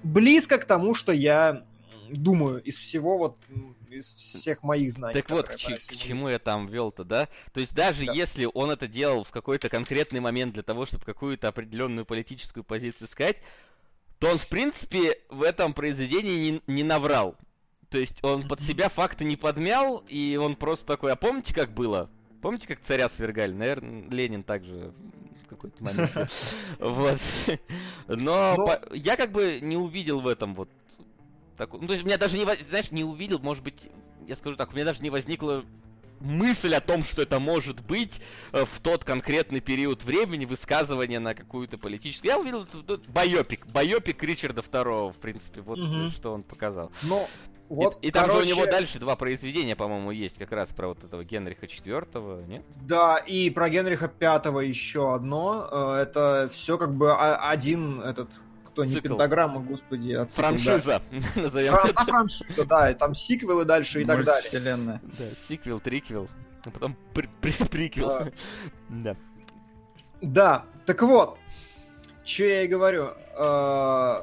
близко 0.02 0.58
к 0.58 0.66
тому, 0.66 0.92
что 0.92 1.12
я 1.12 1.64
думаю 2.10 2.62
из 2.62 2.76
всего 2.76 3.16
вот 3.16 3.38
из 3.90 4.12
всех 4.12 4.62
моих 4.62 4.92
знаний. 4.92 5.14
Так 5.14 5.30
вот, 5.30 5.48
к, 5.48 5.54
к 5.54 5.96
чему 5.96 6.28
я 6.28 6.38
там 6.38 6.66
вел-то, 6.66 7.04
да? 7.04 7.28
То 7.52 7.60
есть 7.60 7.74
даже 7.74 8.04
да. 8.06 8.12
если 8.12 8.48
он 8.52 8.70
это 8.70 8.86
делал 8.86 9.24
в 9.24 9.30
какой-то 9.30 9.68
конкретный 9.68 10.20
момент 10.20 10.52
для 10.52 10.62
того, 10.62 10.86
чтобы 10.86 11.04
какую-то 11.04 11.48
определенную 11.48 12.04
политическую 12.04 12.64
позицию 12.64 13.08
сказать, 13.08 13.38
то 14.18 14.28
он, 14.28 14.38
в 14.38 14.48
принципе, 14.48 15.18
в 15.28 15.42
этом 15.42 15.72
произведении 15.72 16.50
не, 16.50 16.62
не 16.66 16.82
наврал. 16.82 17.36
То 17.90 17.98
есть 17.98 18.22
он 18.22 18.46
под 18.46 18.60
себя 18.60 18.88
факты 18.88 19.24
не 19.24 19.36
подмял, 19.36 20.04
и 20.08 20.36
он 20.36 20.56
просто 20.56 20.86
такой, 20.86 21.12
а 21.12 21.16
помните, 21.16 21.54
как 21.54 21.72
было? 21.72 22.10
Помните, 22.42 22.68
как 22.68 22.80
царя 22.80 23.08
свергали? 23.08 23.52
Наверное, 23.52 24.08
Ленин 24.10 24.42
также 24.42 24.92
в 25.44 25.48
какой-то 25.48 25.82
момент. 25.82 26.12
Вот. 26.78 27.18
Но 28.08 28.78
я 28.92 29.16
как 29.16 29.32
бы 29.32 29.58
не 29.60 29.76
увидел 29.76 30.20
в 30.20 30.28
этом 30.28 30.54
вот 30.54 30.68
так, 31.58 31.72
ну, 31.72 31.86
то 31.86 31.92
есть 31.92 32.04
у 32.04 32.06
меня 32.06 32.16
даже 32.16 32.38
не, 32.38 32.46
знаешь, 32.68 32.90
не 32.92 33.04
увидел, 33.04 33.40
может 33.40 33.64
быть, 33.64 33.88
я 34.26 34.36
скажу 34.36 34.56
так, 34.56 34.70
у 34.70 34.74
меня 34.74 34.84
даже 34.84 35.02
не 35.02 35.10
возникло 35.10 35.64
мысль 36.20 36.74
о 36.74 36.80
том, 36.80 37.04
что 37.04 37.22
это 37.22 37.40
может 37.40 37.84
быть 37.84 38.20
э, 38.52 38.64
в 38.64 38.80
тот 38.80 39.04
конкретный 39.04 39.60
период 39.60 40.04
времени 40.04 40.44
высказывание 40.44 41.18
на 41.18 41.34
какую-то 41.34 41.76
политическую. 41.78 42.30
Я 42.30 42.38
увидел 42.38 42.64
тут 42.66 43.08
байопик, 43.08 43.66
байопик 43.66 44.22
Ричарда 44.22 44.62
Второго, 44.62 45.12
в 45.12 45.16
принципе, 45.16 45.60
вот 45.60 45.78
угу. 45.78 46.08
что 46.08 46.32
он 46.32 46.42
показал. 46.42 46.90
Но 47.02 47.28
вот, 47.68 47.98
и, 48.00 48.08
и 48.08 48.10
там 48.10 48.28
короче... 48.28 48.46
же 48.46 48.52
у 48.52 48.56
него 48.56 48.66
дальше 48.66 48.98
два 48.98 49.16
произведения, 49.16 49.76
по-моему, 49.76 50.10
есть 50.10 50.38
как 50.38 50.52
раз 50.52 50.68
про 50.70 50.88
вот 50.88 51.04
этого 51.04 51.24
Генриха 51.24 51.66
IV, 51.66 52.46
нет? 52.46 52.64
Да, 52.82 53.18
и 53.18 53.50
про 53.50 53.68
Генриха 53.68 54.08
Пятого 54.08 54.60
еще 54.60 55.14
одно. 55.14 55.68
Э, 55.70 56.02
это 56.02 56.48
все 56.50 56.78
как 56.78 56.94
бы 56.94 57.14
один 57.16 58.00
этот 58.00 58.30
кто 58.78 58.84
не 58.84 58.92
Цикл. 58.94 59.08
пентаграмма, 59.08 59.58
господи, 59.60 60.12
а 60.14 60.24
цикл, 60.26 60.40
Франшиза, 60.40 61.02
да. 61.10 61.42
назовем 61.42 61.74
Фран- 61.74 61.90
это. 61.90 62.04
франшиза, 62.04 62.64
да, 62.64 62.90
и 62.92 62.94
там 62.94 63.14
сиквелы 63.16 63.64
дальше 63.64 64.02
и 64.02 64.04
так 64.04 64.24
далее. 64.24 64.42
Вселенная. 64.48 65.00
Да, 65.18 65.24
сиквел, 65.48 65.80
триквел, 65.80 66.28
а 66.64 66.70
потом 66.70 66.96
при- 67.12 67.28
при- 67.40 67.64
приквел. 67.70 68.08
Да. 68.08 68.28
да. 68.88 69.16
Да, 70.20 70.64
так 70.86 71.02
вот, 71.02 71.38
что 72.24 72.44
я 72.44 72.62
и 72.62 72.68
говорю. 72.68 73.10
Э, 73.36 74.14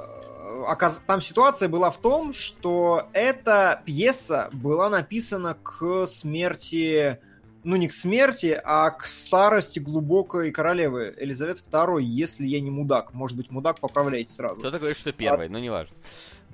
там 1.06 1.19
ситуация 1.19 1.68
была 1.68 1.91
в 1.91 1.98
том, 1.98 2.32
что 2.32 3.10
эта 3.11 3.82
пьеса 3.86 4.48
была 4.53 4.90
написана 4.90 5.57
к 5.61 6.07
смерти 6.07 7.19
ну, 7.66 7.76
не 7.78 7.88
к 7.88 7.94
смерти, 7.94 8.60
а 8.64 8.92
к 8.92 9.08
старости 9.08 9.80
глубокой 9.80 10.52
королевы 10.52 11.16
Елизаветы 11.20 11.62
II, 11.70 12.02
если 12.02 12.46
я 12.46 12.62
не 12.62 12.70
мудак. 12.70 13.14
Может 13.14 13.36
быть, 13.36 13.50
мудак, 13.50 13.80
поправляйте 13.80 14.32
сразу. 14.32 14.58
Кто 14.58 14.70
такой, 14.70 14.94
что 14.94 15.12
первый, 15.12 15.48
а... 15.48 15.50
но 15.50 15.58
неважно. 15.58 15.96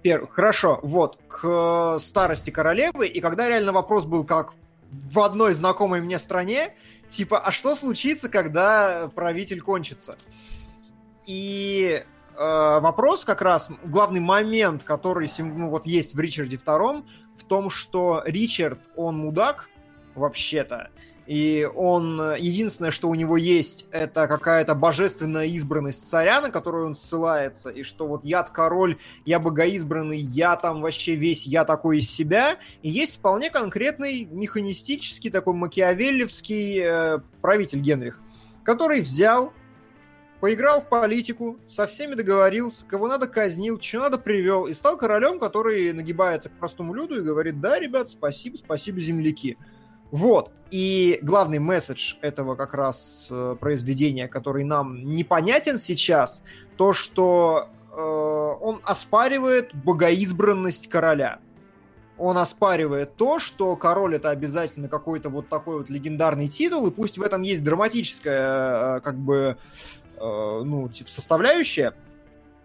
Пер... 0.01 0.25
Хорошо, 0.27 0.79
вот, 0.81 1.19
к 1.27 1.99
старости 1.99 2.49
королевы, 2.49 3.07
и 3.07 3.19
когда 3.19 3.49
реально 3.49 3.73
вопрос 3.73 4.05
был 4.05 4.23
как 4.23 4.53
в 4.89 5.19
одной 5.19 5.53
знакомой 5.53 6.01
мне 6.01 6.17
стране, 6.17 6.75
типа, 7.09 7.39
а 7.39 7.51
что 7.51 7.75
случится, 7.75 8.29
когда 8.29 9.11
правитель 9.13 9.59
кончится? 9.59 10.17
И 11.27 12.03
э, 12.03 12.79
вопрос 12.79 13.25
как 13.25 13.41
раз, 13.41 13.67
главный 13.83 14.21
момент, 14.21 14.83
который 14.83 15.29
ну, 15.39 15.69
вот 15.69 15.85
есть 15.85 16.15
в 16.15 16.19
Ричарде 16.19 16.55
II, 16.55 17.03
в 17.37 17.43
том, 17.43 17.69
что 17.69 18.23
Ричард, 18.25 18.79
он 18.95 19.17
мудак, 19.17 19.67
вообще-то. 20.15 20.89
И 21.27 21.69
он, 21.75 22.19
единственное, 22.37 22.91
что 22.91 23.07
у 23.07 23.15
него 23.15 23.37
есть, 23.37 23.85
это 23.91 24.27
какая-то 24.27 24.75
божественная 24.75 25.45
избранность 25.45 26.09
царя, 26.09 26.41
на 26.41 26.49
которую 26.49 26.87
он 26.87 26.95
ссылается, 26.95 27.69
и 27.69 27.83
что 27.83 28.07
вот 28.07 28.25
я 28.25 28.43
король, 28.43 28.97
я 29.23 29.39
богоизбранный, 29.39 30.17
я 30.17 30.55
там 30.55 30.81
вообще 30.81 31.15
весь, 31.15 31.45
я 31.45 31.63
такой 31.63 31.99
из 31.99 32.09
себя. 32.09 32.57
И 32.81 32.89
есть 32.89 33.17
вполне 33.17 33.49
конкретный 33.49 34.25
механистический, 34.25 35.29
такой 35.29 35.53
макиавеллевский 35.53 36.81
э, 36.83 37.19
правитель 37.41 37.79
Генрих, 37.79 38.19
который 38.63 39.01
взял, 39.01 39.53
поиграл 40.41 40.81
в 40.81 40.89
политику, 40.89 41.59
со 41.67 41.85
всеми 41.85 42.15
договорился, 42.15 42.83
кого 42.85 43.07
надо 43.07 43.27
казнил, 43.27 43.79
что 43.79 43.99
надо 43.99 44.17
привел, 44.17 44.65
и 44.65 44.73
стал 44.73 44.97
королем, 44.97 45.39
который 45.39 45.93
нагибается 45.93 46.49
к 46.49 46.57
простому 46.57 46.95
люду 46.95 47.21
и 47.21 47.23
говорит, 47.23 47.61
да, 47.61 47.79
ребят, 47.79 48.09
спасибо, 48.09 48.57
спасибо, 48.57 48.99
земляки. 48.99 49.57
Вот. 50.11 50.51
И 50.71 51.19
главный 51.21 51.59
месседж 51.59 52.15
этого 52.21 52.55
как 52.55 52.73
раз 52.73 53.27
э, 53.29 53.55
произведения, 53.59 54.27
который 54.27 54.63
нам 54.63 55.05
непонятен 55.05 55.79
сейчас, 55.79 56.43
то, 56.77 56.93
что 56.93 57.67
э, 57.91 57.95
он 57.95 58.79
оспаривает 58.83 59.73
богоизбранность 59.73 60.87
короля. 60.87 61.39
Он 62.17 62.37
оспаривает 62.37 63.15
то, 63.15 63.39
что 63.39 63.75
король 63.75 64.15
это 64.15 64.29
обязательно 64.29 64.87
какой-то 64.87 65.29
вот 65.29 65.49
такой 65.49 65.79
вот 65.79 65.89
легендарный 65.89 66.47
титул, 66.47 66.87
и 66.87 66.91
пусть 66.91 67.17
в 67.17 67.21
этом 67.21 67.41
есть 67.41 67.63
драматическая, 67.63 68.97
э, 68.97 68.99
как 69.01 69.17
бы, 69.17 69.57
э, 70.17 70.61
ну, 70.63 70.87
типа, 70.87 71.09
составляющая, 71.09 71.95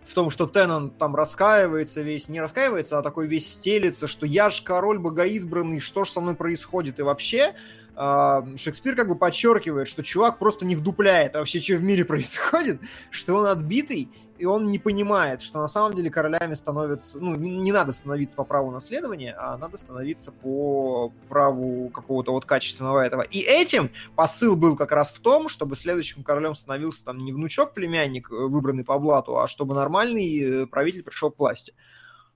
в 0.06 0.14
том, 0.14 0.30
что 0.30 0.46
Теннон 0.46 0.90
там 0.90 1.16
раскаивается 1.16 2.00
весь, 2.00 2.28
не 2.28 2.40
раскаивается, 2.40 2.98
а 2.98 3.02
такой 3.02 3.26
весь 3.26 3.52
стелится, 3.52 4.06
что 4.06 4.24
я 4.24 4.50
ж 4.50 4.62
король 4.62 4.98
богоизбранный, 4.98 5.80
что 5.80 6.04
ж 6.04 6.10
со 6.10 6.20
мной 6.20 6.34
происходит, 6.34 6.98
и 6.98 7.02
вообще 7.02 7.54
э, 7.96 8.42
Шекспир 8.56 8.94
как 8.94 9.08
бы 9.08 9.16
подчеркивает, 9.16 9.88
что 9.88 10.02
чувак 10.02 10.38
просто 10.38 10.64
не 10.64 10.76
вдупляет 10.76 11.34
вообще, 11.34 11.60
что 11.60 11.74
в 11.74 11.82
мире 11.82 12.04
происходит, 12.04 12.80
что 13.10 13.34
он 13.34 13.46
отбитый, 13.46 14.08
и 14.38 14.44
он 14.44 14.70
не 14.70 14.78
понимает, 14.78 15.42
что 15.42 15.60
на 15.60 15.68
самом 15.68 15.94
деле 15.94 16.10
королями 16.10 16.54
становятся, 16.54 17.18
ну, 17.18 17.34
не, 17.34 17.50
не 17.50 17.72
надо 17.72 17.92
становиться 17.92 18.36
по 18.36 18.44
праву 18.44 18.70
наследования, 18.70 19.34
а 19.38 19.56
надо 19.56 19.78
становиться 19.78 20.32
по 20.32 21.12
праву 21.28 21.88
какого-то 21.90 22.32
вот 22.32 22.44
качественного 22.44 23.00
этого. 23.00 23.22
И 23.22 23.40
этим 23.40 23.90
посыл 24.14 24.56
был 24.56 24.76
как 24.76 24.92
раз 24.92 25.10
в 25.10 25.20
том, 25.20 25.48
чтобы 25.48 25.76
следующим 25.76 26.22
королем 26.22 26.54
становился 26.54 27.04
там 27.04 27.18
не 27.18 27.32
внучок-племянник, 27.32 28.30
э, 28.30 28.34
выбранный 28.34 28.84
по 28.84 28.98
блату, 28.98 29.38
а 29.38 29.48
чтобы 29.48 29.74
нормальный 29.74 30.62
э, 30.62 30.66
правитель 30.66 31.02
пришел 31.02 31.30
к 31.30 31.38
власти. 31.38 31.74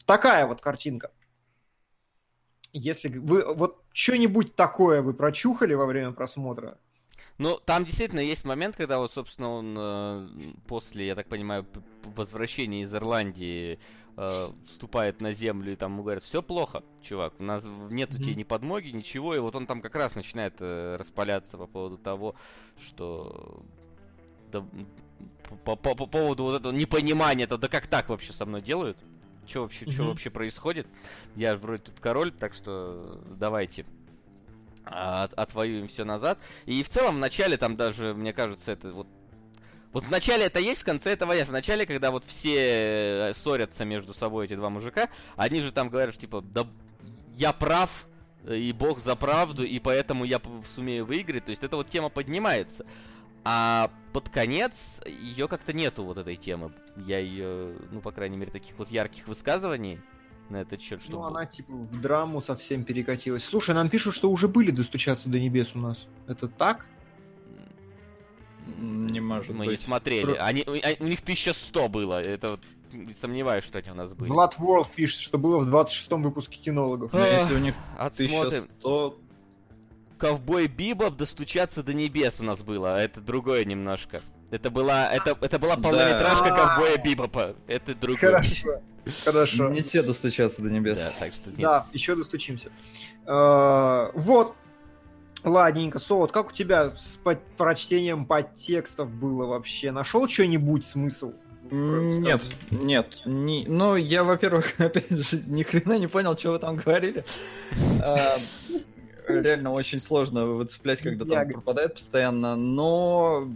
Такая 0.06 0.46
вот 0.46 0.60
картинка. 0.60 1.10
Если 2.72 3.08
вы 3.08 3.54
вот 3.54 3.82
что-нибудь 3.92 4.54
такое 4.54 5.02
вы 5.02 5.12
прочухали 5.12 5.74
во 5.74 5.86
время 5.86 6.12
просмотра, 6.12 6.78
ну, 7.40 7.58
там 7.64 7.86
действительно 7.86 8.20
есть 8.20 8.44
момент, 8.44 8.76
когда 8.76 8.98
вот, 8.98 9.12
собственно, 9.12 9.48
он 9.48 9.74
э, 9.78 10.28
после, 10.68 11.06
я 11.06 11.14
так 11.14 11.26
понимаю, 11.26 11.66
возвращения 12.04 12.82
из 12.82 12.94
Ирландии 12.94 13.78
э, 14.18 14.50
вступает 14.66 15.22
на 15.22 15.32
землю, 15.32 15.72
и 15.72 15.74
там 15.74 15.92
ему 15.92 16.02
говорят, 16.02 16.22
все 16.22 16.42
плохо, 16.42 16.82
чувак, 17.00 17.32
у 17.38 17.42
нас 17.42 17.64
нет 17.88 18.14
у 18.14 18.18
тебя 18.18 18.34
ни 18.34 18.42
подмоги, 18.42 18.90
ничего, 18.90 19.34
и 19.34 19.38
вот 19.38 19.56
он 19.56 19.66
там 19.66 19.80
как 19.80 19.94
раз 19.94 20.14
начинает 20.14 20.56
э, 20.58 20.96
распаляться 20.96 21.56
по 21.56 21.66
поводу 21.66 21.96
того, 21.96 22.34
что... 22.78 23.64
Да, 24.52 24.62
по, 25.64 25.76
по, 25.76 25.94
по 25.94 26.06
поводу 26.06 26.44
вот 26.44 26.60
этого 26.60 26.72
непонимания, 26.72 27.46
то 27.46 27.56
да 27.56 27.68
как 27.68 27.86
так 27.86 28.10
вообще 28.10 28.34
со 28.34 28.44
мной 28.44 28.60
делают? 28.60 28.98
Что 29.46 29.62
вообще, 29.62 29.86
mm-hmm. 29.86 29.92
что 29.92 30.02
вообще 30.04 30.28
происходит? 30.28 30.86
Я 31.36 31.56
вроде 31.56 31.84
тут 31.84 32.00
король, 32.00 32.32
так 32.32 32.52
что 32.52 33.24
давайте 33.30 33.86
от, 34.84 35.34
отвоюем 35.34 35.88
все 35.88 36.04
назад. 36.04 36.38
И 36.66 36.82
в 36.82 36.88
целом 36.88 37.16
в 37.16 37.18
начале 37.18 37.56
там 37.56 37.76
даже, 37.76 38.14
мне 38.14 38.32
кажется, 38.32 38.72
это 38.72 38.92
вот 38.92 39.06
вот 39.92 40.04
в 40.04 40.10
начале 40.10 40.44
это 40.44 40.60
есть, 40.60 40.82
в 40.82 40.84
конце 40.84 41.10
этого 41.10 41.32
нет. 41.32 41.48
В 41.48 41.52
начале, 41.52 41.84
когда 41.84 42.12
вот 42.12 42.24
все 42.24 43.30
э, 43.30 43.32
ссорятся 43.34 43.84
между 43.84 44.14
собой, 44.14 44.46
эти 44.46 44.54
два 44.54 44.70
мужика, 44.70 45.08
они 45.36 45.60
же 45.60 45.72
там 45.72 45.88
говорят, 45.88 46.14
что 46.14 46.20
типа, 46.20 46.42
да 46.42 46.66
я 47.34 47.52
прав, 47.52 48.06
и 48.48 48.72
Бог 48.72 49.00
за 49.00 49.16
правду, 49.16 49.64
и 49.64 49.78
поэтому 49.80 50.24
я 50.24 50.40
сумею 50.74 51.06
выиграть. 51.06 51.44
То 51.44 51.50
есть 51.50 51.64
эта 51.64 51.76
вот 51.76 51.90
тема 51.90 52.08
поднимается. 52.08 52.86
А 53.42 53.90
под 54.12 54.28
конец 54.28 55.00
ее 55.06 55.48
как-то 55.48 55.72
нету 55.72 56.04
вот 56.04 56.18
этой 56.18 56.36
темы. 56.36 56.72
Я 56.96 57.18
ее, 57.18 57.74
ну, 57.90 58.00
по 58.00 58.12
крайней 58.12 58.36
мере, 58.36 58.52
таких 58.52 58.78
вот 58.78 58.90
ярких 58.90 59.26
высказываний 59.26 60.00
на 60.50 60.58
этот 60.58 60.80
счет, 60.80 61.02
что 61.02 61.12
Ну, 61.12 61.22
она 61.24 61.46
типа 61.46 61.72
в 61.72 62.00
драму 62.00 62.40
совсем 62.40 62.84
перекатилась. 62.84 63.44
Слушай, 63.44 63.74
нам 63.74 63.88
пишут, 63.88 64.14
что 64.14 64.30
уже 64.30 64.48
были 64.48 64.70
достучаться 64.70 65.28
до 65.28 65.38
небес 65.40 65.72
у 65.74 65.78
нас. 65.78 66.06
Это 66.26 66.48
так? 66.48 66.86
Не 68.78 69.20
может 69.20 69.50
Мы 69.50 69.66
быть. 69.66 69.80
не 69.80 69.84
смотрели. 69.84 70.34
Про... 70.34 70.44
Они, 70.44 70.64
у 70.66 71.06
них 71.06 71.20
1100 71.20 71.88
было. 71.88 72.20
Это 72.20 72.50
вот 72.52 72.60
сомневаюсь, 73.20 73.64
что 73.64 73.78
они 73.78 73.90
у 73.90 73.94
нас 73.94 74.12
были. 74.12 74.28
Влад 74.28 74.58
Ворлд 74.58 74.90
пишет, 74.90 75.20
что 75.20 75.38
было 75.38 75.58
в 75.58 75.74
26-м 75.74 76.22
выпуске 76.22 76.58
кинологов. 76.58 77.12
Но 77.12 77.24
если 77.24 77.54
у 77.54 77.58
них 77.58 77.74
1100, 77.98 79.18
Ковбой 80.18 80.66
Бибоп 80.66 81.16
достучаться 81.16 81.82
до 81.82 81.94
небес 81.94 82.40
у 82.40 82.44
нас 82.44 82.62
было, 82.62 82.96
а 82.96 82.98
это 83.00 83.22
другое 83.22 83.64
немножко. 83.64 84.22
Это 84.50 84.70
была, 84.70 85.08
это, 85.12 85.36
это 85.40 85.58
была 85.58 85.76
полнометражка 85.76 86.48
да. 86.48 86.56
Ковбоя 86.56 86.98
Бибопа. 86.98 87.54
Это 87.66 87.94
другое. 87.94 88.18
Хорошо. 88.18 88.80
Хорошо. 89.24 89.68
Не 89.70 89.82
те 89.82 90.02
достучаться 90.02 90.62
до 90.62 90.70
небес. 90.70 90.98
Да, 90.98 91.12
так 91.18 91.32
что 91.32 91.50
нет. 91.50 91.60
Да, 91.60 91.86
еще 91.92 92.16
достучимся. 92.16 92.70
Uh, 93.26 94.10
вот. 94.14 94.54
Ладненько, 95.42 95.98
Соот, 95.98 96.32
как 96.32 96.50
у 96.50 96.52
тебя 96.52 96.90
с 96.90 97.18
прочтением 97.56 98.26
подтекстов 98.26 99.08
было 99.08 99.46
вообще? 99.46 99.90
Нашел 99.90 100.28
что-нибудь 100.28 100.84
смысл? 100.84 101.32
Нет, 101.70 102.42
нет. 102.70 103.22
Не... 103.24 103.64
Ну, 103.66 103.96
я, 103.96 104.24
во-первых, 104.24 104.74
опять 104.78 105.10
же, 105.10 105.42
ни 105.46 105.62
хрена 105.62 105.98
не 105.98 106.08
понял, 106.08 106.36
что 106.36 106.52
вы 106.52 106.58
там 106.58 106.76
говорили. 106.76 107.24
Реально 109.28 109.72
очень 109.72 110.00
сложно 110.00 110.46
выцеплять, 110.46 111.00
когда 111.00 111.24
там 111.24 111.48
пропадает 111.48 111.94
постоянно. 111.94 112.56
Но 112.56 113.48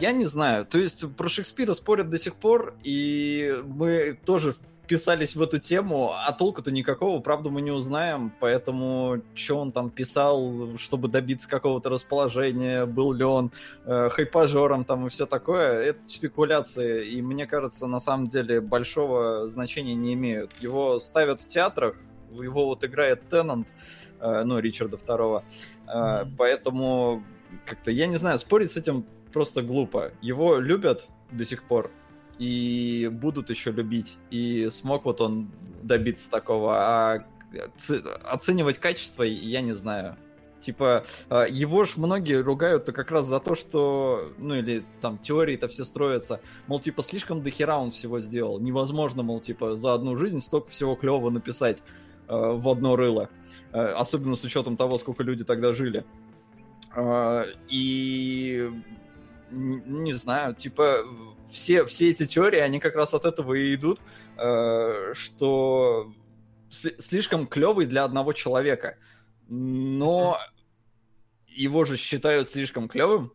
я 0.00 0.12
не 0.12 0.26
знаю. 0.26 0.66
То 0.66 0.78
есть 0.78 1.04
про 1.16 1.28
Шекспира 1.28 1.74
спорят 1.74 2.10
до 2.10 2.18
сих 2.18 2.34
пор, 2.34 2.74
и 2.82 3.62
мы 3.66 4.18
тоже 4.24 4.54
вписались 4.86 5.34
в 5.34 5.42
эту 5.42 5.58
тему, 5.58 6.12
а 6.14 6.30
толку-то 6.30 6.70
никакого, 6.70 7.20
правда, 7.20 7.50
мы 7.50 7.60
не 7.60 7.72
узнаем, 7.72 8.32
поэтому 8.38 9.20
что 9.34 9.58
он 9.58 9.72
там 9.72 9.90
писал, 9.90 10.76
чтобы 10.78 11.08
добиться 11.08 11.48
какого-то 11.48 11.90
расположения, 11.90 12.86
был 12.86 13.12
ли 13.12 13.24
он 13.24 13.50
э, 13.84 14.08
хайпажером 14.10 14.84
там 14.84 15.06
и 15.06 15.10
все 15.10 15.26
такое, 15.26 15.82
это 15.82 16.06
спекуляции, 16.06 17.10
и 17.10 17.20
мне 17.20 17.46
кажется, 17.46 17.88
на 17.88 17.98
самом 17.98 18.28
деле 18.28 18.60
большого 18.60 19.48
значения 19.48 19.96
не 19.96 20.14
имеют. 20.14 20.52
Его 20.60 21.00
ставят 21.00 21.40
в 21.40 21.46
театрах, 21.46 21.96
его 22.30 22.66
вот 22.66 22.84
играет 22.84 23.28
Теннант, 23.28 23.66
ну, 24.20 24.58
Ричарда 24.58 24.96
Второго, 24.96 25.44
э, 25.86 26.24
поэтому 26.36 27.22
как-то, 27.64 27.90
я 27.90 28.06
не 28.06 28.16
знаю, 28.16 28.38
спорить 28.38 28.72
с 28.72 28.76
этим 28.76 29.04
просто 29.32 29.62
глупо. 29.62 30.12
Его 30.20 30.56
любят 30.56 31.08
до 31.30 31.44
сих 31.44 31.64
пор, 31.64 31.90
и 32.38 33.08
будут 33.12 33.50
еще 33.50 33.70
любить. 33.72 34.18
И 34.30 34.68
смог 34.70 35.04
вот 35.04 35.20
он 35.20 35.50
добиться 35.82 36.30
такого. 36.30 36.76
А 36.76 37.26
оценивать 38.24 38.78
качество 38.78 39.22
я 39.22 39.60
не 39.60 39.72
знаю. 39.72 40.16
Типа, 40.60 41.04
а, 41.28 41.44
его 41.44 41.84
ж 41.84 41.92
многие 41.96 42.40
ругают-то 42.40 42.92
как 42.92 43.10
раз 43.10 43.26
за 43.26 43.40
то, 43.40 43.54
что, 43.54 44.32
ну 44.38 44.54
или 44.54 44.84
там 45.00 45.18
теории-то 45.18 45.68
все 45.68 45.84
строятся, 45.84 46.40
мол, 46.66 46.80
типа, 46.80 47.02
слишком 47.02 47.42
дохера 47.42 47.76
он 47.76 47.90
всего 47.92 48.20
сделал. 48.20 48.58
Невозможно, 48.58 49.22
мол, 49.22 49.40
типа, 49.40 49.76
за 49.76 49.94
одну 49.94 50.16
жизнь 50.16 50.40
столько 50.40 50.70
всего 50.70 50.96
клевого 50.96 51.30
написать 51.30 51.78
э, 51.78 52.05
в 52.28 52.68
одно 52.68 52.96
рыло. 52.96 53.30
Э, 53.72 53.92
особенно 53.92 54.36
с 54.36 54.44
учетом 54.44 54.76
того, 54.76 54.98
сколько 54.98 55.22
люди 55.22 55.44
тогда 55.44 55.74
жили. 55.74 56.04
Э, 56.94 57.44
и 57.68 58.70
не 59.50 60.12
знаю, 60.14 60.54
типа, 60.54 61.04
все, 61.50 61.84
все 61.84 62.10
эти 62.10 62.26
теории, 62.26 62.58
они 62.58 62.80
как 62.80 62.96
раз 62.96 63.14
от 63.14 63.24
этого 63.24 63.54
и 63.54 63.74
идут, 63.74 64.00
э, 64.38 65.12
что 65.14 66.12
слишком 66.70 67.46
клевый 67.46 67.86
для 67.86 68.04
одного 68.04 68.32
человека. 68.32 68.98
Но 69.48 70.38
его 71.46 71.84
же 71.84 71.96
считают 71.96 72.48
слишком 72.48 72.88
клевым. 72.88 73.32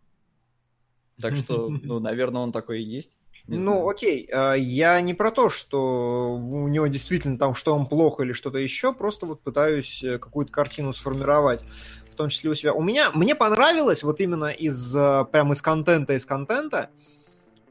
Так 1.20 1.36
что, 1.36 1.70
ну, 1.70 2.00
наверное, 2.00 2.42
он 2.42 2.52
такой 2.52 2.82
и 2.82 2.86
есть. 2.86 3.12
Не 3.48 3.58
ну, 3.58 3.74
знаю. 3.74 3.88
окей, 3.90 4.30
э, 4.32 4.56
я 4.60 5.02
не 5.02 5.14
про 5.14 5.32
то, 5.32 5.50
что 5.50 6.34
у 6.34 6.68
него 6.68 6.88
действительно 6.88 7.38
там, 7.38 7.56
что 7.56 7.76
он 7.76 7.88
плохо 7.88 8.24
или 8.24 8.34
что-то 8.34 8.58
еще, 8.58 8.94
просто 8.94 9.26
вот 9.26 9.42
пытаюсь 9.42 10.04
э, 10.04 10.20
какую-то 10.20 10.52
картину 10.52 10.94
сформировать, 10.94 11.64
в 12.12 12.16
том 12.16 12.30
числе 12.30 12.50
у 12.50 12.56
себя. 12.56 12.74
У 12.74 12.84
меня, 12.84 13.12
мне 13.12 13.36
понравилось 13.36 14.04
вот 14.04 14.20
именно 14.22 14.52
из, 14.52 14.96
э, 14.96 15.26
прям 15.32 15.54
из 15.54 15.62
контента, 15.62 16.14
из 16.14 16.26
контента, 16.26 16.90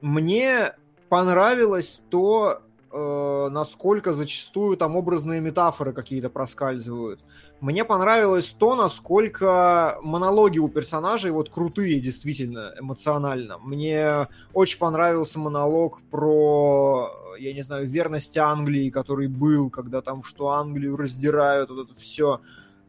мне 0.01 0.75
понравилось 1.09 2.01
то, 2.09 2.63
э, 2.93 3.49
насколько 3.51 4.13
зачастую 4.13 4.77
там 4.77 4.97
образные 4.97 5.41
метафоры 5.41 5.93
какие-то 5.93 6.31
проскальзывают. 6.31 7.21
Мне 7.61 7.85
понравилось 7.85 8.55
то, 8.59 8.75
насколько 8.75 9.99
монологи 10.03 10.59
у 10.59 10.69
персонажей 10.69 11.31
вот 11.31 11.51
крутые 11.51 12.01
действительно 12.01 12.73
эмоционально. 12.81 13.59
Мне 13.59 14.29
очень 14.55 14.79
понравился 14.79 15.39
монолог 15.39 16.01
про, 16.11 17.11
я 17.39 17.53
не 17.53 17.61
знаю, 17.61 17.87
верность 17.87 18.39
Англии, 18.39 18.89
который 18.89 19.29
был, 19.29 19.69
когда 19.69 20.01
там 20.01 20.23
что 20.23 20.49
Англию 20.49 20.97
раздирают, 20.97 21.69
вот 21.69 21.91
это 21.91 21.99
все. 21.99 22.41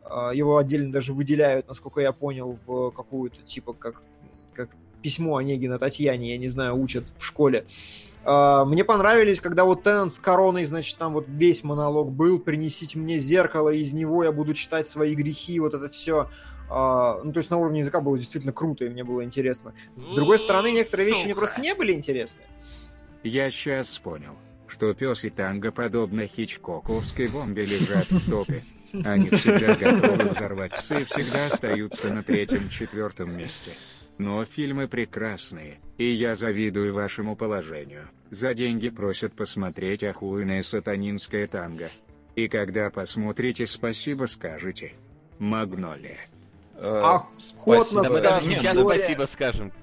Э, 0.05 0.31
его 0.33 0.55
отдельно 0.55 0.89
даже 0.89 1.11
выделяют, 1.11 1.67
насколько 1.67 1.99
я 1.99 2.13
понял, 2.13 2.57
в 2.65 2.91
какую-то 2.91 3.41
типа 3.41 3.73
как, 3.73 4.01
как 4.53 4.69
письмо 5.01 5.35
Онегина 5.35 5.79
Татьяне, 5.79 6.31
я 6.31 6.37
не 6.37 6.47
знаю, 6.47 6.81
учат 6.81 7.03
в 7.17 7.25
школе. 7.25 7.65
Uh, 7.67 8.10
мне 8.23 8.83
понравились, 8.83 9.41
когда 9.41 9.65
вот 9.65 9.83
Теннант 9.83 10.13
с 10.13 10.19
короной, 10.19 10.65
значит, 10.65 10.97
там 10.97 11.13
вот 11.13 11.25
весь 11.27 11.63
монолог 11.63 12.11
был, 12.11 12.39
принесите 12.39 12.99
мне 12.99 13.17
зеркало, 13.17 13.69
из 13.69 13.93
него 13.93 14.23
я 14.23 14.31
буду 14.31 14.53
читать 14.53 14.87
свои 14.87 15.15
грехи, 15.15 15.59
вот 15.59 15.73
это 15.73 15.89
все. 15.89 16.29
А, 16.69 17.19
ну, 17.23 17.33
то 17.33 17.39
есть 17.39 17.49
на 17.49 17.57
уровне 17.57 17.81
языка 17.81 17.99
было 17.99 18.17
действительно 18.17 18.53
круто, 18.53 18.85
и 18.85 18.89
мне 18.89 19.03
было 19.03 19.23
интересно. 19.23 19.73
С 19.95 20.15
другой 20.15 20.39
стороны, 20.39 20.71
некоторые 20.71 21.09
вещи 21.09 21.25
мне 21.25 21.35
просто 21.35 21.59
не 21.59 21.75
были 21.75 21.91
интересны. 21.91 22.41
Я 23.23 23.49
сейчас 23.49 23.97
понял, 23.97 24.35
что 24.67 24.93
пес 24.93 25.25
и 25.25 25.29
танго, 25.29 25.71
подобно 25.71 26.27
хичкоковской 26.27 27.27
бомбе, 27.27 27.65
лежат 27.65 28.09
в 28.09 28.29
топе. 28.29 28.63
Они 29.03 29.29
всегда 29.29 29.75
готовы 29.75 30.29
взорваться 30.29 30.99
и 30.99 31.03
всегда 31.03 31.47
остаются 31.47 32.07
на 32.09 32.23
третьем-четвертом 32.23 33.37
месте. 33.37 33.71
Но 34.21 34.45
фильмы 34.45 34.87
прекрасные, 34.87 35.79
и 35.97 36.05
я 36.05 36.35
завидую 36.35 36.93
вашему 36.93 37.35
положению. 37.35 38.07
За 38.29 38.53
деньги 38.53 38.89
просят 38.89 39.33
посмотреть 39.33 40.03
охуенное 40.03 40.61
сатанинское 40.61 41.47
танго. 41.47 41.89
И 42.35 42.47
когда 42.47 42.91
посмотрите, 42.91 43.65
спасибо 43.65 44.27
скажете. 44.27 44.93
Магнолия. 45.39 46.19
Э, 46.75 47.01
Охотно, 47.03 48.03
да, 48.03 48.09
мы 48.11 48.21
даже 48.21 48.45
сейчас 48.45 48.77
спасибо 48.77 49.23
скажем. 49.23 49.73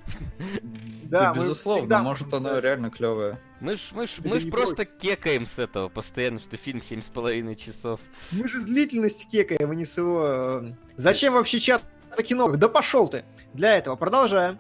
Да, 1.03 1.35
безусловно, 1.35 2.03
может 2.05 2.33
оно 2.33 2.61
реально 2.61 2.91
клевое. 2.91 3.41
Мы 3.59 3.75
ж, 3.75 3.91
мы 3.93 4.07
ж, 4.07 4.19
мы 4.23 4.39
ж 4.39 4.49
просто 4.51 4.85
кекаем 4.85 5.47
с 5.47 5.59
этого 5.59 5.89
постоянно, 5.89 6.39
что 6.39 6.57
фильм 6.57 6.81
семь 6.81 7.03
с 7.03 7.07
половиной 7.07 7.57
часов. 7.57 7.99
Мы 8.31 8.49
же 8.49 8.61
длительность 8.61 9.29
кекаем, 9.29 9.73
а 9.73 9.75
не 9.75 9.85
с 9.85 9.99
его... 9.99 10.25
Э, 10.25 10.73
зачем 10.97 11.33
вообще 11.33 11.59
чат 11.59 11.83
кино? 12.23 12.49
Да 12.57 12.69
пошел 12.69 13.09
ты! 13.09 13.25
Для 13.55 13.77
этого 13.77 13.97
продолжаем. 13.97 14.59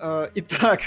Э, 0.00 0.28
итак, 0.34 0.80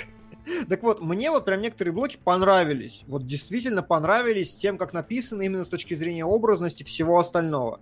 так 0.70 0.84
вот, 0.84 1.02
мне 1.02 1.32
вот 1.32 1.46
прям 1.46 1.62
некоторые 1.62 1.94
блоки 1.94 2.18
понравились. 2.24 3.04
Вот 3.08 3.26
действительно 3.26 3.84
понравились 3.84 4.54
тем, 4.54 4.78
как 4.78 4.94
написано, 4.94 5.42
именно 5.42 5.66
с 5.66 5.70
точки 5.70 5.94
зрения 5.94 6.26
образности 6.26 6.84
всего 6.84 7.20
остального. 7.20 7.80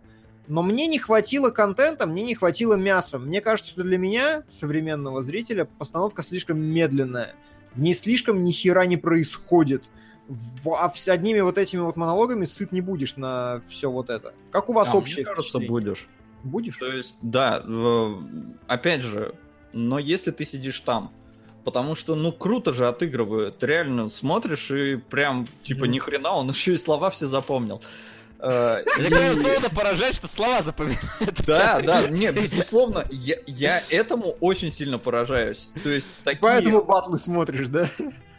Но 0.48 0.62
мне 0.62 0.88
не 0.88 1.00
хватило 1.00 1.52
контента, 1.52 2.06
мне 2.06 2.24
не 2.24 2.36
хватило 2.36 2.74
мяса. 2.74 3.18
Мне 3.18 3.40
кажется, 3.40 3.72
что 3.72 3.84
для 3.84 3.98
меня, 3.98 4.44
современного 4.50 5.22
зрителя, 5.22 5.66
постановка 5.66 6.22
слишком 6.22 6.60
медленная. 6.60 7.34
В 7.74 7.82
ней 7.82 7.94
слишком 7.94 8.44
ни 8.44 8.52
хера 8.52 8.86
не 8.86 8.98
происходит. 8.98 9.86
В, 10.28 10.74
а 10.74 10.91
с 10.94 11.08
одними 11.08 11.40
вот 11.41 11.58
этими 11.58 11.82
вот 11.82 11.95
монологами 11.95 12.45
сыт 12.45 12.72
не 12.72 12.82
будешь 12.82 13.18
на 13.18 13.62
все 13.68 13.90
вот 13.90 14.10
это. 14.10 14.34
Как 14.52 14.70
у 14.70 14.74
вас 14.74 14.90
а, 14.91 14.98
общее? 14.98 15.26
Мне 15.26 15.34
кажется, 15.34 15.60
будешь. 15.60 16.08
Будешь? 16.44 16.78
То 16.78 16.91
есть, 16.91 17.18
да, 17.22 17.64
опять 18.68 19.02
же, 19.02 19.34
но 19.72 19.98
если 19.98 20.32
ты 20.32 20.45
сидишь 20.45 20.80
там, 20.82 21.11
потому 21.64 21.95
что, 21.95 22.15
ну, 22.15 22.32
круто 22.32 22.74
же 22.74 22.88
отыгрывают, 22.88 23.64
реально 23.64 24.10
смотришь 24.10 24.70
и 24.72 24.98
прям, 24.98 25.48
типа, 25.64 25.86
ни 25.86 25.99
хрена, 25.99 26.32
он 26.32 26.49
еще 26.49 26.74
и 26.74 26.78
слова 26.78 27.10
все 27.10 27.28
запомнил. 27.28 27.82
Э, 28.40 28.84
Это, 28.98 29.10
безусловно, 29.10 29.70
поражает, 29.70 30.15
что 30.15 30.28
слова 30.28 30.61
запоминают. 30.61 31.45
Да, 31.48 31.80
да, 31.80 32.07
нет, 32.10 32.36
безусловно, 32.36 33.06
я, 33.10 33.38
я 33.48 33.82
этому 33.90 34.36
очень 34.41 34.72
сильно 34.72 34.98
поражаюсь. 34.98 35.72
То 35.82 35.90
есть 35.90 36.14
такие... 36.24 36.41
Поэтому 36.41 36.84
батлы 36.84 37.18
смотришь, 37.18 37.70
да? 37.70 37.90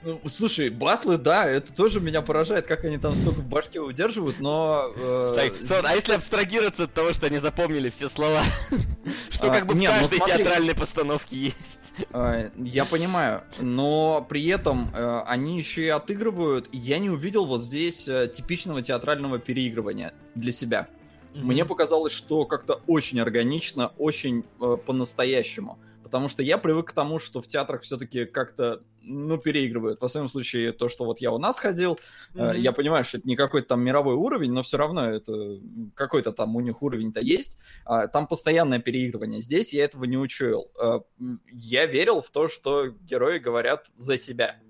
Ну, 0.05 0.21
слушай, 0.27 0.69
батлы, 0.69 1.17
да, 1.17 1.47
это 1.47 1.73
тоже 1.73 2.01
меня 2.01 2.21
поражает, 2.21 2.67
как 2.67 2.85
они 2.85 2.99
там 2.99 3.15
столько 3.15 3.41
в 3.41 3.47
башке 3.47 3.81
удерживают, 3.81 4.39
но... 4.39 4.93
Э... 4.97 5.35
Так, 5.67 5.85
а 5.85 5.95
если 5.95 6.13
абстрагироваться 6.13 6.85
от 6.85 6.93
того, 6.93 7.13
что 7.13 7.27
они 7.27 7.39
запомнили 7.39 7.89
все 7.89 8.09
слова? 8.09 8.43
Что 9.31 9.51
а, 9.51 9.55
как 9.55 9.67
бы 9.67 9.75
в 9.75 9.77
ну 9.77 9.87
каждой 9.87 10.19
театральной 10.19 10.75
постановке 10.75 11.37
есть. 11.37 11.93
А, 12.13 12.51
я 12.57 12.85
понимаю, 12.85 13.43
но 13.61 14.25
при 14.29 14.47
этом 14.47 14.91
э, 14.95 15.23
они 15.27 15.57
еще 15.57 15.85
и 15.85 15.89
отыгрывают, 15.89 16.69
я 16.73 16.99
не 16.99 17.11
увидел 17.11 17.47
вот 17.47 17.63
здесь 17.63 18.07
э, 18.07 18.31
типичного 18.35 18.83
театрального 18.83 19.39
переигрывания 19.39 20.15
для 20.35 20.53
себя. 20.53 20.89
Мне 21.35 21.65
показалось, 21.65 22.13
что 22.13 22.45
как-то 22.45 22.81
очень 22.87 23.21
органично, 23.21 23.93
очень 23.99 24.45
э, 24.61 24.77
по-настоящему. 24.87 25.79
Потому 26.15 26.29
что 26.29 26.45
я 26.45 26.59
привык 26.59 26.91
к 26.91 26.93
тому, 26.93 27.19
что 27.19 27.41
в 27.41 27.49
театрах 27.49 27.83
все-таки 27.83 28.25
как-то, 28.25 28.85
ну, 29.03 29.37
переигрывают. 29.37 30.01
В 30.01 30.05
основном 30.05 30.29
случае, 30.29 30.71
то, 30.71 30.89
что 30.89 31.07
вот 31.07 31.21
я 31.21 31.33
у 31.33 31.39
нас 31.39 31.59
ходил, 31.59 31.99
mm-hmm. 32.35 32.57
я 32.57 32.71
понимаю, 32.71 33.03
что 33.03 33.19
это 33.19 33.27
не 33.27 33.35
какой-то 33.35 33.71
там 33.71 33.81
мировой 33.81 34.15
уровень, 34.15 34.53
но 34.53 34.63
все 34.63 34.77
равно 34.77 35.11
это 35.11 35.59
какой-то 35.97 36.31
там 36.31 36.55
у 36.55 36.61
них 36.61 36.81
уровень-то 36.83 37.19
есть. 37.19 37.59
А, 37.85 38.07
там 38.07 38.29
постоянное 38.29 38.79
переигрывание. 38.79 39.41
Здесь 39.41 39.73
я 39.73 39.83
этого 39.83 40.05
не 40.05 40.17
учуял. 40.17 40.69
А, 40.81 41.01
я 41.51 41.87
верил 41.87 42.21
в 42.21 42.31
то, 42.31 42.47
что 42.47 42.87
герои 42.87 43.41
говорят 43.41 43.89
за 43.97 44.17
себя 44.17 44.61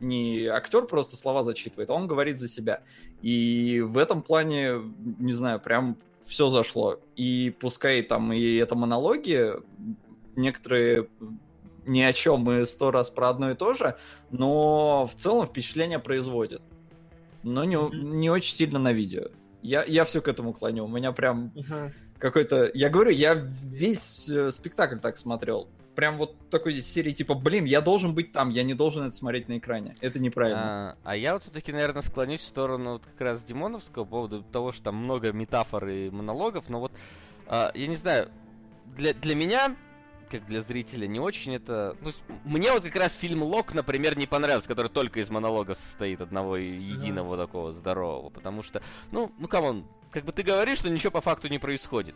не 0.00 0.46
актер 0.46 0.86
просто 0.86 1.16
слова 1.16 1.42
зачитывает, 1.42 1.90
а 1.90 1.94
он 1.94 2.06
говорит 2.06 2.38
за 2.38 2.48
себя. 2.48 2.82
И 3.20 3.80
в 3.84 3.98
этом 3.98 4.22
плане, 4.22 4.80
не 5.18 5.32
знаю, 5.32 5.60
прям 5.60 5.98
все 6.24 6.50
зашло. 6.50 7.00
И 7.16 7.54
пускай 7.58 8.02
там 8.02 8.32
и 8.32 8.54
это 8.54 8.74
монологи, 8.76 9.54
некоторые 10.38 11.08
ни 11.86 12.00
о 12.02 12.12
чем 12.12 12.50
и 12.50 12.66
сто 12.66 12.90
раз 12.90 13.10
про 13.10 13.30
одно 13.30 13.50
и 13.50 13.54
то 13.54 13.74
же, 13.74 13.96
но 14.30 15.06
в 15.06 15.14
целом 15.14 15.46
впечатление 15.46 15.98
производит. 15.98 16.62
Но 17.42 17.64
не, 17.64 17.76
не 17.92 18.30
очень 18.30 18.54
сильно 18.54 18.78
на 18.78 18.92
видео. 18.92 19.28
Я, 19.62 19.84
я 19.84 20.04
все 20.04 20.20
к 20.20 20.28
этому 20.28 20.52
клоню. 20.52 20.84
У 20.84 20.88
меня 20.88 21.12
прям 21.12 21.52
uh-huh. 21.54 21.92
какой-то... 22.18 22.70
Я 22.74 22.90
говорю, 22.90 23.10
я 23.10 23.34
весь 23.34 24.28
э, 24.28 24.50
спектакль 24.50 24.98
так 24.98 25.16
смотрел 25.16 25.68
прям 25.98 26.16
вот 26.16 26.36
такой 26.48 26.80
серии 26.80 27.10
типа, 27.10 27.34
блин, 27.34 27.64
я 27.64 27.80
должен 27.80 28.14
быть 28.14 28.30
там, 28.30 28.50
я 28.50 28.62
не 28.62 28.74
должен 28.74 29.08
это 29.08 29.16
смотреть 29.16 29.48
на 29.48 29.58
экране. 29.58 29.96
Это 30.00 30.20
неправильно. 30.20 30.92
А, 30.92 30.96
а 31.02 31.16
я 31.16 31.32
вот 31.32 31.42
все-таки, 31.42 31.72
наверное, 31.72 32.02
склонюсь 32.02 32.40
в 32.40 32.46
сторону 32.46 32.92
вот 32.92 33.04
как 33.04 33.20
раз 33.20 33.42
Димоновского 33.42 34.04
по 34.04 34.10
поводу 34.10 34.44
того, 34.44 34.70
что 34.70 34.84
там 34.84 34.94
много 34.94 35.32
метафор 35.32 35.88
и 35.88 36.08
монологов, 36.08 36.68
но 36.68 36.78
вот, 36.78 36.92
а, 37.48 37.72
я 37.74 37.88
не 37.88 37.96
знаю, 37.96 38.28
для, 38.96 39.12
для 39.12 39.34
меня 39.34 39.74
как 40.28 40.46
для 40.46 40.62
зрителя 40.62 41.06
не 41.06 41.20
очень 41.20 41.54
это... 41.54 41.96
Ну, 42.00 42.10
мне 42.44 42.72
вот 42.72 42.82
как 42.82 42.96
раз 42.96 43.14
фильм 43.14 43.42
Лок, 43.42 43.74
например, 43.74 44.16
не 44.16 44.26
понравился, 44.26 44.68
который 44.68 44.88
только 44.88 45.20
из 45.20 45.30
монологов 45.30 45.78
состоит, 45.78 46.20
одного 46.20 46.56
единого 46.56 47.36
да. 47.36 47.46
такого 47.46 47.72
здорового, 47.72 48.30
потому 48.30 48.62
что, 48.62 48.82
ну, 49.10 49.32
ну, 49.38 49.48
come 49.48 49.70
on, 49.70 49.86
как 50.10 50.24
бы 50.24 50.32
ты 50.32 50.42
говоришь, 50.42 50.78
что 50.78 50.90
ничего 50.90 51.10
по 51.10 51.20
факту 51.20 51.48
не 51.48 51.58
происходит. 51.58 52.14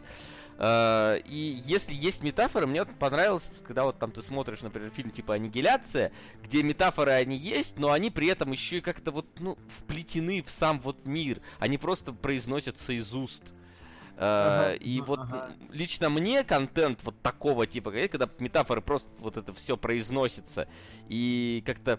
Э, 0.59 1.21
и 1.27 1.61
если 1.65 1.95
есть 1.95 2.23
метафоры, 2.23 2.67
мне 2.67 2.85
вот 2.85 2.95
понравилось, 2.99 3.51
когда 3.67 3.85
вот 3.85 3.99
там 3.99 4.13
ты 4.13 4.23
смотришь, 4.23 4.61
например, 4.61 4.91
фильм 4.91 5.11
типа 5.11 5.35
«Аннигиляция», 5.35 6.13
где 6.43 6.63
метафоры 6.63 7.13
они 7.13 7.37
есть, 7.37 7.79
но 7.79 7.91
они 7.91 8.11
при 8.11 8.29
этом 8.29 8.53
еще 8.53 8.79
и 8.79 8.81
как-то 8.81 9.11
вот, 9.11 9.27
ну, 9.41 9.59
вплетены 9.79 10.43
в 10.43 10.51
сам 10.51 10.81
вот 10.81 11.07
мир. 11.07 11.41
Они 11.59 11.79
просто 11.79 12.13
произносятся 12.13 12.93
из 12.93 13.13
уст. 13.15 13.55
Ага, 14.17 14.75
и 14.75 14.99
ну, 14.99 15.05
вот 15.05 15.21
ага. 15.21 15.51
лично 15.71 16.11
мне 16.11 16.45
контент 16.45 17.01
вот 17.03 17.21
такого 17.23 17.67
типа, 17.67 17.91
когда 17.91 18.29
метафоры 18.39 18.81
просто 18.81 19.11
вот 19.19 19.37
это 19.37 19.53
все 19.55 19.77
произносится, 19.77 20.69
и 21.09 21.63
как-то, 21.67 21.99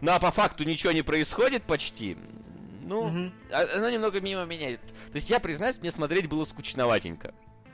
ну 0.00 0.12
а 0.12 0.18
по 0.18 0.30
факту 0.30 0.64
ничего 0.64 0.92
не 0.92 1.02
происходит 1.02 1.62
почти, 1.62 2.16
ну, 2.82 3.06
угу. 3.06 3.32
оно 3.52 3.90
немного 3.90 4.20
мимо 4.20 4.44
меня. 4.44 4.76
То 4.76 5.14
есть 5.14 5.30
я 5.30 5.38
признаюсь, 5.38 5.78
мне 5.78 5.90
смотреть 5.90 6.28
было 6.28 6.44
скучноватенько 6.44 7.32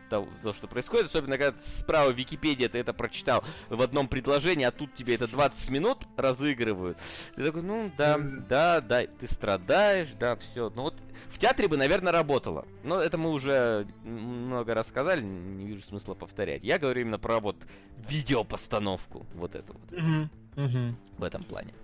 то, 0.09 0.28
то, 0.43 0.52
что 0.52 0.66
происходит, 0.66 1.06
особенно 1.06 1.39
когда 1.39 1.59
справа 1.60 2.10
в 2.10 2.16
Википедии 2.16 2.66
ты 2.66 2.78
это 2.78 2.93
прочитал 2.93 3.44
в 3.68 3.80
одном 3.82 4.09
предложении, 4.09 4.64
а 4.64 4.70
тут 4.70 4.94
тебе 4.94 5.14
это 5.14 5.28
20 5.28 5.70
минут 5.70 5.98
разыгрывают. 6.16 6.98
Ты 7.36 7.44
такой, 7.44 7.62
ну 7.62 7.90
да, 7.97 8.18
да, 8.18 8.80
да, 8.80 9.06
ты 9.06 9.26
страдаешь, 9.26 10.10
да, 10.18 10.36
все. 10.36 10.70
Ну 10.74 10.82
вот 10.82 10.94
в 11.30 11.39
театре 11.39 11.68
бы, 11.68 11.76
наверное, 11.76 12.12
работало. 12.12 12.66
Но 12.82 13.01
это 13.01 13.18
мы 13.18 13.30
уже 13.30 13.86
много 14.05 14.74
рассказали, 14.74 15.22
не 15.22 15.66
вижу 15.66 15.82
смысла 15.82 16.14
повторять. 16.14 16.64
Я 16.64 16.78
говорю 16.78 17.02
именно 17.02 17.18
про 17.18 17.40
вот 17.40 17.66
видеопостановку, 18.09 19.26
вот 19.35 19.55
эту 19.55 19.74
вот. 19.74 19.93
Угу, 19.93 20.64
угу. 20.64 20.94
В 21.18 21.22
этом 21.22 21.44
плане. 21.44 21.74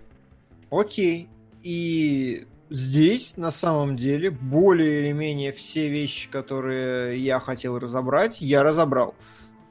Окей. 0.71 1.29
И 1.63 2.45
здесь, 2.69 3.37
на 3.37 3.51
самом 3.51 3.97
деле, 3.97 4.29
более 4.29 5.01
или 5.01 5.11
менее 5.11 5.51
все 5.51 5.89
вещи, 5.89 6.29
которые 6.29 7.19
я 7.19 7.39
хотел 7.39 7.79
разобрать, 7.79 8.41
я 8.41 8.63
разобрал. 8.63 9.15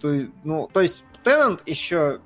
То, 0.00 0.26
ну, 0.44 0.68
то 0.72 0.80
есть, 0.80 1.04
Теннант 1.22 1.62
еще 1.66 2.20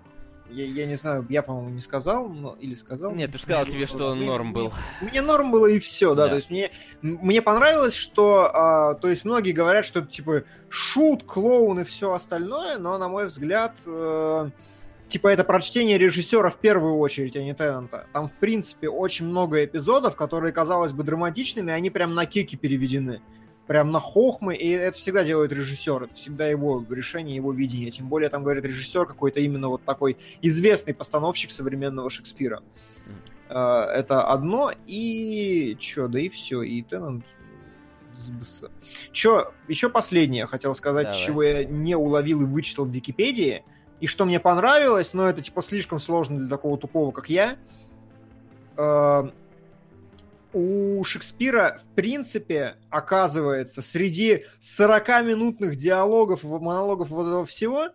я, 0.50 0.64
я 0.64 0.86
не 0.86 0.96
знаю, 0.96 1.26
я, 1.28 1.42
по-моему, 1.42 1.70
не 1.70 1.80
сказал, 1.80 2.28
но, 2.28 2.56
или 2.58 2.74
сказал. 2.74 3.14
Нет, 3.14 3.32
ты 3.32 3.38
сказал 3.38 3.66
тебе, 3.66 3.86
что 3.86 4.08
он 4.08 4.24
норм 4.24 4.52
был. 4.52 4.72
Мне, 5.00 5.10
мне 5.10 5.22
норм 5.22 5.50
было 5.50 5.66
и 5.66 5.78
все, 5.78 6.14
да. 6.14 6.24
да. 6.24 6.30
То 6.30 6.36
есть 6.36 6.50
мне, 6.50 6.70
мне 7.02 7.42
понравилось, 7.42 7.94
что, 7.94 8.50
а, 8.52 8.94
то 8.94 9.08
есть 9.08 9.24
многие 9.24 9.52
говорят, 9.52 9.84
что 9.84 10.00
это 10.00 10.08
типа 10.08 10.44
шут, 10.68 11.24
клоун 11.24 11.80
и 11.80 11.84
все 11.84 12.12
остальное, 12.12 12.78
но 12.78 12.96
на 12.96 13.08
мой 13.08 13.26
взгляд, 13.26 13.74
э, 13.86 14.50
типа 15.08 15.28
это 15.28 15.44
прочтение 15.44 15.98
режиссера 15.98 16.50
в 16.50 16.58
первую 16.58 16.96
очередь, 16.96 17.36
а 17.36 17.42
не 17.42 17.54
Теннанта. 17.54 18.06
Там, 18.12 18.28
в 18.28 18.32
принципе, 18.34 18.88
очень 18.88 19.26
много 19.26 19.64
эпизодов, 19.64 20.16
которые, 20.16 20.52
казалось 20.52 20.92
бы, 20.92 21.02
драматичными, 21.02 21.72
они 21.72 21.90
прям 21.90 22.14
на 22.14 22.26
кики 22.26 22.56
переведены. 22.56 23.20
Прям 23.66 23.90
на 23.90 24.00
хохмы, 24.00 24.54
и 24.54 24.68
это 24.70 24.96
всегда 24.96 25.24
делает 25.24 25.52
режиссер, 25.52 26.04
это 26.04 26.14
всегда 26.14 26.46
его 26.46 26.84
решение, 26.88 27.36
его 27.36 27.52
видение. 27.52 27.90
Тем 27.90 28.08
более, 28.08 28.30
там, 28.30 28.42
говорит, 28.42 28.64
режиссер 28.64 29.04
какой-то 29.06 29.40
именно 29.40 29.68
вот 29.68 29.84
такой 29.84 30.16
известный 30.40 30.94
постановщик 30.94 31.50
современного 31.50 32.08
Шекспира. 32.08 32.62
Mm. 33.50 33.84
Это 33.86 34.22
одно, 34.28 34.70
и 34.86 35.76
чё, 35.78 36.08
да 36.08 36.20
и 36.20 36.28
все, 36.28 36.62
и 36.62 36.82
Теннант 36.82 37.24
Чё, 39.12 39.52
еще 39.68 39.90
последнее 39.90 40.46
хотел 40.46 40.74
сказать, 40.74 41.04
Давай. 41.04 41.18
чего 41.18 41.42
я 41.42 41.64
не 41.64 41.94
уловил 41.94 42.42
и 42.42 42.46
вычитал 42.46 42.84
в 42.84 42.90
Википедии– 42.90 43.64
и 44.00 44.06
что 44.06 44.24
мне 44.24 44.40
понравилось, 44.40 45.12
но 45.12 45.28
это 45.28 45.42
типа 45.42 45.62
слишком 45.62 45.98
сложно 45.98 46.38
для 46.38 46.48
такого 46.48 46.78
тупого, 46.78 47.10
как 47.12 47.28
я. 47.30 47.56
Э, 48.76 49.30
у 50.52 51.04
Шекспира, 51.04 51.78
в 51.82 51.94
принципе, 51.94 52.76
оказывается, 52.90 53.82
среди 53.82 54.44
40-минутных 54.60 55.76
диалогов, 55.76 56.42
монологов 56.42 57.10
вот 57.10 57.26
этого 57.26 57.44
всего, 57.44 57.88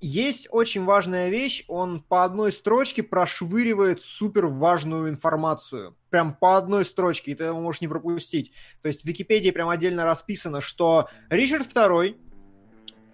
есть 0.00 0.46
очень 0.52 0.84
важная 0.84 1.28
вещь, 1.28 1.64
он 1.66 2.00
по 2.00 2.24
одной 2.24 2.52
строчке 2.52 3.02
прошвыривает 3.02 4.00
супер 4.00 4.46
важную 4.46 5.08
информацию. 5.10 5.96
Прям 6.10 6.34
по 6.34 6.56
одной 6.56 6.84
строчке, 6.84 7.32
и 7.32 7.34
ты 7.34 7.44
его 7.44 7.60
можешь 7.60 7.80
не 7.80 7.88
пропустить. 7.88 8.52
То 8.80 8.88
есть 8.88 9.02
в 9.02 9.04
Википедии 9.04 9.50
прям 9.50 9.68
отдельно 9.68 10.04
расписано, 10.04 10.60
что 10.60 11.08
Ричард 11.30 11.66
II 11.66 12.16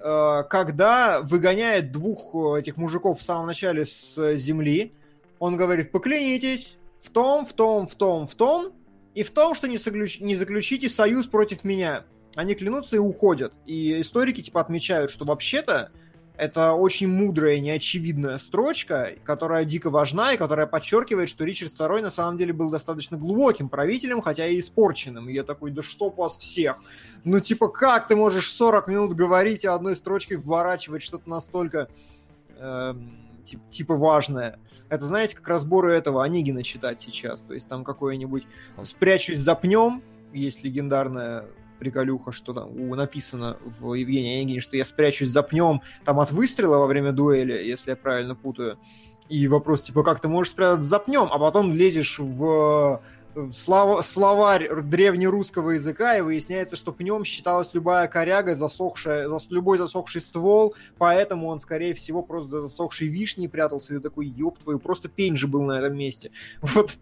когда 0.05 1.23
выгоняет 1.23 1.91
двух 1.91 2.35
э, 2.35 2.61
этих 2.61 2.77
мужиков 2.77 3.21
в 3.21 3.23
самом 3.23 3.47
начале 3.47 3.87
с 3.87 4.37
земли, 4.37 4.93
он 5.39 5.57
говорит, 5.57 5.93
поклянитесь 5.93 6.77
в 7.01 7.09
том, 7.09 7.47
в 7.47 7.55
том, 7.55 7.87
в 7.87 7.95
том, 7.95 8.27
в 8.27 8.35
том, 8.35 8.73
и 9.15 9.23
в 9.23 9.31
том, 9.31 9.55
что 9.55 9.67
не, 9.67 9.79
соглюч... 9.79 10.21
не 10.21 10.37
заключите 10.37 10.91
союз 10.91 11.27
против 11.27 11.65
меня. 11.65 12.05
Они 12.35 12.55
клянутся 12.55 12.97
и 12.97 12.99
уходят. 12.99 13.55
И 13.65 14.01
историки 14.01 14.43
типа 14.43 14.61
отмечают, 14.61 15.11
что 15.11 15.25
вообще-то 15.25 15.91
это 16.37 16.73
очень 16.73 17.09
мудрая, 17.09 17.61
неочевидная 17.61 18.39
строчка, 18.39 19.13
которая 19.23 19.65
дико 19.65 19.89
важна 19.89 20.33
и 20.33 20.37
которая 20.37 20.67
подчеркивает, 20.67 21.29
что 21.29 21.45
Ричард 21.45 21.73
II 21.79 22.03
на 22.03 22.11
самом 22.11 22.39
деле 22.39 22.53
был 22.53 22.71
достаточно 22.71 23.17
глубоким 23.17 23.69
правителем, 23.69 24.21
хотя 24.21 24.47
и 24.49 24.59
испорченным. 24.59 25.29
И 25.29 25.33
я 25.33 25.45
такой, 25.45 25.71
да 25.71 25.83
что 25.83 26.11
вас 26.11 26.37
всех? 26.37 26.79
Ну, 27.23 27.39
типа, 27.39 27.69
как 27.69 28.09
ты 28.09 28.17
можешь 28.17 28.51
40 28.53 28.89
минут 28.89 29.15
говорить 29.15 29.65
и 29.65 29.69
одной 29.69 29.95
строчкой 29.95 30.39
вворачивать 30.39 31.03
что-то 31.03 31.31
настолько 31.31 31.89
э, 32.57 32.95
типа 33.71 33.97
важное? 33.97 34.59
Это, 34.89 35.05
знаете, 35.05 35.37
как 35.37 35.47
разборы 35.47 35.93
этого 35.93 36.25
Онегина 36.25 36.65
читать 36.65 37.01
сейчас. 37.01 37.41
То 37.43 37.55
есть 37.55 37.69
там 37.69 37.85
какое-нибудь 37.85 38.47
«Спрячусь 38.83 39.39
за 39.39 39.55
пнем», 39.55 40.03
есть 40.33 40.65
легендарная 40.65 41.45
приколюха, 41.85 42.33
что 42.33 42.55
там 42.55 42.89
написано 42.89 43.59
в 43.63 43.93
Евгении 43.93 44.41
Онегине, 44.41 44.61
что 44.61 44.77
я 44.77 44.87
спрячусь 44.87 45.29
за 45.29 45.43
пнем 45.43 45.83
там 46.05 46.19
от 46.19 46.33
выстрела 46.33 46.79
во 46.79 46.87
время 46.87 47.13
дуэли, 47.13 47.53
если 47.53 47.91
я 47.91 47.97
правильно 47.97 48.35
путаю. 48.35 48.79
И 49.29 49.49
вопрос, 49.49 49.83
типа, 49.83 50.03
как 50.03 50.21
ты 50.21 50.29
можешь 50.29 50.53
спрятаться 50.53 50.89
за 50.89 50.99
пнем, 50.99 51.29
а 51.31 51.39
потом 51.39 51.73
лезешь 51.73 52.19
в 52.19 53.03
слов, 53.53 54.05
словарь 54.07 54.83
древнерусского 54.83 55.73
языка, 55.73 56.17
и 56.17 56.21
выясняется, 56.21 56.77
что 56.77 56.93
пнем 56.93 57.25
считалась 57.25 57.71
любая 57.73 58.09
коряга, 58.09 58.55
засохшая, 58.55 59.29
зас, 59.29 59.47
любой 59.51 59.79
засохший 59.79 60.21
ствол, 60.21 60.75
поэтому 60.99 61.49
он, 61.49 61.61
скорее 61.61 61.95
всего, 61.95 62.23
просто 62.23 62.51
за 62.51 62.61
засохшей 62.63 63.09
вишней 63.09 63.49
прятался, 63.49 63.95
и 63.95 63.99
такой, 63.99 64.27
ёб 64.27 64.59
твою, 64.59 64.79
просто 64.79 65.09
пень 65.09 65.37
же 65.37 65.49
был 65.49 65.63
на 65.63 65.79
этом 65.79 65.97
месте. 65.97 66.31
Вот, 66.75 66.93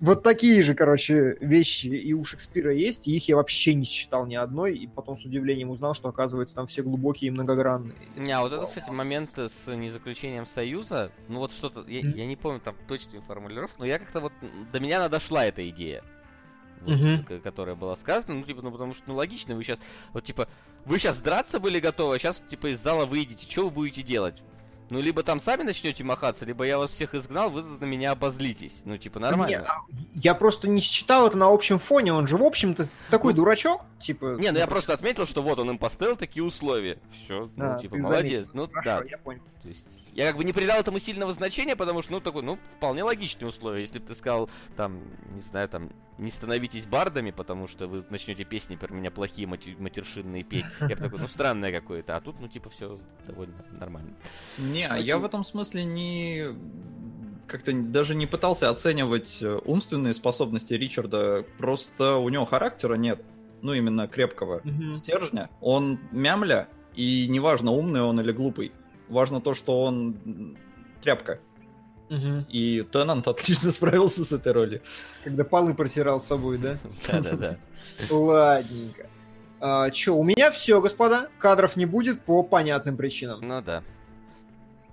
вот 0.00 0.22
такие 0.22 0.62
же, 0.62 0.74
короче, 0.74 1.36
вещи 1.40 1.88
и 1.88 2.14
у 2.14 2.24
Шекспира 2.24 2.72
есть, 2.72 3.06
и 3.06 3.14
их 3.14 3.28
я 3.28 3.36
вообще 3.36 3.74
не 3.74 3.84
считал 3.84 4.26
ни 4.26 4.34
одной, 4.34 4.74
и 4.74 4.86
потом 4.86 5.18
с 5.18 5.24
удивлением 5.24 5.70
узнал, 5.70 5.94
что, 5.94 6.08
оказывается, 6.08 6.54
там 6.54 6.66
все 6.66 6.82
глубокие 6.82 7.28
и 7.28 7.30
многогранные. 7.30 7.96
Не, 8.16 8.32
а 8.32 8.40
вот 8.40 8.52
это, 8.52 8.66
кстати, 8.66 8.90
момент 8.90 9.38
с 9.38 9.66
незаключением 9.74 10.46
союза, 10.46 11.12
ну 11.28 11.38
вот 11.38 11.52
что-то, 11.52 11.84
я, 11.86 12.00
я 12.00 12.26
не 12.26 12.36
помню 12.36 12.60
там 12.60 12.76
точную 12.88 13.22
формулировку, 13.22 13.76
но 13.80 13.84
я 13.84 13.98
как-то 13.98 14.20
вот, 14.20 14.32
до 14.72 14.80
меня 14.80 15.06
дошла 15.08 15.44
эта 15.44 15.68
идея. 15.68 16.02
Вот, 16.82 16.98
угу. 16.98 17.40
которая 17.42 17.74
была 17.74 17.94
сказана, 17.94 18.36
ну, 18.36 18.42
типа, 18.42 18.62
ну, 18.62 18.72
потому 18.72 18.94
что, 18.94 19.04
ну, 19.06 19.14
логично, 19.14 19.54
вы 19.54 19.64
сейчас, 19.64 19.78
вот, 20.14 20.24
типа, 20.24 20.48
вы 20.86 20.98
сейчас 20.98 21.18
драться 21.18 21.60
были 21.60 21.78
готовы, 21.78 22.14
а 22.14 22.18
сейчас, 22.18 22.42
типа, 22.48 22.72
из 22.72 22.82
зала 22.82 23.04
выйдете, 23.04 23.46
что 23.46 23.64
вы 23.64 23.70
будете 23.70 24.02
делать? 24.02 24.42
Ну, 24.90 25.00
либо 25.00 25.22
там 25.22 25.40
сами 25.40 25.62
начнете 25.62 26.02
махаться, 26.04 26.44
либо 26.44 26.64
я 26.64 26.78
вас 26.78 26.90
всех 26.90 27.14
изгнал, 27.14 27.50
вы 27.50 27.62
на 27.62 27.84
меня 27.84 28.10
обозлитесь. 28.10 28.82
Ну, 28.84 28.98
типа, 28.98 29.20
нормально. 29.20 29.48
Не, 29.50 29.56
а, 29.58 29.76
я 30.14 30.34
просто 30.34 30.68
не 30.68 30.80
считал 30.80 31.26
это 31.26 31.38
на 31.38 31.46
общем 31.46 31.78
фоне, 31.78 32.12
он 32.12 32.26
же, 32.26 32.36
в 32.36 32.42
общем-то, 32.42 32.86
такой 33.10 33.32
ну, 33.32 33.38
дурачок, 33.38 33.84
типа... 34.00 34.36
Не, 34.38 34.50
ну 34.50 34.58
я 34.58 34.66
просто 34.66 34.92
отметил, 34.92 35.26
что 35.26 35.42
вот 35.42 35.58
он 35.60 35.70
им 35.70 35.78
поставил 35.78 36.16
такие 36.16 36.42
условия. 36.42 36.98
Все, 37.12 37.50
ну, 37.56 37.64
а, 37.64 37.80
типа, 37.80 37.96
молодец. 37.96 38.46
Заметил. 38.46 38.50
Ну, 38.54 38.68
Хорошо, 38.68 39.02
да. 39.02 39.08
я 39.08 39.18
понял. 39.18 39.42
То 39.62 39.68
есть, 39.68 39.86
я 40.20 40.28
как 40.28 40.36
бы 40.36 40.44
не 40.44 40.52
придал 40.52 40.78
этому 40.78 40.98
сильного 40.98 41.32
значения, 41.32 41.76
потому 41.76 42.02
что, 42.02 42.12
ну, 42.12 42.20
такой, 42.20 42.42
ну, 42.42 42.58
вполне 42.76 43.02
логичные 43.02 43.48
условия. 43.48 43.80
Если 43.80 43.98
бы 43.98 44.06
ты 44.06 44.14
сказал, 44.14 44.50
там, 44.76 45.00
не 45.32 45.40
знаю, 45.40 45.68
там, 45.68 45.90
не 46.18 46.30
становитесь 46.30 46.86
бардами, 46.86 47.30
потому 47.30 47.66
что 47.66 47.86
вы 47.86 48.04
начнете 48.10 48.44
песни 48.44 48.76
про 48.76 48.92
меня 48.92 49.10
плохие 49.10 49.46
матер 49.46 49.76
матершинные 49.78 50.42
петь. 50.42 50.66
Я 50.80 50.88
бы 50.88 51.02
такой, 51.02 51.20
ну, 51.20 51.28
странное 51.28 51.72
какое-то. 51.72 52.16
А 52.16 52.20
тут, 52.20 52.38
ну, 52.40 52.48
типа, 52.48 52.68
все 52.70 53.00
довольно 53.26 53.64
нормально. 53.72 54.14
Не, 54.58 54.86
а 54.86 54.98
я 54.98 55.18
в 55.18 55.24
этом 55.24 55.44
смысле 55.44 55.84
не 55.84 56.54
как-то 57.46 57.72
даже 57.72 58.14
не 58.14 58.26
пытался 58.26 58.70
оценивать 58.70 59.38
э, 59.42 59.58
умственные 59.64 60.14
способности 60.14 60.74
Ричарда, 60.74 61.44
просто 61.58 62.16
у 62.16 62.28
него 62.28 62.44
характера 62.44 62.94
нет, 62.94 63.20
ну 63.60 63.72
именно 63.72 64.06
крепкого 64.06 64.60
mm-hmm. 64.60 64.94
стержня. 64.94 65.50
Он 65.60 65.98
мямля, 66.12 66.68
и 66.94 67.26
неважно, 67.28 67.72
умный 67.72 68.02
он 68.02 68.20
или 68.20 68.30
глупый. 68.30 68.72
Важно 69.10 69.40
то, 69.40 69.54
что 69.54 69.82
он 69.82 70.56
тряпка. 71.02 71.40
Угу. 72.08 72.46
И 72.48 72.82
Теннант 72.90 73.28
отлично 73.28 73.70
справился 73.72 74.24
с 74.24 74.32
этой 74.32 74.52
ролью. 74.52 74.82
Когда 75.24 75.44
полы 75.44 75.74
протирал 75.74 76.20
с 76.20 76.26
собой, 76.26 76.58
да? 76.58 76.78
Да-да-да. 77.10 77.58
Ладненько. 78.10 79.08
А, 79.60 79.90
Че, 79.90 80.14
у 80.14 80.22
меня 80.22 80.50
все, 80.50 80.80
господа. 80.80 81.28
Кадров 81.38 81.76
не 81.76 81.86
будет 81.86 82.22
по 82.22 82.42
понятным 82.42 82.96
причинам. 82.96 83.40
Ну 83.40 83.60
да. 83.60 83.84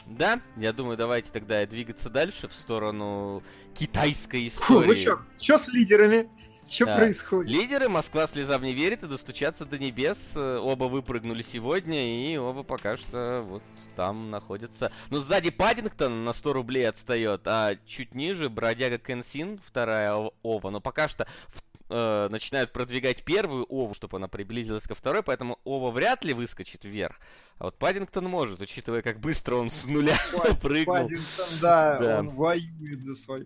Да, 0.05 0.39
я 0.55 0.71
думаю, 0.73 0.97
давайте 0.97 1.31
тогда 1.31 1.65
двигаться 1.65 2.09
дальше 2.09 2.47
в 2.47 2.53
сторону 2.53 3.43
китайской 3.73 4.47
истории. 4.47 4.83
Фу, 4.83 4.87
вы 4.87 4.95
чё? 4.95 5.19
Чё 5.37 5.57
с 5.57 5.67
лидерами? 5.69 6.29
Что 6.67 6.85
да. 6.85 6.97
происходит? 6.97 7.51
Лидеры 7.51 7.89
Москва 7.89 8.27
слезам 8.27 8.63
не 8.63 8.73
верит 8.73 9.03
и 9.03 9.07
достучаться 9.07 9.65
до 9.65 9.77
небес. 9.77 10.33
Э, 10.35 10.57
оба 10.57 10.85
выпрыгнули 10.85 11.41
сегодня, 11.41 12.29
и 12.31 12.37
оба 12.37 12.63
пока 12.63 12.97
что 12.97 13.43
вот 13.47 13.63
там 13.95 14.31
находятся. 14.31 14.91
Ну, 15.09 15.19
сзади 15.19 15.49
Паддингтон 15.49 16.23
на 16.23 16.33
100 16.33 16.53
рублей 16.53 16.87
отстает, 16.87 17.41
а 17.45 17.75
чуть 17.85 18.13
ниже 18.13 18.49
Бродяга 18.49 18.97
Кенсин, 18.97 19.59
вторая 19.65 20.31
Ова. 20.43 20.69
Но 20.69 20.81
пока 20.81 21.07
что 21.07 21.27
в 21.47 21.61
э, 21.89 22.27
начинают 22.29 22.71
продвигать 22.71 23.23
первую 23.23 23.65
Ову, 23.69 23.93
чтобы 23.93 24.17
она 24.17 24.27
приблизилась 24.27 24.83
ко 24.83 24.95
второй, 24.95 25.23
поэтому 25.23 25.59
Ова 25.63 25.91
вряд 25.91 26.23
ли 26.25 26.33
выскочит 26.33 26.83
вверх. 26.83 27.19
А 27.57 27.65
вот 27.65 27.77
Паддингтон 27.77 28.25
может, 28.25 28.61
учитывая, 28.61 29.01
как 29.01 29.19
быстро 29.19 29.55
он 29.55 29.69
с 29.69 29.85
нуля 29.85 30.17
прыгнул. 30.61 30.95
Паддингтон, 30.95 31.47
да, 31.61 31.99
да, 31.99 32.19
он 32.19 32.29
воюет 32.29 33.01
за 33.01 33.15
свое 33.15 33.45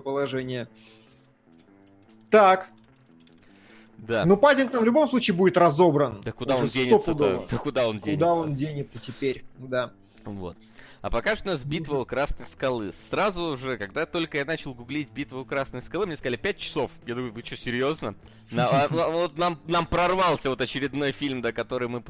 положение. 0.00 0.68
Так. 2.32 2.68
Да. 3.98 4.24
Ну, 4.24 4.36
Паддингтон 4.36 4.82
в 4.82 4.84
любом 4.84 5.08
случае 5.08 5.36
будет 5.36 5.56
разобран. 5.56 6.22
Да 6.24 6.32
куда 6.32 6.56
он 6.56 6.66
денется? 6.66 7.14
Да 7.14 7.58
куда 7.58 7.86
он 7.86 7.98
денется? 7.98 8.10
Куда 8.10 8.34
он 8.34 8.54
денется 8.54 8.98
теперь, 8.98 9.44
да. 9.58 9.92
Вот. 10.24 10.56
А 11.02 11.10
пока 11.10 11.36
что 11.36 11.50
у 11.50 11.52
нас 11.52 11.62
битва 11.64 11.98
у 11.98 12.04
Красной 12.06 12.46
Скалы. 12.46 12.92
Сразу 13.10 13.56
же, 13.58 13.76
когда 13.76 14.06
только 14.06 14.38
я 14.38 14.44
начал 14.44 14.72
гуглить 14.72 15.10
битву 15.10 15.40
у 15.40 15.44
Красной 15.44 15.82
Скалы, 15.82 16.06
мне 16.06 16.16
сказали 16.16 16.36
5 16.36 16.58
часов. 16.58 16.90
Я 17.06 17.16
думаю, 17.16 17.32
вы 17.32 17.42
что, 17.42 17.56
серьезно? 17.56 18.14
На, 18.50 18.84
а, 18.84 18.88
вот 18.88 19.36
нам, 19.36 19.58
нам 19.66 19.86
прорвался 19.86 20.48
вот 20.48 20.60
очередной 20.60 21.12
фильм, 21.12 21.42
до 21.42 21.52
который 21.52 21.88
мы 21.88 22.02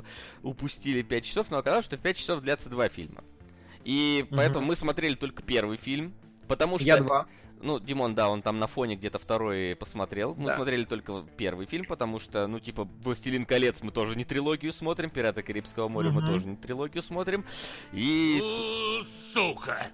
упустили 0.43 1.03
5 1.03 1.25
часов, 1.25 1.51
но 1.51 1.59
оказалось, 1.59 1.87
что 1.87 1.97
в 1.97 2.01
5 2.01 2.17
часов 2.17 2.43
длятся 2.43 2.69
два 2.69 2.89
фильма. 2.89 3.25
И 3.85 4.25
поэтому 4.31 4.67
мы 4.67 4.77
смотрели 4.77 5.15
только 5.15 5.43
первый 5.43 5.79
фильм, 5.79 6.15
потому 6.47 6.79
что... 6.79 6.87
Я 6.87 6.99
два. 6.99 7.27
Ну, 7.63 7.79
Димон, 7.79 8.15
да, 8.15 8.29
он 8.29 8.43
там 8.43 8.59
на 8.59 8.67
фоне 8.67 8.97
где-то 8.97 9.19
второй 9.19 9.77
посмотрел. 9.77 10.35
Мы 10.35 10.49
да. 10.49 10.57
смотрели 10.57 10.85
только 10.85 11.25
первый 11.37 11.67
фильм, 11.67 11.85
потому 11.85 12.19
что, 12.19 12.47
ну, 12.49 12.59
типа, 12.59 12.89
«Властелин 13.03 13.47
колец» 13.47 13.83
мы 13.83 13.93
тоже 13.93 14.17
не 14.17 14.25
трилогию 14.25 14.73
смотрим, 14.73 15.11
«Пираты 15.11 15.43
Карибского 15.43 15.89
моря» 15.89 16.09
угу. 16.09 16.21
мы 16.21 16.27
тоже 16.27 16.47
не 16.47 16.57
трилогию 16.57 17.03
смотрим. 17.03 17.45
И... 17.93 18.43
Сука! 19.33 19.87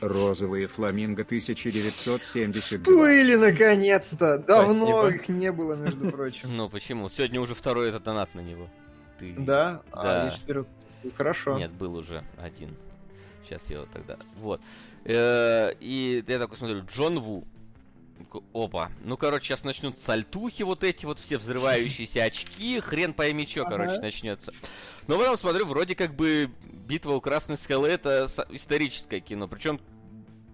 Розовые 0.00 0.66
фламинго 0.66 1.22
1970. 1.22 2.80
Всплыли 2.80 3.36
наконец-то! 3.36 4.38
Давно 4.38 5.08
Спасибо. 5.08 5.08
их 5.08 5.28
не 5.28 5.50
было, 5.50 5.74
между 5.74 6.10
прочим. 6.10 6.48
Ну 6.56 6.68
почему? 6.68 7.08
Сегодня 7.08 7.40
уже 7.40 7.54
второй 7.54 7.88
это 7.88 8.00
донат 8.00 8.34
на 8.34 8.40
него. 8.40 8.68
Ты... 9.18 9.34
Да? 9.38 9.82
А, 9.92 10.02
да. 10.02 10.26
А, 10.26 10.30
теперь... 10.30 10.64
Хорошо. 11.16 11.58
Нет, 11.58 11.70
был 11.70 11.94
уже 11.94 12.22
один. 12.36 12.76
Сейчас 13.44 13.70
я 13.70 13.76
его 13.76 13.86
тогда... 13.92 14.16
Вот. 14.36 14.60
Э, 15.04 15.72
и 15.80 16.24
я 16.26 16.38
такой 16.38 16.56
смотрю, 16.56 16.84
Джон 16.86 17.18
Ву. 17.20 17.46
Опа. 18.52 18.90
Ну, 19.04 19.16
короче, 19.16 19.46
сейчас 19.46 19.64
начнут 19.64 19.98
сальтухи 19.98 20.62
вот 20.62 20.82
эти 20.82 21.04
вот 21.04 21.18
все 21.18 21.36
взрывающиеся 21.36 22.24
очки. 22.24 22.80
Хрен 22.80 23.12
пойми, 23.12 23.46
что, 23.46 23.64
короче, 23.64 24.00
начнется. 24.00 24.52
Но 25.06 25.18
потом 25.18 25.36
смотрю, 25.36 25.66
вроде 25.66 25.94
как 25.94 26.14
бы 26.14 26.50
битва 26.64 27.12
у 27.12 27.20
Красной 27.20 27.56
Скалы 27.56 27.88
это 27.88 28.28
историческое 28.50 29.20
кино. 29.20 29.46
Причем 29.46 29.80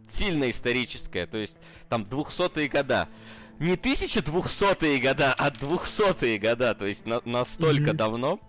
сильно 0.08 0.50
историческое. 0.50 1.26
То 1.26 1.38
есть 1.38 1.56
там 1.88 2.02
200-е 2.02 2.68
года. 2.68 3.08
Не 3.58 3.74
1200-е 3.74 4.98
года, 5.00 5.34
а 5.36 5.50
200-е 5.50 6.38
года. 6.38 6.74
То 6.74 6.86
есть 6.86 7.06
на 7.06 7.20
настолько 7.24 7.90
mm-hmm. 7.90 7.94
давно 7.94 8.40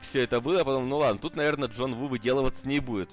все 0.00 0.22
это 0.22 0.40
было. 0.40 0.60
А 0.60 0.64
потом, 0.64 0.88
ну 0.88 0.98
ладно, 0.98 1.18
тут, 1.20 1.34
наверное, 1.34 1.68
Джон 1.68 1.94
Ву 1.94 2.08
выделываться 2.08 2.68
не 2.68 2.80
будет. 2.80 3.10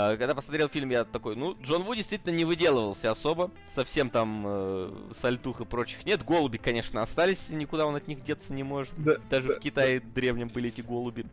А, 0.00 0.16
когда 0.16 0.32
посмотрел 0.32 0.68
фильм, 0.68 0.90
я 0.90 1.04
такой, 1.04 1.34
ну, 1.34 1.56
Джон 1.60 1.82
Ву 1.82 1.96
действительно 1.96 2.30
не 2.30 2.44
выделывался 2.44 3.10
особо. 3.10 3.50
Совсем 3.74 4.10
там 4.10 4.44
э, 4.46 4.92
сальтух 5.12 5.60
и 5.60 5.64
прочих 5.64 6.06
нет. 6.06 6.22
Голуби, 6.22 6.56
конечно, 6.56 7.02
остались, 7.02 7.48
никуда 7.48 7.84
он 7.84 7.96
от 7.96 8.06
них 8.06 8.22
деться 8.22 8.52
не 8.52 8.62
может. 8.62 8.94
Да, 8.96 9.16
Даже 9.28 9.48
да, 9.48 9.54
в 9.54 9.58
Китае 9.58 9.98
да. 9.98 10.06
древнем 10.14 10.48
были 10.48 10.68
эти 10.68 10.82
голуби. 10.82 11.26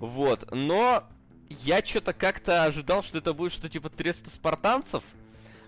Вот, 0.00 0.50
но 0.50 1.04
я 1.48 1.80
что-то 1.84 2.12
как-то 2.12 2.64
ожидал, 2.64 3.04
что 3.04 3.18
это 3.18 3.34
будет 3.34 3.52
что-то 3.52 3.68
типа 3.68 3.88
300 3.88 4.30
спартанцев. 4.30 5.04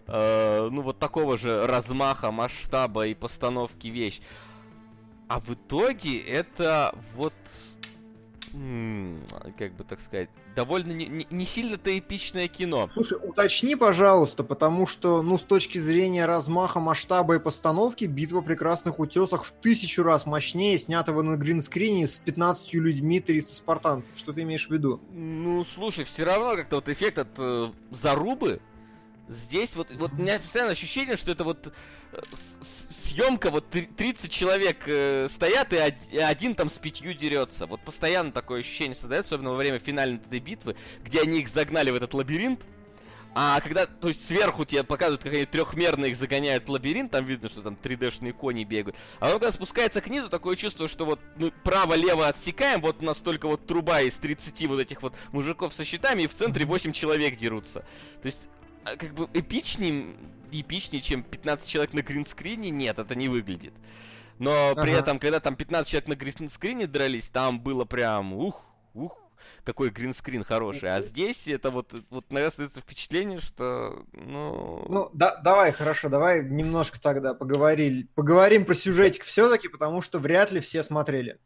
Э, 0.09 0.69
ну, 0.73 0.82
вот 0.82 0.98
такого 0.98 1.39
же 1.39 1.65
размаха, 1.69 2.32
масштаба 2.32 3.06
и 3.06 3.15
постановки 3.15 3.86
вещь. 3.86 4.20
А 5.28 5.39
в 5.39 5.51
итоге 5.51 6.19
это 6.19 6.97
вот 7.15 7.32
как 9.59 9.75
бы 9.75 9.85
так 9.85 10.01
сказать, 10.01 10.29
довольно 10.55 10.93
не, 10.93 11.07
не, 11.07 11.27
не 11.31 11.45
сильно-то 11.45 11.97
эпичное 11.99 12.47
кино. 12.49 12.87
Слушай, 12.87 13.19
уточни, 13.23 13.75
пожалуйста, 13.75 14.45
потому 14.45 14.87
что, 14.87 15.23
ну, 15.23 15.39
с 15.39 15.43
точки 15.43 15.79
зрения 15.79 16.25
размаха, 16.27 16.79
масштаба 16.79 17.37
и 17.37 17.39
постановки, 17.39 18.05
«Битва 18.05 18.41
прекрасных 18.43 19.01
утесах» 19.01 19.45
в 19.45 19.53
тысячу 19.53 20.03
раз 20.03 20.27
мощнее, 20.27 20.79
снятого 20.79 21.23
на 21.23 21.37
гринскрине 21.37 22.07
с 22.07 22.19
15 22.19 22.75
людьми 22.75 23.21
300 23.21 23.57
спартанцев. 23.57 24.11
Что 24.17 24.33
ты 24.33 24.43
имеешь 24.43 24.69
в 24.69 24.71
виду? 24.71 25.01
Ну, 25.11 25.65
слушай, 25.65 26.05
все 26.05 26.25
равно 26.25 26.55
как-то 26.55 26.77
вот 26.77 26.89
эффект 26.89 27.19
от 27.19 27.29
э, 27.39 27.73
зарубы 27.91 28.61
Здесь 29.27 29.75
вот, 29.75 29.89
вот 29.95 30.13
у 30.13 30.17
меня 30.17 30.39
постоянно 30.39 30.73
ощущение, 30.73 31.17
что 31.17 31.31
это 31.31 31.45
вот 31.45 31.73
э, 32.13 32.21
съемка, 33.05 33.51
вот 33.51 33.69
30 33.71 34.31
человек 34.31 34.85
э, 34.87 35.29
стоят, 35.29 35.73
и 35.73 36.19
один 36.19 36.55
там 36.55 36.69
с 36.69 36.79
пятью 36.79 37.13
дерется. 37.13 37.67
Вот 37.67 37.81
постоянно 37.81 38.33
такое 38.33 38.61
ощущение 38.61 38.95
создается, 38.95 39.35
особенно 39.35 39.51
во 39.51 39.57
время 39.57 39.79
финальной 39.79 40.19
этой 40.19 40.41
битвы, 40.41 40.77
где 41.05 41.21
они 41.21 41.41
их 41.41 41.49
загнали 41.49 41.91
в 41.91 41.95
этот 41.95 42.15
лабиринт. 42.15 42.63
А 43.37 43.61
когда, 43.61 43.87
то 43.87 44.09
есть 44.09 44.27
сверху 44.27 44.65
тебе 44.65 44.85
показывают, 44.85 45.25
как 45.25 45.33
они 45.33 45.45
трехмерно 45.45 46.05
их 46.05 46.17
загоняют 46.17 46.65
в 46.65 46.71
лабиринт, 46.71 47.11
там 47.11 47.25
видно, 47.25 47.49
что 47.49 47.63
там 47.63 47.77
3D-шные 47.83 48.33
кони 48.33 48.63
бегают. 48.63 48.97
А 49.19 49.33
когда 49.33 49.51
спускается 49.51 50.01
к 50.01 50.09
низу, 50.09 50.29
такое 50.29 50.55
чувство, 50.55 50.87
что 50.87 51.05
вот 51.05 51.19
мы 51.37 51.51
право-лево 51.51 52.29
отсекаем, 52.29 52.81
вот 52.81 53.03
настолько 53.03 53.49
вот 53.49 53.67
труба 53.67 54.03
из 54.03 54.17
30 54.19 54.67
вот 54.69 54.79
этих 54.79 55.03
вот 55.03 55.15
мужиков 55.33 55.75
со 55.75 55.85
щитами, 55.85 56.23
и 56.23 56.27
в 56.29 56.35
центре 56.35 56.65
8 56.65 56.93
человек 56.93 57.37
дерутся. 57.37 57.81
То 58.23 58.27
есть 58.27 58.49
а, 58.85 58.97
как 58.97 59.15
бы 59.15 59.29
эпичнее, 59.35 60.15
эпичнее, 60.61 61.03
чем 61.03 61.23
15 61.23 61.69
человек 61.69 61.93
на 61.93 62.03
гринскрине, 62.03 62.71
нет, 62.71 62.99
это 62.99 63.15
не 63.15 63.29
выглядит. 63.29 63.75
Но 64.39 64.71
ага. 64.71 64.83
при 64.83 64.93
этом, 64.93 65.19
когда 65.19 65.41
там 65.41 65.57
15 65.57 65.91
человек 65.91 66.09
на 66.09 66.17
гринскрине 66.17 66.87
дрались, 66.87 67.29
там 67.29 67.61
было 67.61 67.85
прям 67.85 68.33
ух, 68.33 68.61
ух, 68.95 69.17
какой 69.65 69.91
гринскрин 69.91 70.45
хороший. 70.45 70.95
А 70.95 71.01
здесь 71.01 71.47
это 71.47 71.71
вот, 71.71 71.93
вот 72.11 72.31
наверное, 72.31 72.69
впечатление, 72.69 73.41
что, 73.41 74.05
ну... 74.13 74.85
Ну, 74.89 75.11
да, 75.13 75.37
давай, 75.43 75.73
хорошо, 75.73 76.09
давай 76.09 76.45
немножко 76.45 77.01
тогда 77.01 77.35
поговорили, 77.35 78.09
поговорим 78.15 78.65
про 78.65 78.75
сюжетик 78.75 79.25
все-таки, 79.25 79.69
потому 79.69 80.03
что 80.03 80.19
вряд 80.19 80.51
ли 80.51 80.61
все 80.61 80.83
смотрели. 80.83 81.39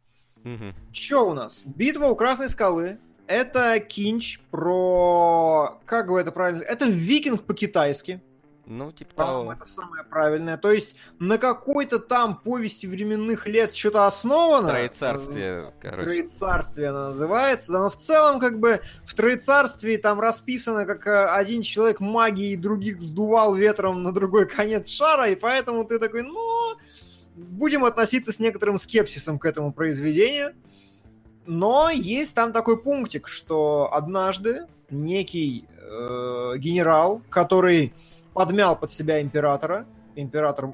Угу. 0.44 0.74
Че 0.92 1.28
у 1.28 1.34
нас? 1.34 1.62
Битва 1.64 2.06
у 2.06 2.16
Красной 2.16 2.48
Скалы. 2.48 2.98
Это 3.26 3.78
кинч 3.80 4.40
про... 4.50 5.78
Как 5.84 6.08
бы 6.08 6.18
это 6.18 6.32
правильно? 6.32 6.62
Это 6.62 6.86
викинг 6.86 7.44
по-китайски. 7.44 8.22
Ну, 8.70 8.92
типа 8.92 9.14
того. 9.14 9.50
это 9.50 9.64
самое 9.64 10.04
правильное. 10.04 10.58
То 10.58 10.70
есть 10.70 10.94
на 11.18 11.38
какой-то 11.38 11.98
там 11.98 12.36
повести 12.36 12.86
временных 12.86 13.46
лет 13.46 13.74
что-то 13.74 14.06
основано. 14.06 14.68
Троецарствие, 14.68 15.72
короче. 15.80 16.04
Троецарствие 16.04 16.88
она 16.90 17.08
называется. 17.08 17.72
Да, 17.72 17.78
но 17.80 17.90
в 17.90 17.96
целом, 17.96 18.38
как 18.38 18.60
бы, 18.60 18.82
в 19.06 19.14
Троецарствии 19.14 19.96
там 19.96 20.20
расписано, 20.20 20.84
как 20.84 21.06
э, 21.06 21.28
один 21.30 21.62
человек 21.62 22.00
магии 22.00 22.56
других 22.56 23.00
сдувал 23.00 23.54
ветром 23.54 24.02
на 24.02 24.12
другой 24.12 24.46
конец 24.46 24.88
шара, 24.88 25.30
и 25.30 25.34
поэтому 25.34 25.84
ты 25.86 25.98
такой, 25.98 26.22
ну, 26.22 26.76
будем 27.36 27.86
относиться 27.86 28.32
с 28.32 28.38
некоторым 28.38 28.76
скепсисом 28.76 29.38
к 29.38 29.46
этому 29.46 29.72
произведению. 29.72 30.52
Но 31.46 31.88
есть 31.88 32.34
там 32.34 32.52
такой 32.52 32.82
пунктик, 32.82 33.28
что 33.28 33.88
однажды 33.90 34.66
некий 34.90 35.64
э, 35.78 36.58
генерал, 36.58 37.22
который 37.30 37.94
подмял 38.38 38.78
под 38.78 38.92
себя 38.92 39.20
императора. 39.20 39.84
Император 40.14 40.72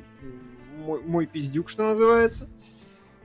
мой, 0.85 1.01
мой 1.03 1.25
пиздюк, 1.25 1.71
что 1.71 1.85
называется. 1.85 2.47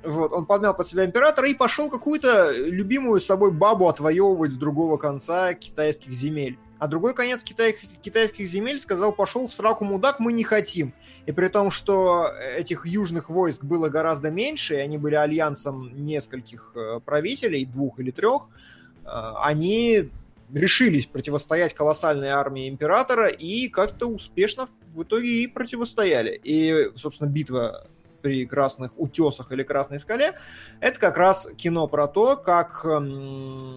Вот, 0.02 0.32
он 0.32 0.46
подмял 0.46 0.74
под 0.74 0.88
себя 0.88 1.04
императора 1.04 1.50
и 1.50 1.54
пошел 1.54 1.90
какую-то 1.90 2.54
любимую 2.54 3.20
собой 3.20 3.52
бабу 3.52 3.90
отвоевывать 3.90 4.54
с 4.54 4.56
другого 4.56 4.96
конца 4.96 5.54
китайских 5.56 6.14
земель. 6.14 6.58
А 6.78 6.88
другой 6.88 7.14
конец 7.14 7.44
китай, 7.44 7.76
китайских 8.02 8.48
земель 8.48 8.80
сказал, 8.80 9.12
пошел 9.12 9.46
в 9.46 9.54
сраку 9.54 9.84
мудак, 9.84 10.22
мы 10.22 10.32
не 10.32 10.46
хотим. 10.46 10.94
И 11.26 11.34
при 11.34 11.50
том, 11.50 11.70
что 11.70 12.32
этих 12.56 12.86
южных 12.86 13.30
войск 13.30 13.66
было 13.66 13.90
гораздо 13.90 14.32
меньше, 14.32 14.76
и 14.76 14.78
они 14.78 14.98
были 14.98 15.16
альянсом 15.16 15.92
нескольких 15.94 16.72
э, 16.76 17.02
правителей, 17.04 17.66
двух 17.66 18.00
или 18.00 18.12
трех, 18.12 18.48
э, 19.04 19.10
они 19.44 20.12
решились 20.54 21.06
противостоять 21.06 21.74
колоссальной 21.74 22.30
армии 22.30 22.70
императора 22.70 23.28
и 23.28 23.68
как-то 23.68 24.08
успешно 24.08 24.68
в 24.94 25.04
итоге 25.04 25.44
и 25.44 25.48
противостояли. 25.48 26.40
И, 26.44 26.92
собственно, 26.96 27.30
битва 27.30 27.88
при 28.22 28.46
Красных 28.46 29.00
Утесах 29.00 29.52
или 29.52 29.64
Красной 29.64 30.00
Скале, 30.00 30.34
это 30.82 31.00
как 31.00 31.18
раз 31.18 31.48
кино 31.56 31.88
про 31.88 32.08
то, 32.08 32.36
как 32.36 32.84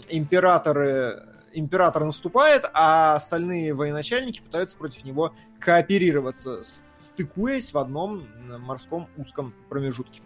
императоры, 0.08 1.28
император 1.52 2.04
наступает, 2.04 2.64
а 2.72 3.14
остальные 3.14 3.74
военачальники 3.74 4.40
пытаются 4.40 4.76
против 4.76 5.04
него 5.04 5.32
кооперироваться, 5.60 6.62
стыкуясь 6.94 7.72
в 7.72 7.78
одном 7.78 8.26
морском 8.58 9.08
узком 9.16 9.54
промежутке. 9.68 10.22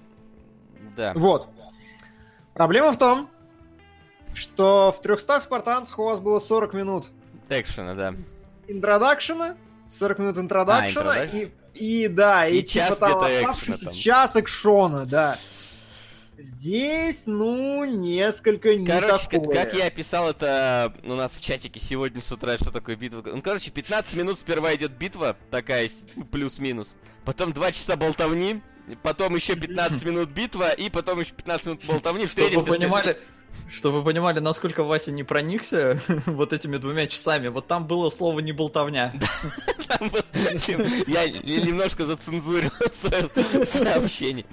Да. 0.97 1.13
Вот. 1.15 1.49
Проблема 2.55 2.93
в 2.93 2.99
том, 2.99 3.29
что 4.37 4.93
в 4.93 5.01
300 5.01 5.41
спартанцах 5.41 5.99
у 5.99 6.05
вас 6.05 6.21
было 6.21 6.39
40 6.41 6.75
минут. 6.75 7.07
Экшена, 7.49 7.95
да. 7.95 8.15
Интродакшена, 8.69 9.57
40 9.89 10.19
минут 10.19 10.39
интродакшена, 10.39 11.13
а, 11.13 11.25
и, 11.25 11.51
и 11.75 12.09
да, 12.09 12.47
и, 12.47 12.59
и 12.59 12.63
типа 12.63 12.97
там 12.97 13.21
оставшийся 13.21 13.85
там. 13.87 13.95
час 13.95 14.37
экшона, 14.37 15.07
да. 15.07 15.39
Здесь, 16.39 17.23
ну, 17.27 17.85
несколько 17.85 18.75
не 18.75 18.87
Короче, 18.87 19.27
такое. 19.31 19.55
Как, 19.55 19.71
как 19.71 19.75
я 19.79 19.87
описал 19.87 20.29
это 20.29 20.93
у 21.05 21.15
нас 21.15 21.33
в 21.33 21.41
чатике 21.41 21.81
сегодня 21.81 22.21
с 22.21 22.31
утра, 22.31 22.57
что 22.57 22.71
такое 22.71 22.95
битва. 22.95 23.23
Ну, 23.25 23.41
короче, 23.41 23.71
15 23.71 24.15
минут 24.17 24.39
сперва 24.39 24.75
идет 24.75 24.93
битва, 24.93 25.37
такая 25.51 25.89
плюс-минус. 26.31 26.95
Потом 27.25 27.55
2 27.55 27.73
часа 27.73 27.97
болтовни, 27.97 28.61
потом 29.03 29.35
еще 29.35 29.57
15 29.57 30.05
минут 30.05 30.29
битва, 30.29 30.73
и 30.73 30.91
потом 30.91 31.21
еще 31.21 31.33
15 31.33 31.67
минут 31.67 31.85
болтовни. 31.87 32.27
Чтобы 32.27 32.51
вы 32.51 32.67
понимали, 32.67 33.19
чтобы 33.71 33.99
вы 33.99 34.05
понимали, 34.05 34.39
насколько 34.39 34.83
Вася 34.83 35.11
не 35.11 35.25
проникся 35.25 36.01
вот 36.27 36.53
этими 36.53 36.77
двумя 36.77 37.07
часами, 37.07 37.49
вот 37.49 37.67
там 37.67 37.87
было 37.87 38.11
слово 38.11 38.41
«не 38.41 38.53
болтовня». 38.53 39.13
Я 41.07 41.29
немножко 41.29 42.07
зацензурил 42.07 42.71
сообщение. 43.65 44.47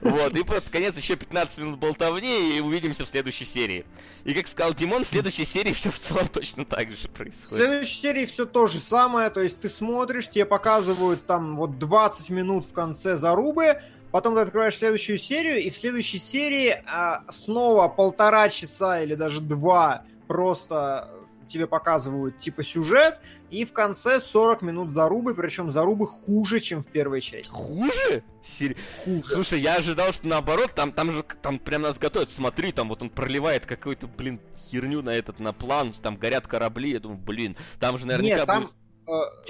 Вот, 0.00 0.34
и 0.34 0.42
под 0.42 0.68
конец 0.68 0.96
еще 0.96 1.16
15 1.16 1.58
минут 1.58 1.78
болтовни, 1.78 2.56
и 2.56 2.60
увидимся 2.60 3.04
в 3.04 3.08
следующей 3.08 3.44
серии. 3.44 3.84
И 4.24 4.34
как 4.34 4.46
сказал 4.46 4.74
Димон, 4.74 5.04
в 5.04 5.08
следующей 5.08 5.44
серии 5.44 5.72
все 5.72 5.90
в 5.90 5.98
целом 5.98 6.28
точно 6.28 6.64
так 6.64 6.90
же 6.90 7.08
происходит. 7.08 7.50
В 7.50 7.54
следующей 7.54 8.00
серии 8.00 8.26
все 8.26 8.46
то 8.46 8.66
же 8.66 8.80
самое, 8.80 9.30
то 9.30 9.40
есть 9.40 9.60
ты 9.60 9.68
смотришь, 9.68 10.28
тебе 10.28 10.44
показывают 10.44 11.26
там 11.26 11.56
вот 11.56 11.78
20 11.78 12.30
минут 12.30 12.66
в 12.66 12.72
конце 12.72 13.16
зарубы, 13.16 13.80
Потом 14.10 14.34
ты 14.34 14.40
открываешь 14.40 14.76
следующую 14.76 15.18
серию, 15.18 15.62
и 15.62 15.70
в 15.70 15.76
следующей 15.76 16.18
серии 16.18 16.82
а, 16.86 17.24
снова 17.28 17.88
полтора 17.88 18.48
часа 18.48 19.00
или 19.00 19.14
даже 19.14 19.40
два 19.40 20.04
просто 20.26 21.10
тебе 21.48 21.66
показывают 21.66 22.38
типа 22.38 22.62
сюжет, 22.62 23.20
и 23.50 23.64
в 23.64 23.72
конце 23.72 24.20
40 24.20 24.62
минут 24.62 24.90
зарубы, 24.90 25.34
причем 25.34 25.70
зарубы 25.70 26.06
хуже, 26.06 26.60
чем 26.60 26.82
в 26.82 26.86
первой 26.86 27.20
части. 27.20 27.50
Хуже? 27.50 28.22
Сер... 28.44 28.76
Хуже. 29.04 29.22
Слушай, 29.22 29.60
я 29.60 29.76
ожидал, 29.76 30.12
что 30.12 30.26
наоборот, 30.26 30.72
там, 30.74 30.92
там 30.92 31.10
же 31.10 31.22
там 31.22 31.58
прям 31.58 31.82
нас 31.82 31.98
готовят. 31.98 32.30
Смотри, 32.30 32.72
там 32.72 32.88
вот 32.88 33.02
он 33.02 33.10
проливает 33.10 33.66
какую-то, 33.66 34.06
блин, 34.06 34.40
херню 34.70 35.02
на 35.02 35.10
этот, 35.10 35.40
на 35.40 35.52
план, 35.52 35.94
там 36.02 36.16
горят 36.16 36.46
корабли. 36.46 36.92
Я 36.92 37.00
думаю, 37.00 37.18
блин, 37.18 37.56
там 37.80 37.96
же 37.98 38.06
наверняка 38.06 38.36
Нет, 38.36 38.46
там... 38.46 38.62
будет 38.64 38.74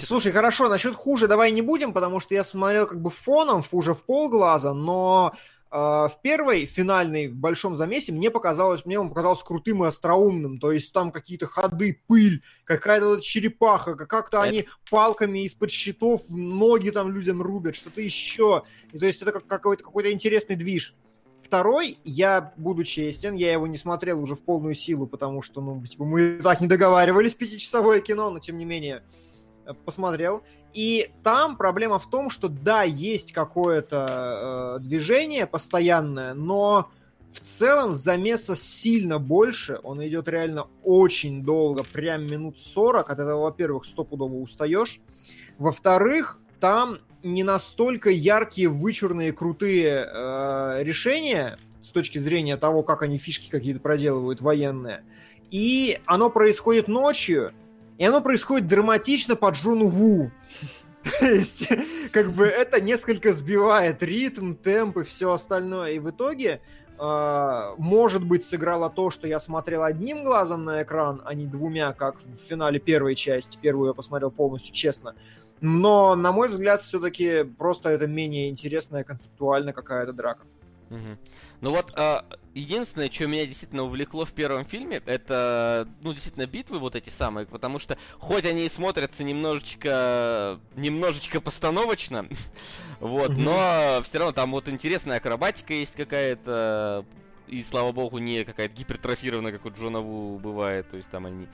слушай, 0.01 0.33
хорошо, 0.33 0.69
насчет 0.69 0.95
хуже 0.95 1.27
давай 1.27 1.51
не 1.51 1.63
будем, 1.63 1.93
потому 1.93 2.21
что 2.21 2.35
я 2.35 2.45
смотрел 2.45 2.87
как 2.87 3.01
бы 3.01 3.11
фоном, 3.11 3.63
хуже 3.63 3.93
в 3.93 4.05
полглаза, 4.05 4.73
но 4.73 5.33
э, 5.71 5.77
в 5.77 6.13
первой 6.23 6.65
финальной 6.65 7.29
в 7.29 7.35
большом 7.35 7.75
замесе 7.75 8.13
мне 8.13 8.31
показалось, 8.31 8.85
мне 8.85 9.01
он 9.01 9.09
показался 9.09 9.45
крутым 9.45 9.85
и 9.85 9.89
остроумным, 9.89 10.59
то 10.59 10.71
есть 10.71 10.93
там 10.93 11.11
какие-то 11.11 11.47
ходы, 11.47 12.01
пыль, 12.07 12.43
какая-то 12.65 13.07
вот 13.07 13.23
черепаха, 13.23 13.97
как-то 13.97 14.43
они 14.43 14.67
палками 14.91 15.45
из-под 15.45 15.71
щитов 15.71 16.23
ноги 16.29 16.91
там 16.91 17.11
людям 17.11 17.43
рубят, 17.43 17.75
что-то 17.75 18.01
еще, 18.01 18.63
и, 18.93 18.99
то 18.99 19.07
есть 19.07 19.23
это 19.23 19.33
как 19.33 19.47
какой-то 19.47 19.83
какой-то 19.83 20.13
интересный 20.13 20.55
движ. 20.57 20.95
Второй, 21.43 21.99
я 22.05 22.53
буду 22.57 22.85
честен, 22.85 23.35
я 23.35 23.53
его 23.53 23.67
не 23.67 23.79
смотрел 23.79 24.23
уже 24.23 24.35
в 24.35 24.43
полную 24.45 24.75
силу, 24.75 25.07
потому 25.07 25.41
что, 25.41 25.63
ну, 25.63 25.85
типа, 25.87 26.05
мы 26.05 26.41
так 26.43 26.61
не 26.61 26.67
договаривались, 26.67 27.35
пятичасовое 27.35 28.01
кино, 28.01 28.31
но 28.31 28.39
тем 28.39 28.59
не 28.59 28.67
менее, 28.67 29.03
Э, 29.03 29.05
посмотрел. 29.85 30.43
И 30.73 31.11
там 31.23 31.57
проблема 31.57 31.99
в 31.99 32.09
том, 32.09 32.31
что 32.31 32.49
да, 32.49 32.82
есть 32.82 33.32
какое-то 33.32 34.78
э, 34.78 34.85
движение 34.85 35.47
постоянное, 35.47 36.35
но 36.35 36.90
в 37.32 37.40
целом 37.40 37.95
замеса 37.95 38.57
сильно 38.57 39.19
больше. 39.19 39.81
Он 39.82 40.07
идет 40.07 40.28
реально 40.28 40.66
очень 40.82 41.43
долго, 41.43 41.85
прям 41.85 42.27
минут 42.27 42.59
40. 42.59 43.11
От 43.11 43.19
этого, 43.19 43.43
во-первых, 43.43 43.85
стопудово 43.85 44.35
устаешь. 44.35 45.01
Во-вторых, 45.59 46.39
там 46.61 46.99
не 47.23 47.43
настолько 47.43 48.11
яркие, 48.11 48.69
вычурные, 48.69 49.32
крутые 49.32 50.07
э, 50.07 50.82
решения 50.82 51.59
с 51.82 51.90
точки 51.90 52.19
зрения 52.19 52.57
того, 52.57 52.82
как 52.82 53.03
они 53.03 53.19
фишки 53.19 53.51
какие-то 53.51 53.81
проделывают 53.81 54.40
военные. 54.40 55.03
И 55.51 55.99
оно 56.05 56.31
происходит 56.31 56.89
ночью, 56.89 57.53
и 57.99 58.05
оно 58.05 58.20
происходит 58.20 58.69
драматично 58.69 59.37
под 59.37 59.57
Джону 59.57 59.89
Ву. 59.89 60.31
То 61.20 61.27
есть, 61.27 61.69
как 62.12 62.33
бы 62.33 62.47
это 62.47 62.81
несколько 62.81 63.33
сбивает 63.33 64.03
ритм, 64.03 64.55
темп 64.55 64.99
и 64.99 65.03
все 65.03 65.33
остальное. 65.33 65.93
И 65.93 65.99
в 65.99 66.11
итоге, 66.11 66.61
э, 66.99 67.75
может 67.77 68.25
быть, 68.25 68.45
сыграло 68.45 68.89
то, 68.89 69.11
что 69.11 69.27
я 69.27 69.41
смотрел 69.41 69.83
одним 69.83 70.25
глазом 70.25 70.65
на 70.65 70.83
экран, 70.83 71.23
а 71.25 71.35
не 71.35 71.47
двумя, 71.47 71.93
как 71.93 72.20
в 72.20 72.37
финале 72.37 72.79
первой 72.79 73.15
части. 73.16 73.59
Первую 73.61 73.89
я 73.89 73.95
посмотрел 73.95 74.31
полностью 74.31 74.73
честно. 74.73 75.15
Но, 75.61 76.15
на 76.15 76.31
мой 76.31 76.49
взгляд, 76.49 76.83
все-таки 76.83 77.43
просто 77.43 77.91
это 77.91 78.07
менее 78.07 78.49
интересная 78.49 79.03
концептуально 79.03 79.73
какая-то 79.73 80.12
драка. 80.12 80.43
Угу. 80.91 81.19
Ну 81.61 81.70
вот, 81.70 81.93
э, 81.97 82.20
единственное, 82.59 83.11
что 83.11 83.27
меня 83.27 83.47
действительно 83.47 83.85
увлекло 83.85 84.25
в 84.25 84.33
первом 84.33 84.65
фильме, 84.65 85.03
это, 85.07 85.89
ну, 86.03 86.13
действительно, 86.13 86.47
битвы 86.47 86.79
вот 86.79 86.97
эти 86.97 87.11
самые, 87.11 87.47
потому 87.47 87.79
что, 87.79 87.97
хоть 88.19 88.45
они 88.45 88.67
и 88.67 88.69
смотрятся 88.69 89.25
немножечко, 89.25 90.59
немножечко 90.77 91.41
постановочно, 91.41 92.29
вот, 93.01 93.31
но 93.31 94.01
все 94.03 94.19
равно 94.19 94.33
там 94.33 94.53
вот 94.53 94.69
интересная 94.69 95.19
акробатика 95.19 95.73
есть 95.73 95.95
какая-то, 95.95 97.05
и, 97.47 97.63
слава 97.63 97.93
богу, 97.93 98.19
не 98.19 98.45
какая-то 98.45 98.75
гипертрофированная, 98.75 99.53
как 99.53 99.65
у 99.65 99.71
Джона 99.71 100.01
Ву 100.01 100.39
бывает, 100.39 100.89
то 100.89 100.97
есть 100.97 101.11
там 101.11 101.27
они 101.27 101.49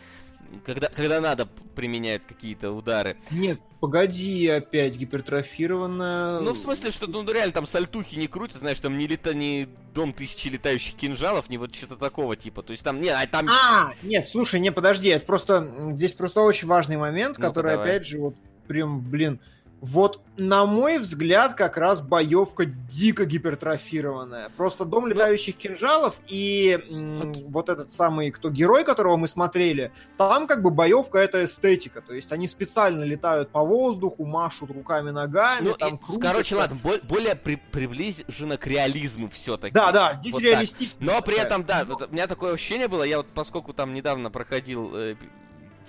когда, 0.65 0.89
когда 0.89 1.21
надо 1.21 1.47
применяют 1.47 2.25
какие-то 2.27 2.73
удары. 2.73 3.17
Нет, 3.31 3.61
погоди, 3.81 4.49
опять 4.49 4.97
гипертрофированная. 4.97 6.41
Ну, 6.41 6.53
в 6.53 6.59
смысле, 6.59 6.91
что 6.91 7.07
ну 7.07 7.25
реально 7.31 7.53
там 7.53 7.67
сальтухи 7.67 8.17
не 8.17 8.27
крутят, 8.27 8.59
знаешь, 8.59 8.81
там 8.81 8.97
не 8.99 9.07
лета, 9.07 9.35
не 9.35 9.69
дом 9.95 10.13
тысячи 10.13 10.49
летающих 10.49 10.97
кинжалов, 10.97 11.49
не 11.49 11.59
вот 11.59 11.75
что-то 11.75 11.97
такого 11.97 12.37
типа. 12.37 12.63
То 12.63 12.73
есть 12.73 12.83
там, 12.83 13.01
нет, 13.01 13.17
а 13.19 13.27
там... 13.27 13.49
А, 13.49 13.93
нет, 14.03 14.27
слушай, 14.29 14.61
не, 14.61 14.73
подожди, 14.73 15.09
это 15.09 15.25
просто, 15.27 15.71
здесь 15.93 16.13
просто 16.13 16.41
очень 16.41 16.69
важный 16.69 16.97
момент, 16.97 17.39
ну 17.39 17.45
который, 17.45 17.73
давай. 17.73 17.91
опять 17.91 18.07
же, 18.07 18.19
вот 18.19 18.35
прям, 18.67 19.01
блин, 19.01 19.41
Вот, 19.85 20.23
на 20.39 20.65
мой 20.65 20.97
взгляд, 20.99 21.53
как 21.53 21.77
раз 21.77 22.01
боевка 22.01 22.65
дико 22.65 23.27
гипертрофированная. 23.27 24.49
Просто 24.57 24.87
дом 24.87 25.05
ну, 25.05 25.09
летающих 25.09 25.57
кинжалов 25.57 26.23
и 26.27 26.81
м, 26.89 27.35
вот 27.49 27.69
этот 27.69 27.91
самый, 27.91 28.31
кто 28.31 28.49
герой, 28.49 28.85
которого 28.85 29.19
мы 29.19 29.29
смотрели, 29.29 29.93
там 30.17 30.47
как 30.47 30.63
бы 30.63 30.71
боевка 30.71 31.19
это 31.19 31.45
эстетика. 31.45 32.01
То 32.01 32.15
есть 32.15 32.33
они 32.33 32.49
специально 32.49 33.05
летают 33.05 33.51
по 33.51 33.61
воздуху, 33.61 34.25
машут 34.25 34.71
руками, 34.71 35.11
ногами, 35.11 35.69
ну, 35.69 35.75
там 35.75 35.97
и, 35.97 36.19
Короче, 36.19 36.57
ладно, 36.57 36.81
более 37.03 37.37
при 37.37 37.57
приближено 37.57 38.57
к 38.57 38.67
реализму 38.67 39.29
все-таки. 39.29 39.75
Да, 39.75 39.93
да, 39.93 40.15
здесь 40.15 40.33
вот 40.33 40.41
реалистично. 40.41 40.97
Но 40.99 41.21
при 41.21 41.39
этом, 41.39 41.63
да, 41.63 41.85
вот, 41.85 42.09
у 42.09 42.11
меня 42.11 42.27
такое 42.27 42.55
ощущение 42.55 42.89
было, 42.89 43.03
я 43.03 43.19
вот 43.19 43.27
поскольку 43.35 43.75
там 43.75 43.93
недавно 43.93 44.31
проходил 44.31 44.97
э, 44.97 45.17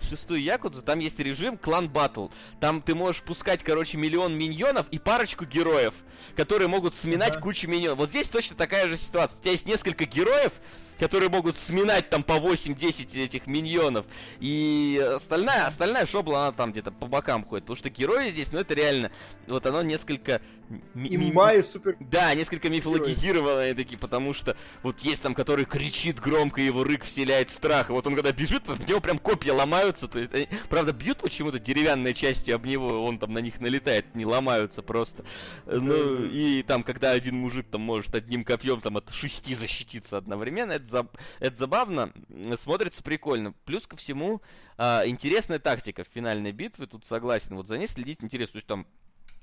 шестую 0.04 0.42
Якудзу, 0.42 0.82
там 0.82 1.00
есть 1.00 1.20
режим 1.20 1.58
клан 1.58 1.90
батл. 1.90 2.28
Там 2.60 2.82
ты 2.82 2.96
можешь 2.96 3.22
пускать, 3.24 3.64
короче, 3.64 3.98
миллион 3.98 4.34
миньонов 4.34 4.88
и 4.90 5.00
парочку 5.00 5.46
героев, 5.46 5.94
которые 6.36 6.68
могут 6.68 6.94
сминать 6.94 7.32
ага. 7.32 7.42
кучу 7.42 7.68
миньонов. 7.68 7.98
Вот 8.00 8.10
здесь 8.10 8.30
точно 8.30 8.56
такая 8.56 8.88
же 8.88 8.98
ситуация. 8.98 9.38
У 9.38 9.42
тебя 9.42 9.52
есть 9.52 9.66
несколько 9.66 10.06
героев, 10.06 10.54
которые 11.00 11.30
могут 11.30 11.56
сминать 11.56 12.10
там 12.10 12.24
по 12.24 12.34
8-10 12.34 13.24
этих 13.24 13.48
миньонов. 13.48 14.06
И 14.40 15.04
остальная, 15.16 15.68
остальная 15.68 16.06
шобла, 16.06 16.48
она 16.48 16.52
там 16.52 16.72
где-то 16.72 16.92
по 16.92 17.08
бокам 17.08 17.44
ходит. 17.44 17.66
Потому 17.66 17.78
что 17.78 17.90
герои 17.90 18.30
здесь, 18.30 18.52
ну 18.52 18.60
это 18.60 18.74
реально, 18.74 19.12
вот 19.48 19.66
оно 19.66 19.82
несколько... 19.82 20.42
Имба 20.96 21.54
и 21.54 21.62
супер... 21.62 21.96
Да, 22.00 22.34
несколько 22.34 22.70
мифологизированные 22.70 23.76
такие, 23.76 24.00
потому 24.00 24.34
что 24.34 24.58
вот 24.82 25.02
есть 25.02 25.22
там, 25.22 25.36
который 25.36 25.66
кричит 25.66 26.20
громко, 26.20 26.60
его 26.60 26.84
рык 26.84 27.04
вселяет 27.04 27.52
страх. 27.52 27.90
И 27.90 27.94
вот 27.94 28.08
он 28.08 28.16
когда 28.16 28.32
бежит, 28.32 28.68
в 28.68 28.88
него 28.88 29.00
прям 29.00 29.20
копья 29.20 29.54
ломаются. 29.54 30.08
То 30.08 30.18
есть, 30.20 30.34
они, 30.34 30.48
правда, 30.70 30.92
бьют 30.92 31.20
почему-то 31.20 31.60
деревянной 31.60 32.16
частью 32.16 32.56
об 32.56 32.66
него, 32.66 33.06
он 33.06 33.20
там 33.20 33.34
на 33.34 33.40
них 33.40 33.60
налетает, 33.60 34.16
не 34.16 34.26
ломаются 34.26 34.82
просто. 34.82 35.24
Ну, 35.66 36.24
и 36.26 36.64
там, 36.64 36.82
когда 36.82 37.12
один 37.12 37.36
мужик 37.36 37.68
там 37.70 37.82
может 37.82 38.16
одним 38.16 38.44
копьем 38.44 38.82
там 38.82 38.98
от 38.98 39.14
шести 39.14 39.54
защититься 39.54 40.18
одновременно, 40.18 40.72
это 40.72 40.85
это, 40.86 40.92
заб... 40.92 41.18
это 41.40 41.56
забавно, 41.56 42.14
смотрится 42.58 43.04
прикольно. 43.04 43.54
Плюс 43.66 43.88
ко 43.88 43.96
всему, 43.96 44.42
а, 44.78 45.04
интересная 45.06 45.60
тактика 45.60 46.04
в 46.04 46.08
финальной 46.08 46.52
битве, 46.52 46.86
тут 46.86 47.06
согласен. 47.06 47.56
Вот 47.56 47.68
за 47.68 47.78
ней 47.78 47.88
следить 47.88 48.24
интересно. 48.24 48.54
То 48.54 48.58
есть 48.58 48.68
там 48.68 48.88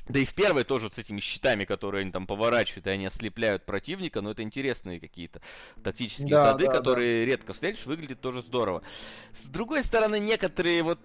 да 0.08 0.18
и 0.18 0.24
в 0.24 0.34
первой 0.34 0.64
тоже 0.64 0.90
с 0.90 0.98
этими 0.98 1.20
щитами, 1.20 1.64
которые 1.64 2.02
они 2.02 2.10
там 2.10 2.26
поворачивают, 2.26 2.86
и 2.88 2.90
они 2.90 3.06
ослепляют 3.06 3.64
противника, 3.64 4.20
но 4.20 4.32
это 4.32 4.42
интересные 4.42 4.98
какие-то 4.98 5.40
тактические 5.84 6.30
да, 6.30 6.52
ходы, 6.52 6.66
да, 6.66 6.72
которые 6.72 7.24
да. 7.24 7.30
редко 7.30 7.52
встретишь, 7.52 7.86
выглядит 7.86 8.20
тоже 8.20 8.42
здорово. 8.42 8.82
С 9.32 9.44
другой 9.44 9.84
стороны, 9.84 10.18
некоторые 10.18 10.82
вот 10.82 10.98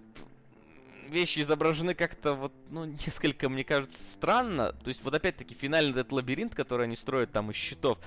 вещи 1.10 1.40
изображены 1.42 1.94
как-то 1.94 2.34
вот, 2.34 2.54
ну, 2.70 2.86
несколько, 3.06 3.50
мне 3.50 3.64
кажется, 3.64 4.02
странно. 4.04 4.74
То 4.74 4.88
есть 4.88 5.04
вот 5.04 5.14
опять-таки 5.14 5.54
финальный 5.54 5.92
этот 5.92 6.12
лабиринт, 6.12 6.56
который 6.56 6.88
они 6.88 6.96
строят 6.96 7.32
там 7.32 7.52
из 7.52 7.56
щитов, 7.56 8.00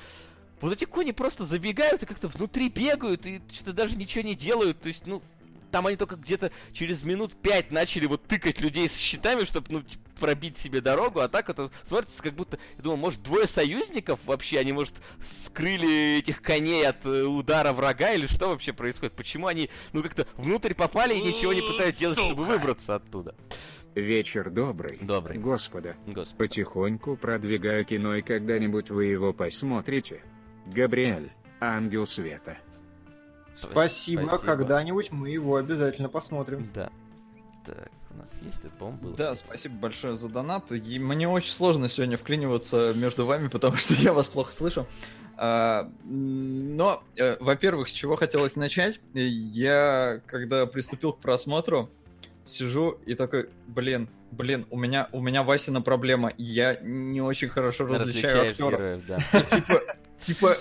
вот 0.61 0.73
эти 0.73 0.85
кони 0.85 1.12
просто 1.12 1.45
забегают 1.45 2.03
и 2.03 2.07
как-то 2.07 2.28
внутри 2.28 2.69
бегают 2.69 3.27
и 3.27 3.41
что-то 3.53 3.73
даже 3.73 3.97
ничего 3.97 4.24
не 4.24 4.35
делают. 4.35 4.81
То 4.81 4.89
есть, 4.89 5.07
ну, 5.07 5.23
там 5.70 5.87
они 5.87 5.97
только 5.97 6.16
где-то 6.16 6.51
через 6.73 7.03
минут 7.03 7.35
пять 7.37 7.70
начали 7.70 8.07
вот 8.07 8.23
тыкать 8.24 8.61
людей 8.61 8.89
с 8.89 8.97
щитами, 8.97 9.45
чтобы, 9.45 9.66
ну, 9.70 9.82
типа, 9.82 10.11
пробить 10.20 10.59
себе 10.59 10.81
дорогу, 10.81 11.20
а 11.20 11.28
так 11.28 11.49
это 11.49 11.70
смотрится 11.85 12.23
как 12.23 12.35
будто, 12.35 12.59
я 12.77 12.82
думаю, 12.82 12.99
может, 12.99 13.23
двое 13.23 13.47
союзников 13.47 14.20
вообще, 14.27 14.59
они, 14.59 14.73
может, 14.73 14.95
скрыли 15.47 16.19
этих 16.19 16.43
коней 16.43 16.87
от 16.87 17.07
э, 17.07 17.23
удара 17.23 17.73
врага 17.73 18.12
или 18.12 18.27
что 18.27 18.49
вообще 18.49 18.74
происходит? 18.74 19.15
Почему 19.15 19.47
они, 19.47 19.70
ну, 19.93 20.03
как-то 20.03 20.27
внутрь 20.37 20.74
попали 20.74 21.15
и 21.15 21.23
ничего 21.23 21.53
не 21.55 21.62
пытаются 21.62 22.01
делать, 22.01 22.19
чтобы 22.19 22.45
выбраться 22.45 22.97
оттуда? 22.97 23.35
Вечер 23.95 24.51
добрый. 24.51 24.99
Добрый. 25.01 25.39
Господа. 25.39 25.97
Господа. 26.07 26.39
Потихоньку 26.39 27.16
продвигаю 27.16 27.85
кино, 27.85 28.15
и 28.15 28.23
когда-нибудь 28.23 28.91
вы 28.91 29.07
его 29.07 29.32
посмотрите. 29.32 30.23
Габриэль, 30.72 31.30
ангел 31.60 32.06
света. 32.06 32.59
Спасибо, 33.55 34.26
Спасибо. 34.26 34.38
когда-нибудь 34.38 35.10
мы 35.12 35.30
его 35.30 35.56
обязательно 35.56 36.09
посмотрим. 36.09 36.70
Да. 36.74 36.90
Так, 37.66 37.90
у 38.10 38.18
нас 38.18 38.30
есть 38.40 38.60
это, 38.60 38.70
по-моему, 38.70 38.98
было. 39.01 39.16
Да, 39.16 39.34
спасибо 39.34 39.74
большое 39.74 40.16
за 40.16 40.28
донат. 40.28 40.72
И 40.72 40.98
мне 40.98 41.28
очень 41.28 41.52
сложно 41.52 41.88
сегодня 41.88 42.16
вклиниваться 42.16 42.92
между 42.97 43.26
вами, 43.26 43.48
потому 43.48 43.76
что 43.76 43.94
я 43.94 44.12
вас 44.12 44.28
плохо 44.28 44.52
слышу. 44.52 44.86
А, 45.36 45.90
но, 46.05 47.02
э, 47.16 47.36
во-первых, 47.40 47.88
с 47.88 47.92
чего 47.92 48.16
хотелось 48.16 48.56
начать? 48.56 49.01
Я, 49.14 50.20
когда 50.26 50.66
приступил 50.66 51.12
к 51.12 51.20
просмотру, 51.20 51.90
сижу 52.44 52.98
и 53.06 53.14
такой, 53.14 53.48
блин, 53.66 54.09
блин, 54.30 54.66
у 54.70 54.78
меня, 54.78 55.09
у 55.12 55.20
меня 55.20 55.42
Васина 55.42 55.80
проблема, 55.82 56.32
я 56.36 56.76
не 56.76 57.20
очень 57.20 57.48
хорошо 57.48 57.86
различаю 57.86 58.51
актеров. 58.51 58.80
Героев, 58.80 59.02
да. 59.06 59.18
Типа, 59.51 59.80
типа, 60.20 60.56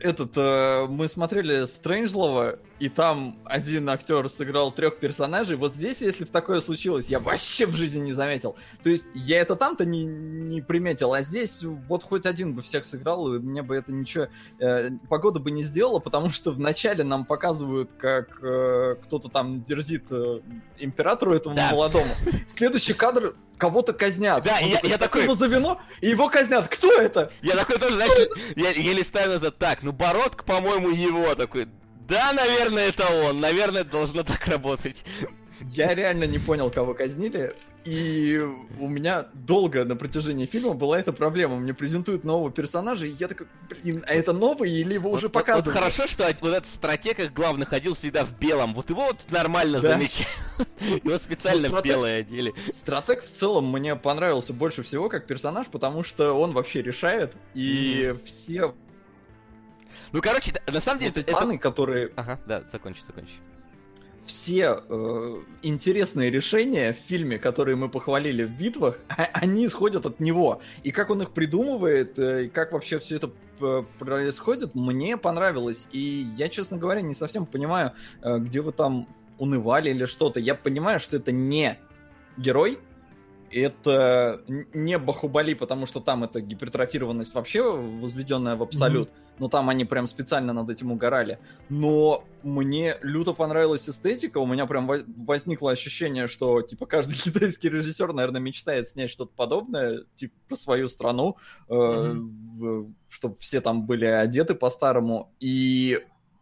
этот, 0.00 0.36
э, 0.36 0.86
мы 0.88 1.08
смотрели 1.08 1.64
Стрэнджлова, 1.66 2.58
и 2.78 2.88
там 2.88 3.38
один 3.44 3.88
актер 3.88 4.28
сыграл 4.28 4.72
трех 4.72 4.98
персонажей. 4.98 5.56
Вот 5.56 5.72
здесь, 5.72 6.00
если 6.00 6.24
бы 6.24 6.30
такое 6.30 6.60
случилось, 6.60 7.06
я 7.06 7.18
вообще 7.18 7.66
в 7.66 7.74
жизни 7.74 8.00
не 8.00 8.12
заметил. 8.12 8.56
То 8.82 8.90
есть 8.90 9.06
я 9.14 9.40
это 9.40 9.56
там-то 9.56 9.84
не, 9.84 10.04
не 10.04 10.60
приметил, 10.60 11.12
а 11.12 11.22
здесь 11.22 11.62
вот 11.62 12.04
хоть 12.04 12.26
один 12.26 12.54
бы 12.54 12.62
всех 12.62 12.84
сыграл, 12.84 13.34
и 13.34 13.38
мне 13.38 13.62
бы 13.62 13.76
это 13.76 13.92
ничего, 13.92 14.28
э, 14.60 14.90
погода 15.08 15.40
бы 15.40 15.50
не 15.50 15.64
сделала, 15.64 15.98
потому 15.98 16.30
что 16.30 16.52
вначале 16.52 17.04
нам 17.04 17.24
показывают, 17.24 17.90
как 17.98 18.42
э, 18.42 18.96
кто-то 19.02 19.28
там 19.28 19.62
дерзит 19.62 20.06
э, 20.10 20.40
императору 20.78 21.34
этому 21.34 21.56
да. 21.56 21.70
молодому. 21.70 22.14
Следующий 22.46 22.94
кадр 22.94 23.34
кого-то 23.58 23.92
казнят. 23.92 24.44
Да, 24.44 24.58
я, 24.58 24.80
я 24.82 24.98
такой... 24.98 25.28
за 25.34 25.46
вино, 25.46 25.80
и 26.00 26.08
его 26.08 26.28
казнят. 26.28 26.68
Кто 26.68 26.92
это? 26.92 27.30
Я 27.42 27.56
такой 27.56 27.78
тоже, 27.78 27.96
знаешь, 27.96 28.28
я, 28.56 28.70
я 28.70 28.92
листаю 28.94 29.30
назад. 29.30 29.58
Так, 29.58 29.82
ну 29.82 29.92
Бородка, 29.92 30.44
по-моему, 30.44 30.90
его 30.90 31.34
такой. 31.34 31.68
Да, 32.08 32.32
наверное, 32.32 32.88
это 32.88 33.04
он. 33.28 33.40
Наверное, 33.40 33.84
должно 33.84 34.22
так 34.22 34.46
работать. 34.46 35.04
Я 35.60 35.94
реально 35.94 36.24
не 36.24 36.38
понял, 36.38 36.70
кого 36.70 36.94
казнили. 36.94 37.52
И 37.84 38.38
у 38.78 38.88
меня 38.88 39.28
долго 39.32 39.84
на 39.84 39.96
протяжении 39.96 40.46
фильма 40.46 40.74
была 40.74 40.98
эта 40.98 41.12
проблема. 41.12 41.56
Мне 41.56 41.72
презентуют 41.72 42.22
нового 42.22 42.50
персонажа, 42.50 43.06
и 43.06 43.12
я 43.12 43.28
такой, 43.28 43.46
блин, 43.70 44.04
а 44.06 44.12
это 44.12 44.32
новый 44.32 44.70
или 44.70 44.94
его 44.94 45.10
вот, 45.10 45.18
уже 45.18 45.28
показывают? 45.28 45.66
Вот 45.66 45.74
хорошо, 45.74 46.06
что 46.06 46.24
вот 46.40 46.50
этот 46.52 46.66
стратег, 46.66 47.16
как 47.16 47.32
главный, 47.32 47.66
ходил 47.66 47.94
всегда 47.94 48.24
в 48.24 48.38
белом. 48.38 48.74
Вот 48.74 48.90
его 48.90 49.06
вот 49.06 49.26
нормально 49.30 49.80
да. 49.80 49.92
замечаю. 49.92 50.28
Его 51.04 51.18
специально 51.18 51.68
в 51.68 51.82
белое 51.82 52.20
одели. 52.20 52.52
Стратег 52.70 53.22
в 53.22 53.28
целом 53.28 53.70
мне 53.70 53.96
понравился 53.96 54.52
больше 54.52 54.82
всего 54.82 55.08
как 55.08 55.26
персонаж, 55.26 55.66
потому 55.68 56.02
что 56.02 56.32
он 56.32 56.52
вообще 56.52 56.82
решает, 56.82 57.34
и 57.54 58.14
все 58.24 58.74
ну, 60.12 60.20
короче, 60.22 60.52
на 60.66 60.80
самом 60.80 61.00
деле... 61.00 61.12
Вот 61.14 61.20
это... 61.20 61.32
Планы, 61.32 61.58
которые... 61.58 62.12
Ага, 62.16 62.38
да, 62.46 62.62
закончи, 62.70 63.02
закончи. 63.06 63.34
Все 64.26 64.80
э, 64.88 65.42
интересные 65.62 66.30
решения 66.30 66.92
в 66.92 66.96
фильме, 66.96 67.38
которые 67.38 67.76
мы 67.76 67.88
похвалили 67.88 68.44
в 68.44 68.50
битвах, 68.50 68.98
они 69.32 69.66
исходят 69.66 70.04
от 70.04 70.20
него. 70.20 70.60
И 70.82 70.90
как 70.90 71.10
он 71.10 71.22
их 71.22 71.30
придумывает, 71.30 72.18
э, 72.18 72.44
и 72.44 72.48
как 72.48 72.72
вообще 72.72 72.98
все 72.98 73.16
это 73.16 73.30
э, 73.60 73.82
происходит, 73.98 74.74
мне 74.74 75.16
понравилось. 75.16 75.88
И 75.92 76.28
я, 76.36 76.48
честно 76.48 76.76
говоря, 76.76 77.00
не 77.00 77.14
совсем 77.14 77.46
понимаю, 77.46 77.92
э, 78.22 78.38
где 78.38 78.60
вы 78.60 78.72
там 78.72 79.08
унывали 79.38 79.90
или 79.90 80.04
что-то. 80.04 80.40
Я 80.40 80.54
понимаю, 80.54 81.00
что 81.00 81.16
это 81.16 81.32
не 81.32 81.78
герой, 82.36 82.78
это 83.50 84.42
не 84.46 84.98
Бахубали, 84.98 85.54
потому 85.54 85.86
что 85.86 86.00
там 86.00 86.24
это 86.24 86.40
гипертрофированность 86.40 87.34
вообще 87.34 87.62
возведенная 87.62 88.56
в 88.56 88.62
абсолют. 88.62 89.08
Mm-hmm. 89.08 89.27
Но 89.38 89.48
там 89.48 89.68
они 89.68 89.84
прям 89.84 90.06
специально 90.06 90.52
над 90.52 90.70
этим 90.70 90.92
угорали. 90.92 91.38
Но 91.68 92.24
мне 92.42 92.96
люто 93.02 93.32
понравилась 93.32 93.88
эстетика. 93.88 94.38
У 94.38 94.46
меня 94.46 94.66
прям 94.66 94.88
возникло 95.26 95.70
ощущение, 95.70 96.26
что 96.26 96.62
типа 96.62 96.86
каждый 96.86 97.16
китайский 97.22 97.68
режиссер, 97.68 98.12
наверное, 98.12 98.40
мечтает 98.40 98.88
снять 98.88 99.10
что-то 99.10 99.32
подобное, 99.36 100.04
типа 100.16 100.34
про 100.48 100.56
свою 100.56 100.88
страну, 100.88 101.36
mm-hmm. 101.68 102.86
э, 102.86 102.92
чтобы 103.08 103.36
все 103.38 103.60
там 103.60 103.86
были 103.86 104.06
одеты 104.06 104.54
по-старому. 104.54 105.32
И 105.40 106.00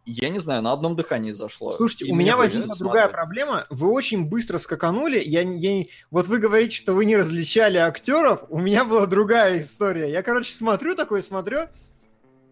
я 0.09 0.29
не 0.29 0.39
знаю, 0.39 0.61
на 0.61 0.71
одном 0.71 0.95
дыхании 0.95 1.31
зашло. 1.31 1.73
Слушайте, 1.73 2.05
и 2.05 2.11
у 2.11 2.15
меня 2.15 2.37
возникла 2.37 2.75
другая 2.77 3.09
проблема. 3.09 3.67
Вы 3.69 3.91
очень 3.91 4.23
быстро 4.23 4.57
скаканули. 4.57 5.21
Я, 5.21 5.41
я, 5.41 5.83
вот 6.11 6.27
вы 6.27 6.39
говорите, 6.39 6.77
что 6.77 6.93
вы 6.93 7.03
не 7.03 7.17
различали 7.17 7.77
актеров. 7.77 8.45
У 8.47 8.57
меня 8.57 8.85
была 8.85 9.05
другая 9.05 9.59
история. 9.59 10.09
Я, 10.09 10.23
короче, 10.23 10.53
смотрю 10.53 10.95
такой, 10.95 11.21
смотрю. 11.21 11.67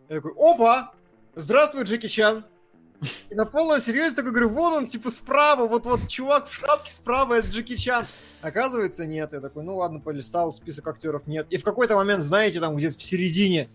Я 0.10 0.18
такой, 0.18 0.34
опа! 0.38 0.92
Здравствуй, 1.36 1.84
Джеки 1.84 2.08
Чан. 2.08 2.46
И 3.30 3.36
на 3.36 3.46
полном 3.46 3.80
серьезе 3.80 4.16
такой 4.16 4.32
говорю, 4.32 4.50
вон 4.50 4.74
он, 4.74 4.88
типа, 4.88 5.10
справа, 5.10 5.68
вот-вот 5.68 6.08
чувак 6.08 6.48
в 6.48 6.54
шапке 6.54 6.92
справа, 6.92 7.36
это 7.36 7.48
Джеки 7.48 7.76
Чан. 7.76 8.06
Оказывается, 8.42 9.06
нет. 9.06 9.34
Я 9.34 9.42
такой, 9.42 9.64
ну 9.64 9.78
ладно, 9.78 10.00
полистал, 10.00 10.54
список 10.54 10.88
актеров 10.88 11.26
нет. 11.28 11.48
И 11.50 11.58
в 11.58 11.64
какой-то 11.64 11.96
момент, 11.96 12.24
знаете, 12.24 12.60
там 12.60 12.76
где-то 12.76 12.98
в 12.98 13.02
середине 13.02 13.70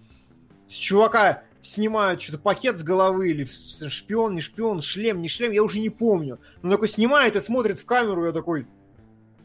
с 0.69 0.74
чувака 0.74 1.43
снимают 1.62 2.23
что-то 2.23 2.39
пакет 2.39 2.78
с 2.78 2.82
головы, 2.82 3.31
или 3.31 3.44
шпион, 3.44 4.36
не 4.36 4.40
шпион, 4.40 4.81
шлем, 4.81 5.20
не 5.20 5.28
шлем, 5.28 5.51
я 5.51 5.62
уже 5.62 5.81
не 5.81 5.90
помню. 5.90 6.39
Но 6.62 6.70
такой 6.70 6.89
снимает 6.89 7.35
и 7.35 7.40
смотрит 7.40 7.78
в 7.78 7.85
камеру, 7.85 8.24
я 8.24 8.32
такой, 8.32 8.66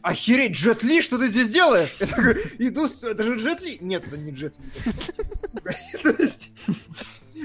охереть, 0.06 0.52
Джет 0.52 0.84
Ли, 0.84 1.02
что 1.02 1.18
ты 1.18 1.28
здесь 1.28 1.48
делаешь? 1.48 1.94
Я 1.98 2.06
такой, 2.06 2.40
иду, 2.58 2.86
это 3.02 3.22
же 3.24 3.36
Джет 3.38 3.60
Ли. 3.60 3.78
Нет, 3.80 4.06
это 4.06 4.16
не 4.16 4.30
Джет 4.30 4.54
Ли. 4.58 4.66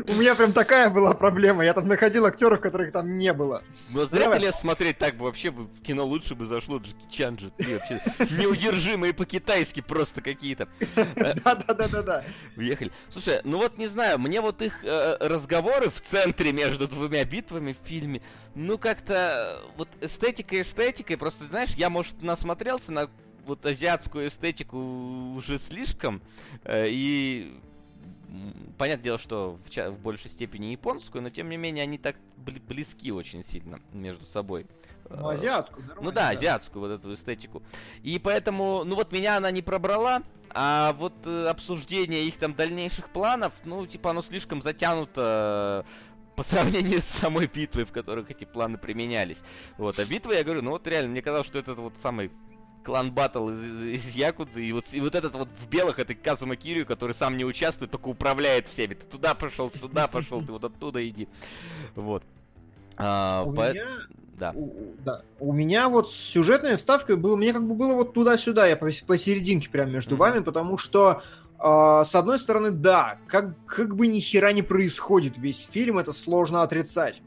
У 0.07 0.13
меня 0.13 0.35
прям 0.35 0.53
такая 0.53 0.89
была 0.89 1.13
проблема. 1.13 1.63
Я 1.63 1.73
там 1.73 1.87
находил 1.87 2.25
актеров, 2.25 2.61
которых 2.61 2.91
там 2.91 3.17
не 3.17 3.33
было. 3.33 3.63
Но 3.89 4.05
зря 4.05 4.31
ты 4.31 4.39
лез 4.39 4.55
смотреть 4.55 4.97
так 4.97 5.15
бы 5.15 5.25
вообще 5.25 5.51
бы 5.51 5.67
кино 5.83 6.05
лучше 6.05 6.35
бы 6.35 6.45
зашло 6.45 6.77
Джеки 6.77 7.09
Чан 7.09 7.37
же. 7.37 7.51
Вообще 7.57 8.01
неудержимые 8.37 9.13
по-китайски 9.13 9.81
просто 9.81 10.21
какие-то. 10.21 10.67
Да-да-да-да-да. 11.15 12.23
Уехали. 12.55 12.91
Слушай, 13.09 13.41
ну 13.43 13.57
вот 13.57 13.77
не 13.77 13.87
знаю, 13.87 14.19
мне 14.19 14.41
вот 14.41 14.61
их 14.61 14.83
э, 14.83 15.17
разговоры 15.19 15.89
в 15.89 16.01
центре 16.01 16.51
между 16.51 16.87
двумя 16.87 17.23
битвами 17.25 17.73
в 17.73 17.87
фильме, 17.87 18.21
ну 18.55 18.77
как-то 18.77 19.61
вот 19.77 19.89
эстетика 20.01 20.61
эстетикой, 20.61 21.17
просто 21.17 21.45
знаешь, 21.45 21.71
я, 21.75 21.89
может, 21.89 22.21
насмотрелся 22.21 22.91
на 22.91 23.09
вот 23.45 23.65
азиатскую 23.65 24.27
эстетику 24.27 24.77
уже 25.35 25.59
слишком, 25.59 26.21
э, 26.63 26.85
и 26.89 27.59
понятное 28.77 29.03
дело, 29.03 29.19
что 29.19 29.59
в, 29.65 29.89
в 29.89 29.99
большей 29.99 30.31
степени 30.31 30.67
японскую, 30.67 31.21
но 31.21 31.29
тем 31.29 31.49
не 31.49 31.57
менее 31.57 31.83
они 31.83 31.97
так 31.97 32.15
близки 32.37 33.11
очень 33.11 33.43
сильно 33.43 33.79
между 33.93 34.25
собой. 34.25 34.65
Ну, 35.09 35.27
азиатскую, 35.27 35.85
нормально. 35.85 36.09
Ну 36.09 36.11
да, 36.11 36.29
азиатскую 36.29 36.87
вот 36.87 36.99
эту 36.99 37.13
эстетику. 37.13 37.61
И 38.03 38.19
поэтому, 38.19 38.83
ну 38.85 38.95
вот 38.95 39.11
меня 39.11 39.37
она 39.37 39.51
не 39.51 39.61
пробрала, 39.61 40.23
а 40.49 40.93
вот 40.93 41.13
э, 41.25 41.47
обсуждение 41.47 42.25
их 42.25 42.37
там 42.37 42.53
дальнейших 42.53 43.09
планов, 43.09 43.53
ну, 43.65 43.85
типа, 43.85 44.11
оно 44.11 44.21
слишком 44.21 44.61
затянуто 44.61 45.85
э, 45.85 46.35
по 46.35 46.43
сравнению 46.43 47.01
с 47.01 47.05
самой 47.05 47.47
битвой, 47.47 47.85
в 47.85 47.91
которых 47.91 48.31
эти 48.31 48.45
планы 48.45 48.77
применялись. 48.77 49.41
Вот, 49.77 49.99
а 49.99 50.05
битва, 50.05 50.31
я 50.31 50.43
говорю, 50.43 50.61
ну 50.61 50.71
вот 50.71 50.87
реально, 50.87 51.11
мне 51.11 51.21
казалось, 51.21 51.47
что 51.47 51.59
это 51.59 51.73
вот 51.73 51.97
самый 52.01 52.31
клан 52.83 53.11
батл 53.11 53.49
из, 53.49 53.83
из 53.83 54.15
Якудзы, 54.15 54.63
и 54.65 54.71
вот, 54.71 54.85
и 54.91 54.99
вот 54.99 55.15
этот 55.15 55.35
вот 55.35 55.49
в 55.59 55.67
белых, 55.67 55.99
это 55.99 56.13
Казума 56.15 56.55
Кирю, 56.55 56.85
который 56.85 57.13
сам 57.13 57.37
не 57.37 57.45
участвует, 57.45 57.91
только 57.91 58.07
управляет 58.07 58.67
всеми. 58.67 58.93
Ты 58.93 59.05
туда 59.05 59.33
пошел, 59.35 59.69
туда 59.69 60.07
пошел, 60.07 60.41
ты 60.41 60.51
вот 60.51 60.63
оттуда 60.63 61.07
иди. 61.07 61.27
Вот. 61.95 62.23
А, 62.97 63.43
у 63.45 63.53
по... 63.53 63.71
меня... 63.71 63.85
Да. 64.37 64.53
У, 64.55 64.95
да. 65.05 65.21
У 65.39 65.53
меня 65.53 65.87
вот 65.87 66.11
с 66.11 66.15
сюжетной 66.15 66.77
вставкой 66.77 67.15
было, 67.15 67.35
мне 67.35 67.53
как 67.53 67.67
бы 67.67 67.75
было 67.75 67.93
вот 67.93 68.13
туда-сюда, 68.13 68.65
я 68.65 68.75
посерединке 68.75 69.69
прям 69.69 69.91
между 69.91 70.15
mm-hmm. 70.15 70.19
вами, 70.19 70.39
потому 70.39 70.77
что 70.77 71.21
Uh, 71.63 72.03
с 72.03 72.15
одной 72.15 72.39
стороны, 72.39 72.71
да, 72.71 73.19
как, 73.27 73.53
как 73.67 73.95
бы 73.95 74.07
ни 74.07 74.19
хера 74.19 74.51
не 74.51 74.63
происходит 74.63 75.37
весь 75.37 75.63
фильм, 75.63 75.99
это 75.99 76.11
сложно 76.11 76.63
отрицать. 76.63 77.21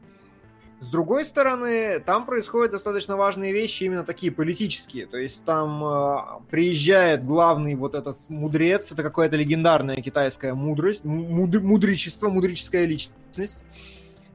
С 0.84 0.88
другой 0.88 1.24
стороны, 1.24 1.98
там 2.00 2.26
происходят 2.26 2.72
достаточно 2.72 3.16
важные 3.16 3.54
вещи, 3.54 3.84
именно 3.84 4.04
такие 4.04 4.30
политические. 4.30 5.06
То 5.06 5.16
есть 5.16 5.42
там 5.46 5.82
э, 5.82 6.16
приезжает 6.50 7.24
главный 7.24 7.74
вот 7.74 7.94
этот 7.94 8.18
мудрец, 8.28 8.92
это 8.92 9.02
какая-то 9.02 9.34
легендарная 9.36 9.96
китайская 9.96 10.52
мудрость, 10.52 11.02
муд, 11.02 11.54
мудричество, 11.62 12.28
мудрическая 12.28 12.84
личность, 12.84 13.56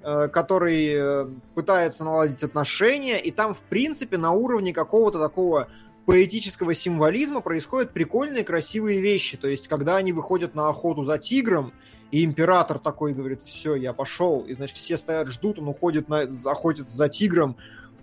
э, 0.02 0.28
который 0.30 0.88
э, 0.92 1.28
пытается 1.54 2.04
наладить 2.04 2.42
отношения, 2.42 3.20
и 3.20 3.30
там, 3.30 3.54
в 3.54 3.62
принципе, 3.62 4.18
на 4.18 4.32
уровне 4.32 4.74
какого-то 4.74 5.20
такого 5.20 5.68
поэтического 6.08 6.74
символизма 6.74 7.42
происходят 7.42 7.94
прикольные, 7.94 8.44
красивые 8.44 9.02
вещи. 9.02 9.38
То 9.38 9.48
есть, 9.48 9.68
когда 9.68 9.98
они 9.98 10.14
выходят 10.14 10.56
на 10.56 10.68
охоту 10.68 11.04
за 11.04 11.20
тигром, 11.20 11.74
и 12.12 12.26
император 12.26 12.80
такой 12.80 13.14
говорит, 13.14 13.44
все, 13.44 13.76
я 13.76 13.94
пошел. 13.94 14.42
И, 14.42 14.54
значит, 14.56 14.78
все 14.78 14.98
стоят, 14.98 15.28
ждут, 15.28 15.60
он 15.60 15.68
уходит, 15.68 16.10
на, 16.10 16.22
охотится 16.46 16.96
за 16.96 17.08
тигром, 17.08 17.56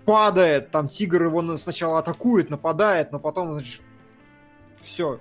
падает, 0.05 0.71
там 0.71 0.89
тигр 0.89 1.25
его 1.25 1.57
сначала 1.57 1.99
атакует, 1.99 2.49
нападает, 2.49 3.11
но 3.11 3.19
потом, 3.19 3.53
значит, 3.53 3.83
все. 4.79 5.19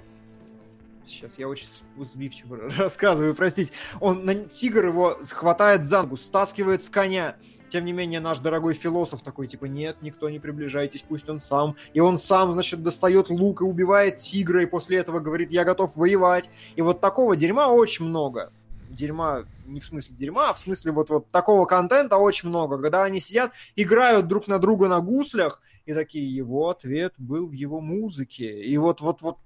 Сейчас 1.06 1.34
я 1.38 1.48
очень 1.48 1.68
сбивчиво 1.99 2.57
рассказываю, 2.78 3.36
простите. 3.36 3.72
Он, 3.99 4.48
тигр 4.49 4.88
его 4.88 5.18
хватает 5.32 5.84
за 5.84 6.03
ногу, 6.03 6.18
стаскивает 6.18 6.84
с 6.84 6.90
коня. 6.90 7.36
Тем 7.70 7.86
не 7.86 7.94
менее, 7.94 8.20
наш 8.20 8.40
дорогой 8.40 8.76
философ 8.76 9.22
такой, 9.22 9.48
типа, 9.48 9.66
нет, 9.66 9.98
никто 10.02 10.30
не 10.30 10.40
приближайтесь, 10.40 11.03
пусть 11.07 11.28
он 11.28 11.40
сам. 11.40 11.76
И 11.94 11.99
он 11.99 12.20
сам, 12.20 12.53
значит, 12.53 12.84
достает 12.84 13.30
лук 13.30 13.62
и 13.62 13.64
убивает 13.64 14.18
тигра, 14.18 14.62
и 14.62 14.68
после 14.68 14.98
этого 14.98 15.20
говорит, 15.20 15.52
я 15.52 15.64
готов 15.64 15.95
воевать. 15.95 16.49
И 16.76 16.82
вот 16.84 17.02
такого 17.02 17.36
дерьма 17.36 17.70
очень 17.70 18.06
много 18.06 18.52
дерьма, 18.96 19.46
не 19.66 19.80
в 19.80 19.86
смысле 19.86 20.16
дерьма, 20.16 20.50
а 20.50 20.54
в 20.54 20.60
смысле 20.60 20.92
вот, 20.92 21.10
вот 21.10 21.32
такого 21.32 21.66
контента 21.66 22.18
очень 22.18 22.50
много, 22.50 22.78
когда 22.78 23.04
они 23.04 23.20
сидят, 23.20 23.52
играют 23.76 24.28
друг 24.28 24.48
на 24.48 24.58
друга 24.60 24.88
на 24.88 25.00
гуслях, 25.02 25.62
и 25.86 25.94
такие, 25.94 26.34
его 26.34 26.70
ответ 26.70 27.14
был 27.18 27.48
в 27.48 27.52
его 27.52 27.80
музыке. 27.80 28.64
И 28.64 28.78
вот, 28.78 29.02
вот, 29.02 29.22
вот 29.22 29.38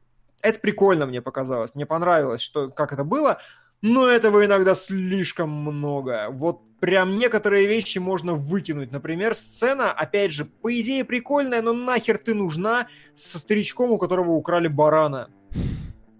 это 0.42 0.60
прикольно 0.60 1.06
мне 1.06 1.22
показалось, 1.22 1.76
мне 1.76 1.86
понравилось, 1.86 2.42
что, 2.42 2.70
как 2.70 2.94
это 2.94 3.04
было, 3.04 3.40
но 3.82 4.08
этого 4.08 4.46
иногда 4.46 4.76
слишком 4.76 5.50
много. 5.50 6.28
Вот 6.32 6.62
прям 6.80 7.18
некоторые 7.18 7.68
вещи 7.68 7.98
можно 7.98 8.34
выкинуть. 8.36 8.92
Например, 8.92 9.36
сцена, 9.36 9.92
опять 9.92 10.32
же, 10.32 10.46
по 10.46 10.74
идее 10.80 11.06
прикольная, 11.06 11.62
но 11.62 11.74
нахер 11.74 12.18
ты 12.18 12.34
нужна 12.34 12.88
со 13.16 13.40
старичком, 13.40 13.92
у 13.92 13.98
которого 13.98 14.32
украли 14.32 14.68
барана. 14.68 15.30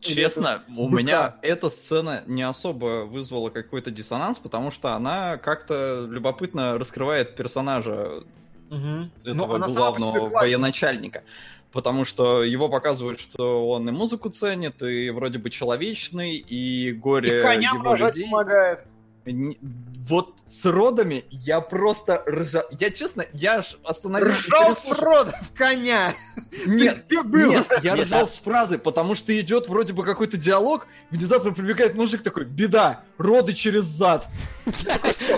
Честно, 0.02 0.64
у 0.76 0.90
меня 0.90 1.36
эта 1.42 1.70
сцена 1.70 2.24
не 2.26 2.44
особо 2.44 3.06
вызвала 3.06 3.50
какой-то 3.50 3.92
диссонанс, 3.92 4.40
потому 4.40 4.72
что 4.72 4.94
она 4.94 5.38
как-то 5.38 6.08
любопытно 6.10 6.78
раскрывает 6.78 7.36
персонажа 7.36 8.24
угу. 8.70 9.10
этого 9.24 9.58
Но 9.58 9.68
главного 9.68 10.30
военачальника. 10.30 11.24
Потому 11.72 12.04
что 12.04 12.44
его 12.44 12.68
показывают, 12.68 13.20
что 13.20 13.70
он 13.70 13.88
и 13.88 13.92
музыку 13.92 14.30
ценит, 14.30 14.82
и 14.82 15.12
вроде 15.12 15.38
бы 15.38 15.50
человечный, 15.52 16.38
и 16.38 16.92
горе 16.94 17.30
и 17.30 17.64
его 17.64 17.96
людей. 17.96 18.26
помогает 18.26 18.86
вот 20.08 20.42
с 20.46 20.66
родами 20.66 21.26
я 21.30 21.62
просто 21.62 22.24
ржал. 22.28 22.64
Я 22.80 22.90
честно, 22.90 23.26
я 23.34 23.58
аж 23.58 23.78
остановился. 23.84 24.42
Ржал 24.48 24.76
с 24.76 24.92
родов 24.92 25.36
коня! 25.56 26.14
Нет, 26.66 27.06
где 27.06 27.22
был? 27.24 27.52
Нет, 27.52 27.68
я 27.84 27.96
ржал 27.96 28.28
с 28.28 28.38
фразы, 28.38 28.78
потому 28.78 29.16
что 29.16 29.38
идет 29.40 29.68
вроде 29.68 29.94
бы 29.94 30.04
какой-то 30.04 30.38
диалог, 30.38 30.88
внезапно 31.12 31.52
прибегает 31.54 31.96
мужик 31.96 32.24
такой, 32.24 32.46
беда, 32.46 33.04
роды 33.18 33.54
через 33.54 33.86
зад. 33.86 34.28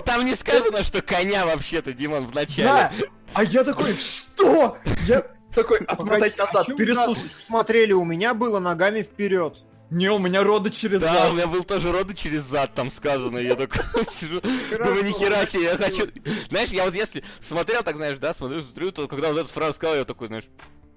Там 0.06 0.26
не 0.26 0.36
сказано, 0.36 0.84
что 0.84 1.02
коня 1.02 1.46
вообще-то, 1.46 1.94
Димон, 1.94 2.28
в 2.28 2.36
начале. 2.36 2.66
Да, 2.66 2.92
а 3.34 3.44
я 3.44 3.64
такой, 3.64 3.96
что? 3.98 4.78
Я 5.08 5.26
такой, 5.54 5.80
отмотать 5.80 6.38
назад, 6.38 6.66
переслушать. 6.78 7.36
Смотрели, 7.38 7.94
у 7.94 8.06
меня 8.06 8.34
было 8.34 8.60
ногами 8.60 9.02
вперед. 9.02 9.58
Не, 9.92 10.10
у 10.10 10.20
меня 10.20 10.42
роды 10.42 10.72
через 10.72 11.02
да, 11.02 11.14
зад. 11.14 11.22
Да, 11.22 11.30
у 11.32 11.34
меня 11.34 11.48
был 11.48 11.66
тоже 11.66 11.92
роды 11.92 12.14
через 12.14 12.44
зад 12.44 12.74
там 12.74 12.90
сказано. 12.90 13.38
Я 13.38 13.56
такой 13.56 13.84
сижу, 14.10 14.42
думаю, 14.42 15.04
нихера 15.04 15.46
себе, 15.46 15.66
я 15.66 15.78
хочу... 15.78 16.08
Знаешь, 16.50 16.70
я 16.70 16.86
вот 16.86 16.96
если 16.96 17.24
смотрел, 17.42 17.84
так 17.84 17.98
знаешь, 17.98 18.18
да, 18.18 18.34
смотрю, 18.34 18.62
смотрю, 18.62 18.94
то 18.94 19.10
когда 19.10 19.30
вот 19.34 19.40
эту 19.40 19.50
фразу 19.50 19.74
сказал, 19.74 19.98
я 19.98 20.06
такой, 20.06 20.28
знаешь, 20.28 20.48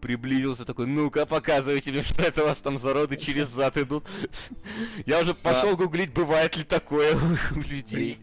приблизился, 0.00 0.64
такой, 0.64 0.86
ну-ка, 0.86 1.26
показывайте 1.26 1.90
мне, 1.90 2.02
что 2.02 2.22
это 2.22 2.44
у 2.44 2.46
вас 2.46 2.58
там 2.58 2.78
за 2.78 2.94
роды 2.94 3.16
через 3.16 3.48
зад 3.48 3.76
идут. 3.78 4.06
Я 5.06 5.20
уже 5.20 5.34
пошел 5.34 5.76
гуглить, 5.76 6.14
бывает 6.14 6.56
ли 6.56 6.62
такое 6.62 7.16
у 7.50 7.60
людей. 7.60 8.20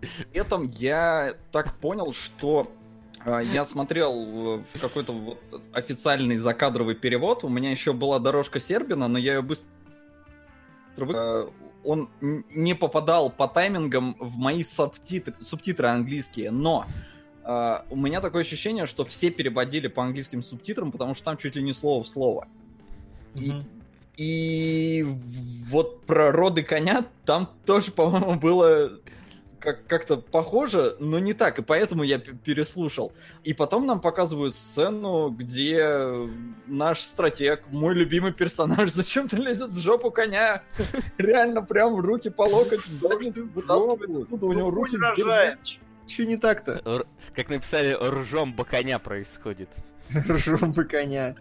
При 0.00 0.40
этом 0.40 0.68
я 0.68 1.34
так 1.50 1.78
понял, 1.78 2.12
что 2.12 2.72
а, 3.24 3.40
я 3.40 3.64
смотрел 3.64 4.58
в 4.58 4.80
какой-то 4.80 5.12
вот 5.12 5.38
официальный 5.72 6.36
закадровый 6.36 6.94
перевод. 6.94 7.42
У 7.42 7.48
меня 7.48 7.72
еще 7.72 7.92
была 7.92 8.20
дорожка 8.20 8.60
Сербина, 8.60 9.08
но 9.08 9.18
я 9.18 9.34
ее 9.34 9.42
быстро 9.42 9.68
Э, 11.06 11.48
он 11.84 12.08
не 12.20 12.74
попадал 12.74 13.30
по 13.30 13.48
таймингам 13.48 14.16
в 14.18 14.36
мои 14.36 14.62
субтитры, 14.62 15.34
субтитры 15.40 15.88
английские, 15.88 16.50
но 16.50 16.86
э, 17.44 17.78
у 17.90 17.96
меня 17.96 18.20
такое 18.20 18.42
ощущение, 18.42 18.86
что 18.86 19.04
все 19.04 19.30
переводили 19.30 19.88
по 19.88 20.02
английским 20.02 20.42
субтитрам, 20.42 20.92
потому 20.92 21.14
что 21.14 21.24
там 21.24 21.36
чуть 21.36 21.56
ли 21.56 21.62
не 21.62 21.72
слово 21.72 22.02
в 22.02 22.08
слово. 22.08 22.48
Mm-hmm. 23.34 23.64
И, 24.16 25.00
и 25.00 25.02
вот 25.70 26.04
про 26.04 26.32
роды 26.32 26.62
коня 26.62 27.06
там 27.24 27.48
тоже, 27.64 27.92
по-моему, 27.92 28.34
было 28.34 28.98
как- 29.60 29.86
как-то 29.86 30.16
похоже, 30.16 30.96
но 31.00 31.18
не 31.18 31.32
так, 31.32 31.58
и 31.58 31.62
поэтому 31.62 32.02
я 32.02 32.18
переслушал. 32.18 33.12
И 33.44 33.54
потом 33.54 33.86
нам 33.86 34.00
показывают 34.00 34.54
сцену, 34.54 35.30
где 35.30 36.28
наш 36.66 37.00
стратег, 37.00 37.64
мой 37.68 37.94
любимый 37.94 38.32
персонаж, 38.32 38.90
зачем-то 38.92 39.36
лезет 39.36 39.70
в 39.70 39.80
жопу 39.80 40.10
коня. 40.10 40.62
Реально 41.18 41.62
прям 41.62 41.94
в 41.94 42.00
руки 42.00 42.30
по 42.30 42.42
локоть 42.42 42.86
в 42.86 42.94
задницу 42.96 43.46
вытаскивает 43.48 44.24
оттуда, 44.24 44.46
у 44.46 44.52
него 44.52 44.70
руки... 44.70 44.96
Че 46.06 46.24
не 46.26 46.38
так-то? 46.38 47.04
Как 47.34 47.50
написали, 47.50 47.94
ржом 48.00 48.54
коня 48.54 48.98
происходит. 48.98 49.68
Ржем 50.28 50.72
бы 50.72 50.84
коня. 50.84 51.36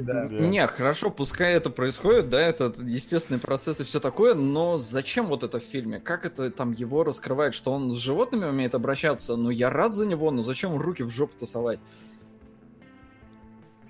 Не, 0.00 0.66
хорошо, 0.66 1.10
пускай 1.10 1.54
это 1.54 1.70
происходит, 1.70 2.28
да, 2.28 2.40
это 2.40 2.72
естественный 2.78 3.38
процесс 3.38 3.80
и 3.80 3.84
все 3.84 4.00
такое, 4.00 4.34
но 4.34 4.78
зачем 4.78 5.26
вот 5.26 5.42
это 5.42 5.60
в 5.60 5.62
фильме? 5.62 6.00
Как 6.00 6.24
это 6.24 6.50
там 6.50 6.72
его 6.72 7.04
раскрывает, 7.04 7.54
что 7.54 7.72
он 7.72 7.94
с 7.94 7.98
животными 7.98 8.46
умеет 8.46 8.74
обращаться? 8.74 9.36
Ну, 9.36 9.50
я 9.50 9.70
рад 9.70 9.94
за 9.94 10.06
него, 10.06 10.30
но 10.30 10.42
зачем 10.42 10.76
руки 10.76 11.02
в 11.02 11.10
жопу 11.10 11.38
тасовать? 11.38 11.80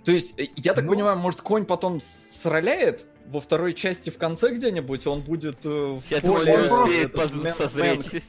То 0.04 0.12
есть, 0.12 0.38
э, 0.38 0.46
я 0.56 0.74
так 0.74 0.84
ну... 0.84 0.92
понимаю, 0.92 1.18
может, 1.18 1.40
конь 1.42 1.64
потом 1.64 2.00
сроляет? 2.00 3.06
Во 3.30 3.40
второй 3.40 3.74
части 3.74 4.10
в 4.10 4.18
конце 4.18 4.50
где-нибудь 4.54 5.06
он 5.06 5.20
будет 5.20 5.64
э, 5.64 5.68
в 5.68 6.20
поле. 6.22 6.68
Он 6.70 6.82
успеет 6.82 7.12
поз- 7.12 7.56
созреть. 7.56 8.22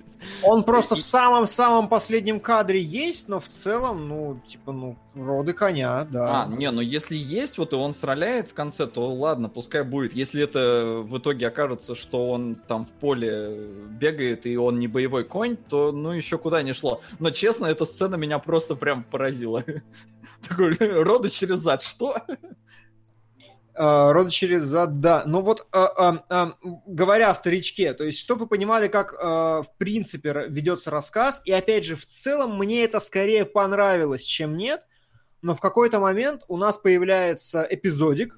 Он 0.44 0.64
просто 0.64 0.96
в 0.96 1.02
самом-самом 1.02 1.90
последнем 1.90 2.40
кадре 2.40 2.80
есть, 2.80 3.28
но 3.28 3.40
в 3.40 3.48
целом, 3.48 4.08
ну, 4.08 4.40
типа, 4.48 4.72
ну, 4.72 4.96
роды 5.16 5.54
коня, 5.54 6.06
да. 6.06 6.44
А, 6.44 6.48
не, 6.48 6.70
ну 6.70 6.82
если 6.82 7.16
есть, 7.16 7.58
вот 7.58 7.74
и 7.74 7.76
он 7.76 7.96
сроляет 7.96 8.50
в 8.50 8.54
конце, 8.54 8.86
то 8.86 9.12
ладно, 9.12 9.50
пускай 9.50 9.84
будет. 9.84 10.14
Если 10.14 10.44
это 10.44 11.02
в 11.04 11.18
итоге 11.18 11.48
окажется, 11.48 11.96
что 11.96 12.30
он 12.30 12.56
там 12.56 12.86
в 12.86 12.90
поле 12.92 13.68
бегает 14.00 14.46
и 14.46 14.56
он 14.58 14.78
не 14.78 14.88
боевой 14.88 15.24
конь, 15.24 15.58
то 15.58 15.92
ну 15.92 16.12
еще 16.12 16.38
куда 16.38 16.62
не 16.62 16.74
шло. 16.74 17.02
Но 17.18 17.32
честно, 17.32 17.66
эта 17.66 17.86
сцена 17.86 18.16
меня 18.16 18.38
просто 18.38 18.76
прям 18.76 19.04
поразила. 19.04 19.64
Такой, 20.48 20.74
роды 20.80 21.30
через 21.30 21.60
зад, 21.60 21.82
что? 21.82 22.16
Uh, 23.74 24.12
рода 24.12 24.30
через 24.30 24.64
зада. 24.64 25.24
Но 25.26 25.42
вот 25.42 25.66
uh, 25.72 25.88
uh, 25.98 26.20
uh, 26.30 26.54
говоря 26.86 27.32
о 27.32 27.36
старичке, 27.36 27.94
то 27.94 28.04
есть, 28.04 28.20
чтобы 28.20 28.42
вы 28.42 28.48
понимали, 28.48 28.90
как 28.90 29.14
uh, 29.14 29.64
в 29.64 29.78
принципе 29.78 30.46
ведется 30.50 30.92
рассказ, 30.92 31.42
и 31.46 31.54
опять 31.54 31.86
же, 31.86 31.96
в 31.96 32.06
целом 32.06 32.58
мне 32.58 32.84
это 32.84 33.00
скорее 33.00 33.46
понравилось, 33.46 34.24
чем 34.24 34.58
нет, 34.58 34.86
но 35.42 35.56
в 35.56 35.62
какой-то 35.62 36.02
момент 36.02 36.44
у 36.50 36.58
нас 36.58 36.78
появляется 36.78 37.66
эпизодик, 37.70 38.38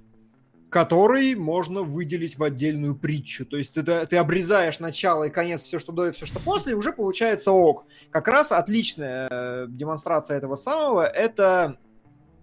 который 0.70 1.36
можно 1.36 1.82
выделить 1.82 2.38
в 2.38 2.44
отдельную 2.44 2.96
притчу. 2.96 3.46
То 3.46 3.58
есть 3.58 3.74
ты, 3.74 3.84
ты 3.84 4.18
обрезаешь 4.18 4.80
начало 4.80 5.26
и 5.26 5.30
конец, 5.30 5.64
все, 5.64 5.80
что 5.80 5.92
до 5.92 6.08
и 6.08 6.12
все, 6.12 6.26
что 6.26 6.40
после, 6.40 6.74
и 6.74 6.76
уже 6.76 6.94
получается 6.94 7.52
ок. 7.52 7.86
Как 8.12 8.28
раз 8.28 8.52
отличная 8.52 9.28
э, 9.30 9.66
демонстрация 9.70 10.38
этого 10.38 10.56
самого, 10.56 11.06
это 11.06 11.78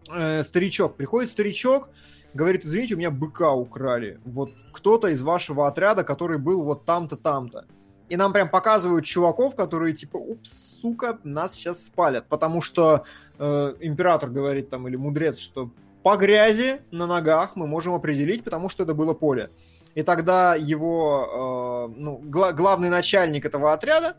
э, 0.09 0.43
старичок. 0.43 0.97
Приходит 0.97 1.31
старичок, 1.31 1.89
говорит, 2.35 2.65
извините, 2.65 2.94
у 2.94 2.98
меня 2.98 3.11
быка 3.11 3.52
украли. 3.52 4.20
Вот 4.24 4.52
кто-то 4.73 5.09
из 5.09 5.23
вашего 5.23 5.66
отряда, 5.66 6.05
который 6.05 6.39
был 6.39 6.62
вот 6.62 6.85
там-то, 6.85 7.16
там-то. 7.16 7.66
И 8.09 8.16
нам 8.16 8.32
прям 8.32 8.48
показывают 8.48 9.05
чуваков, 9.05 9.55
которые 9.55 9.94
типа, 9.94 10.16
упс, 10.16 10.81
сука, 10.81 11.19
нас 11.23 11.55
сейчас 11.55 11.86
спалят. 11.86 12.27
Потому 12.28 12.61
что 12.61 13.05
э, 13.39 13.74
император 13.81 14.31
говорит 14.31 14.69
там, 14.69 14.89
или 14.89 14.97
мудрец, 14.97 15.39
что 15.39 15.70
по 16.02 16.16
грязи 16.16 16.81
на 16.90 17.07
ногах 17.07 17.57
мы 17.57 17.66
можем 17.66 17.94
определить, 17.94 18.43
потому 18.43 18.69
что 18.69 18.82
это 18.82 18.94
было 18.94 19.15
поле. 19.15 19.51
И 19.94 20.02
тогда 20.02 20.55
его, 20.55 21.89
э, 21.90 22.01
ну, 22.01 22.19
гла- 22.19 22.52
главный 22.52 22.90
начальник 22.90 23.44
этого 23.44 23.73
отряда 23.73 24.16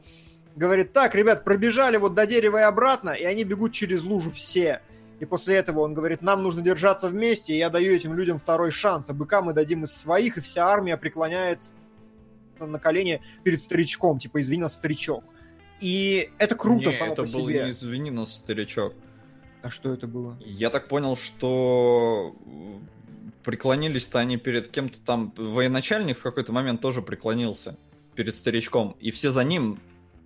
говорит, 0.55 0.93
так, 0.93 1.15
ребят, 1.15 1.43
пробежали 1.43 1.97
вот 1.97 2.13
до 2.13 2.27
дерева 2.27 2.57
и 2.59 2.63
обратно, 2.63 3.11
и 3.11 3.23
они 3.23 3.43
бегут 3.43 3.73
через 3.73 4.03
лужу 4.03 4.31
все. 4.31 4.81
И 5.22 5.26
после 5.26 5.56
этого 5.56 5.81
он 5.81 5.93
говорит, 5.93 6.23
нам 6.23 6.41
нужно 6.41 6.64
держаться 6.64 7.07
вместе, 7.07 7.53
и 7.53 7.57
я 7.57 7.69
даю 7.69 7.93
этим 7.93 8.15
людям 8.15 8.39
второй 8.39 8.72
шанс. 8.72 9.07
А 9.07 9.14
быка 9.14 9.43
мы 9.43 9.53
дадим 9.53 9.84
из 9.84 9.93
своих, 9.93 10.38
и 10.38 10.41
вся 10.41 10.65
армия 10.65 10.98
преклоняется 10.98 11.69
на 12.60 12.80
колени 12.80 13.22
перед 13.43 13.60
старичком. 13.60 14.18
Типа, 14.18 14.41
извини 14.41 14.64
нас, 14.64 14.73
старичок. 14.73 15.23
И 15.80 16.31
это 16.39 16.56
круто 16.56 16.88
не, 16.88 16.91
само 16.91 17.14
это 17.14 17.23
по 17.23 17.30
был 17.30 17.48
себе. 17.48 17.65
не 17.65 17.69
извини 17.69 18.10
нас, 18.10 18.34
старичок. 18.34 18.95
А 19.61 19.69
что 19.69 19.93
это 19.93 20.07
было? 20.07 20.39
Я 20.43 20.72
так 20.72 20.88
понял, 20.88 21.15
что 21.15 22.35
преклонились-то 23.43 24.18
они 24.18 24.38
перед 24.38 24.69
кем-то 24.69 24.99
там. 25.02 25.34
Военачальник 25.38 26.18
в 26.18 26.23
какой-то 26.23 26.52
момент 26.52 26.81
тоже 26.81 27.03
преклонился 27.03 27.77
перед 28.15 28.34
старичком. 28.34 28.98
И 28.99 29.11
все 29.11 29.30
за 29.30 29.43
ним 29.43 29.80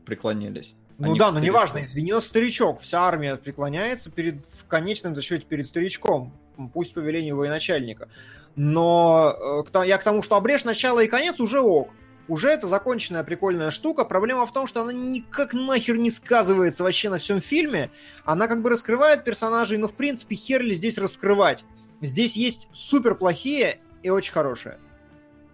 преклонились. 0.05 0.73
Ну 0.97 1.15
да, 1.15 1.31
но 1.31 1.39
неважно, 1.39 1.81
извинился 1.81 2.27
старичок, 2.27 2.79
вся 2.81 3.01
армия 3.01 3.35
преклоняется 3.35 4.09
перед, 4.09 4.45
в 4.45 4.65
конечном 4.67 5.19
счете 5.19 5.45
перед 5.45 5.67
старичком, 5.67 6.33
пусть 6.73 6.93
по 6.93 6.99
велению 6.99 7.35
военачальника. 7.35 8.07
Но 8.55 9.63
э, 9.73 9.87
я 9.87 9.97
к 9.97 10.03
тому, 10.03 10.21
что 10.21 10.37
обрежь 10.37 10.63
начало 10.63 11.01
и 11.01 11.07
конец 11.07 11.39
уже 11.39 11.59
ок. 11.59 11.89
Уже 12.27 12.49
это 12.49 12.67
законченная 12.67 13.23
прикольная 13.23 13.69
штука. 13.69 14.03
Проблема 14.03 14.45
в 14.47 14.53
том, 14.53 14.65
что 14.65 14.81
она 14.81 14.93
никак 14.93 15.53
нахер 15.53 15.97
не 15.97 16.09
сказывается 16.09 16.83
вообще 16.83 17.09
на 17.09 17.19
всем 17.19 17.39
фильме. 17.39 17.91
Она 18.23 18.47
как 18.47 18.61
бы 18.61 18.69
раскрывает 18.69 19.23
персонажей, 19.23 19.77
но 19.77 19.87
в 19.87 19.93
принципе 19.93 20.35
хер 20.35 20.61
ли 20.61 20.73
здесь 20.73 20.97
раскрывать. 20.97 21.65
Здесь 22.01 22.35
есть 22.35 22.67
супер 22.71 23.15
плохие 23.15 23.79
и 24.01 24.09
очень 24.09 24.33
хорошие. 24.33 24.79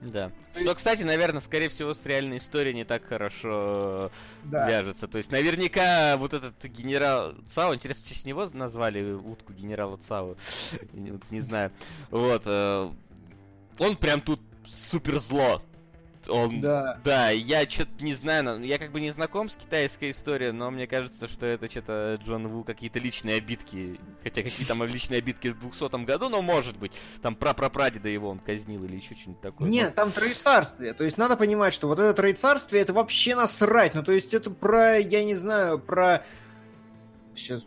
Да. 0.01 0.31
Что, 0.55 0.73
кстати, 0.73 1.03
наверное, 1.03 1.41
скорее 1.41 1.69
всего, 1.69 1.93
с 1.93 2.05
реальной 2.05 2.37
историей 2.37 2.73
не 2.73 2.83
так 2.83 3.05
хорошо 3.05 4.09
э, 4.43 4.45
да. 4.45 4.67
вяжется. 4.67 5.07
То 5.07 5.17
есть, 5.17 5.31
наверняка, 5.31 6.17
вот 6.17 6.33
этот 6.33 6.63
генерал 6.65 7.35
Цао, 7.47 7.75
интересно, 7.75 8.03
в 8.03 8.07
честь 8.07 8.25
него 8.25 8.49
назвали 8.51 9.13
утку 9.13 9.53
генерала 9.53 9.97
Цао. 9.97 10.35
не, 11.29 11.39
знаю. 11.39 11.71
Вот. 12.09 12.43
Э, 12.45 12.89
он 13.77 13.95
прям 13.95 14.21
тут 14.21 14.41
супер 14.89 15.19
зло 15.19 15.61
он... 16.29 16.61
Да. 16.61 16.99
Да, 17.03 17.29
я 17.29 17.67
что-то 17.69 18.03
не 18.03 18.13
знаю, 18.13 18.63
я 18.63 18.77
как 18.77 18.91
бы 18.91 19.01
не 19.01 19.11
знаком 19.11 19.49
с 19.49 19.55
китайской 19.55 20.11
историей, 20.11 20.51
но 20.51 20.71
мне 20.71 20.87
кажется, 20.87 21.27
что 21.27 21.45
это 21.45 21.69
что-то 21.69 22.19
Джон 22.25 22.47
Ву 22.47 22.63
какие-то 22.63 22.99
личные 22.99 23.37
обидки. 23.37 23.99
Хотя 24.23 24.43
какие 24.43 24.65
там 24.65 24.83
личные 24.83 25.19
обидки 25.19 25.49
в 25.49 25.59
200 25.59 26.05
году, 26.05 26.29
но 26.29 26.41
может 26.41 26.77
быть. 26.77 26.91
Там 27.21 27.35
прапрапрадеда 27.35 28.09
его 28.09 28.29
он 28.29 28.39
казнил 28.39 28.83
или 28.83 28.95
еще 28.95 29.15
что-нибудь 29.15 29.41
такое. 29.41 29.69
Нет, 29.69 29.81
может... 29.81 29.95
там 29.95 30.11
троецарствие. 30.11 30.93
То 30.93 31.03
есть 31.03 31.17
надо 31.17 31.37
понимать, 31.37 31.73
что 31.73 31.87
вот 31.87 31.99
это 31.99 32.13
троецарствие, 32.13 32.81
это 32.81 32.93
вообще 32.93 33.35
насрать. 33.35 33.93
Ну, 33.95 34.03
то 34.03 34.11
есть 34.11 34.33
это 34.33 34.51
про, 34.51 34.99
я 34.99 35.23
не 35.23 35.35
знаю, 35.35 35.79
про... 35.79 36.25
Сейчас 37.35 37.65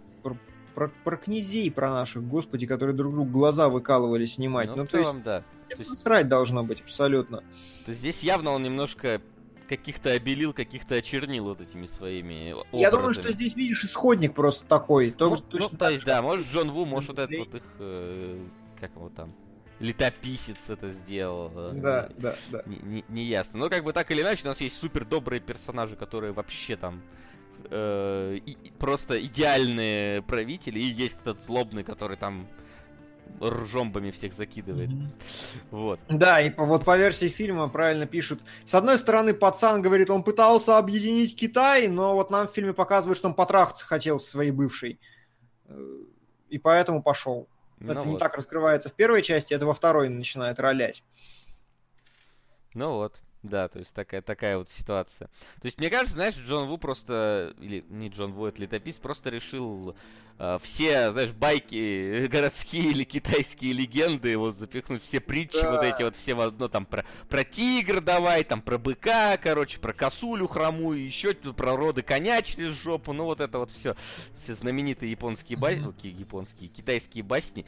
про, 0.74 0.88
про, 1.05 1.16
князей, 1.16 1.70
про 1.70 1.90
наших, 1.90 2.26
господи, 2.26 2.66
которые 2.66 2.94
друг 2.94 3.14
другу 3.14 3.30
глаза 3.30 3.68
выкалывали 3.68 4.26
снимать. 4.26 4.68
Ну, 4.68 4.76
ну 4.76 4.86
в 4.86 4.90
целом, 4.90 5.16
есть... 5.16 5.24
да. 5.24 5.44
То 5.70 5.76
есть... 5.78 5.96
Срать 5.98 6.28
должно 6.28 6.62
быть 6.62 6.80
абсолютно. 6.80 7.38
То 7.84 7.90
есть 7.90 8.01
здесь 8.01 8.22
явно 8.22 8.51
он 8.51 8.62
немножко 8.62 9.20
каких-то 9.68 10.10
обелил, 10.10 10.52
каких-то 10.52 10.94
очернил 10.94 11.44
вот 11.44 11.60
этими 11.60 11.86
своими 11.86 12.52
образами. 12.52 12.80
Я 12.80 12.90
думаю, 12.90 13.14
что 13.14 13.32
здесь 13.32 13.55
видишь 13.55 13.84
исходник 13.84 14.34
просто 14.34 14.66
такой. 14.66 15.10
То, 15.10 15.30
ну, 15.30 15.36
точно 15.36 15.68
ну, 15.72 15.78
то 15.78 15.88
есть, 15.90 16.05
да, 16.05 16.22
может 16.22 16.46
Джон 16.48 16.70
Ву, 16.70 16.84
может 16.84 17.10
вот 17.10 17.18
этот 17.18 17.38
вот 17.38 17.55
их, 17.55 17.62
э, 17.78 18.46
как 18.78 18.94
его 18.94 19.09
там, 19.09 19.32
летописец 19.80 20.68
это 20.68 20.90
сделал. 20.90 21.51
Э, 21.55 21.72
да, 21.74 22.09
да, 22.18 22.34
да. 22.51 22.62
Не, 22.66 22.76
не, 22.76 23.05
не 23.09 23.24
ясно. 23.24 23.59
Но 23.59 23.70
как 23.70 23.84
бы 23.84 23.92
так 23.92 24.10
или 24.10 24.22
иначе, 24.22 24.42
у 24.44 24.48
нас 24.48 24.60
есть 24.60 24.76
супер 24.76 25.05
добрые 25.05 25.40
персонажи, 25.40 25.96
которые 25.96 26.32
вообще 26.32 26.76
там 26.76 27.02
э, 27.70 28.38
и, 28.44 28.56
просто 28.78 29.22
идеальные 29.22 30.22
правители, 30.22 30.78
и 30.78 30.90
есть 30.90 31.20
этот 31.22 31.42
злобный, 31.42 31.84
который 31.84 32.16
там 32.16 32.48
ржомбами 33.40 34.10
всех 34.10 34.32
закидывает. 34.32 34.90
Mm-hmm. 34.90 35.08
Вот. 35.70 36.00
Да, 36.08 36.40
и 36.40 36.52
вот 36.56 36.84
по 36.84 36.96
версии 36.96 37.28
фильма 37.28 37.68
правильно 37.68 38.06
пишут. 38.06 38.40
С 38.64 38.74
одной 38.74 38.98
стороны, 38.98 39.34
пацан 39.34 39.82
говорит, 39.82 40.10
он 40.10 40.22
пытался 40.22 40.78
объединить 40.78 41.36
Китай, 41.36 41.88
но 41.88 42.14
вот 42.14 42.30
нам 42.30 42.46
в 42.46 42.52
фильме 42.52 42.72
показывают, 42.72 43.18
что 43.18 43.28
он 43.28 43.34
потрахаться 43.34 43.84
хотел 43.84 44.20
со 44.20 44.30
своей 44.30 44.50
бывшей. 44.50 45.00
Э, 45.66 45.96
и 46.48 46.58
поэтому 46.58 47.02
пошел. 47.02 47.48
Ну 47.78 47.90
это 47.90 48.00
вот. 48.00 48.12
не 48.12 48.18
так 48.18 48.36
раскрывается 48.36 48.88
в 48.88 48.94
первой 48.94 49.22
части, 49.22 49.52
это 49.52 49.66
во 49.66 49.74
второй 49.74 50.08
начинает 50.08 50.60
ролять. 50.60 51.02
Ну 52.72 52.92
вот. 52.92 53.20
Да, 53.44 53.68
то 53.68 53.78
есть 53.78 53.94
такая, 53.94 54.22
такая 54.22 54.56
вот 54.56 54.70
ситуация. 54.70 55.28
То 55.60 55.66
есть, 55.66 55.78
мне 55.78 55.90
кажется, 55.90 56.14
знаешь, 56.14 56.34
Джон 56.34 56.66
Ву 56.66 56.78
просто, 56.78 57.54
или 57.60 57.84
не 57.90 58.08
Джон 58.08 58.32
Ву, 58.32 58.46
это 58.46 58.62
летописец, 58.62 58.98
просто 58.98 59.28
решил 59.28 59.94
все, 60.62 61.11
знаешь, 61.12 61.32
байки 61.32 62.27
городские 62.31 62.90
или 62.90 63.05
китайские 63.05 63.73
легенды, 63.73 64.36
вот 64.36 64.56
запихнуть 64.56 65.02
все 65.02 65.20
притчи, 65.20 65.61
да. 65.62 65.73
вот 65.73 65.82
эти 65.82 66.02
вот 66.02 66.16
все 66.16 66.35
в 66.35 66.40
одно, 66.40 66.69
там, 66.69 66.86
про, 66.86 67.05
про 67.28 67.44
тигр 67.44 68.01
давай, 68.01 68.44
там, 68.44 68.61
про 68.61 68.78
быка, 68.78 69.36
короче, 69.36 69.78
про 69.78 69.93
косулю 69.93 70.48
хромую, 70.48 71.05
еще 71.05 71.35
про 71.35 71.77
роды 71.77 72.02
коня 72.02 72.43
через 72.43 72.70
жопу, 72.70 73.12
ну 73.12 73.24
вот 73.24 73.40
это 73.40 73.59
вот 73.59 73.70
все, 73.70 73.94
все 74.35 74.55
знаменитые 74.55 75.11
японские 75.11 75.59
басни, 75.59 75.86
mm-hmm. 75.86 76.19
японские, 76.19 76.69
китайские 76.69 77.23
басни 77.23 77.65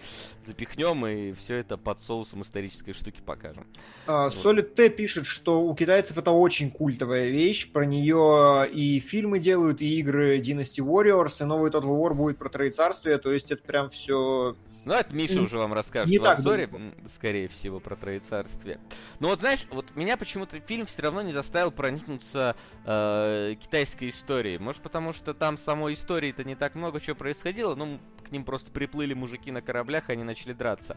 запихнем 0.46 1.06
и 1.06 1.32
все 1.32 1.56
это 1.56 1.76
под 1.76 2.00
соусом 2.00 2.42
исторической 2.42 2.92
штуки 2.92 3.20
покажем. 3.24 3.66
А, 4.06 4.24
вот. 4.24 4.32
Solid 4.32 4.74
T 4.74 4.88
пишет, 4.90 5.26
что 5.26 5.62
у 5.62 5.74
китайцев 5.74 6.18
это 6.18 6.30
очень 6.30 6.70
культовая 6.70 7.28
вещь, 7.28 7.70
про 7.70 7.84
нее 7.84 8.68
и 8.72 9.00
фильмы 9.00 9.38
делают, 9.38 9.80
и 9.82 9.98
игры 9.98 10.38
Dynasty 10.38 10.78
Warriors, 10.78 11.36
и 11.40 11.44
новый 11.44 11.70
Total 11.70 11.84
War 11.84 12.14
будет 12.14 12.38
про 12.38 12.48
Троецарствие, 12.56 13.18
то 13.18 13.32
есть 13.32 13.50
это 13.50 13.62
прям 13.62 13.90
все... 13.90 14.56
Ну, 14.86 14.94
это 14.94 15.12
Миша 15.12 15.42
уже 15.42 15.58
вам 15.58 15.74
расскажет 15.74 16.08
не 16.08 16.18
в 16.18 16.22
так 16.22 16.38
обзоре, 16.38 16.68
думаю. 16.68 16.94
скорее 17.12 17.48
всего, 17.48 17.80
про 17.80 17.96
Троецарствие. 17.96 18.78
Но 19.18 19.28
вот 19.28 19.40
знаешь, 19.40 19.66
вот 19.72 19.94
меня 19.96 20.16
почему-то 20.16 20.60
фильм 20.60 20.86
все 20.86 21.02
равно 21.02 21.22
не 21.22 21.32
заставил 21.32 21.72
проникнуться 21.72 22.54
э, 22.84 23.56
китайской 23.60 24.08
историей. 24.08 24.58
Может, 24.58 24.82
потому 24.82 25.12
что 25.12 25.34
там 25.34 25.58
самой 25.58 25.94
истории-то 25.94 26.44
не 26.44 26.54
так 26.54 26.76
много 26.76 27.00
чего 27.00 27.16
происходило, 27.16 27.74
ну, 27.74 28.00
к 28.24 28.30
ним 28.30 28.44
просто 28.44 28.70
приплыли 28.70 29.12
мужики 29.12 29.50
на 29.50 29.60
кораблях, 29.60 30.08
и 30.08 30.12
они 30.12 30.22
начали 30.24 30.52
драться. 30.52 30.96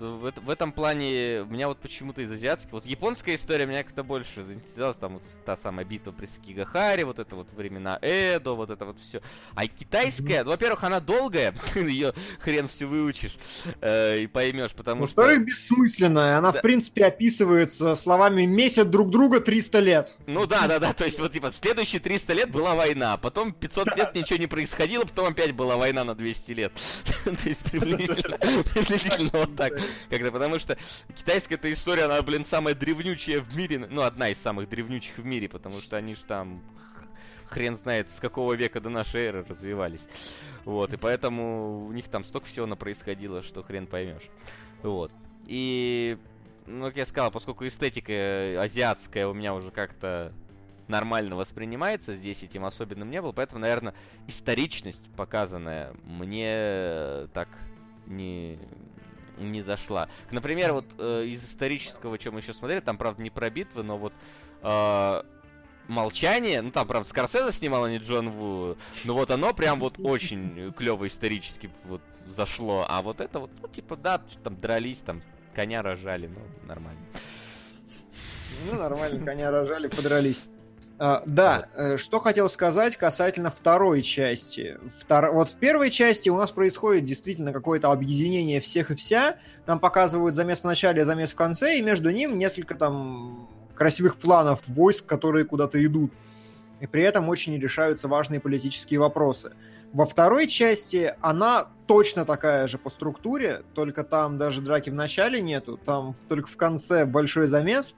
В, 0.00 0.32
в 0.34 0.50
этом 0.50 0.72
плане 0.72 1.42
у 1.42 1.52
меня 1.52 1.68
вот 1.68 1.78
почему-то 1.78 2.22
из 2.22 2.30
азиатских, 2.30 2.72
вот 2.72 2.86
японская 2.86 3.34
история 3.34 3.66
меня 3.66 3.82
как-то 3.82 4.02
больше 4.02 4.44
заинтересовалась, 4.44 4.96
там 4.96 5.14
вот 5.14 5.22
та 5.44 5.56
самая 5.56 5.84
битва 5.84 6.12
при 6.12 6.26
Сакигахаре, 6.26 7.04
вот 7.04 7.18
это 7.18 7.36
вот 7.36 7.48
времена 7.52 7.98
Эдо, 8.02 8.52
вот 8.52 8.70
это 8.70 8.84
вот 8.84 8.98
все. 8.98 9.22
А 9.54 9.66
китайская, 9.66 10.44
ну, 10.44 10.50
во-первых, 10.50 10.84
она 10.84 11.00
долгая, 11.00 11.54
ее 11.74 12.14
хрен 12.40 12.68
все 12.68 12.86
выучишь 12.86 13.36
э, 13.80 14.20
и 14.20 14.26
поймешь, 14.26 14.72
потому 14.72 15.02
ну, 15.02 15.06
что... 15.06 15.16
Во-вторых, 15.16 15.46
бессмысленная, 15.46 16.38
она, 16.38 16.52
да. 16.52 16.58
в 16.58 16.62
принципе, 16.62 17.06
описывается 17.06 17.96
словами 17.96 18.44
«месяц 18.44 18.84
друг 18.84 19.10
друга 19.10 19.40
300 19.40 19.78
лет». 19.80 20.16
Ну 20.26 20.46
да, 20.46 20.66
да, 20.66 20.78
да, 20.78 20.92
то 20.92 21.04
есть 21.04 21.18
вот 21.20 21.32
типа 21.32 21.50
в 21.50 21.56
следующие 21.56 22.00
300 22.00 22.32
лет 22.32 22.50
была 22.50 22.74
война, 22.74 23.16
потом 23.16 23.52
500 23.52 23.96
лет 23.96 24.14
ничего 24.14 24.38
не 24.38 24.46
происходило, 24.46 25.04
потом 25.04 25.28
опять 25.28 25.52
была 25.52 25.76
война 25.76 26.04
на 26.04 26.14
200 26.14 26.52
лет. 26.52 26.72
То 27.24 27.30
есть 27.44 27.70
приблизительно 27.70 29.30
вот 29.32 29.56
так. 29.56 29.72
Когда, 30.10 30.30
потому 30.30 30.58
что 30.58 30.76
китайская 31.14 31.56
эта 31.56 31.72
история, 31.72 32.04
она, 32.04 32.20
блин, 32.22 32.44
самая 32.44 32.74
древнючая 32.74 33.40
в 33.40 33.56
мире, 33.56 33.86
ну, 33.90 34.02
одна 34.02 34.30
из 34.30 34.38
самых 34.38 34.68
древнючих 34.68 35.18
в 35.18 35.24
мире, 35.24 35.48
потому 35.48 35.80
что 35.80 35.96
они 35.96 36.14
же 36.14 36.24
там 36.24 36.62
хрен 37.46 37.76
знает, 37.76 38.10
с 38.10 38.20
какого 38.20 38.54
века 38.54 38.80
до 38.80 38.88
нашей 38.88 39.26
эры 39.26 39.44
развивались. 39.48 40.08
Вот, 40.64 40.92
и 40.92 40.96
поэтому 40.96 41.86
у 41.86 41.92
них 41.92 42.08
там 42.08 42.24
столько 42.24 42.46
всего 42.46 42.66
на 42.66 42.76
происходило, 42.76 43.42
что 43.42 43.62
хрен 43.62 43.86
поймешь. 43.86 44.28
Вот. 44.82 45.12
И, 45.46 46.18
ну, 46.66 46.86
как 46.86 46.96
я 46.96 47.06
сказал, 47.06 47.30
поскольку 47.30 47.66
эстетика 47.66 48.60
азиатская 48.60 49.28
у 49.28 49.34
меня 49.34 49.54
уже 49.54 49.70
как-то 49.70 50.32
нормально 50.88 51.36
воспринимается, 51.36 52.14
здесь 52.14 52.42
этим 52.42 52.64
особенным 52.64 53.10
не 53.10 53.20
было, 53.20 53.32
поэтому, 53.32 53.60
наверное, 53.60 53.94
историчность 54.26 55.04
показанная 55.16 55.92
мне 56.04 57.28
так 57.32 57.48
не, 58.06 58.58
не 59.38 59.62
зашла. 59.62 60.08
Например, 60.30 60.72
вот 60.72 60.86
э, 60.98 61.24
из 61.26 61.44
исторического, 61.44 62.18
что 62.18 62.32
мы 62.32 62.40
еще 62.40 62.52
смотрели, 62.52 62.80
там, 62.80 62.98
правда, 62.98 63.22
не 63.22 63.30
про 63.30 63.50
битвы, 63.50 63.82
но 63.82 63.98
вот 63.98 64.12
э, 64.62 65.22
Молчание, 65.88 66.62
ну 66.62 66.72
там, 66.72 66.86
правда, 66.86 67.08
Скорсезе 67.08 67.52
снимал, 67.52 67.84
а 67.84 67.90
не 67.90 67.98
Джон 67.98 68.30
Ву, 68.30 68.76
но 69.04 69.14
вот 69.14 69.30
оно 69.30 69.54
прям 69.54 69.78
вот 69.78 69.94
очень 69.98 70.72
клево 70.72 71.06
исторически 71.06 71.70
вот 71.84 72.02
зашло, 72.26 72.84
а 72.88 73.02
вот 73.02 73.20
это 73.20 73.38
вот, 73.38 73.50
ну, 73.62 73.68
типа, 73.68 73.96
да, 73.96 74.20
там 74.42 74.60
дрались, 74.60 74.98
там, 74.98 75.22
коня 75.54 75.82
рожали, 75.82 76.26
ну, 76.26 76.40
нормально. 76.66 77.00
Ну, 78.68 78.78
нормально, 78.78 79.24
коня 79.24 79.50
рожали, 79.52 79.86
подрались. 79.86 80.46
А, 80.98 81.22
да, 81.26 81.68
э, 81.74 81.96
что 81.98 82.20
хотел 82.20 82.48
сказать 82.48 82.96
касательно 82.96 83.50
второй 83.50 84.00
части. 84.02 84.78
Втор... 85.00 85.30
Вот 85.32 85.48
в 85.48 85.56
первой 85.56 85.90
части 85.90 86.30
у 86.30 86.36
нас 86.36 86.50
происходит 86.50 87.04
действительно 87.04 87.52
какое-то 87.52 87.92
объединение 87.92 88.60
всех 88.60 88.90
и 88.90 88.94
вся. 88.94 89.36
Нам 89.66 89.78
показывают 89.78 90.34
замес 90.34 90.60
в 90.60 90.64
начале, 90.64 91.04
замес 91.04 91.32
в 91.32 91.36
конце, 91.36 91.78
и 91.78 91.82
между 91.82 92.10
ним 92.10 92.38
несколько 92.38 92.74
там 92.74 93.46
красивых 93.74 94.16
планов 94.16 94.66
войск, 94.68 95.04
которые 95.04 95.44
куда-то 95.44 95.84
идут. 95.84 96.12
И 96.80 96.86
при 96.86 97.02
этом 97.02 97.28
очень 97.28 97.58
решаются 97.58 98.08
важные 98.08 98.40
политические 98.40 98.98
вопросы. 98.98 99.52
Во 99.92 100.06
второй 100.06 100.46
части 100.46 101.14
она 101.20 101.68
точно 101.86 102.24
такая 102.24 102.66
же 102.66 102.78
по 102.78 102.88
структуре, 102.88 103.62
только 103.74 104.02
там 104.02 104.38
даже 104.38 104.62
драки 104.62 104.88
в 104.88 104.94
начале 104.94 105.42
нету, 105.42 105.78
там 105.82 106.16
только 106.28 106.48
в 106.48 106.56
конце 106.56 107.04
большой 107.04 107.48
замес. 107.48 107.94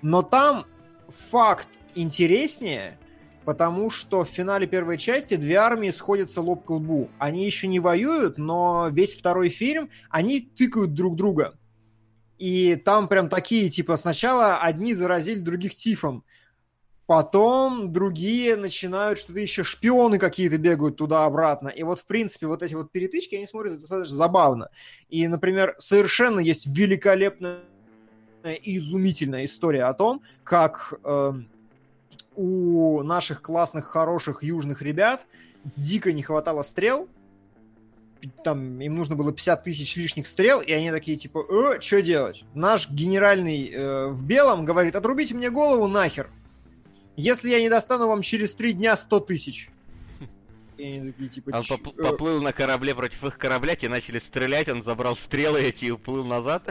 Но 0.00 0.22
там 0.22 0.66
факт 1.08 1.68
интереснее, 1.94 2.98
потому 3.44 3.90
что 3.90 4.24
в 4.24 4.28
финале 4.28 4.66
первой 4.66 4.98
части 4.98 5.36
две 5.36 5.56
армии 5.56 5.90
сходятся 5.90 6.40
лоб 6.40 6.64
к 6.64 6.70
лбу. 6.70 7.10
Они 7.18 7.44
еще 7.44 7.66
не 7.66 7.80
воюют, 7.80 8.38
но 8.38 8.88
весь 8.90 9.14
второй 9.14 9.48
фильм 9.48 9.90
они 10.10 10.40
тыкают 10.40 10.94
друг 10.94 11.16
друга. 11.16 11.54
И 12.38 12.76
там 12.76 13.08
прям 13.08 13.28
такие, 13.28 13.68
типа, 13.68 13.96
сначала 13.96 14.58
одни 14.58 14.94
заразили 14.94 15.40
других 15.40 15.76
тифом, 15.76 16.24
потом 17.06 17.92
другие 17.92 18.56
начинают 18.56 19.18
что-то 19.18 19.40
еще, 19.40 19.64
шпионы 19.64 20.18
какие-то 20.18 20.56
бегают 20.56 20.96
туда-обратно. 20.96 21.68
И 21.68 21.82
вот, 21.82 21.98
в 21.98 22.06
принципе, 22.06 22.46
вот 22.46 22.62
эти 22.62 22.74
вот 22.74 22.92
перетычки, 22.92 23.34
они 23.34 23.46
смотрятся 23.46 23.80
достаточно 23.80 24.16
забавно. 24.16 24.70
И, 25.08 25.26
например, 25.26 25.74
совершенно 25.78 26.40
есть 26.40 26.66
великолепная 26.66 27.60
изумительная 28.62 29.44
история 29.44 29.84
о 29.84 29.92
том, 29.94 30.22
как 30.44 30.94
э, 31.04 31.32
у 32.36 33.02
наших 33.02 33.42
классных, 33.42 33.86
хороших 33.86 34.42
южных 34.42 34.82
ребят 34.82 35.26
дико 35.76 36.12
не 36.12 36.22
хватало 36.22 36.62
стрел, 36.62 37.08
там 38.44 38.80
им 38.80 38.94
нужно 38.94 39.16
было 39.16 39.32
50 39.32 39.64
тысяч 39.64 39.96
лишних 39.96 40.26
стрел, 40.26 40.60
и 40.60 40.72
они 40.72 40.90
такие, 40.90 41.16
типа, 41.16 41.44
э, 41.48 41.80
что 41.80 42.02
делать? 42.02 42.44
Наш 42.54 42.90
генеральный 42.90 43.70
э, 43.70 44.08
в 44.08 44.22
белом 44.22 44.64
говорит, 44.64 44.96
отрубите 44.96 45.34
мне 45.34 45.50
голову 45.50 45.86
нахер. 45.86 46.30
Если 47.16 47.50
я 47.50 47.60
не 47.60 47.68
достану 47.68 48.08
вам 48.08 48.22
через 48.22 48.54
три 48.54 48.72
дня 48.72 48.96
100 48.96 49.20
тысяч. 49.20 49.70
Такие, 50.76 51.28
типа, 51.28 51.50
он 51.56 51.64
поп- 51.64 51.96
поплыл 51.96 52.42
на 52.42 52.52
корабле 52.52 52.94
против 52.94 53.22
их 53.24 53.36
корабля, 53.36 53.76
те 53.76 53.88
начали 53.88 54.18
стрелять, 54.18 54.68
он 54.68 54.82
забрал 54.82 55.14
стрелы 55.14 55.60
эти 55.60 55.86
и 55.86 55.90
уплыл 55.90 56.24
назад. 56.24 56.62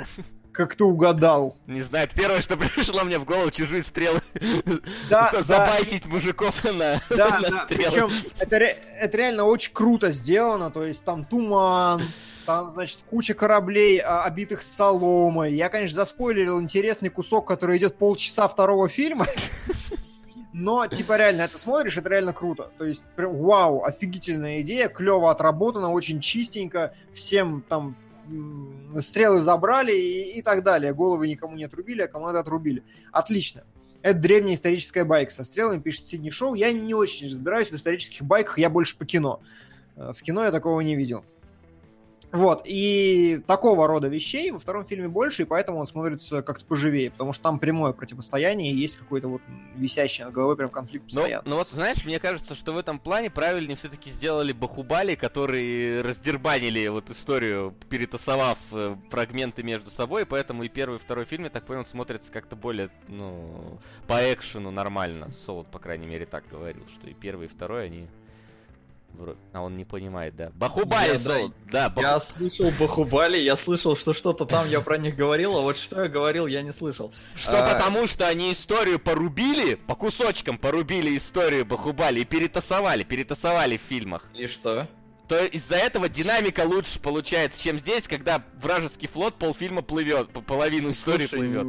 как 0.51 0.75
ты 0.75 0.83
угадал. 0.83 1.55
Не 1.67 1.81
знаю, 1.81 2.09
первое, 2.15 2.41
что 2.41 2.57
пришло 2.75 3.03
мне 3.03 3.19
в 3.19 3.25
голову, 3.25 3.51
чужие 3.51 3.83
стрелы. 3.83 4.18
Да, 5.09 5.31
Забайтить 5.41 6.03
да. 6.03 6.09
мужиков 6.09 6.63
на, 6.63 7.01
да, 7.09 7.39
на 7.41 7.49
да. 7.49 7.65
Причем 7.67 8.11
это, 8.37 8.57
это 8.57 9.17
реально 9.17 9.45
очень 9.45 9.73
круто 9.73 10.11
сделано, 10.11 10.69
то 10.69 10.85
есть 10.85 11.03
там 11.03 11.25
туман, 11.25 12.03
там, 12.45 12.71
значит, 12.71 12.99
куча 13.09 13.33
кораблей, 13.33 13.99
а, 13.99 14.23
обитых 14.23 14.61
соломой. 14.61 15.53
Я, 15.53 15.69
конечно, 15.69 15.95
заспойлерил 15.95 16.59
интересный 16.59 17.09
кусок, 17.09 17.47
который 17.47 17.77
идет 17.77 17.95
полчаса 17.95 18.47
второго 18.47 18.89
фильма. 18.89 19.27
Но, 20.53 20.87
типа, 20.87 21.17
реально, 21.17 21.43
это 21.43 21.57
смотришь, 21.59 21.97
это 21.97 22.09
реально 22.09 22.33
круто. 22.33 22.71
То 22.77 22.85
есть, 22.85 23.03
прям, 23.15 23.37
вау, 23.37 23.83
офигительная 23.83 24.61
идея, 24.61 24.89
клево 24.89 25.29
отработана, 25.29 25.91
очень 25.91 26.19
чистенько, 26.19 26.93
всем 27.13 27.63
там 27.69 27.95
стрелы 28.99 29.41
забрали 29.41 29.93
и, 29.93 30.39
и 30.39 30.41
так 30.41 30.63
далее. 30.63 30.93
Головы 30.93 31.27
никому 31.27 31.55
не 31.55 31.63
отрубили, 31.63 32.01
а 32.01 32.07
кому 32.07 32.27
надо 32.27 32.39
отрубили. 32.39 32.83
Отлично. 33.11 33.63
Это 34.01 34.19
древняя 34.19 34.55
историческая 34.55 35.03
байка 35.03 35.31
со 35.33 35.43
стрелами, 35.43 35.79
пишет 35.79 36.05
Сидни 36.05 36.29
Шоу. 36.29 36.53
Я 36.53 36.71
не 36.71 36.93
очень 36.93 37.27
разбираюсь 37.27 37.69
в 37.69 37.75
исторических 37.75 38.23
байках, 38.23 38.57
я 38.57 38.69
больше 38.69 38.97
по 38.97 39.05
кино. 39.05 39.41
Э, 39.95 40.13
в 40.13 40.21
кино 40.21 40.43
я 40.43 40.51
такого 40.51 40.79
не 40.81 40.95
видел. 40.95 41.25
Вот, 42.31 42.61
и 42.65 43.41
такого 43.47 43.87
рода 43.87 44.07
вещей 44.07 44.51
во 44.51 44.59
втором 44.59 44.85
фильме 44.85 45.07
больше, 45.07 45.43
и 45.43 45.45
поэтому 45.45 45.79
он 45.79 45.87
смотрится 45.87 46.43
как-то 46.43 46.63
поживее, 46.65 47.09
потому 47.09 47.33
что 47.33 47.43
там 47.43 47.59
прямое 47.59 47.91
противостояние, 47.91 48.71
и 48.71 48.75
есть 48.75 48.97
какой-то 48.97 49.27
вот 49.27 49.41
висящий 49.75 50.23
над 50.23 50.33
головой 50.33 50.55
прям 50.55 50.69
конфликт 50.69 51.05
ну, 51.11 51.21
постоянно. 51.21 51.43
Ну, 51.45 51.51
ну 51.51 51.57
вот, 51.57 51.71
знаешь, 51.71 52.05
мне 52.05 52.19
кажется, 52.19 52.53
что 52.53 52.73
в 52.73 52.77
этом 52.77 52.99
плане 52.99 53.31
правильнее 53.31 53.75
все-таки 53.75 54.11
сделали 54.11 54.51
Бахубали, 54.51 55.15
которые 55.15 56.01
раздербанили 56.01 56.87
вот 56.87 57.09
историю, 57.09 57.73
перетасовав 57.89 58.59
э, 58.73 58.95
фрагменты 59.09 59.63
между 59.63 59.89
собой, 59.89 60.27
поэтому 60.27 60.63
и 60.63 60.69
первый, 60.69 60.97
и 60.97 60.99
второй 60.99 61.25
фильм, 61.25 61.45
я 61.45 61.49
так 61.49 61.65
понял, 61.65 61.83
смотрится 61.83 62.31
как-то 62.31 62.55
более, 62.55 62.91
ну, 63.07 63.79
по 64.07 64.31
экшену 64.31 64.69
нормально. 64.69 65.31
Солод, 65.45 65.71
по 65.71 65.79
крайней 65.79 66.05
мере, 66.05 66.27
так 66.27 66.43
говорил, 66.47 66.85
что 66.87 67.09
и 67.09 67.13
первый, 67.13 67.47
и 67.47 67.49
второй, 67.49 67.85
они 67.85 68.07
а 69.53 69.61
он 69.61 69.75
не 69.75 69.85
понимает, 69.85 70.35
да. 70.35 70.51
Бахубали, 70.53 71.13
я, 71.13 71.19
да, 71.19 71.53
да 71.71 71.89
баху... 71.89 72.01
Я 72.01 72.19
слышал 72.19 72.71
Бахубали, 72.79 73.37
я 73.37 73.55
слышал, 73.55 73.95
что 73.95 74.13
что-то 74.13 74.45
там 74.45 74.69
я 74.69 74.81
про 74.81 74.97
них 74.97 75.15
говорил, 75.15 75.57
а 75.57 75.61
вот 75.61 75.77
что 75.77 76.03
я 76.03 76.09
говорил, 76.09 76.47
я 76.47 76.61
не 76.61 76.71
слышал. 76.71 77.13
Что 77.35 77.63
а... 77.63 77.73
потому, 77.73 78.07
что 78.07 78.27
они 78.27 78.53
историю 78.53 78.99
порубили, 78.99 79.75
по 79.75 79.95
кусочкам 79.95 80.57
порубили 80.57 81.17
историю 81.17 81.65
Бахубали 81.65 82.21
и 82.21 82.25
перетасовали, 82.25 83.03
перетасовали 83.03 83.77
в 83.77 83.81
фильмах. 83.81 84.29
И 84.33 84.47
что? 84.47 84.87
То 85.29 85.45
из-за 85.45 85.75
этого 85.75 86.09
динамика 86.09 86.61
лучше 86.61 86.99
получается, 86.99 87.61
чем 87.61 87.77
здесь, 87.77 88.07
когда 88.07 88.43
вражеский 88.59 89.07
флот 89.07 89.35
полфильма 89.35 89.83
плывет, 89.83 90.29
по 90.31 90.41
половину 90.41 90.89
истории 90.89 91.27
Слушай, 91.27 91.51
плывет. 91.51 91.67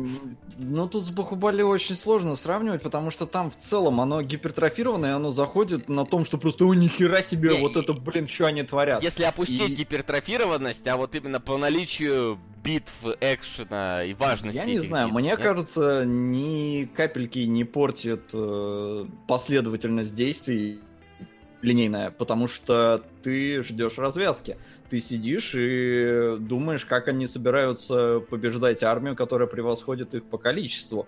Ну 0.56 0.88
тут 0.88 1.04
с 1.04 1.10
Бахубали 1.10 1.60
очень 1.60 1.94
сложно 1.94 2.36
сравнивать, 2.36 2.80
потому 2.80 3.10
что 3.10 3.26
там 3.26 3.50
в 3.50 3.58
целом 3.58 4.00
оно 4.00 4.22
гипертрофированное, 4.22 5.14
оно 5.14 5.30
заходит 5.30 5.90
на 5.90 6.06
том, 6.06 6.24
что 6.24 6.38
просто 6.38 6.64
у 6.64 6.72
нихера 6.72 7.20
себе 7.20 7.50
не, 7.50 7.60
вот 7.60 7.76
это, 7.76 7.92
блин, 7.92 8.26
что 8.28 8.46
они 8.46 8.62
творят. 8.62 9.02
Если 9.02 9.24
опустить 9.24 9.68
и... 9.68 9.74
гипертрофированность, 9.74 10.86
а 10.88 10.96
вот 10.96 11.14
именно 11.14 11.38
по 11.38 11.58
наличию 11.58 12.38
битв, 12.64 12.94
экшена 13.20 14.04
и 14.04 14.14
важности. 14.14 14.56
Я 14.56 14.64
не 14.64 14.80
знаю, 14.80 15.08
битв, 15.08 15.18
мне 15.18 15.30
нет? 15.30 15.38
кажется, 15.40 16.04
ни 16.06 16.86
капельки 16.86 17.40
не 17.40 17.64
портит 17.64 18.30
э, 18.32 19.06
последовательность 19.28 20.14
действий 20.14 20.80
линейная, 21.62 22.10
потому 22.10 22.48
что 22.48 23.02
ты 23.22 23.62
ждешь 23.62 23.98
развязки. 23.98 24.56
Ты 24.88 25.00
сидишь 25.00 25.54
и 25.54 26.36
думаешь, 26.40 26.84
как 26.84 27.08
они 27.08 27.26
собираются 27.26 28.20
побеждать 28.28 28.82
армию, 28.82 29.14
которая 29.14 29.46
превосходит 29.46 30.14
их 30.14 30.24
по 30.24 30.38
количеству. 30.38 31.06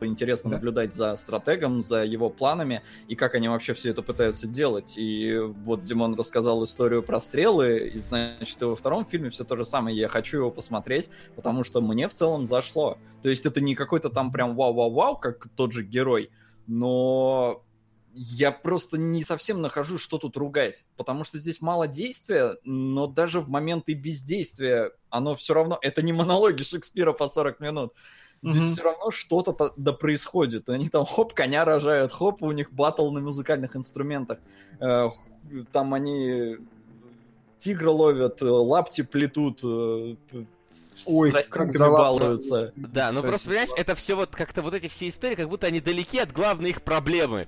интересно 0.00 0.50
да. 0.50 0.56
наблюдать 0.56 0.94
за 0.94 1.16
стратегом, 1.16 1.82
за 1.82 2.04
его 2.04 2.28
планами 2.28 2.82
и 3.08 3.16
как 3.16 3.34
они 3.34 3.48
вообще 3.48 3.72
все 3.72 3.90
это 3.90 4.02
пытаются 4.02 4.46
делать. 4.46 4.92
И 4.96 5.36
вот 5.64 5.82
Димон 5.84 6.14
рассказал 6.14 6.62
историю 6.62 7.02
про 7.02 7.18
стрелы, 7.18 7.90
и 7.94 7.98
значит, 7.98 8.60
и 8.60 8.66
во 8.66 8.76
втором 8.76 9.06
фильме 9.06 9.30
все 9.30 9.42
то 9.42 9.56
же 9.56 9.64
самое. 9.64 9.96
Я 9.96 10.08
хочу 10.08 10.36
его 10.36 10.50
посмотреть, 10.50 11.08
потому 11.34 11.64
что 11.64 11.80
мне 11.80 12.08
в 12.08 12.14
целом 12.14 12.46
зашло. 12.46 12.98
То 13.22 13.30
есть 13.30 13.46
это 13.46 13.60
не 13.60 13.74
какой-то 13.74 14.10
там 14.10 14.30
прям 14.30 14.54
вау-вау-вау, 14.54 15.16
как 15.16 15.48
тот 15.56 15.72
же 15.72 15.82
герой, 15.82 16.30
но 16.66 17.64
я 18.18 18.50
просто 18.50 18.96
не 18.96 19.22
совсем 19.22 19.60
нахожу, 19.60 19.98
что 19.98 20.16
тут 20.16 20.38
ругать, 20.38 20.86
потому 20.96 21.22
что 21.22 21.36
здесь 21.36 21.60
мало 21.60 21.86
действия, 21.86 22.56
но 22.64 23.06
даже 23.06 23.40
в 23.40 23.48
моменты 23.50 23.92
бездействия 23.92 24.92
оно 25.10 25.34
все 25.34 25.52
равно, 25.52 25.78
это 25.82 26.00
не 26.00 26.14
монологи 26.14 26.62
Шекспира 26.62 27.12
по 27.12 27.28
40 27.28 27.60
минут, 27.60 27.92
здесь 28.42 28.62
mm-hmm. 28.62 28.72
все 28.72 28.82
равно 28.82 29.10
что-то 29.10 29.72
да 29.76 29.92
происходит. 29.92 30.70
Они 30.70 30.88
там 30.88 31.04
хоп, 31.04 31.34
коня 31.34 31.66
рожают, 31.66 32.10
хоп, 32.10 32.42
у 32.42 32.52
них 32.52 32.72
батл 32.72 33.10
на 33.10 33.20
музыкальных 33.20 33.76
инструментах. 33.76 34.38
Э, 34.80 35.10
там 35.70 35.92
они 35.92 36.56
тигра 37.58 37.90
ловят, 37.90 38.40
э, 38.40 38.46
лапти 38.46 39.02
плетут, 39.02 39.60
э, 39.62 40.16
Ой, 41.06 41.30
как 41.50 41.70
балуются. 41.74 42.72
Да, 42.76 43.12
ну 43.12 43.22
просто, 43.22 43.48
понимаешь, 43.48 43.68
это 43.76 43.94
все 43.94 44.14
вот 44.14 44.34
как-то 44.34 44.62
вот 44.62 44.72
эти 44.72 44.88
все 44.88 45.08
истории, 45.08 45.34
как 45.34 45.50
будто 45.50 45.66
они 45.66 45.82
далеки 45.82 46.18
от 46.18 46.32
главной 46.32 46.70
их 46.70 46.80
проблемы 46.80 47.46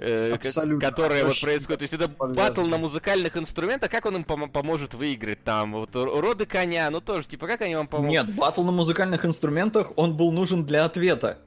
э, 0.00 0.36
которая 0.80 1.24
вот 1.24 1.40
происходит. 1.40 1.78
То 1.78 1.82
есть 1.82 1.94
это 1.94 2.08
батл 2.08 2.62
на 2.62 2.78
музыкальных 2.78 3.36
инструментах, 3.36 3.90
как 3.90 4.06
он 4.06 4.16
им 4.16 4.22
пом- 4.22 4.50
поможет 4.50 4.94
выиграть 4.94 5.44
там? 5.44 5.72
Вот 5.72 5.94
роды 5.94 6.46
коня, 6.46 6.90
ну 6.90 7.00
тоже, 7.00 7.28
типа, 7.28 7.46
как 7.46 7.60
они 7.62 7.76
вам 7.76 7.86
помогут? 7.86 8.10
Нет, 8.10 8.34
батл 8.34 8.62
на 8.62 8.72
музыкальных 8.72 9.24
инструментах, 9.24 9.92
он 9.96 10.16
был 10.16 10.32
нужен 10.32 10.64
для 10.64 10.84
ответа. 10.84 11.38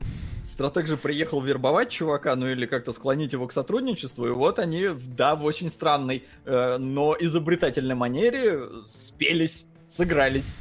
Стратег 0.46 0.88
же 0.88 0.98
приехал 0.98 1.42
вербовать 1.42 1.90
чувака, 1.90 2.36
ну 2.36 2.48
или 2.48 2.66
как-то 2.66 2.92
склонить 2.92 3.34
его 3.34 3.48
к 3.48 3.54
сотрудничеству, 3.54 4.28
и 4.28 4.32
вот 4.32 4.60
они, 4.60 4.90
да, 5.16 5.36
в 5.36 5.46
очень 5.46 5.70
странной, 5.70 6.26
э, 6.46 6.78
но 6.78 7.16
изобретательной 7.20 7.96
манере 7.96 8.60
спелись, 8.86 9.66
сыгрались. 9.88 10.54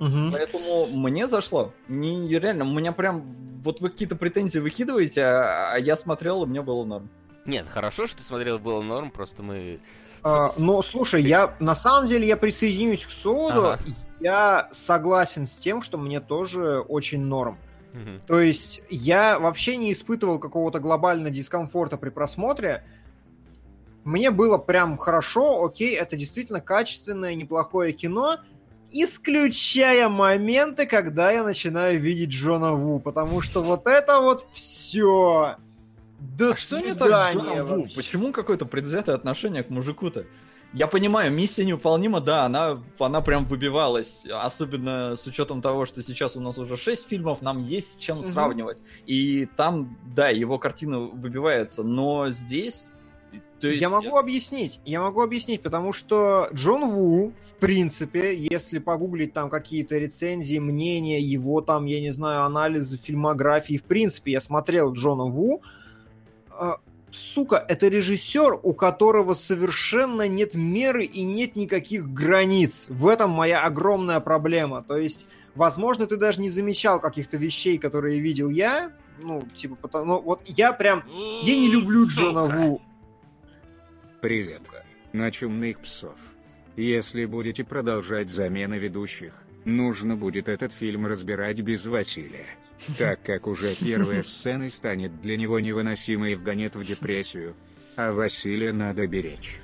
Угу. 0.00 0.32
Поэтому 0.32 0.86
мне 0.86 1.28
зашло. 1.28 1.72
Не, 1.88 2.26
реально, 2.28 2.64
у 2.64 2.72
меня 2.72 2.92
прям... 2.92 3.36
Вот 3.62 3.82
вы 3.82 3.90
какие-то 3.90 4.16
претензии 4.16 4.58
выкидываете, 4.58 5.22
а, 5.22 5.74
а 5.74 5.78
я 5.78 5.94
смотрел, 5.94 6.42
и 6.42 6.46
мне 6.46 6.62
было 6.62 6.84
норм. 6.84 7.10
Нет, 7.44 7.66
хорошо, 7.68 8.06
что 8.06 8.18
ты 8.18 8.24
смотрел, 8.24 8.58
было 8.58 8.80
норм, 8.80 9.10
просто 9.10 9.42
мы... 9.42 9.80
А, 10.22 10.50
но 10.58 10.82
слушай, 10.82 11.22
я 11.22 11.54
на 11.60 11.74
самом 11.74 12.08
деле 12.08 12.26
я 12.26 12.36
присоединюсь 12.36 13.06
к 13.06 13.10
Солоду. 13.10 13.72
Ага. 13.72 13.78
Я 14.20 14.68
согласен 14.70 15.46
с 15.46 15.52
тем, 15.52 15.80
что 15.82 15.98
мне 15.98 16.20
тоже 16.20 16.80
очень 16.80 17.22
норм. 17.22 17.58
Угу. 17.92 18.26
То 18.26 18.40
есть 18.40 18.82
я 18.88 19.38
вообще 19.38 19.76
не 19.76 19.92
испытывал 19.92 20.38
какого-то 20.38 20.78
глобального 20.78 21.30
дискомфорта 21.30 21.96
при 21.98 22.10
просмотре. 22.10 22.84
Мне 24.04 24.30
было 24.30 24.56
прям 24.56 24.96
хорошо, 24.96 25.62
окей, 25.64 25.94
это 25.94 26.16
действительно 26.16 26.62
качественное, 26.62 27.34
неплохое 27.34 27.92
кино 27.92 28.38
исключая 28.90 30.08
моменты, 30.08 30.86
когда 30.86 31.30
я 31.30 31.42
начинаю 31.44 32.00
видеть 32.00 32.30
Джона 32.30 32.72
Ву, 32.72 33.00
потому 33.00 33.40
что 33.40 33.62
вот 33.62 33.86
это 33.86 34.20
вот 34.20 34.46
все. 34.52 35.56
До 36.18 36.50
а 36.50 36.54
что 36.54 36.80
не 36.80 36.94
так 36.94 37.08
с 37.08 37.34
Джоном 37.34 37.66
Ву? 37.66 37.86
Почему 37.94 38.32
какое-то 38.32 38.66
предвзятое 38.66 39.14
отношение 39.14 39.62
к 39.62 39.70
мужику-то? 39.70 40.26
Я 40.72 40.86
понимаю, 40.86 41.32
миссия 41.32 41.64
неуполнима, 41.64 42.20
да, 42.20 42.44
она, 42.44 42.80
она 43.00 43.20
прям 43.22 43.44
выбивалась, 43.44 44.24
особенно 44.30 45.16
с 45.16 45.26
учетом 45.26 45.62
того, 45.62 45.84
что 45.84 46.00
сейчас 46.00 46.36
у 46.36 46.40
нас 46.40 46.58
уже 46.58 46.76
6 46.76 47.08
фильмов, 47.08 47.42
нам 47.42 47.58
есть 47.58 47.94
с 47.94 47.96
чем 47.96 48.18
угу. 48.18 48.22
сравнивать. 48.22 48.80
И 49.04 49.48
там, 49.56 49.98
да, 50.14 50.28
его 50.28 50.58
картина 50.58 51.00
выбивается, 51.00 51.82
но 51.82 52.30
здесь 52.30 52.86
то 53.60 53.68
есть... 53.68 53.80
Я 53.80 53.90
могу 53.90 54.16
объяснить, 54.16 54.80
я 54.84 55.00
могу 55.00 55.20
объяснить, 55.20 55.62
потому 55.62 55.92
что 55.92 56.48
Джон 56.52 56.90
Ву, 56.90 57.32
в 57.42 57.52
принципе, 57.60 58.34
если 58.34 58.78
погуглить 58.78 59.32
там 59.32 59.50
какие-то 59.50 59.98
рецензии, 59.98 60.58
мнения, 60.58 61.20
его 61.20 61.60
там, 61.60 61.84
я 61.84 62.00
не 62.00 62.10
знаю, 62.10 62.44
анализы 62.44 62.96
фильмографии, 62.96 63.76
в 63.76 63.84
принципе, 63.84 64.32
я 64.32 64.40
смотрел 64.40 64.92
Джона 64.94 65.24
Ву, 65.24 65.62
э, 66.58 66.70
сука, 67.10 67.64
это 67.68 67.88
режиссер, 67.88 68.60
у 68.62 68.72
которого 68.72 69.34
совершенно 69.34 70.26
нет 70.26 70.54
меры 70.54 71.04
и 71.04 71.22
нет 71.22 71.56
никаких 71.56 72.08
границ. 72.12 72.86
В 72.88 73.06
этом 73.08 73.30
моя 73.30 73.62
огромная 73.64 74.20
проблема. 74.20 74.82
То 74.82 74.96
есть, 74.96 75.26
возможно, 75.54 76.06
ты 76.06 76.16
даже 76.16 76.40
не 76.40 76.50
замечал 76.50 77.00
каких-то 77.00 77.36
вещей, 77.36 77.78
которые 77.78 78.20
видел 78.20 78.48
я, 78.48 78.92
ну, 79.22 79.42
типа, 79.54 79.76
потому, 79.76 80.04
ну, 80.06 80.20
вот 80.20 80.40
я 80.46 80.72
прям, 80.72 81.04
я 81.42 81.56
не 81.56 81.68
люблю 81.68 82.06
Джона 82.06 82.46
Ву, 82.46 82.80
Привет. 84.20 84.60
На 85.14 85.30
чумных 85.30 85.80
псов. 85.80 86.18
Если 86.76 87.24
будете 87.24 87.64
продолжать 87.64 88.28
замены 88.28 88.74
ведущих, 88.74 89.32
нужно 89.64 90.14
будет 90.14 90.48
этот 90.48 90.74
фильм 90.74 91.06
разбирать 91.06 91.60
без 91.60 91.86
Василия. 91.86 92.46
Так 92.98 93.22
как 93.22 93.46
уже 93.46 93.74
первая 93.74 94.22
сцена 94.22 94.68
станет 94.68 95.22
для 95.22 95.38
него 95.38 95.58
невыносимой 95.58 96.32
и 96.32 96.34
вгонит 96.34 96.76
в 96.76 96.84
депрессию. 96.84 97.54
А 97.96 98.12
Василия 98.12 98.72
надо 98.72 99.06
беречь. 99.06 99.58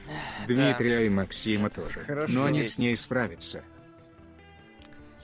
Дмитрия 0.48 1.06
и 1.06 1.10
Максима 1.10 1.68
тоже. 1.68 2.26
Но 2.28 2.44
они 2.46 2.62
с 2.62 2.78
ней 2.78 2.96
справятся. 2.96 3.62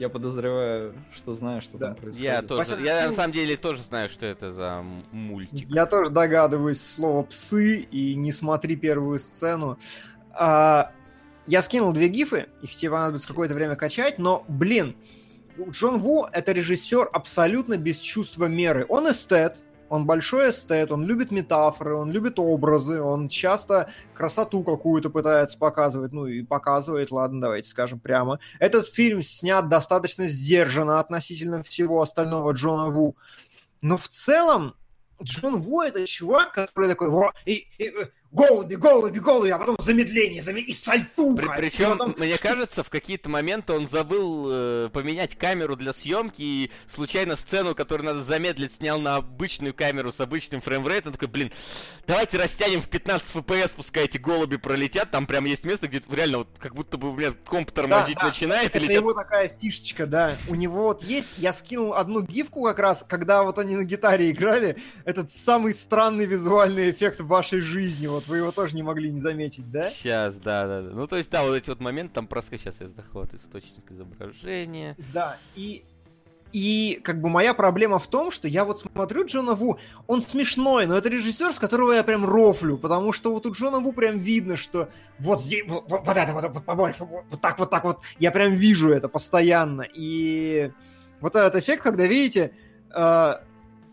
Я 0.03 0.09
подозреваю, 0.09 0.97
что 1.15 1.33
знаю, 1.33 1.63
что 1.63 1.79
да. 1.79 1.87
там 1.87 1.95
происходит. 1.95 2.25
Я 2.25 2.43
тоже. 2.43 2.77
Я 2.83 3.07
на 3.07 3.13
самом 3.13 3.33
деле 3.33 3.57
тоже 3.57 3.83
знаю, 3.83 4.09
что 4.09 4.27
это 4.27 4.51
за 4.51 4.85
мультик. 5.13 5.69
Я 5.71 5.87
тоже 5.87 6.11
догадываюсь 6.11 6.81
слово 6.81 7.23
псы 7.23 7.83
и 7.83 8.17
не 8.17 8.33
смотри 8.33 8.75
первую 8.75 9.21
сцену. 9.21 9.79
А, 10.33 10.91
я 11.47 11.63
скинул 11.63 11.93
две 11.93 12.09
гифы, 12.09 12.49
их 12.63 12.75
тебе 12.77 12.91
понадобится 12.91 13.29
какое-то 13.29 13.55
время 13.55 13.77
качать, 13.77 14.19
но, 14.19 14.45
блин, 14.49 14.97
Джон 15.71 16.01
Ву 16.01 16.27
это 16.33 16.51
режиссер 16.51 17.09
абсолютно 17.13 17.77
без 17.77 18.01
чувства 18.01 18.47
меры. 18.47 18.85
Он 18.89 19.09
эстет, 19.09 19.59
он 19.93 20.07
большой 20.07 20.49
эстет, 20.49 20.91
он 20.91 21.05
любит 21.05 21.31
метафоры, 21.31 21.95
он 21.95 22.11
любит 22.11 22.39
образы, 22.39 23.03
он 23.03 23.29
часто 23.29 23.91
красоту 24.15 24.65
какую-то 24.65 25.11
пытается 25.11 25.59
показывать, 25.59 26.13
ну 26.13 26.25
и 26.25 26.43
показывает, 26.43 27.11
ладно, 27.11 27.43
давайте 27.43 27.69
скажем 27.69 28.01
прямо. 28.01 28.39
Этот 28.59 28.89
фильм 28.89 29.21
снят 29.21 29.69
достаточно 29.69 30.27
сдержанно 30.29 30.99
относительно 30.99 31.63
всего 31.63 32.01
остального 32.01 32.53
Джона 32.53 32.89
Ву. 32.89 33.19
Но 33.83 33.99
в 33.99 34.09
целом 34.09 34.77
Джон 35.23 35.61
Ву 35.61 35.83
это 35.83 36.07
чувак, 36.07 36.53
который 36.53 36.89
такой, 36.89 37.11
и, 37.45 37.67
и, 37.77 37.93
голуби, 38.33 38.75
голуби, 38.77 39.19
голуби, 39.19 39.51
а 39.51 39.59
потом 39.59 39.77
замедление, 39.79 40.43
замедление 40.43 40.71
и 40.71 40.73
сальтуха. 40.73 41.37
При, 41.37 41.69
причем, 41.69 41.91
потом... 41.99 42.15
мне 42.17 42.39
кажется, 42.39 42.83
в 42.83 42.91
какие-то 42.91 43.29
моменты 43.29 43.75
он 43.75 43.89
забыл 43.89 44.47
э, 44.49 44.91
поменять 44.93 45.37
камеру 45.37 45.77
для 45.77 45.93
съемки 45.93 46.41
и 46.41 46.71
случайно 46.87 47.37
сцену, 47.37 47.75
которую 47.75 48.07
надо 48.07 48.23
замедлить, 48.25 48.75
снял 48.75 48.99
на 48.99 49.17
обычную 49.17 49.75
камеру 49.75 50.11
с 50.11 50.21
обычным 50.21 50.63
фреймрейтом. 50.63 51.13
Такой, 51.13 51.29
блин, 51.29 51.53
давайте 52.07 52.39
растянем 52.39 52.81
в 52.81 52.89
15 52.89 53.37
FPS, 53.37 53.73
пускай 53.77 54.05
эти 54.05 54.17
голуби 54.19 54.57
пролетят. 54.57 55.11
Там 55.11 55.27
прям 55.27 55.45
есть 55.45 55.65
место, 55.65 55.87
где 55.87 56.01
реально 56.11 56.39
вот 56.39 56.49
как 56.59 56.75
будто 56.75 56.97
бы, 56.97 57.13
блин, 57.13 57.37
комп 57.47 57.71
тормозить 57.71 58.17
да, 58.17 58.27
начинает. 58.27 58.75
Это, 58.75 58.85
это 58.85 58.93
его 58.95 59.13
такая 59.13 59.49
фишечка, 59.49 60.07
да. 60.07 60.37
У 60.49 60.55
него 60.55 60.85
вот 60.85 61.03
есть, 61.03 61.35
я 61.37 61.53
скинул 61.53 61.95
одну 61.95 62.23
гифку 62.23 62.65
как 62.65 62.79
раз, 62.79 63.05
когда 63.07 63.43
вот 63.43 63.59
они 63.59 63.77
на 63.77 63.85
гитаре 63.85 64.31
играли, 64.31 64.79
этот 65.05 65.31
самый 65.31 65.75
странный 65.75 66.25
визуальный 66.25 66.91
эффект 66.91 67.21
в 67.21 67.27
вашей 67.27 67.61
жизни. 67.61 68.07
Вот 68.07 68.22
вот 68.23 68.29
вы 68.29 68.39
его 68.39 68.53
тоже 68.53 68.77
не 68.77 68.83
могли 68.83 69.11
не 69.11 69.21
заметить, 69.21 69.71
да? 69.71 69.91
Сейчас, 69.91 70.37
да, 70.37 70.67
да, 70.67 70.83
да. 70.83 70.91
Ну, 70.91 71.07
то 71.07 71.17
есть, 71.17 71.31
да, 71.31 71.43
вот 71.43 71.55
эти 71.55 71.69
вот 71.71 71.81
моменты 71.81 72.15
там 72.15 72.27
проскочили. 72.27 72.63
Сейчас 72.63 72.81
я 72.81 72.89
захват 72.89 73.35
источник 73.35 73.91
изображения. 73.91 74.97
Да, 75.13 75.37
и 75.57 75.85
и 76.53 77.01
как 77.03 77.19
бы 77.19 77.31
моя 77.31 77.55
проблема 77.55 77.99
в 77.99 78.07
том, 78.07 78.31
что 78.31 78.47
я 78.47 78.67
вот 78.67 78.81
смотрю 78.81 79.27
Джона 79.27 79.55
Ву, 79.55 79.79
он 80.07 80.21
смешной, 80.21 80.85
но 80.85 80.99
это 80.99 81.09
режиссер, 81.09 81.55
с 81.55 81.59
которого 81.59 81.93
я 81.93 82.05
прям 82.05 82.27
рофлю, 82.27 82.77
потому 82.77 83.13
что 83.13 83.33
вот 83.33 83.47
у 83.47 83.53
Джона 83.53 83.81
Ву 83.81 83.95
прям 83.95 84.19
видно, 84.19 84.59
что 84.59 84.91
вот 85.19 85.41
здесь, 85.41 85.65
вот, 85.67 85.89
вот, 85.89 86.07
вот 86.07 86.17
это, 86.17 86.35
вот, 86.35 86.45
вот 86.53 86.65
побольше, 86.65 87.05
вот, 87.05 87.25
вот 87.31 87.41
так, 87.41 87.59
вот 87.59 87.71
так 87.71 87.85
вот, 87.85 88.01
я 88.19 88.31
прям 88.33 88.53
вижу 88.53 88.91
это 88.91 89.09
постоянно. 89.09 89.87
И 89.95 90.71
вот 91.21 91.37
этот 91.37 91.57
эффект, 91.57 91.85
когда, 91.85 92.07
видите, 92.07 92.53
э, 92.95 93.35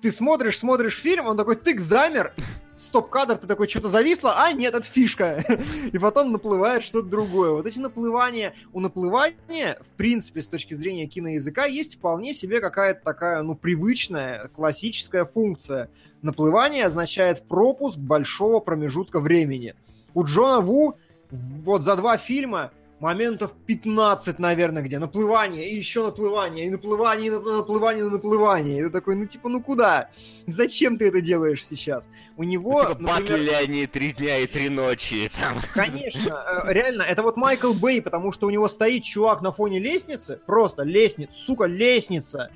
ты 0.01 0.11
смотришь, 0.11 0.57
смотришь 0.57 0.97
фильм, 0.97 1.27
он 1.27 1.37
такой 1.37 1.55
тык 1.55 1.79
замер, 1.79 2.33
стоп-кадр, 2.79 3.37
ты 3.37 3.47
такой, 3.47 3.67
что-то 3.67 3.89
зависло, 3.89 4.35
а 4.37 4.51
нет, 4.51 4.73
это 4.73 4.85
фишка. 4.85 5.43
И 5.91 5.97
потом 5.97 6.31
наплывает 6.31 6.83
что-то 6.83 7.07
другое. 7.07 7.51
Вот 7.51 7.65
эти 7.65 7.79
наплывания, 7.79 8.53
у 8.73 8.79
наплывания, 8.79 9.79
в 9.81 9.89
принципе, 9.97 10.41
с 10.41 10.47
точки 10.47 10.73
зрения 10.73 11.07
киноязыка, 11.07 11.65
есть 11.65 11.95
вполне 11.95 12.33
себе 12.33 12.59
какая-то 12.59 13.01
такая, 13.03 13.41
ну, 13.43 13.55
привычная, 13.55 14.49
классическая 14.53 15.25
функция. 15.25 15.89
Наплывание 16.21 16.85
означает 16.85 17.47
пропуск 17.47 17.97
большого 17.97 18.59
промежутка 18.59 19.19
времени. 19.19 19.75
У 20.13 20.23
Джона 20.23 20.61
Ву 20.61 20.97
вот 21.31 21.83
за 21.83 21.95
два 21.95 22.17
фильма 22.17 22.71
моментов 22.99 23.51
15, 23.65 24.39
наверное, 24.39 24.83
где 24.83 24.99
наплывание, 24.99 25.69
и 25.69 25.75
еще 25.75 26.03
наплывание, 26.03 26.67
и 26.67 26.69
наплывание, 26.69 27.27
и 27.27 27.29
наплывание, 27.29 28.05
и 28.05 28.09
наплывание. 28.09 28.79
И 28.79 28.83
ты 28.83 28.89
такой, 28.89 29.15
ну 29.15 29.25
типа, 29.25 29.49
ну 29.49 29.61
куда? 29.61 30.09
Зачем 30.47 30.97
ты 30.97 31.07
это 31.07 31.21
делаешь 31.21 31.65
сейчас? 31.65 32.09
У 32.37 32.43
него... 32.43 32.83
Ну, 32.83 32.95
типа, 32.95 33.01
например... 33.01 33.55
они 33.63 33.87
три 33.87 34.11
дня 34.13 34.39
и 34.39 34.47
три 34.47 34.69
ночи. 34.69 35.31
Там. 35.39 35.57
Конечно, 35.73 36.43
э, 36.65 36.73
реально, 36.73 37.03
это 37.03 37.23
вот 37.23 37.37
Майкл 37.37 37.73
Бэй, 37.73 38.01
потому 38.01 38.31
что 38.31 38.47
у 38.47 38.49
него 38.49 38.67
стоит 38.67 39.03
чувак 39.03 39.41
на 39.41 39.51
фоне 39.51 39.79
лестницы, 39.79 40.39
просто 40.45 40.83
лестница, 40.83 41.33
сука, 41.33 41.65
лестница, 41.65 42.51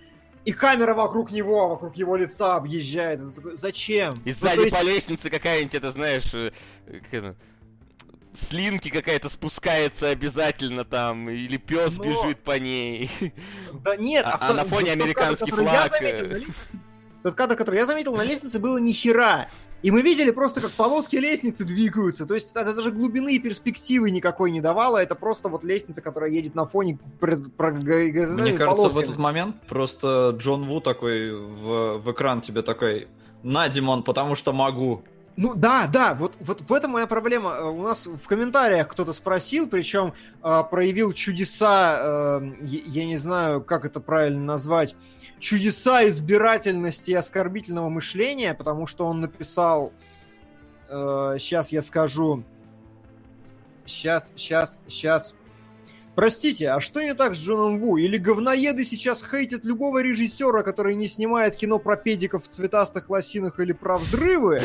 и 0.46 0.52
камера 0.52 0.94
вокруг 0.94 1.32
него, 1.32 1.70
вокруг 1.70 1.96
его 1.96 2.18
лица 2.18 2.56
объезжает. 2.56 3.22
Зачем? 3.54 4.22
И 4.26 4.30
ну, 4.30 4.34
сзади 4.34 4.58
ну, 4.58 4.64
есть... 4.64 4.76
по 4.76 4.84
лестнице 4.84 5.30
какая-нибудь, 5.30 5.74
это 5.74 5.92
знаешь, 5.92 6.34
э, 6.34 6.52
как 6.86 7.14
это, 7.14 7.36
слинки 8.36 8.90
какая-то 8.90 9.30
спускается 9.30 10.10
обязательно 10.10 10.86
там, 10.86 11.30
или 11.30 11.58
пес 11.58 11.98
Но... 11.98 12.04
бежит 12.04 12.40
по 12.40 12.58
ней. 12.58 13.10
Да 13.84 13.96
нет, 13.96 14.26
а, 14.26 14.38
а, 14.40 14.50
а 14.50 14.54
на 14.54 14.66
фоне 14.66 14.92
американский 14.92 15.52
кадр, 15.52 15.64
флаг. 15.64 15.92
Заметил, 15.92 16.26
э. 16.26 16.42
Тот 17.24 17.36
кадр, 17.36 17.56
который 17.56 17.80
я 17.80 17.86
заметил, 17.86 18.16
на 18.16 18.24
лестнице 18.24 18.60
было 18.60 18.78
ни 18.78 18.92
хера. 18.92 19.48
И 19.82 19.92
мы 19.92 20.02
видели 20.02 20.32
просто, 20.32 20.62
как 20.62 20.72
полоски 20.72 21.18
лестницы 21.18 21.66
двигаются. 21.66 22.26
То 22.26 22.34
есть 22.36 22.52
это 22.56 22.74
даже 22.74 22.92
глубины 22.92 23.36
и 23.36 23.40
перспективы 23.40 24.12
никакой 24.12 24.50
не 24.50 24.62
давало. 24.62 24.98
Это 24.98 25.14
просто 25.14 25.50
вот 25.50 25.66
лестница, 25.66 26.02
которая 26.02 26.32
едет 26.32 26.56
на 26.56 26.66
фоне 26.66 27.00
про, 27.20 27.36
про, 27.36 27.72
Мне 27.72 28.14
кажется, 28.14 28.66
полосками. 28.66 28.92
в 28.94 28.98
этот 28.98 29.18
момент 29.18 29.62
просто 29.68 30.36
Джон 30.38 30.66
Ву 30.68 30.80
такой 30.80 31.36
в, 31.36 31.98
в 31.98 32.12
экран 32.14 32.40
тебе 32.40 32.62
такой 32.62 33.10
«На, 33.44 33.68
Димон, 33.68 34.04
потому 34.04 34.36
что 34.36 34.54
могу». 34.54 35.04
Ну 35.36 35.56
да, 35.56 35.88
да, 35.88 36.14
вот, 36.14 36.38
вот 36.40 36.62
в 36.62 36.72
этом 36.74 36.92
моя 36.92 37.08
проблема. 37.08 37.52
Э, 37.52 37.64
у 37.64 37.82
нас 37.82 38.06
в 38.06 38.28
комментариях 38.28 38.88
кто-то 38.88 39.14
спросил, 39.14 39.68
причем 39.68 40.14
э, 40.44 40.64
проявил 40.70 41.12
чудеса, 41.12 42.40
э, 42.40 42.52
я 42.62 43.06
не 43.06 43.18
знаю, 43.18 43.64
как 43.64 43.86
это 43.86 44.00
правильно 44.00 44.44
назвать, 44.44 44.96
чудеса 45.40 46.08
избирательности 46.08 47.12
и 47.12 47.16
оскорбительного 47.16 47.90
мышления, 47.90 48.54
потому 48.54 48.86
что 48.86 49.06
он 49.06 49.22
написал, 49.22 49.92
э, 50.90 51.38
сейчас 51.40 51.72
я 51.72 51.82
скажу, 51.82 52.44
сейчас, 53.86 54.32
сейчас, 54.36 54.80
сейчас, 54.88 55.36
Простите, 56.16 56.70
а 56.70 56.80
что 56.80 57.02
не 57.02 57.16
так 57.16 57.34
с 57.34 57.40
Джоном 57.40 57.80
Ву? 57.80 57.98
Или 57.98 58.18
говноеды 58.18 58.84
сейчас 58.84 59.24
хейтят 59.28 59.66
любого 59.66 60.00
режиссера, 60.04 60.62
который 60.62 60.94
не 60.94 61.08
снимает 61.08 61.56
кино 61.56 61.80
про 61.80 61.98
педиков 61.98 62.44
в 62.44 62.50
цветастых 62.50 63.10
лосинах 63.10 63.60
или 63.60 63.72
про 63.72 63.98
взрывы? 63.98 64.62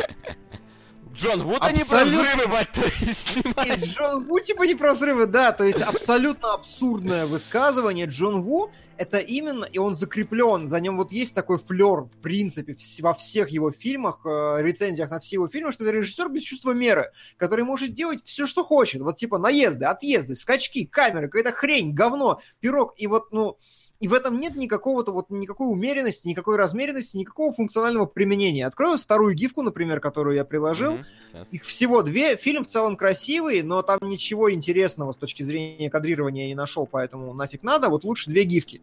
Джон 1.19 1.41
Абсолют... 1.41 1.79
не 1.79 1.85
про 1.85 2.05
взрывы, 2.05 2.49
мать 2.49 2.69
твою, 2.73 3.15
снимает. 3.15 3.85
Джон 3.85 4.25
Ву 4.27 4.41
типа 4.41 4.63
не 4.63 4.75
про 4.75 4.95
взрывы, 4.95 5.27
да, 5.27 5.53
то 5.53 5.65
есть 5.65 5.81
абсолютно 5.81 6.55
абсурдное 6.55 7.27
высказывание. 7.27 8.07
Джон 8.07 8.43
Ву 8.43 8.71
это 8.99 9.19
именно, 9.19 9.65
и 9.65 9.79
он 9.79 9.95
закреплен, 9.95 10.69
за 10.69 10.81
ним 10.81 10.97
вот 10.97 11.13
есть 11.13 11.33
такой 11.33 11.59
флер, 11.59 12.03
в 12.03 12.21
принципе, 12.21 12.75
во 13.01 13.15
всех 13.15 13.51
его 13.51 13.71
фильмах, 13.71 14.21
э, 14.25 14.57
рецензиях 14.61 15.11
на 15.11 15.21
все 15.21 15.37
его 15.37 15.49
фильмы, 15.49 15.73
что 15.73 15.85
это 15.85 15.93
режиссер 15.93 16.29
без 16.29 16.43
чувства 16.43 16.73
меры, 16.73 17.13
который 17.37 17.65
может 17.65 17.95
делать 17.95 18.25
все, 18.25 18.47
что 18.47 18.65
хочет. 18.65 19.01
Вот 19.03 19.17
типа 19.17 19.39
наезды, 19.39 19.85
отъезды, 19.85 20.35
скачки, 20.35 20.85
камеры, 20.85 21.29
какая-то 21.29 21.53
хрень, 21.53 21.95
говно, 21.95 22.41
пирог. 22.61 22.95
И 22.97 23.07
вот, 23.07 23.31
ну, 23.31 23.57
и 24.01 24.07
в 24.07 24.15
этом 24.15 24.39
нет 24.39 24.55
никакого-то 24.55 25.11
вот 25.11 25.29
никакой 25.29 25.69
умеренности, 25.69 26.29
никакой 26.29 26.57
размеренности, 26.57 27.17
никакого 27.17 27.53
функционального 27.53 28.07
применения. 28.07 28.65
Открою 28.65 28.97
вторую 28.97 29.35
гифку, 29.35 29.63
например, 29.63 29.99
которую 29.99 30.37
я 30.37 30.45
приложил. 30.45 30.95
Mm-hmm. 30.95 31.47
Их 31.51 31.65
всего 31.65 32.03
две. 32.03 32.37
Фильм 32.37 32.63
в 32.63 32.69
целом 32.69 32.97
красивый, 32.97 33.63
но 33.63 33.83
там 33.83 33.99
ничего 34.03 34.53
интересного 34.53 35.11
с 35.11 35.17
точки 35.17 35.43
зрения 35.43 35.91
кадрирования 35.91 36.45
я 36.45 36.49
не 36.49 36.55
нашел, 36.55 36.87
поэтому 36.87 37.35
нафиг 37.35 37.65
надо. 37.65 37.89
Вот 37.89 38.05
лучше 38.05 38.31
две 38.31 38.45
гифки. 38.45 38.83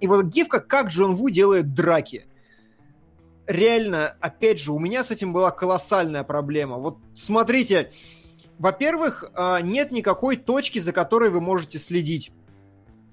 И 0.00 0.08
вот 0.08 0.26
гифка, 0.26 0.58
как 0.58 0.88
Джон 0.88 1.14
Ву 1.14 1.30
делает 1.30 1.72
драки. 1.72 2.26
Реально, 3.46 4.16
опять 4.18 4.58
же, 4.58 4.72
у 4.72 4.80
меня 4.80 5.04
с 5.04 5.12
этим 5.12 5.32
была 5.32 5.52
колоссальная 5.52 6.24
проблема. 6.24 6.78
Вот 6.78 6.98
смотрите, 7.14 7.92
во-первых, 8.58 9.30
а, 9.34 9.60
нет 9.60 9.92
никакой 9.92 10.36
точки, 10.36 10.80
за 10.80 10.92
которой 10.92 11.30
вы 11.30 11.40
можете 11.40 11.78
следить. 11.78 12.32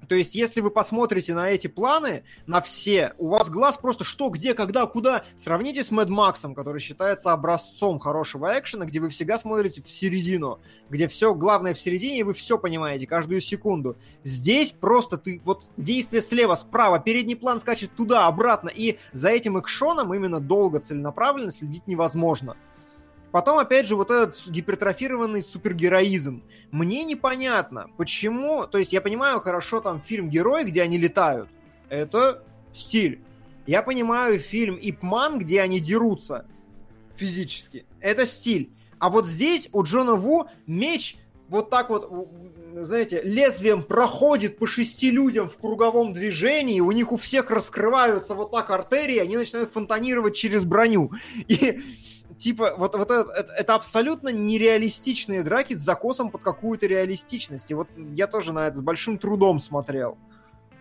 То 0.07 0.15
есть, 0.15 0.35
если 0.35 0.61
вы 0.61 0.69
посмотрите 0.69 1.33
на 1.33 1.49
эти 1.49 1.67
планы, 1.67 2.23
на 2.45 2.61
все, 2.61 3.13
у 3.17 3.29
вас 3.29 3.49
глаз 3.49 3.77
просто 3.77 4.03
что, 4.03 4.29
где, 4.29 4.53
когда, 4.53 4.85
куда. 4.85 5.23
Сравните 5.35 5.83
с 5.83 5.91
Мэд 5.91 6.09
Максом, 6.09 6.55
который 6.55 6.79
считается 6.79 7.31
образцом 7.31 7.99
хорошего 7.99 8.57
экшена, 8.57 8.85
где 8.85 8.99
вы 8.99 9.09
всегда 9.09 9.37
смотрите 9.37 9.81
в 9.81 9.89
середину, 9.89 10.59
где 10.89 11.07
все 11.07 11.33
главное 11.33 11.73
в 11.73 11.79
середине, 11.79 12.19
и 12.19 12.23
вы 12.23 12.33
все 12.33 12.57
понимаете 12.57 13.07
каждую 13.07 13.41
секунду. 13.41 13.97
Здесь 14.23 14.71
просто 14.71 15.17
ты, 15.17 15.41
вот 15.45 15.63
действие 15.77 16.21
слева, 16.21 16.55
справа, 16.55 16.99
передний 16.99 17.35
план 17.35 17.59
скачет 17.59 17.95
туда, 17.95 18.27
обратно, 18.27 18.69
и 18.69 18.97
за 19.11 19.29
этим 19.29 19.59
экшоном 19.59 20.13
именно 20.13 20.39
долго, 20.39 20.79
целенаправленно 20.79 21.51
следить 21.51 21.87
невозможно. 21.87 22.55
Потом, 23.33 23.57
опять 23.57 23.87
же, 23.87 23.95
вот 23.95 24.11
этот 24.11 24.37
гипертрофированный 24.45 25.41
супергероизм. 25.41 26.43
Мне 26.69 27.03
непонятно, 27.03 27.89
почему... 27.97 28.67
То 28.67 28.77
есть 28.77 28.93
я 28.93 29.01
понимаю 29.01 29.39
хорошо 29.39 29.81
там 29.81 29.99
фильм 29.99 30.29
«Герой», 30.29 30.65
где 30.65 30.83
они 30.83 30.99
летают. 30.99 31.49
Это 31.89 32.43
стиль. 32.73 33.23
Я 33.65 33.81
понимаю 33.81 34.37
фильм 34.37 34.77
«Ипман», 34.79 35.39
где 35.39 35.61
они 35.61 35.79
дерутся 35.79 36.45
физически. 37.15 37.87
Это 38.01 38.27
стиль. 38.27 38.71
А 38.99 39.09
вот 39.09 39.25
здесь 39.25 39.67
у 39.71 39.81
Джона 39.81 40.13
Ву 40.13 40.47
меч 40.67 41.17
вот 41.49 41.69
так 41.69 41.89
вот, 41.89 42.09
знаете, 42.73 43.21
лезвием 43.23 43.83
проходит 43.83 44.57
по 44.57 44.65
шести 44.65 45.11
людям 45.11 45.49
в 45.49 45.57
круговом 45.57 46.13
движении, 46.13 46.79
у 46.79 46.91
них 46.91 47.11
у 47.11 47.17
всех 47.17 47.51
раскрываются 47.51 48.33
вот 48.33 48.51
так 48.51 48.69
артерии, 48.71 49.17
они 49.17 49.37
начинают 49.37 49.71
фонтанировать 49.71 50.35
через 50.35 50.65
броню. 50.65 51.11
И 51.47 51.81
типа, 52.37 52.75
вот, 52.77 52.95
вот 52.95 53.11
это, 53.11 53.31
это, 53.31 53.53
это 53.53 53.75
абсолютно 53.75 54.29
нереалистичные 54.29 55.43
драки 55.43 55.73
с 55.73 55.79
закосом 55.79 56.29
под 56.31 56.41
какую-то 56.41 56.87
реалистичность. 56.87 57.71
И 57.71 57.73
вот 57.73 57.87
я 58.13 58.27
тоже 58.27 58.53
на 58.53 58.67
это 58.67 58.77
с 58.77 58.81
большим 58.81 59.17
трудом 59.17 59.59
смотрел. 59.59 60.17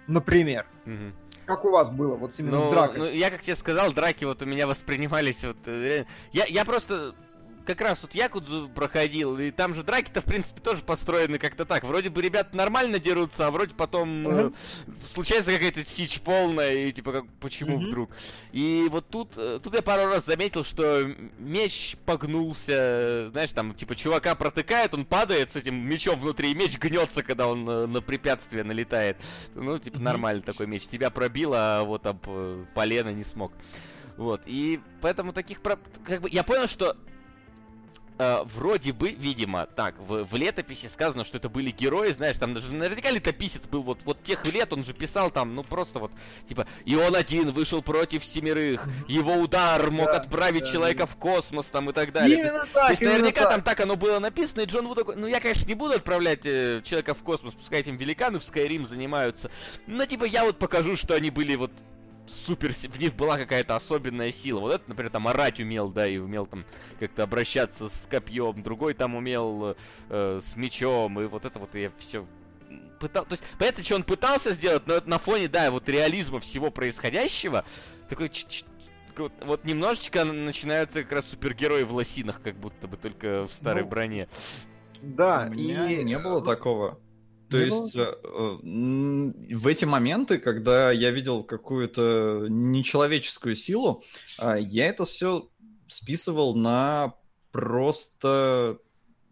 Например. 0.06 0.66
Угу. 0.86 1.12
Как 1.46 1.64
у 1.64 1.70
вас 1.70 1.90
было, 1.90 2.14
вот 2.14 2.38
именно 2.38 2.58
ну, 2.58 2.68
с 2.68 2.70
дракой? 2.70 2.98
Ну, 2.98 3.08
я 3.08 3.30
как 3.30 3.42
тебе 3.42 3.56
сказал, 3.56 3.92
драки 3.92 4.24
вот 4.24 4.42
у 4.42 4.46
меня 4.46 4.66
воспринимались 4.66 5.42
вот... 5.44 5.56
Э, 5.66 6.04
я, 6.32 6.44
я 6.44 6.64
просто 6.64 7.14
как 7.64 7.80
раз 7.80 8.02
вот 8.02 8.14
Якудзу 8.14 8.68
проходил, 8.68 9.38
и 9.38 9.50
там 9.50 9.74
же 9.74 9.82
драки-то, 9.82 10.20
в 10.20 10.24
принципе, 10.24 10.60
тоже 10.60 10.82
построены 10.82 11.38
как-то 11.38 11.64
так. 11.64 11.84
Вроде 11.84 12.10
бы 12.10 12.22
ребята 12.22 12.56
нормально 12.56 12.98
дерутся, 12.98 13.46
а 13.46 13.50
вроде 13.50 13.74
потом 13.74 14.26
uh-huh. 14.26 14.54
э, 14.86 14.92
случается 15.12 15.52
какая-то 15.52 15.84
сич 15.84 16.20
полная, 16.20 16.74
и 16.74 16.92
типа, 16.92 17.12
как, 17.12 17.24
почему 17.40 17.78
uh-huh. 17.80 17.86
вдруг? 17.86 18.10
И 18.52 18.86
вот 18.90 19.08
тут, 19.08 19.34
э, 19.36 19.60
тут 19.62 19.74
я 19.74 19.82
пару 19.82 20.06
раз 20.06 20.26
заметил, 20.26 20.64
что 20.64 21.10
меч 21.38 21.96
погнулся, 22.04 23.28
знаешь, 23.30 23.52
там, 23.52 23.74
типа, 23.74 23.94
чувака 23.94 24.34
протыкает, 24.34 24.94
он 24.94 25.04
падает 25.04 25.52
с 25.52 25.56
этим 25.56 25.74
мечом 25.74 26.20
внутри, 26.20 26.50
и 26.50 26.54
меч 26.54 26.78
гнется, 26.78 27.22
когда 27.22 27.46
он 27.46 27.64
на, 27.64 27.70
э, 27.70 27.86
на 27.86 28.00
препятствие 28.00 28.64
налетает. 28.64 29.16
Ну, 29.54 29.78
типа, 29.78 29.96
uh-huh. 29.96 30.02
нормальный 30.02 30.42
такой 30.42 30.66
меч. 30.66 30.86
Тебя 30.86 31.10
пробило, 31.10 31.78
а 31.78 31.84
вот 31.84 32.06
об 32.06 32.18
э, 32.26 32.64
полено 32.74 33.10
не 33.10 33.24
смог. 33.24 33.52
Вот, 34.16 34.42
и 34.46 34.80
поэтому 35.00 35.32
таких... 35.32 35.60
Как 35.62 36.20
бы, 36.20 36.28
я 36.30 36.42
понял, 36.42 36.68
что 36.68 36.96
э, 38.22 38.44
вроде 38.44 38.92
бы, 38.92 39.10
видимо, 39.10 39.66
так, 39.66 39.94
в, 39.98 40.24
в 40.24 40.34
летописи 40.36 40.86
сказано, 40.86 41.24
что 41.24 41.38
это 41.38 41.48
были 41.48 41.70
герои, 41.70 42.12
знаешь, 42.12 42.36
там 42.36 42.54
даже 42.54 42.72
наверняка 42.72 43.10
летописец 43.10 43.66
был 43.66 43.82
вот, 43.82 44.00
вот 44.04 44.22
тех 44.22 44.46
лет, 44.52 44.72
он 44.72 44.84
же 44.84 44.92
писал 44.92 45.30
там, 45.30 45.54
ну 45.54 45.62
просто 45.62 45.98
вот, 45.98 46.12
типа, 46.48 46.66
и 46.84 46.94
он 46.96 47.14
один 47.16 47.50
вышел 47.50 47.82
против 47.82 48.24
семерых, 48.24 48.86
его 49.08 49.34
удар 49.34 49.90
мог 49.90 50.06
да, 50.06 50.18
отправить 50.18 50.64
да, 50.64 50.70
человека 50.70 51.00
да. 51.00 51.06
в 51.06 51.16
космос 51.16 51.66
там 51.66 51.90
и 51.90 51.92
так 51.92 52.12
далее. 52.12 52.38
Именно 52.38 52.60
то 52.60 52.72
так, 52.72 52.86
то 52.86 52.90
есть 52.90 53.02
наверняка 53.02 53.42
так. 53.42 53.50
там 53.50 53.62
так 53.62 53.80
оно 53.80 53.96
было 53.96 54.18
написано, 54.18 54.62
и 54.62 54.66
Джон 54.66 54.86
Вуд 54.86 54.96
такой, 54.96 55.16
ну 55.16 55.26
я, 55.26 55.40
конечно, 55.40 55.66
не 55.66 55.74
буду 55.74 55.94
отправлять 55.94 56.44
э, 56.44 56.82
человека 56.84 57.14
в 57.14 57.22
космос, 57.22 57.54
пускай 57.54 57.80
этим 57.80 57.96
великаны 57.96 58.38
в 58.38 58.42
Skyrim 58.42 58.86
занимаются, 58.86 59.50
но 59.86 60.06
типа 60.06 60.24
я 60.24 60.44
вот 60.44 60.58
покажу, 60.58 60.96
что 60.96 61.14
они 61.14 61.30
были 61.30 61.56
вот 61.56 61.72
супер... 62.46 62.72
В 62.72 62.98
них 62.98 63.14
была 63.14 63.38
какая-то 63.38 63.76
особенная 63.76 64.32
сила. 64.32 64.60
Вот 64.60 64.74
этот, 64.74 64.88
например, 64.88 65.10
там 65.10 65.28
орать 65.28 65.60
умел, 65.60 65.88
да, 65.90 66.06
и 66.06 66.18
умел 66.18 66.46
там 66.46 66.64
как-то 66.98 67.22
обращаться 67.22 67.88
с 67.88 68.06
копьем. 68.10 68.62
Другой 68.62 68.94
там 68.94 69.14
умел 69.14 69.76
э, 70.08 70.40
с 70.42 70.56
мечом. 70.56 71.20
И 71.20 71.26
вот 71.26 71.44
это 71.44 71.58
вот 71.58 71.74
я 71.74 71.90
все 71.98 72.26
пытал... 73.00 73.24
То 73.26 73.32
есть, 73.32 73.44
понятно, 73.58 73.82
что 73.82 73.96
он 73.96 74.04
пытался 74.04 74.54
сделать, 74.54 74.86
но 74.86 74.94
это 74.94 75.08
на 75.08 75.18
фоне, 75.18 75.48
да, 75.48 75.70
вот 75.70 75.88
реализма 75.88 76.40
всего 76.40 76.70
происходящего, 76.70 77.64
такой 78.08 78.30
вот, 79.16 79.32
вот 79.44 79.64
немножечко 79.64 80.24
начинаются 80.24 81.02
как 81.02 81.12
раз 81.12 81.26
супергерои 81.26 81.82
в 81.82 81.92
лосинах, 81.92 82.40
как 82.42 82.56
будто 82.56 82.88
бы 82.88 82.96
только 82.96 83.46
в 83.46 83.52
старой 83.52 83.82
ну, 83.82 83.88
броне. 83.88 84.28
Да, 85.02 85.46
У 85.48 85.54
меня 85.54 85.90
и 85.90 86.04
не 86.04 86.18
было 86.18 86.42
такого. 86.42 86.98
То 87.52 87.58
не 87.58 87.64
есть 87.66 87.94
было? 87.94 88.18
Э, 88.24 89.54
в 89.54 89.66
эти 89.66 89.84
моменты, 89.84 90.38
когда 90.38 90.90
я 90.90 91.10
видел 91.10 91.44
какую-то 91.44 92.46
нечеловеческую 92.48 93.54
силу, 93.56 94.02
а, 94.38 94.56
я 94.56 94.86
это 94.86 95.04
все 95.04 95.48
списывал 95.88 96.54
на 96.54 97.14
просто 97.50 98.78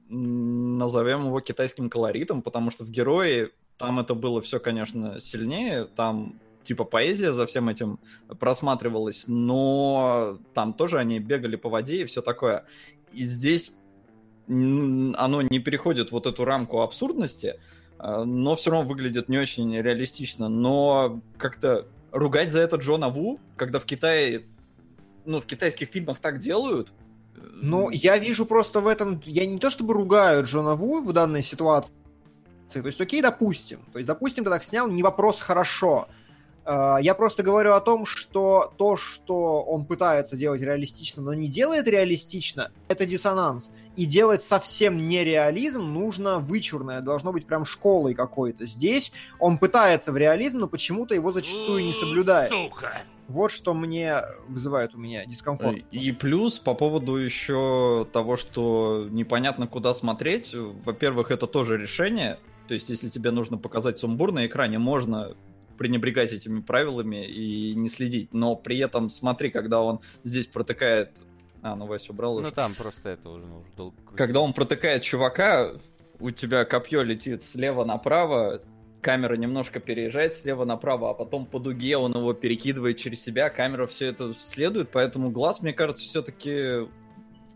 назовем 0.08 1.26
его 1.26 1.40
китайским 1.40 1.88
колоритом, 1.88 2.42
потому 2.42 2.70
что 2.70 2.84
в 2.84 2.90
герое 2.90 3.50
там 3.78 4.00
это 4.00 4.14
было 4.14 4.42
все, 4.42 4.58
конечно, 4.58 5.20
сильнее, 5.20 5.84
там 5.84 6.38
типа 6.64 6.84
поэзия 6.84 7.32
за 7.32 7.46
всем 7.46 7.68
этим 7.68 8.00
просматривалась, 8.38 9.24
но 9.26 10.38
там 10.52 10.74
тоже 10.74 10.98
они 10.98 11.18
бегали 11.18 11.56
по 11.56 11.68
воде 11.68 12.02
и 12.02 12.04
все 12.04 12.22
такое. 12.22 12.66
И 13.12 13.24
здесь 13.24 13.74
оно 14.48 15.42
не 15.42 15.60
переходит 15.60 16.10
вот 16.10 16.26
эту 16.26 16.44
рамку 16.44 16.82
абсурдности, 16.82 17.60
но 18.02 18.56
все 18.56 18.70
равно 18.70 18.88
выглядит 18.88 19.28
не 19.28 19.38
очень 19.38 19.76
реалистично. 19.76 20.48
Но 20.48 21.20
как-то 21.36 21.86
ругать 22.12 22.52
за 22.52 22.60
это 22.60 22.76
Джона 22.76 23.08
Ву, 23.08 23.38
когда 23.56 23.78
в 23.78 23.84
Китае, 23.84 24.46
ну, 25.24 25.40
в 25.40 25.46
китайских 25.46 25.88
фильмах 25.88 26.18
так 26.18 26.40
делают, 26.40 26.92
ну, 27.62 27.90
я 27.90 28.18
вижу 28.18 28.46
просто 28.46 28.80
в 28.80 28.86
этом... 28.86 29.20
Я 29.24 29.46
не 29.46 29.58
то 29.58 29.70
чтобы 29.70 29.94
ругаю 29.94 30.44
Джона 30.44 30.74
Ву 30.74 31.02
в 31.02 31.12
данной 31.12 31.42
ситуации. 31.42 31.92
То 32.72 32.86
есть, 32.86 33.00
окей, 33.00 33.20
допустим. 33.20 33.80
То 33.92 33.98
есть, 33.98 34.06
допустим, 34.06 34.44
ты 34.44 34.50
так 34.50 34.62
снял, 34.62 34.88
не 34.88 35.02
вопрос 35.02 35.40
хорошо. 35.40 36.08
А, 36.64 36.98
я 36.98 37.14
просто 37.14 37.42
говорю 37.42 37.72
о 37.72 37.80
том, 37.80 38.04
что 38.06 38.72
то, 38.76 38.96
что 38.96 39.62
он 39.62 39.84
пытается 39.84 40.36
делать 40.36 40.60
реалистично, 40.60 41.22
но 41.22 41.34
не 41.34 41.48
делает 41.48 41.86
реалистично, 41.88 42.70
это 42.88 43.06
диссонанс. 43.06 43.70
И 43.96 44.06
делать 44.06 44.42
совсем 44.42 45.08
нереализм 45.08 45.82
нужно 45.82 46.38
вычурное, 46.38 47.00
должно 47.00 47.32
быть 47.32 47.46
прям 47.46 47.64
школой 47.64 48.14
какой-то. 48.14 48.64
Здесь 48.66 49.12
он 49.38 49.58
пытается 49.58 50.12
в 50.12 50.16
реализм, 50.16 50.58
но 50.58 50.68
почему-то 50.68 51.14
его 51.14 51.32
зачастую 51.32 51.84
не 51.84 51.92
соблюдает. 51.92 52.50
Сука! 52.50 53.02
Вот 53.28 53.52
что 53.52 53.74
мне 53.74 54.22
вызывает 54.48 54.94
у 54.96 54.98
меня 54.98 55.24
дискомфорт. 55.24 55.78
И 55.92 56.10
плюс 56.10 56.58
по 56.58 56.74
поводу 56.74 57.14
еще 57.14 58.04
того, 58.12 58.36
что 58.36 59.06
непонятно 59.08 59.68
куда 59.68 59.94
смотреть. 59.94 60.52
Во-первых, 60.52 61.30
это 61.30 61.46
тоже 61.46 61.76
решение. 61.76 62.40
То 62.66 62.74
есть, 62.74 62.88
если 62.88 63.08
тебе 63.08 63.30
нужно 63.30 63.56
показать 63.56 64.00
сумбур 64.00 64.32
на 64.32 64.46
экране, 64.46 64.78
можно 64.78 65.36
пренебрегать 65.80 66.30
этими 66.30 66.60
правилами 66.60 67.24
и 67.24 67.74
не 67.74 67.88
следить. 67.88 68.34
Но 68.34 68.54
при 68.54 68.78
этом 68.80 69.08
смотри, 69.08 69.48
когда 69.50 69.80
он 69.80 70.00
здесь 70.24 70.46
протыкает... 70.46 71.22
А, 71.62 71.74
ну 71.74 71.86
Вася 71.86 72.12
убрал 72.12 72.34
уже. 72.34 72.44
Ну 72.44 72.50
там 72.52 72.74
просто 72.74 73.08
это 73.08 73.30
уже, 73.30 73.46
ну, 73.46 73.60
уже 73.60 73.70
долго 73.74 73.96
Когда 74.14 74.42
он 74.42 74.52
протыкает 74.52 75.04
чувака, 75.04 75.72
у 76.18 76.30
тебя 76.32 76.66
копье 76.66 77.00
летит 77.00 77.42
слева 77.42 77.86
направо, 77.86 78.60
камера 79.00 79.36
немножко 79.36 79.80
переезжает 79.80 80.34
слева 80.34 80.66
направо, 80.66 81.12
а 81.12 81.14
потом 81.14 81.46
по 81.46 81.58
дуге 81.58 81.96
он 81.96 82.12
его 82.12 82.34
перекидывает 82.34 82.98
через 82.98 83.24
себя, 83.24 83.48
камера 83.48 83.86
все 83.86 84.08
это 84.08 84.34
следует, 84.38 84.90
поэтому 84.90 85.30
глаз, 85.30 85.62
мне 85.62 85.72
кажется, 85.72 86.04
все-таки 86.04 86.90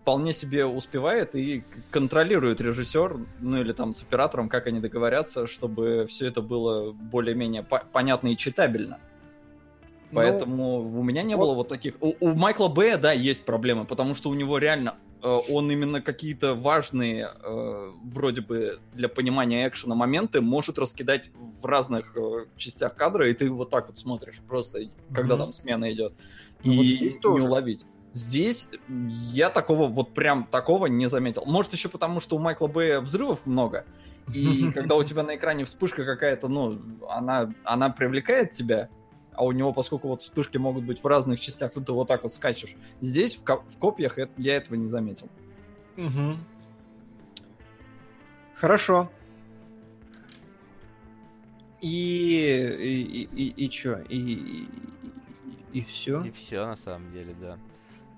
вполне 0.04 0.34
себе 0.34 0.66
успевает 0.66 1.34
и 1.34 1.64
контролирует 1.90 2.60
режиссер, 2.60 3.16
ну 3.40 3.60
или 3.62 3.72
там 3.72 3.94
с 3.94 4.02
оператором, 4.02 4.50
как 4.50 4.66
они 4.66 4.78
договорятся, 4.78 5.46
чтобы 5.46 6.04
все 6.10 6.26
это 6.26 6.42
было 6.42 6.92
более-менее 6.92 7.62
по- 7.62 7.84
понятно 7.90 8.28
и 8.28 8.36
читабельно. 8.36 8.98
Ну, 10.10 10.16
Поэтому 10.16 10.82
ну, 10.82 11.00
у 11.00 11.02
меня 11.02 11.22
не 11.22 11.34
вот. 11.36 11.46
было 11.46 11.54
вот 11.54 11.68
таких. 11.68 11.94
У, 12.02 12.12
у 12.20 12.34
Майкла 12.34 12.68
Бэя, 12.68 12.98
да, 12.98 13.12
есть 13.12 13.46
проблемы, 13.46 13.86
потому 13.86 14.14
что 14.14 14.28
у 14.28 14.34
него 14.34 14.58
реально 14.58 14.96
э, 15.22 15.26
он 15.26 15.70
именно 15.70 16.02
какие-то 16.02 16.54
важные, 16.54 17.30
э, 17.42 17.90
вроде 18.12 18.42
бы 18.42 18.80
для 18.92 19.08
понимания 19.08 19.66
экшена 19.66 19.94
моменты 19.94 20.42
может 20.42 20.78
раскидать 20.78 21.30
в 21.62 21.64
разных 21.64 22.14
э, 22.14 22.44
частях 22.58 22.94
кадра, 22.94 23.30
и 23.30 23.32
ты 23.32 23.50
вот 23.50 23.70
так 23.70 23.86
вот 23.88 23.96
смотришь 23.96 24.38
просто, 24.46 24.82
mm-hmm. 24.82 25.14
когда 25.14 25.38
там 25.38 25.54
смена 25.54 25.90
идет, 25.90 26.12
ну, 26.62 26.82
и 26.82 27.08
вот 27.22 27.38
не 27.38 27.46
уловить. 27.46 27.86
Здесь 28.14 28.70
я 28.88 29.50
такого, 29.50 29.88
вот 29.88 30.14
прям 30.14 30.44
такого 30.44 30.86
не 30.86 31.08
заметил. 31.08 31.44
Может, 31.46 31.72
еще 31.72 31.88
потому, 31.88 32.20
что 32.20 32.36
у 32.36 32.38
Майкла 32.38 32.68
Бэя 32.68 33.00
взрывов 33.00 33.44
много, 33.44 33.84
и 34.32 34.70
когда 34.74 34.94
у 34.94 35.02
тебя 35.02 35.24
на 35.24 35.34
экране 35.34 35.64
вспышка 35.64 36.04
какая-то, 36.04 36.46
ну, 36.46 36.80
она, 37.08 37.52
она 37.64 37.90
привлекает 37.90 38.52
тебя, 38.52 38.88
а 39.32 39.44
у 39.44 39.50
него, 39.50 39.72
поскольку 39.72 40.06
вот 40.06 40.22
вспышки 40.22 40.58
могут 40.58 40.84
быть 40.84 41.02
в 41.02 41.06
разных 41.08 41.40
частях, 41.40 41.72
то 41.72 41.80
ты 41.80 41.90
вот 41.90 42.06
так 42.06 42.22
вот 42.22 42.32
скачешь. 42.32 42.76
Здесь, 43.00 43.34
в, 43.34 43.42
ко- 43.42 43.64
в 43.68 43.76
копиях, 43.78 44.16
это, 44.16 44.30
я 44.36 44.56
этого 44.56 44.76
не 44.76 44.86
заметил. 44.86 45.28
Угу. 45.96 46.36
Хорошо. 48.54 49.10
И, 51.80 51.88
и, 52.78 53.02
и, 53.02 53.22
и, 53.24 53.64
и 53.64 53.68
чё? 53.68 53.98
И, 54.08 54.16
и, 54.16 54.68
и, 55.72 55.80
и 55.80 55.82
все? 55.82 56.22
И 56.22 56.30
все, 56.30 56.64
на 56.64 56.76
самом 56.76 57.10
деле, 57.10 57.34
да. 57.40 57.58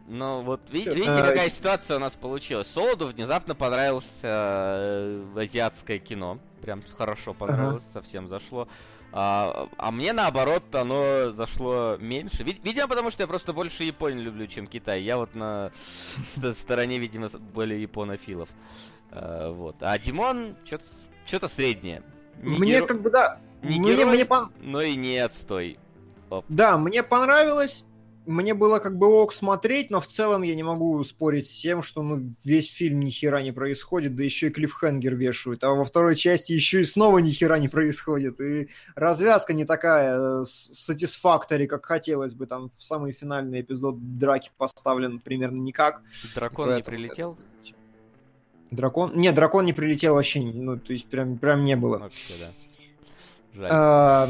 Ну, 0.08 0.42
вот 0.42 0.60
видите, 0.70 0.94
видите, 0.94 1.10
а, 1.10 1.22
какая 1.22 1.48
ситуация 1.48 1.96
у 1.96 2.00
нас 2.00 2.14
получилась. 2.14 2.68
Солоду 2.68 3.08
внезапно 3.08 3.54
понравилось 3.54 4.20
э, 4.22 5.24
азиатское 5.36 5.98
кино. 5.98 6.38
Прям 6.62 6.82
хорошо 6.96 7.34
понравилось, 7.34 7.82
ага. 7.90 7.92
совсем 7.92 8.28
зашло. 8.28 8.68
А, 9.12 9.68
а 9.78 9.90
мне 9.90 10.12
наоборот 10.12 10.74
оно 10.74 11.32
зашло 11.32 11.96
меньше. 11.98 12.44
Видимо, 12.44 12.86
потому 12.86 13.10
что 13.10 13.22
я 13.22 13.26
просто 13.26 13.52
больше 13.52 13.82
Японию 13.82 14.22
люблю, 14.22 14.46
чем 14.46 14.66
Китай. 14.66 15.02
Я 15.02 15.16
вот 15.16 15.34
на 15.34 15.72
стороне, 16.54 16.98
видимо, 16.98 17.28
более 17.28 17.82
японофилов. 17.82 18.48
А, 19.10 19.50
вот. 19.50 19.76
А 19.80 19.98
Димон 19.98 20.56
что-то 21.24 21.48
среднее. 21.48 22.02
Не 22.42 22.58
мне 22.58 22.72
геро... 22.72 22.86
как 22.86 23.02
бы 23.02 23.10
да. 23.10 23.40
Не 23.62 23.80
мне, 23.80 23.96
герой, 23.96 24.14
мне 24.14 24.24
пон... 24.24 24.52
но 24.60 24.82
и 24.82 24.94
не 24.94 25.18
отстой. 25.18 25.78
Оп. 26.30 26.44
Да, 26.48 26.76
мне 26.76 27.02
понравилось 27.02 27.84
мне 28.26 28.54
было 28.54 28.78
как 28.78 28.98
бы 28.98 29.06
ок 29.06 29.32
смотреть, 29.32 29.90
но 29.90 30.00
в 30.00 30.06
целом 30.06 30.42
я 30.42 30.54
не 30.54 30.62
могу 30.62 31.02
спорить 31.04 31.50
с 31.50 31.60
тем, 31.60 31.82
что 31.82 32.02
ну, 32.02 32.32
весь 32.44 32.72
фильм 32.72 33.00
ни 33.00 33.10
хера 33.10 33.40
не 33.42 33.52
происходит, 33.52 34.16
да 34.16 34.24
еще 34.24 34.48
и 34.48 34.50
клиффхенгер 34.50 35.14
вешают, 35.14 35.64
а 35.64 35.70
во 35.70 35.84
второй 35.84 36.16
части 36.16 36.52
еще 36.52 36.80
и 36.80 36.84
снова 36.84 37.18
ни 37.18 37.30
хера 37.30 37.58
не 37.58 37.68
происходит, 37.68 38.40
и 38.40 38.68
развязка 38.94 39.52
не 39.54 39.64
такая 39.64 40.44
сатисфактори, 40.44 41.64
э, 41.64 41.68
как 41.68 41.86
хотелось 41.86 42.34
бы, 42.34 42.46
там 42.46 42.70
в 42.76 42.82
самый 42.82 43.12
финальный 43.12 43.60
эпизод 43.60 44.18
драки 44.18 44.50
поставлен 44.56 45.20
примерно 45.20 45.60
никак. 45.60 46.02
Дракон 46.34 46.74
не 46.74 46.82
прилетел? 46.82 47.38
Дракон? 48.70 49.12
Нет, 49.14 49.34
дракон 49.34 49.64
не 49.64 49.72
прилетел 49.72 50.14
вообще, 50.14 50.40
ну, 50.40 50.76
то 50.76 50.92
есть 50.92 51.06
прям, 51.06 51.38
прям 51.38 51.64
не 51.64 51.76
было. 51.76 51.98
Вообще, 51.98 52.34
да. 52.40 52.50
Жаль. 53.54 53.68
А, 53.70 54.28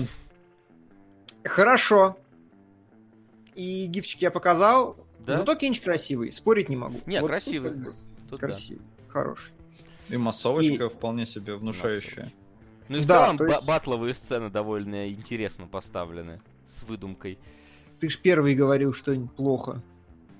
хорошо 1.44 2.16
и 3.56 3.86
гифчики 3.86 4.24
я 4.24 4.30
показал. 4.30 4.96
Да? 5.20 5.38
Зато 5.38 5.56
кинч 5.56 5.80
красивый, 5.80 6.30
спорить 6.30 6.68
не 6.68 6.76
могу. 6.76 7.00
Нет, 7.06 7.22
вот 7.22 7.28
красивый. 7.28 7.72
Тут, 7.72 7.94
тут 8.30 8.40
красивый, 8.40 8.82
да. 9.06 9.12
хороший. 9.12 9.52
И 10.08 10.16
массовочка 10.16 10.84
и... 10.84 10.88
вполне 10.88 11.26
себе 11.26 11.56
внушающая. 11.56 12.30
Ну 12.88 12.98
и 12.98 13.00
в 13.00 13.06
да, 13.06 13.26
целом 13.26 13.48
есть... 13.48 13.64
батловые 13.64 14.14
сцены 14.14 14.50
довольно 14.50 15.08
интересно 15.10 15.66
поставлены, 15.66 16.40
с 16.68 16.84
выдумкой. 16.84 17.38
Ты 17.98 18.08
ж 18.08 18.18
первый 18.18 18.54
говорил, 18.54 18.92
что 18.92 19.18
плохо. 19.36 19.82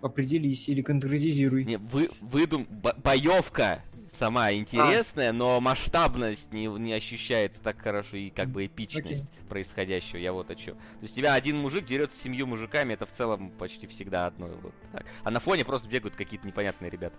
Определись 0.03 0.69
или 0.69 0.83
конкретизируй. 0.83 1.65
Не, 1.65 1.79
вы, 1.79 2.11
выдум... 2.21 2.69
Боевка 3.03 3.83
сама 4.07 4.53
интересная, 4.53 5.31
а. 5.31 5.33
но 5.33 5.61
масштабность 5.61 6.53
не, 6.53 6.67
не 6.67 6.93
ощущается 6.93 7.61
так 7.61 7.81
хорошо 7.81 8.17
и 8.17 8.31
как 8.31 8.49
бы 8.49 8.67
эпичность 8.67 9.31
okay. 9.31 9.49
происходящего. 9.49 10.19
Я 10.19 10.33
вот 10.33 10.51
о 10.51 10.55
чем. 10.55 10.75
То 10.75 11.03
есть 11.03 11.15
тебя 11.15 11.35
один 11.35 11.59
мужик 11.59 11.85
дерется 11.85 12.19
с 12.19 12.23
семью 12.23 12.47
мужиками, 12.47 12.95
это 12.95 13.07
в 13.07 13.13
целом 13.13 13.51
почти 13.51 13.87
всегда 13.87 14.27
одно. 14.27 14.49
Вот 14.63 14.75
так. 14.93 15.05
А 15.23 15.31
на 15.31 15.41
фоне 15.41 15.65
просто 15.65 15.89
бегают 15.89 16.17
какие-то 16.17 16.47
непонятные 16.47 16.91
ребята. 16.91 17.17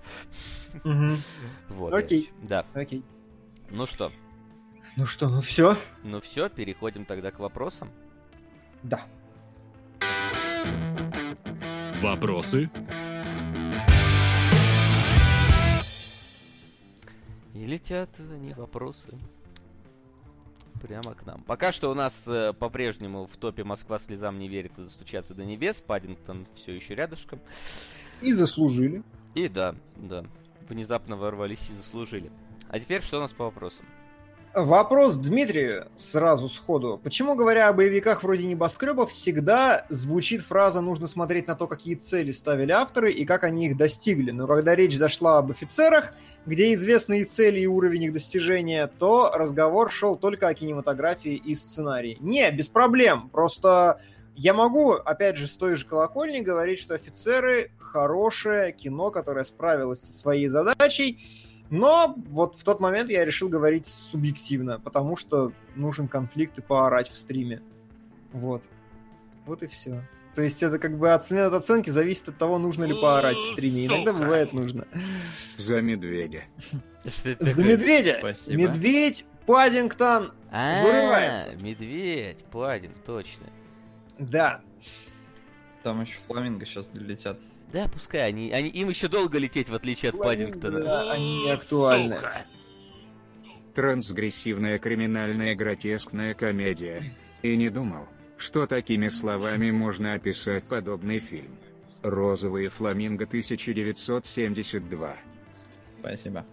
Вот. 1.69 1.93
Окей. 1.93 2.31
Да. 2.41 2.65
Окей. 2.73 3.03
Ну 3.69 3.85
что? 3.85 4.11
Ну 4.95 5.05
что, 5.05 5.29
ну 5.29 5.41
все? 5.41 5.77
Ну 6.03 6.21
все, 6.21 6.49
переходим 6.49 7.05
тогда 7.05 7.31
к 7.31 7.39
вопросам. 7.39 7.91
Да. 8.83 9.05
Вопросы? 12.01 12.69
И 17.57 17.65
летят 17.65 18.09
они 18.19 18.53
вопросы 18.53 19.09
прямо 20.79 21.15
к 21.15 21.25
нам. 21.25 21.41
Пока 21.41 21.71
что 21.71 21.89
у 21.89 21.95
нас 21.95 22.23
э, 22.27 22.53
по-прежнему 22.53 23.25
в 23.25 23.35
топе 23.35 23.63
Москва 23.63 23.97
слезам 23.97 24.37
не 24.37 24.47
верит 24.47 24.73
и 24.77 24.83
достучаться 24.83 25.33
до 25.33 25.43
небес. 25.43 25.81
Паддингтон 25.81 26.45
все 26.53 26.75
еще 26.75 26.93
рядышком. 26.93 27.39
И 28.21 28.31
заслужили. 28.33 29.01
И 29.33 29.47
да, 29.47 29.73
да. 29.95 30.23
Внезапно 30.69 31.17
ворвались 31.17 31.67
и 31.71 31.73
заслужили. 31.73 32.31
А 32.69 32.79
теперь 32.79 33.01
что 33.01 33.17
у 33.17 33.21
нас 33.21 33.33
по 33.33 33.45
вопросам? 33.45 33.87
Вопрос 34.53 35.15
Дмитрию 35.15 35.87
сразу 35.95 36.49
сходу. 36.49 36.99
Почему, 37.03 37.35
говоря 37.35 37.69
о 37.69 37.73
боевиках 37.73 38.23
вроде 38.23 38.45
небоскребов, 38.45 39.11
всегда 39.11 39.85
звучит 39.89 40.41
фраза 40.41 40.81
«нужно 40.81 41.07
смотреть 41.07 41.47
на 41.47 41.55
то, 41.55 41.67
какие 41.67 41.95
цели 41.95 42.31
ставили 42.31 42.71
авторы 42.71 43.11
и 43.11 43.25
как 43.25 43.43
они 43.43 43.67
их 43.67 43.77
достигли». 43.77 44.31
Но 44.31 44.47
когда 44.47 44.75
речь 44.75 44.97
зашла 44.97 45.37
об 45.37 45.51
офицерах, 45.51 46.13
где 46.47 46.73
известны 46.73 47.21
и 47.21 47.25
цели, 47.25 47.59
и 47.59 47.67
уровень 47.67 48.03
их 48.03 48.13
достижения, 48.13 48.87
то 48.87 49.31
разговор 49.35 49.91
шел 49.91 50.15
только 50.15 50.47
о 50.47 50.53
кинематографии 50.53 51.35
и 51.35 51.55
сценарии. 51.55 52.17
Не, 52.21 52.49
без 52.51 52.69
проблем. 52.69 53.29
Просто 53.29 53.99
я 54.33 54.53
могу, 54.53 54.93
опять 54.93 55.35
же, 55.35 55.47
с 55.47 55.57
той 55.57 55.75
же 55.75 55.85
колокольни 55.85 56.39
говорить, 56.39 56.79
что 56.79 56.95
офицеры 56.95 57.71
хорошее 57.77 58.71
кино, 58.71 59.11
которое 59.11 59.43
справилось 59.43 59.99
со 59.99 60.13
своей 60.13 60.47
задачей. 60.47 61.19
Но 61.69 62.15
вот 62.29 62.55
в 62.55 62.63
тот 62.63 62.79
момент 62.79 63.09
я 63.09 63.25
решил 63.25 63.49
говорить 63.49 63.85
субъективно, 63.85 64.79
потому 64.79 65.17
что 65.17 65.51
нужен 65.75 66.07
конфликт 66.07 66.57
и 66.59 66.61
поорать 66.61 67.09
в 67.09 67.13
стриме. 67.13 67.61
Вот. 68.31 68.63
Вот 69.45 69.63
и 69.63 69.67
все. 69.67 70.01
То 70.37 70.43
есть 70.43 70.61
это 70.61 70.77
как 70.77 70.99
бы 70.99 71.11
от 71.11 71.25
смены 71.25 71.45
от 71.45 71.53
оценки 71.53 71.89
зависит 71.89 72.29
от 72.29 72.37
того, 72.37 72.59
нужно 72.59 72.83
ли 72.83 72.93
поорать 72.93 73.37
в 73.37 73.53
стриме. 73.53 73.87
Иногда 73.87 74.13
бывает 74.13 74.53
нужно. 74.53 74.85
За 75.57 75.81
медведя. 75.81 76.43
За 77.03 77.63
медведя! 77.63 78.17
Спасибо. 78.19 78.53
Медведь 78.55 79.25
Паддингтон 79.47 80.33
а, 80.51 80.83
вырывается. 80.83 81.63
Медведь, 81.63 82.45
Паддин, 82.51 82.91
точно. 83.03 83.47
Да. 84.19 84.61
Там 85.81 86.01
еще 86.01 86.19
фламинго 86.27 86.67
сейчас 86.67 86.85
долетят. 86.89 87.39
Да, 87.73 87.87
пускай, 87.87 88.27
они, 88.27 88.51
они, 88.51 88.69
им 88.69 88.89
еще 88.89 89.07
долго 89.07 89.39
лететь, 89.39 89.69
в 89.69 89.73
отличие 89.73 90.11
от 90.11 90.19
Паддингтона. 90.19 90.81
Да, 90.81 91.13
они 91.13 91.45
не 91.45 91.49
актуальны. 91.49 92.19
Трансгрессивная 93.73 94.77
криминальная 94.77 95.55
гротескная 95.55 96.35
комедия. 96.35 97.11
И 97.41 97.57
не 97.57 97.69
думал, 97.69 98.07
что 98.37 98.67
такими 98.67 99.07
словами 99.07 99.71
можно 99.71 100.13
описать 100.13 100.67
подобный 100.67 101.19
фильм. 101.19 101.57
«Розовые 102.03 102.69
фламинго» 102.69 103.25
1972. 103.25 105.15
Спасибо. 105.99 106.45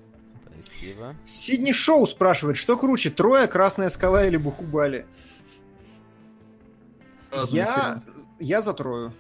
Спасибо. 0.43 1.15
Сидни 1.24 1.73
Шоу 1.73 2.06
спрашивает, 2.06 2.56
что 2.56 2.77
круче, 2.77 3.11
Троя, 3.11 3.47
Красная 3.47 3.90
Скала 3.90 4.24
или 4.27 4.36
Бухубали? 4.36 5.06
я... 7.51 8.02
я 8.39 8.62
за 8.62 8.73
Трою. 8.73 9.12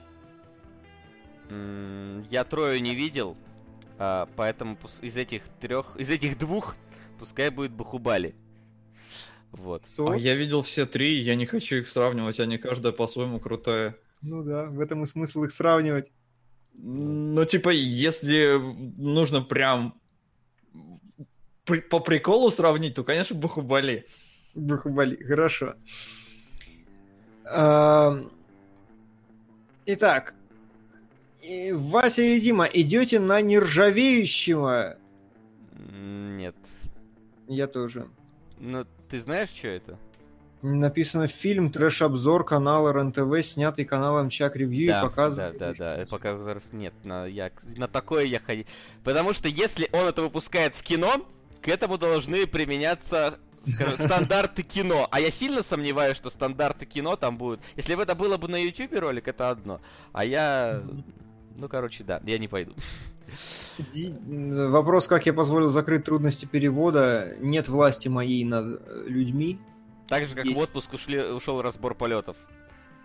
Я 2.30 2.44
Трою 2.44 2.80
не 2.80 2.94
видел, 2.94 3.36
а, 3.98 4.28
поэтому 4.36 4.78
из 5.02 5.16
этих 5.16 5.42
трех, 5.60 5.94
из 5.96 6.08
этих 6.08 6.38
двух, 6.38 6.74
пускай 7.18 7.50
будет 7.50 7.72
Бухубали. 7.72 8.34
Вот. 9.56 9.80
А 9.98 10.16
я 10.16 10.34
видел 10.34 10.62
все 10.62 10.84
три, 10.84 11.20
я 11.20 11.36
не 11.36 11.46
хочу 11.46 11.76
их 11.76 11.88
сравнивать, 11.88 12.40
они 12.40 12.58
каждая 12.58 12.92
по-своему 12.92 13.38
крутая. 13.38 13.96
Ну 14.20 14.42
да, 14.42 14.66
в 14.66 14.80
этом 14.80 15.04
и 15.04 15.06
смысл 15.06 15.44
их 15.44 15.52
сравнивать. 15.52 16.10
Ну, 16.72 17.44
типа, 17.44 17.70
если 17.70 18.58
нужно 18.98 19.42
прям 19.42 20.00
по 21.64 22.00
приколу 22.00 22.50
сравнить, 22.50 22.94
то, 22.94 23.04
конечно, 23.04 23.36
Бахубали. 23.36 24.08
Бахубали, 24.54 25.16
хорошо. 25.22 25.76
Итак, 29.86 30.34
Вася 31.72 32.22
и 32.22 32.40
Дима, 32.40 32.64
идете 32.64 33.20
на 33.20 33.40
нержавеющего? 33.40 34.98
Нет. 35.92 36.56
Я 37.46 37.66
тоже. 37.68 38.08
Ну, 38.58 38.84
ты 39.14 39.20
знаешь, 39.20 39.50
что 39.50 39.68
это? 39.68 39.98
Написано 40.60 41.28
фильм 41.28 41.70
трэш-обзор 41.70 42.44
канала 42.44 42.92
РНТВ, 42.92 43.46
снятый 43.46 43.84
каналом 43.84 44.28
Чак 44.28 44.56
Ревью 44.56 44.88
да, 44.88 44.98
и 44.98 45.02
показан. 45.02 45.56
Да, 45.56 45.72
да, 45.72 45.98
да. 45.98 46.06
Показов 46.06 46.64
нет, 46.72 46.92
на, 47.04 47.24
я, 47.26 47.52
на 47.76 47.86
такое 47.86 48.24
я 48.24 48.40
ходил. 48.40 48.66
Потому 49.04 49.32
что 49.32 49.46
если 49.46 49.88
он 49.92 50.06
это 50.06 50.22
выпускает 50.22 50.74
в 50.74 50.82
кино, 50.82 51.24
к 51.62 51.68
этому 51.68 51.96
должны 51.96 52.48
применяться 52.48 53.38
скажем, 53.72 53.98
стандарты 54.04 54.64
кино. 54.64 55.06
А 55.12 55.20
я 55.20 55.30
сильно 55.30 55.62
сомневаюсь, 55.62 56.16
что 56.16 56.28
стандарты 56.28 56.84
кино 56.84 57.14
там 57.14 57.38
будут. 57.38 57.60
Если 57.76 57.94
бы 57.94 58.02
это 58.02 58.16
было 58.16 58.36
бы 58.36 58.48
на 58.48 58.56
YouTube 58.56 58.98
ролик, 58.98 59.28
это 59.28 59.50
одно. 59.50 59.80
А 60.12 60.24
я... 60.24 60.82
Ну, 61.54 61.68
короче, 61.68 62.02
да, 62.02 62.20
я 62.24 62.38
не 62.38 62.48
пойду. 62.48 62.74
Вопрос, 64.26 65.06
как 65.06 65.26
я 65.26 65.32
позволил 65.32 65.70
закрыть 65.70 66.04
трудности 66.04 66.46
перевода. 66.46 67.34
Нет 67.40 67.68
власти 67.68 68.08
моей 68.08 68.44
над 68.44 68.80
э, 68.80 69.04
людьми. 69.06 69.58
Так 70.06 70.26
же, 70.26 70.34
как 70.34 70.44
Есть. 70.44 70.56
в 70.56 70.60
отпуск 70.60 70.92
ушли, 70.92 71.22
ушел 71.22 71.62
разбор 71.62 71.94
полетов. 71.94 72.36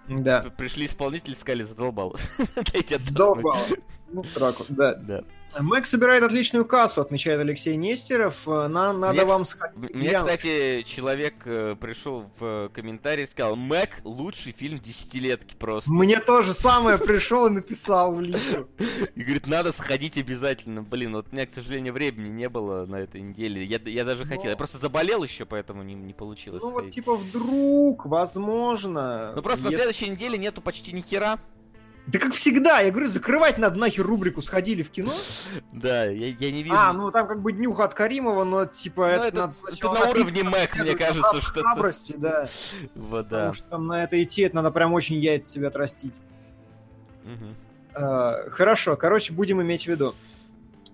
Да. 0.07 0.51
Пришли 0.57 0.85
исполнители, 0.85 1.33
сказали, 1.33 1.63
задолбал. 1.63 2.17
Задолбал. 2.99 3.65
Ну, 4.11 4.23
траку, 4.23 4.65
да. 4.69 4.95
Да. 4.95 5.23
Мэг 5.57 5.85
собирает 5.85 6.23
отличную 6.23 6.65
кассу, 6.65 7.01
отмечает 7.01 7.39
Алексей 7.39 7.75
Нестеров. 7.75 8.47
Э, 8.47 8.67
на, 8.67 8.93
надо 8.93 9.13
мне, 9.13 9.25
вам 9.25 9.45
сходить. 9.45 9.93
Мне, 9.95 10.13
кстати, 10.13 10.83
человек 10.83 11.35
э, 11.45 11.75
пришел 11.79 12.29
в 12.39 12.69
комментарий 12.73 13.23
и 13.23 13.27
сказал, 13.27 13.55
Мэг 13.55 14.01
лучший 14.03 14.51
фильм 14.51 14.79
десятилетки 14.79 15.55
просто. 15.55 15.91
Мне 15.91 16.19
тоже 16.19 16.53
самое 16.53 16.97
пришел 16.97 17.47
и 17.47 17.49
написал 17.49 18.15
в 18.15 18.21
личку. 18.21 18.67
И 19.15 19.21
говорит, 19.21 19.47
надо 19.47 19.73
сходить 19.73 20.17
обязательно. 20.17 20.83
Блин, 20.83 21.13
вот 21.13 21.27
у 21.31 21.35
меня, 21.35 21.45
к 21.45 21.51
сожалению, 21.51 21.93
времени 21.93 22.29
не 22.29 22.49
было 22.49 22.85
на 22.85 22.97
этой 22.97 23.21
неделе. 23.21 23.63
Я, 23.63 23.79
я 23.85 24.05
даже 24.05 24.23
Но... 24.23 24.29
хотел. 24.29 24.49
Я 24.51 24.57
просто 24.57 24.77
заболел 24.77 25.23
еще, 25.23 25.45
поэтому 25.45 25.83
не, 25.83 25.93
не 25.93 26.13
получилось. 26.13 26.61
Ну 26.61 26.71
вот 26.71 26.89
типа 26.89 27.15
вдруг, 27.15 28.05
возможно. 28.05 29.33
Ну 29.35 29.41
просто 29.41 29.65
если... 29.65 29.75
на 29.75 29.83
следующей 29.83 30.09
неделе 30.11 30.37
нету 30.37 30.61
почти 30.61 30.91
ни 30.93 31.01
хера. 31.01 31.39
Да 32.11 32.17
как 32.17 32.33
всегда, 32.33 32.79
я 32.79 32.89
говорю, 32.89 33.07
закрывать 33.07 33.59
надо 33.59 33.77
нахер 33.77 34.03
рубрику 34.05 34.41
«Сходили 34.41 34.81
в 34.81 34.89
кино». 34.89 35.11
Да, 35.71 36.05
я, 36.05 36.27
я 36.27 36.51
не 36.51 36.63
вижу. 36.63 36.75
А, 36.75 36.91
ну 36.91 37.11
там 37.11 37.27
как 37.27 37.43
бы 37.43 37.51
днюха 37.51 37.83
от 37.83 37.93
Каримова, 37.93 38.45
но 38.45 38.65
типа 38.65 39.01
ну, 39.01 39.07
это, 39.07 39.25
это 39.25 39.37
надо 39.37 39.53
сначала... 39.53 39.95
Это 39.95 40.05
на 40.05 40.11
уровне 40.11 40.43
Мэг, 40.43 40.75
мне 40.75 40.95
кажется, 40.95 41.39
что 41.39 41.61
храбрости, 41.61 42.15
да. 42.17 42.47
Вот, 42.95 43.27
да. 43.27 43.37
Потому 43.37 43.53
что 43.53 43.69
там 43.69 43.87
на 43.87 44.03
это 44.03 44.21
идти, 44.23 44.41
это 44.41 44.55
надо 44.55 44.71
прям 44.71 44.93
очень 44.93 45.17
яйца 45.17 45.51
себе 45.51 45.67
отрастить. 45.67 46.15
Угу. 47.25 48.01
Uh, 48.01 48.49
хорошо, 48.49 48.95
короче, 48.95 49.33
будем 49.33 49.61
иметь 49.61 49.83
в 49.83 49.87
виду. 49.87 50.15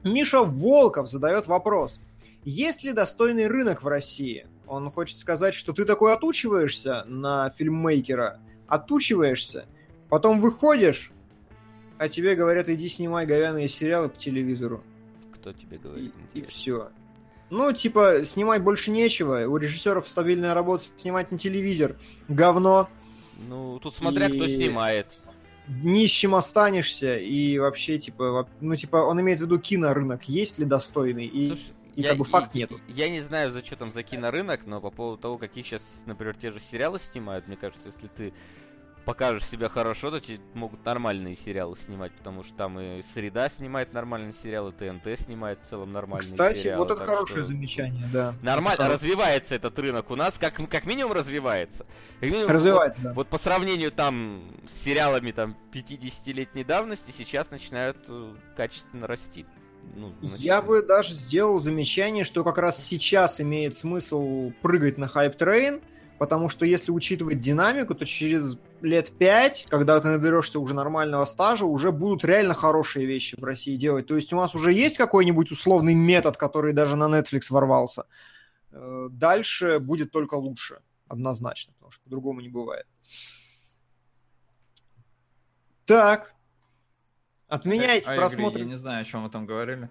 Миша 0.03 0.41
Волков 0.43 1.09
задает 1.09 1.47
вопрос. 1.47 1.99
Есть 2.43 2.83
ли 2.83 2.91
достойный 2.91 3.47
рынок 3.47 3.83
в 3.83 3.87
России? 3.87 4.47
Он 4.67 4.91
хочет 4.91 5.17
сказать, 5.19 5.53
что 5.53 5.71
ты 5.71 5.85
такой 5.85 6.13
отучиваешься 6.13 7.05
на 7.07 7.49
фильммейкера, 7.51 8.39
отучиваешься, 8.67 9.65
Потом 10.09 10.41
выходишь, 10.41 11.11
а 11.97 12.09
тебе 12.09 12.35
говорят, 12.35 12.69
иди 12.69 12.87
снимай 12.87 13.25
говяные 13.25 13.69
сериалы 13.69 14.09
по 14.09 14.17
телевизору. 14.17 14.83
Кто 15.33 15.53
тебе 15.53 15.77
говорит? 15.77 16.13
И, 16.33 16.39
и 16.39 16.41
все. 16.43 16.89
Ну, 17.49 17.71
типа, 17.71 18.23
снимать 18.25 18.63
больше 18.63 18.91
нечего. 18.91 19.45
У 19.47 19.57
режиссеров 19.57 20.07
стабильная 20.07 20.53
работа 20.53 20.85
снимать 20.97 21.31
на 21.31 21.37
телевизор. 21.37 21.95
Говно. 22.27 22.89
Ну, 23.47 23.79
тут 23.79 23.95
смотря 23.95 24.27
и... 24.27 24.35
кто 24.35 24.47
снимает. 24.47 25.17
Нищим 25.67 26.35
останешься, 26.35 27.17
и 27.17 27.57
вообще, 27.57 27.97
типа, 27.97 28.47
ну, 28.61 28.75
типа, 28.75 28.97
он 28.97 29.19
имеет 29.21 29.39
в 29.39 29.43
виду 29.43 29.57
кинорынок, 29.57 30.29
есть 30.29 30.59
ли 30.59 30.65
достойный, 30.65 31.25
и, 31.25 31.47
Слушай, 31.47 31.73
и 31.95 32.01
я, 32.03 32.09
как 32.09 32.19
бы 32.19 32.25
факт 32.25 32.53
я, 32.53 32.61
нету. 32.61 32.79
Я 32.87 33.09
не 33.09 33.19
знаю, 33.21 33.51
за 33.51 33.65
что 33.65 33.75
там 33.75 33.91
за 33.91 34.03
кинорынок, 34.03 34.67
но 34.67 34.79
по 34.79 34.91
поводу 34.91 35.19
того, 35.19 35.39
какие 35.39 35.63
сейчас, 35.63 36.03
например, 36.05 36.35
те 36.35 36.51
же 36.51 36.59
сериалы 36.59 36.99
снимают, 36.99 37.47
мне 37.47 37.57
кажется, 37.57 37.87
если 37.87 38.07
ты 38.07 38.33
покажешь 39.05 39.45
себя 39.45 39.69
хорошо, 39.69 40.11
то 40.11 40.19
тебе 40.19 40.39
могут 40.53 40.83
нормальные 40.83 41.35
сериалы 41.35 41.75
снимать, 41.75 42.11
потому 42.13 42.43
что 42.43 42.55
там 42.55 42.79
и 42.79 43.01
Среда 43.01 43.49
снимает 43.49 43.93
нормальные 43.93 44.33
сериалы, 44.33 44.71
ТНТ 44.71 45.19
снимает 45.19 45.59
в 45.61 45.67
целом 45.67 45.91
нормальные 45.91 46.29
Кстати, 46.29 46.57
сериалы. 46.57 46.83
вот 46.83 46.91
это 46.91 47.05
хорошее 47.05 47.39
что... 47.39 47.47
замечание, 47.47 48.05
да. 48.11 48.33
Нормально, 48.41 48.81
это 48.81 48.93
развивается 48.93 49.55
этот 49.55 49.77
рынок 49.79 50.09
у 50.11 50.15
нас, 50.15 50.37
как, 50.37 50.55
как 50.69 50.85
минимум 50.85 51.13
развивается. 51.13 51.85
Как 52.19 52.29
минимум, 52.29 52.51
развивается, 52.51 52.99
вот, 52.99 53.09
да. 53.09 53.13
Вот 53.13 53.27
по 53.27 53.37
сравнению 53.37 53.91
там 53.91 54.43
с 54.67 54.83
сериалами 54.83 55.31
там 55.31 55.55
50-летней 55.71 56.63
давности, 56.63 57.11
сейчас 57.11 57.51
начинают 57.51 57.97
э, 58.07 58.33
качественно 58.57 59.07
расти. 59.07 59.45
Ну, 59.93 60.13
Я 60.37 60.61
бы 60.61 60.81
даже 60.81 61.13
сделал 61.13 61.59
замечание, 61.59 62.23
что 62.23 62.43
как 62.43 62.57
раз 62.57 62.83
сейчас 62.83 63.39
имеет 63.39 63.77
смысл 63.77 64.51
прыгать 64.61 64.97
на 64.97 65.07
hype 65.07 65.37
train, 65.37 65.81
потому 66.17 66.49
что 66.49 66.65
если 66.65 66.91
учитывать 66.91 67.39
динамику, 67.39 67.93
то 67.95 68.05
через 68.05 68.57
лет 68.85 69.17
пять, 69.17 69.65
когда 69.69 69.99
ты 69.99 70.07
наберешься 70.07 70.59
уже 70.59 70.73
нормального 70.73 71.25
стажа, 71.25 71.65
уже 71.65 71.91
будут 71.91 72.23
реально 72.23 72.53
хорошие 72.53 73.05
вещи 73.05 73.35
в 73.37 73.43
России 73.43 73.75
делать. 73.75 74.07
То 74.07 74.15
есть 74.15 74.31
у 74.31 74.37
нас 74.37 74.55
уже 74.55 74.71
есть 74.71 74.97
какой-нибудь 74.97 75.51
условный 75.51 75.93
метод, 75.93 76.37
который 76.37 76.73
даже 76.73 76.95
на 76.95 77.05
Netflix 77.05 77.47
ворвался. 77.49 78.05
Э, 78.71 79.07
дальше 79.09 79.79
будет 79.79 80.11
только 80.11 80.35
лучше, 80.35 80.79
однозначно, 81.07 81.73
потому 81.73 81.91
что 81.91 82.03
по-другому 82.03 82.41
не 82.41 82.49
бывает. 82.49 82.85
Так. 85.85 86.33
Отменяйте 87.47 88.09
а, 88.09 88.15
просмотр. 88.15 88.59
Я 88.59 88.65
не 88.65 88.77
знаю, 88.77 89.01
о 89.01 89.05
чем 89.05 89.23
вы 89.23 89.29
там 89.29 89.45
говорили. 89.45 89.89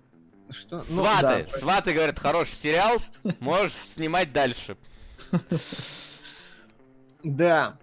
Что? 0.50 0.80
Сваты. 0.80 1.46
Ну, 1.46 1.52
да. 1.52 1.58
Сваты 1.58 1.92
говорят, 1.92 2.18
хороший 2.18 2.54
сериал, 2.54 2.98
можешь 3.40 3.74
снимать 3.74 4.32
дальше. 4.32 4.76
Да. 7.22 7.78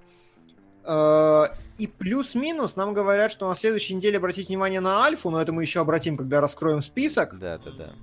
Э, 0.83 1.47
и 1.77 1.87
плюс-минус 1.87 2.75
нам 2.75 2.93
говорят, 2.93 3.31
что 3.31 3.47
на 3.47 3.55
следующей 3.55 3.95
неделе 3.95 4.17
обратить 4.17 4.49
внимание 4.49 4.79
на 4.79 5.03
Альфу, 5.03 5.29
но 5.29 5.41
это 5.41 5.51
мы 5.51 5.63
еще 5.63 5.81
обратим, 5.81 6.15
когда 6.15 6.41
раскроем 6.41 6.81
список. 6.81 7.39
Да, 7.39 7.57
да, 7.57 7.71
да. 7.71 7.93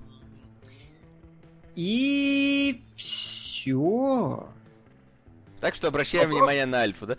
И 1.74 2.82
все. 2.94 4.48
Так 5.60 5.74
что 5.74 5.88
обращаем 5.88 6.24
Вопрос... 6.24 6.40
внимание 6.40 6.66
на 6.66 6.80
Альфу, 6.80 7.06
да? 7.06 7.16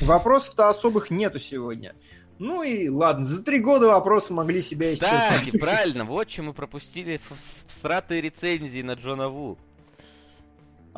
Вопросов-то 0.00 0.68
особых 0.68 1.10
нету 1.10 1.38
сегодня. 1.38 1.94
Ну 2.38 2.62
и 2.62 2.88
ладно, 2.88 3.24
за 3.24 3.42
три 3.42 3.58
года 3.58 3.88
вопросы 3.88 4.32
могли 4.32 4.62
себя 4.62 4.92
Кстати, 4.92 5.58
правильно, 5.58 6.04
вот 6.04 6.28
чем 6.28 6.46
мы 6.46 6.52
пропустили 6.52 7.20
всратые 7.66 8.20
рецензии 8.20 8.82
на 8.82 8.92
Джона 8.92 9.28
Ву. 9.28 9.58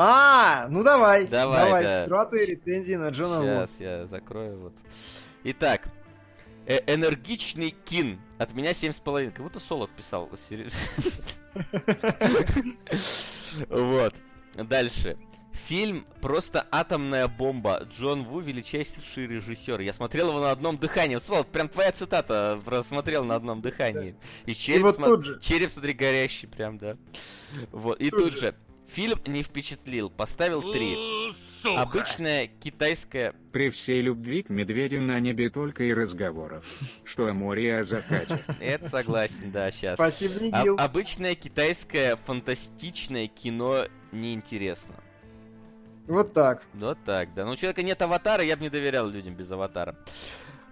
А, 0.03 0.67
ну 0.71 0.83
давай. 0.83 1.27
Давай, 1.27 1.65
давай 1.67 1.83
да. 1.85 2.05
Всратые 2.07 2.47
рецензии 2.47 2.95
на 2.95 3.11
Джона 3.11 3.41
Ву. 3.41 3.67
Сейчас 3.67 3.81
я 3.81 4.07
закрою 4.07 4.59
вот. 4.59 4.73
Итак, 5.45 5.89
э 6.65 6.81
энергичный 6.87 7.77
кин. 7.85 8.19
От 8.39 8.55
меня 8.55 8.73
семь 8.73 8.95
с 8.95 8.99
половиной. 8.99 9.33
Как 9.33 9.43
будто 9.43 9.61
Солод 9.61 9.91
писал. 9.91 10.31
Вот. 13.69 14.15
Дальше. 14.55 15.19
Фильм 15.53 16.07
просто 16.23 16.67
атомная 16.71 17.29
бомба. 17.29 17.87
Джон 17.91 18.25
Ву 18.25 18.41
величайший 18.41 19.27
режиссер. 19.27 19.81
Я 19.81 19.93
смотрел 19.93 20.31
его 20.31 20.41
на 20.41 20.51
одном 20.51 20.79
дыхании. 20.79 21.19
Вот, 21.29 21.49
прям 21.49 21.69
твоя 21.69 21.93
цитата 21.93 22.59
просмотрел 22.65 23.25
на 23.25 23.35
одном 23.35 23.61
дыхании. 23.61 24.17
И 24.47 24.55
череп, 24.55 24.81
и 24.81 24.83
вот 24.85 24.95
см... 24.95 25.11
тут 25.11 25.25
же. 25.27 25.41
череп, 25.41 25.71
смотри, 25.71 25.93
горящий 25.93 26.47
прям, 26.47 26.79
да. 26.79 26.97
Вот, 27.71 28.01
и 28.01 28.09
тут, 28.09 28.21
тут 28.21 28.33
же. 28.33 28.41
же. 28.41 28.55
Фильм 28.93 29.21
не 29.27 29.43
впечатлил, 29.43 30.11
поставил 30.11 30.73
три. 30.73 30.97
Сука. 31.33 31.83
Обычная 31.83 32.49
китайская... 32.49 33.35
При 33.53 33.71
всей 33.71 34.03
любви 34.03 34.43
к 34.43 34.49
медведю 34.49 35.01
на 35.01 35.21
небе 35.21 35.49
только 35.49 35.85
и 35.85 35.95
разговоров, 35.95 36.65
что 37.05 37.27
о 37.29 37.33
море 37.33 37.79
о 37.79 37.85
закате. 37.85 38.45
Это 38.59 38.89
согласен, 38.89 39.53
да, 39.53 39.71
сейчас. 39.71 39.95
Спасибо, 39.95 40.41
Нигил. 40.41 40.77
Обычное 40.77 41.37
китайское 41.37 42.17
фантастичное 42.17 43.29
кино 43.29 43.87
неинтересно. 44.11 44.95
Вот 46.09 46.33
так. 46.33 46.65
Вот 46.75 46.99
так, 47.05 47.33
да. 47.35 47.45
Ну, 47.45 47.53
у 47.53 47.57
человека 47.57 47.85
нет 47.85 48.03
аватара, 48.03 48.43
я 48.43 48.57
бы 48.57 48.63
не 48.63 48.71
доверял 48.71 49.09
людям 49.09 49.35
без 49.35 49.49
аватара. 49.51 49.97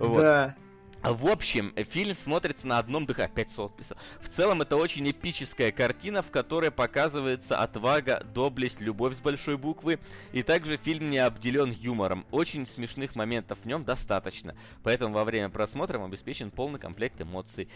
Вот. 0.00 0.20
Да. 0.20 0.56
В 1.02 1.28
общем, 1.28 1.72
фильм 1.76 2.14
смотрится 2.16 2.66
на 2.66 2.78
одном 2.78 3.06
дыхании. 3.06 3.30
Опять 3.30 3.50
Солт 3.50 3.76
писал. 3.76 3.96
В 4.20 4.28
целом, 4.28 4.62
это 4.62 4.76
очень 4.76 5.08
эпическая 5.10 5.70
картина, 5.70 6.22
в 6.22 6.30
которой 6.30 6.70
показывается 6.70 7.58
отвага, 7.58 8.24
доблесть, 8.34 8.80
любовь 8.80 9.16
с 9.16 9.20
большой 9.20 9.56
буквы. 9.58 9.98
И 10.32 10.42
также 10.42 10.76
фильм 10.76 11.10
не 11.10 11.18
обделен 11.18 11.70
юмором. 11.70 12.26
Очень 12.30 12.66
смешных 12.66 13.14
моментов 13.14 13.58
в 13.62 13.66
нем 13.66 13.84
достаточно. 13.84 14.56
Поэтому 14.82 15.14
во 15.14 15.24
время 15.24 15.50
просмотра 15.50 15.98
вам 15.98 16.10
обеспечен 16.10 16.50
полный 16.50 16.80
комплект 16.80 17.20
эмоций. 17.20 17.68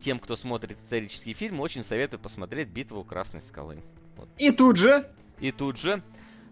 Тем, 0.00 0.18
кто 0.18 0.36
смотрит 0.36 0.78
исторический 0.78 1.32
фильм, 1.32 1.60
очень 1.60 1.84
советую 1.84 2.20
посмотреть 2.20 2.68
«Битву 2.68 3.04
Красной 3.04 3.42
скалы». 3.42 3.82
Вот. 4.16 4.28
И 4.38 4.50
тут 4.50 4.76
же... 4.76 5.10
И 5.38 5.52
тут 5.52 5.76
же 5.76 6.02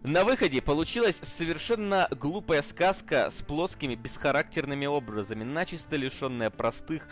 на 0.04 0.22
выходе 0.22 0.60
получилась 0.60 1.18
совершенно 1.22 2.08
глупая 2.10 2.60
сказка 2.60 3.30
с 3.30 3.42
плоскими 3.42 3.94
бесхарактерными 3.94 4.84
образами, 4.84 5.44
начисто 5.44 5.96
лишенная 5.96 6.50
простых 6.50 7.08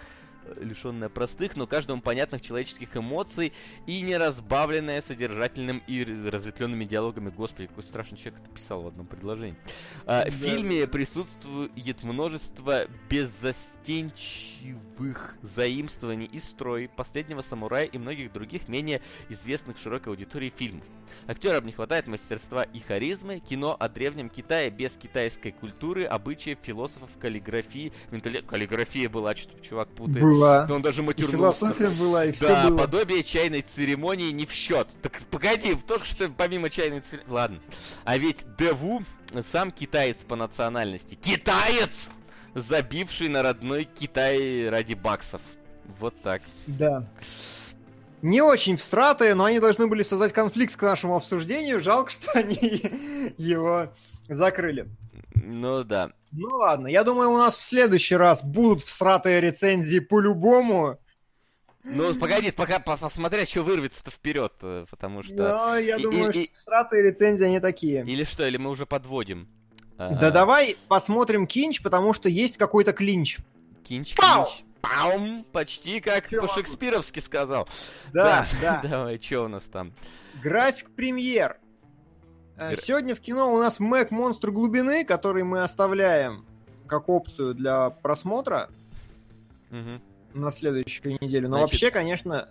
лишенная 0.60 1.08
простых, 1.08 1.56
но 1.56 1.66
каждому 1.66 2.02
понятных 2.02 2.42
человеческих 2.42 2.94
эмоций 2.96 3.52
и 3.86 4.00
не 4.00 4.16
разбавленная 4.16 5.00
содержательным 5.00 5.80
и 5.86 6.02
разветвленными 6.04 6.84
диалогами. 6.84 7.30
Господи, 7.30 7.68
какой 7.68 7.84
страшный 7.84 8.18
человек 8.18 8.42
это 8.42 8.50
писал 8.50 8.82
в 8.82 8.88
одном 8.88 9.06
предложении. 9.06 9.56
А, 10.06 10.24
да. 10.24 10.30
В 10.30 10.34
фильме 10.34 10.86
присутствует 10.86 12.02
множество 12.02 12.86
беззастенчивых 13.08 15.36
заимствований 15.42 16.26
из 16.26 16.44
строя 16.44 16.88
последнего 16.88 17.40
самурая 17.42 17.86
и 17.86 17.98
многих 17.98 18.32
других 18.32 18.68
менее 18.68 19.02
известных 19.28 19.78
широкой 19.78 20.12
аудитории 20.12 20.52
фильмов. 20.54 20.84
Актерам 21.26 21.66
не 21.66 21.72
хватает 21.72 22.06
мастерства 22.06 22.62
и 22.62 22.80
харизмы, 22.80 23.40
кино 23.40 23.76
о 23.78 23.88
древнем 23.88 24.28
Китае 24.28 24.70
без 24.70 24.92
китайской 24.92 25.52
культуры, 25.52 26.04
обычаев, 26.04 26.58
философов, 26.62 27.10
каллиграфии. 27.20 27.92
Ментали... 28.10 28.40
Каллиграфия 28.40 29.08
была, 29.08 29.36
что-то 29.36 29.62
чувак 29.62 29.88
путает 29.90 30.20
была. 30.32 30.64
Да 30.64 30.74
он 30.74 30.82
даже 30.82 31.02
матернулся. 31.02 31.36
философия 31.36 31.88
была, 31.88 32.24
и 32.26 32.32
все 32.32 32.48
да, 32.48 32.68
было. 32.68 32.78
подобие 32.78 33.22
чайной 33.22 33.62
церемонии 33.62 34.30
не 34.30 34.46
в 34.46 34.52
счет. 34.52 34.88
Так 35.02 35.20
погоди, 35.30 35.74
только 35.74 36.04
что 36.04 36.28
помимо 36.28 36.70
чайной 36.70 37.00
церемонии... 37.00 37.32
Ладно. 37.32 37.58
А 38.04 38.18
ведь 38.18 38.44
Деву 38.58 39.02
сам 39.50 39.70
китаец 39.70 40.16
по 40.26 40.36
национальности. 40.36 41.14
Китаец! 41.14 42.08
Забивший 42.54 43.28
на 43.28 43.42
родной 43.42 43.84
Китай 43.84 44.68
ради 44.68 44.94
баксов. 44.94 45.40
Вот 45.98 46.14
так. 46.22 46.42
Да. 46.66 47.02
Не 48.20 48.40
очень 48.40 48.76
всратые, 48.76 49.34
но 49.34 49.46
они 49.46 49.58
должны 49.58 49.86
были 49.86 50.02
создать 50.02 50.32
конфликт 50.32 50.76
к 50.76 50.82
нашему 50.82 51.16
обсуждению. 51.16 51.80
Жалко, 51.80 52.10
что 52.10 52.30
они 52.38 53.34
его 53.38 53.88
закрыли. 54.34 54.88
Ну 55.34 55.84
да. 55.84 56.12
Ну 56.30 56.48
ладно, 56.48 56.86
я 56.86 57.04
думаю, 57.04 57.30
у 57.30 57.36
нас 57.36 57.56
в 57.56 57.62
следующий 57.62 58.16
раз 58.16 58.42
будут 58.42 58.82
всратые 58.82 59.40
рецензии 59.40 59.98
по-любому. 59.98 60.98
Ну, 61.84 62.14
погоди, 62.14 62.52
пока 62.52 62.78
посмотреть, 62.78 63.48
что 63.48 63.62
вырвется-то 63.62 64.12
вперед, 64.12 64.52
э, 64.62 64.86
потому 64.88 65.24
что... 65.24 65.34
Ну, 65.34 65.78
я 65.78 65.96
и, 65.96 66.02
думаю, 66.02 66.30
и, 66.30 66.44
что 66.44 66.54
всратые 66.54 67.02
рецензии, 67.02 67.44
они 67.44 67.58
такие. 67.58 68.04
Или 68.06 68.22
что, 68.22 68.46
или 68.46 68.56
мы 68.56 68.70
уже 68.70 68.86
подводим? 68.86 69.48
Да 69.98 70.28
а... 70.28 70.30
давай 70.30 70.76
посмотрим 70.86 71.46
кинч, 71.46 71.82
потому 71.82 72.12
что 72.12 72.28
есть 72.28 72.56
какой-то 72.56 72.92
клинч. 72.92 73.38
Кинч, 73.82 74.14
Пау! 74.14 74.44
клинч. 74.44 74.64
Паум! 74.80 75.44
Почти 75.52 76.00
как 76.00 76.28
по-шекспировски 76.28 77.20
сказал. 77.20 77.68
Да, 78.12 78.46
да. 78.60 78.80
да. 78.82 78.88
Давай, 78.88 79.20
что 79.20 79.44
у 79.44 79.48
нас 79.48 79.64
там? 79.64 79.92
График 80.42 80.90
премьер. 80.94 81.58
Э, 82.56 82.74
сегодня 82.76 83.14
в 83.14 83.20
кино 83.20 83.52
у 83.52 83.58
нас 83.58 83.80
Мэг 83.80 84.10
Монстр 84.10 84.50
глубины, 84.50 85.04
который 85.04 85.42
мы 85.42 85.62
оставляем 85.62 86.44
как 86.86 87.08
опцию 87.08 87.54
для 87.54 87.90
просмотра 87.90 88.68
угу. 89.70 90.00
на 90.34 90.50
следующую 90.50 91.18
неделю. 91.20 91.48
Но 91.48 91.58
Значит, 91.58 91.72
вообще, 91.72 91.90
конечно, 91.90 92.48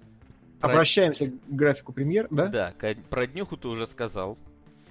про... 0.60 0.72
обращаемся 0.72 1.28
к 1.28 1.34
графику 1.48 1.94
премьер, 1.94 2.28
да? 2.32 2.48
Да, 2.48 2.74
про 3.10 3.28
Днюху 3.28 3.58
ты 3.58 3.68
уже 3.68 3.88
сказал. 3.88 4.38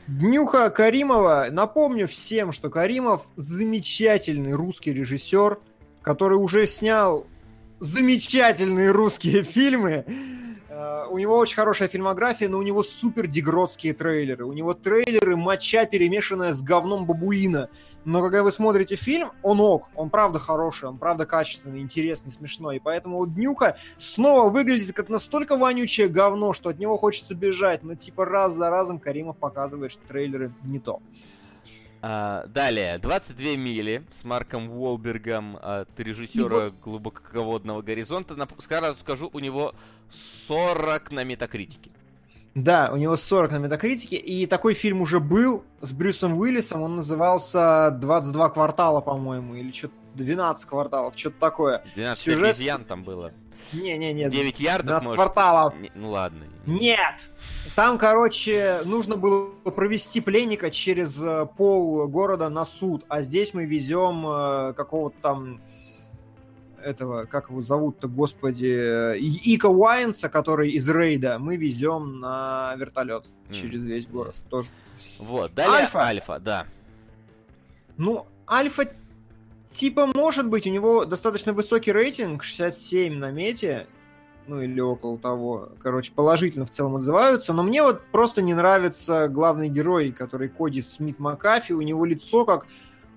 Днюха 0.07 0.71
Каримова. 0.71 1.49
Напомню 1.51 2.09
всем, 2.09 2.53
что 2.53 2.71
Каримов 2.71 3.27
замечательный 3.37 4.53
русский 4.53 4.93
режиссер, 4.93 5.59
который 6.03 6.39
уже 6.39 6.67
снял 6.67 7.27
замечательные 7.81 8.91
русские 8.91 9.43
фильмы 9.45 10.05
у 11.11 11.19
него 11.19 11.37
очень 11.37 11.57
хорошая 11.57 11.89
фильмография, 11.89 12.49
но 12.49 12.59
у 12.59 12.63
него 12.63 12.83
супер 12.83 13.27
дегродские 13.27 13.95
трейлеры. 13.95 14.45
У 14.45 14.53
него 14.53 14.75
трейлеры 14.75 15.37
моча, 15.37 15.85
перемешанная 15.85 16.55
с 16.55 16.63
говном 16.63 17.07
бабуина. 17.07 17.69
Но 18.05 18.23
когда 18.23 18.43
вы 18.43 18.51
смотрите 18.51 18.97
фильм, 18.97 19.31
он 19.43 19.61
ок, 19.61 19.89
он 19.95 20.09
правда 20.09 20.39
хороший, 20.39 20.89
он 20.89 20.97
правда 20.97 21.27
качественный, 21.27 21.81
интересный, 21.81 22.33
смешной. 22.33 22.77
И 22.77 22.81
поэтому 22.81 23.19
вот 23.19 23.35
Днюха 23.35 23.77
снова 23.99 24.49
выглядит 24.49 24.95
как 24.95 25.11
настолько 25.11 25.57
вонючее 25.57 26.09
говно, 26.09 26.55
что 26.55 26.71
от 26.71 26.79
него 26.79 26.97
хочется 26.97 27.35
бежать. 27.35 27.83
Но 27.83 27.95
типа 27.95 28.25
раз 28.25 28.55
за 28.55 28.71
разом 28.71 28.99
Каримов 28.99 29.37
показывает, 29.37 29.93
что 29.93 30.03
трейлеры 30.07 30.53
не 30.63 30.79
то. 30.79 31.01
А, 32.03 32.47
далее, 32.47 32.99
22 32.99 33.57
мили 33.57 34.05
с 34.11 34.25
Марком 34.25 34.71
Уолбергом 34.71 35.59
от 35.61 35.89
режиссера 35.99 36.65
вот... 36.65 36.75
глубоководного 36.83 37.83
горизонта. 37.83 38.37
Сразу 38.59 38.99
скажу, 39.01 39.29
у 39.33 39.39
него 39.39 39.75
40 40.49 41.11
на 41.11 41.25
метакритике. 41.25 41.91
Да, 42.55 42.91
у 42.93 42.97
него 42.97 43.17
40 43.17 43.53
на 43.53 43.59
метакритике, 43.59 44.17
и 44.17 44.47
такой 44.47 44.75
фильм 44.75 45.03
уже 45.03 45.21
был 45.21 45.63
с 45.81 45.93
Брюсом 45.93 46.37
Уиллисом, 46.37 46.83
он 46.83 46.97
назывался 46.97 47.91
22 47.93 48.49
квартала, 48.49 49.01
по-моему, 49.01 49.55
или 49.55 49.71
что-то 49.71 49.95
12 50.15 50.65
кварталов, 50.65 51.17
что-то 51.17 51.39
такое. 51.39 51.85
12 51.95 52.25
Сюжет... 52.25 52.57
обезьян 52.57 52.85
там 52.85 53.05
было. 53.05 53.33
Не-не-не. 53.73 54.29
9 54.29 54.61
ярдов, 54.61 54.87
12 54.87 55.09
может? 55.09 55.23
кварталов. 55.23 55.81
Не, 55.81 55.93
ну 55.95 56.11
ладно. 56.11 56.45
Нет! 56.67 57.31
Там, 57.77 57.99
короче, 57.99 58.81
нужно 58.85 59.17
было 59.17 59.53
провести 59.71 60.21
пленника 60.21 60.71
через 60.71 61.17
э, 61.21 61.47
пол 61.57 62.09
города 62.09 62.49
на 62.49 62.65
суд, 62.65 63.05
а 63.09 63.23
здесь 63.23 63.55
мы 63.55 63.65
везем 63.65 64.27
э, 64.27 64.73
какого-то 64.75 65.17
там 65.23 65.61
этого, 66.83 67.27
как 67.27 67.51
его 67.51 67.61
зовут-то, 67.61 68.09
господи, 68.09 69.15
э, 69.15 69.19
Ика 69.19 69.67
Уайнса, 69.67 70.29
который 70.29 70.71
из 70.71 70.89
рейда, 70.89 71.39
мы 71.39 71.57
везем 71.57 72.21
на 72.21 72.75
вертолет 72.77 73.27
mm. 73.49 73.55
через 73.55 73.85
весь 73.85 74.07
город 74.07 74.35
тоже. 74.49 74.69
Вот, 75.19 75.55
далее 75.55 75.81
Альфа. 75.81 76.01
Альфа, 76.01 76.39
да. 76.39 76.67
Ну, 77.97 78.27
Альфа 78.49 78.91
типа 79.71 80.07
может 80.15 80.49
быть, 80.49 80.67
у 80.67 80.71
него 80.71 81.05
достаточно 81.05 81.53
высокий 81.53 81.93
рейтинг, 81.93 82.43
67 82.43 83.15
на 83.15 83.31
мете, 83.31 83.87
ну 84.47 84.61
или 84.61 84.81
около 84.81 85.19
того, 85.19 85.71
короче, 85.81 86.13
положительно 86.13 86.67
в 86.67 86.71
целом 86.71 86.97
отзываются, 86.97 87.53
но 87.53 87.63
мне 87.63 87.83
вот 87.83 88.03
просто 88.13 88.43
не 88.43 88.55
нравится 88.55 89.29
главный 89.29 89.69
герой, 89.69 90.13
который 90.13 90.49
Коди 90.49 90.83
Смит 90.83 91.19
Макафи, 91.19 91.73
у 91.73 91.83
него 91.83 92.05
лицо 92.05 92.45
как 92.45 92.67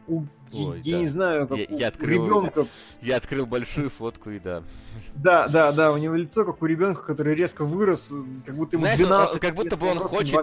у, 0.07 0.23
Ой, 0.53 0.81
я 0.83 0.95
да. 0.95 1.01
не 1.01 1.07
знаю, 1.07 1.47
как 1.47 1.57
я, 1.57 1.65
у 1.69 1.77
я 1.77 1.87
открыл, 1.87 2.25
ребенка. 2.25 2.67
Я 3.01 3.17
открыл 3.17 3.45
большую 3.45 3.89
фотку 3.89 4.29
и 4.29 4.39
да. 4.39 4.63
Да, 5.15 5.47
да, 5.47 5.71
да, 5.71 5.91
у 5.91 5.97
него 5.97 6.15
лицо 6.15 6.45
как 6.45 6.61
у 6.61 6.65
ребенка, 6.65 7.03
который 7.03 7.35
резко 7.35 7.65
вырос, 7.65 8.11
как 8.45 8.55
будто 8.55 8.77
ему 8.77 8.85
12 8.85 9.39
Как 9.39 9.55
будто 9.55 9.75
бы 9.75 9.87
он 9.87 9.99
хочет, 9.99 10.39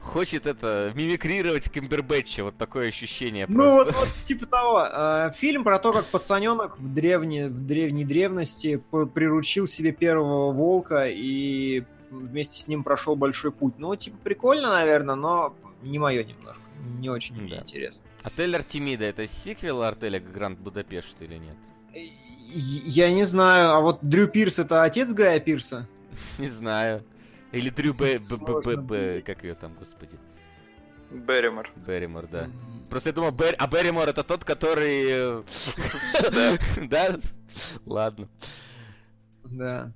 хочет 0.00 0.46
это, 0.46 0.92
мимикрировать 0.94 1.70
Кимбербэтча, 1.70 2.44
вот 2.44 2.56
такое 2.56 2.88
ощущение. 2.88 3.46
Ну 3.48 3.72
вот, 3.72 3.94
вот 3.94 4.08
типа 4.22 4.46
того. 4.46 4.86
А, 4.90 5.30
фильм 5.30 5.64
про 5.64 5.78
то, 5.78 5.92
как 5.92 6.06
пацаненок 6.06 6.78
в, 6.78 6.92
древне, 6.92 7.48
в 7.48 7.60
древней 7.66 8.04
древности 8.04 8.82
приручил 9.14 9.66
себе 9.66 9.92
первого 9.92 10.52
волка 10.52 11.06
и 11.08 11.84
вместе 12.10 12.58
с 12.58 12.68
ним 12.68 12.84
прошел 12.84 13.16
большой 13.16 13.50
путь. 13.50 13.74
Ну, 13.78 13.94
типа, 13.96 14.16
прикольно, 14.22 14.70
наверное, 14.70 15.14
но 15.14 15.54
не 15.84 15.98
мое 15.98 16.24
немножко. 16.24 16.62
Не 16.98 17.10
очень 17.10 17.36
да. 17.36 17.42
мне 17.42 17.56
интересно. 17.58 18.02
Отель 18.22 18.56
Артемида 18.56 19.04
это 19.04 19.26
сиквел 19.28 19.82
Артеля 19.82 20.20
Гранд 20.20 20.58
Будапешт 20.58 21.16
или 21.20 21.36
нет? 21.36 21.56
Я 22.52 23.10
не 23.10 23.24
знаю, 23.24 23.70
а 23.70 23.80
вот 23.80 23.98
Дрю 24.02 24.28
Пирс 24.28 24.58
это 24.58 24.82
отец 24.82 25.12
Гая 25.12 25.40
Пирса? 25.40 25.88
Не 26.38 26.48
знаю. 26.48 27.04
Или 27.52 27.70
Дрю 27.70 27.94
Б... 27.94 28.18
Как 29.22 29.44
ее 29.44 29.54
там, 29.54 29.74
господи? 29.74 30.18
Берримор. 31.10 31.70
Берримор, 31.76 32.26
да. 32.26 32.50
Просто 32.90 33.10
я 33.10 33.12
думал, 33.12 33.30
Бер... 33.30 33.54
а 33.58 33.66
Берримор 33.66 34.08
это 34.08 34.24
тот, 34.24 34.44
который... 34.44 35.44
Да? 36.88 37.16
Ладно. 37.86 38.28
Да. 39.44 39.92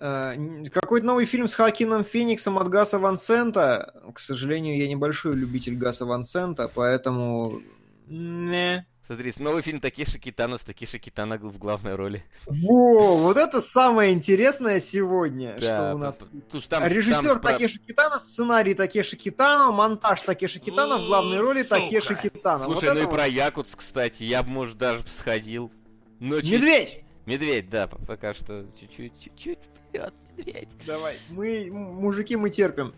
Э, 0.00 0.64
какой-то 0.72 1.06
новый 1.06 1.24
фильм 1.24 1.48
с 1.48 1.54
Хакином 1.54 2.04
Фениксом 2.04 2.58
от 2.58 2.68
Гаса 2.68 2.98
Ван 2.98 3.18
Сента. 3.18 3.94
К 4.14 4.18
сожалению, 4.20 4.78
я 4.78 4.88
небольшой 4.88 5.34
любитель 5.34 5.76
Гаса 5.76 6.06
Ван 6.06 6.24
Сента, 6.24 6.70
поэтому... 6.72 7.60
Не. 8.06 8.86
Смотри, 9.04 9.32
новый 9.38 9.62
фильм 9.62 9.80
Такеши 9.80 10.18
Китана 10.18 10.58
с 10.58 10.62
Такеши 10.62 10.98
Китана 10.98 11.36
в 11.38 11.58
главной 11.58 11.94
роли. 11.94 12.24
Во, 12.46 13.16
вот 13.16 13.36
это 13.36 13.60
самое 13.60 14.12
интересное 14.12 14.80
сегодня, 14.80 15.56
да, 15.58 15.66
что 15.66 15.94
у 15.94 15.98
нас. 15.98 16.20
Слушай, 16.50 16.68
там, 16.68 16.86
Режиссер 16.86 17.38
там 17.38 17.40
Такеши 17.40 17.78
Китана, 17.80 18.18
сценарий 18.18 18.74
Такеши 18.74 19.16
Китана, 19.16 19.72
монтаж 19.72 20.20
Такеши 20.22 20.60
Китана, 20.60 20.98
в 20.98 21.06
главной 21.06 21.40
роли 21.40 21.62
Сука. 21.62 21.80
Такеши 21.80 22.14
Китана. 22.16 22.64
Слушай, 22.64 22.90
вот 22.90 22.94
ну 22.94 23.00
и 23.00 23.04
вот... 23.04 23.14
про 23.14 23.26
Якутс, 23.26 23.74
кстати, 23.74 24.24
я 24.24 24.42
бы, 24.42 24.50
может, 24.50 24.76
даже 24.76 25.02
сходил. 25.06 25.72
Но 26.20 26.36
Медведь! 26.36 27.02
Медведь, 27.24 27.68
да, 27.70 27.86
пока 27.86 28.34
что 28.34 28.66
чуть-чуть, 28.78 29.12
чуть-чуть 29.20 29.58
вперед, 29.88 30.14
медведь. 30.36 30.68
Давай, 30.86 31.16
мы, 31.30 31.68
мужики, 31.70 32.36
мы 32.36 32.50
терпим. 32.50 32.94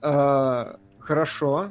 А, 0.00 0.78
хорошо. 0.98 1.70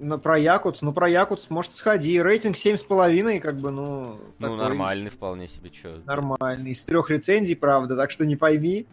Но 0.00 0.18
про 0.18 0.36
Якутс, 0.38 0.82
ну 0.82 0.92
про 0.92 1.08
Якутс, 1.08 1.50
может, 1.50 1.72
сходи. 1.72 2.20
Рейтинг 2.20 2.56
7,5, 2.56 3.40
как 3.40 3.56
бы, 3.56 3.70
ну... 3.70 4.18
Ну, 4.38 4.48
такой... 4.48 4.56
нормальный 4.56 5.10
вполне 5.10 5.48
себе, 5.48 5.70
чё. 5.70 6.00
Нормальный. 6.04 6.72
Из 6.72 6.80
трех 6.80 7.10
рецензий, 7.10 7.56
правда, 7.56 7.96
так 7.96 8.10
что 8.10 8.26
не 8.26 8.36
пойми. 8.36 8.86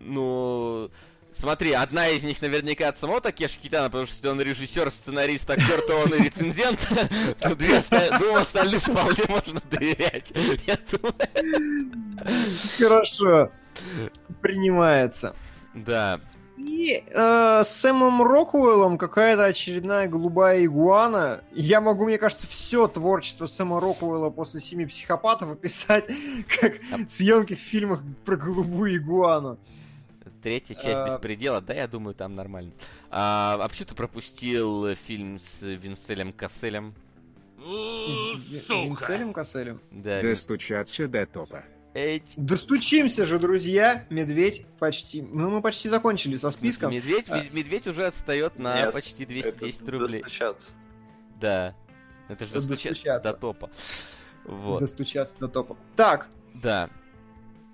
Ну... 0.00 0.90
Смотри, 1.32 1.72
одна 1.72 2.08
из 2.10 2.22
них 2.22 2.40
наверняка 2.42 2.88
от 2.88 2.96
самого 2.96 3.20
Такеши 3.20 3.58
Китана, 3.58 3.88
потому 3.88 4.06
что 4.06 4.14
если 4.14 4.28
он 4.28 4.40
режиссер, 4.40 4.88
сценарист, 4.88 5.50
актер, 5.50 5.80
то 5.80 5.96
он 5.96 6.14
и 6.14 6.22
рецензент. 6.22 6.88
Две 7.58 7.82
двум 8.20 8.36
остальным 8.36 8.78
вполне 8.78 9.24
можно 9.28 9.60
доверять. 9.68 10.32
Хорошо. 12.78 13.50
Принимается. 14.40 15.34
Да. 15.74 16.20
И 16.56 17.02
э, 17.04 17.62
с 17.64 17.68
Сэмом 17.68 18.22
Рокуэллом 18.22 18.96
какая-то 18.96 19.44
очередная 19.44 20.08
голубая 20.08 20.64
игуана. 20.64 21.42
Я 21.52 21.80
могу, 21.80 22.04
мне 22.04 22.16
кажется, 22.16 22.46
все 22.46 22.86
творчество 22.86 23.46
Сэма 23.46 23.80
Рокуэлла 23.80 24.30
после 24.30 24.60
«Семи 24.60 24.86
психопатов» 24.86 25.50
описать 25.50 26.08
как 26.60 26.74
съемки 27.08 27.54
в 27.54 27.58
фильмах 27.58 28.02
про 28.24 28.36
голубую 28.36 28.96
игуану. 28.96 29.58
Третья 30.42 30.74
часть 30.74 30.86
а... 30.86 31.08
«Беспредела», 31.08 31.60
да, 31.60 31.74
я 31.74 31.88
думаю, 31.88 32.14
там 32.14 32.34
нормально. 32.34 32.72
А, 33.10 33.58
а 33.60 33.68
почему 33.68 33.88
ты 33.88 33.94
пропустил 33.94 34.94
фильм 34.94 35.38
с 35.38 35.62
Винселем 35.62 36.32
Касселем? 36.32 36.94
Сука! 37.58 38.76
Винселем 38.76 39.32
Касселем? 39.32 39.80
Да. 39.90 40.20
Достучаться 40.22 41.08
до 41.08 41.26
топа. 41.26 41.64
Эти... 41.94 42.24
Достучимся 42.36 43.24
же, 43.24 43.38
друзья. 43.38 44.04
Медведь 44.10 44.66
почти... 44.80 45.22
Ну, 45.22 45.48
мы 45.48 45.62
почти 45.62 45.88
закончили 45.88 46.34
со 46.34 46.50
списком. 46.50 46.92
Медведь, 46.92 47.26
а... 47.30 47.42
медведь 47.52 47.86
уже 47.86 48.06
отстает 48.06 48.58
на 48.58 48.82
Нет, 48.82 48.92
почти 48.92 49.24
210 49.24 49.80
это 49.80 49.90
рублей. 49.92 50.22
Достучаться. 50.22 50.72
Да. 51.40 51.74
Это 52.28 52.46
же 52.46 52.54
достучаться, 52.54 52.88
достучаться 52.88 53.32
до 53.32 53.38
топа. 53.38 53.70
Вот. 54.44 54.80
Достучаться 54.80 55.36
до 55.38 55.48
топа. 55.48 55.76
Так. 55.94 56.28
Да. 56.54 56.90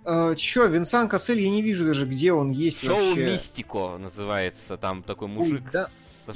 Uh, 0.04 0.34
чё, 0.36 0.66
Винсан 0.66 1.08
Кассель, 1.08 1.40
я 1.40 1.50
не 1.50 1.62
вижу 1.62 1.84
даже, 1.86 2.06
где 2.06 2.32
он 2.32 2.50
есть 2.50 2.80
Шоу 2.84 2.96
вообще. 2.96 3.26
Мистико 3.26 3.98
называется, 3.98 4.76
там 4.76 5.02
такой 5.02 5.28
мужик 5.28 5.62
Ой, 5.64 5.70
да. 5.72 5.88
со 6.26 6.32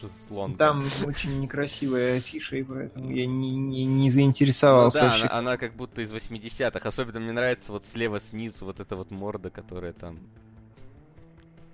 шезлонгом. 0.00 0.56
Там 0.56 0.84
очень 1.06 1.40
некрасивая 1.40 2.18
афиша, 2.18 2.56
и 2.56 2.62
поэтому 2.62 3.10
я 3.10 3.26
не, 3.26 3.56
не, 3.56 3.84
не 3.84 4.10
заинтересовался. 4.10 5.02
Ну, 5.02 5.08
да, 5.08 5.14
она, 5.14 5.38
она 5.38 5.56
как 5.56 5.74
будто 5.74 6.02
из 6.02 6.12
80-х. 6.12 6.88
Особенно 6.88 7.20
мне 7.20 7.32
нравится 7.32 7.72
вот 7.72 7.84
слева 7.84 8.20
снизу 8.20 8.64
вот 8.64 8.80
эта 8.80 8.96
вот 8.96 9.10
морда, 9.10 9.50
которая 9.50 9.92
там... 9.92 10.18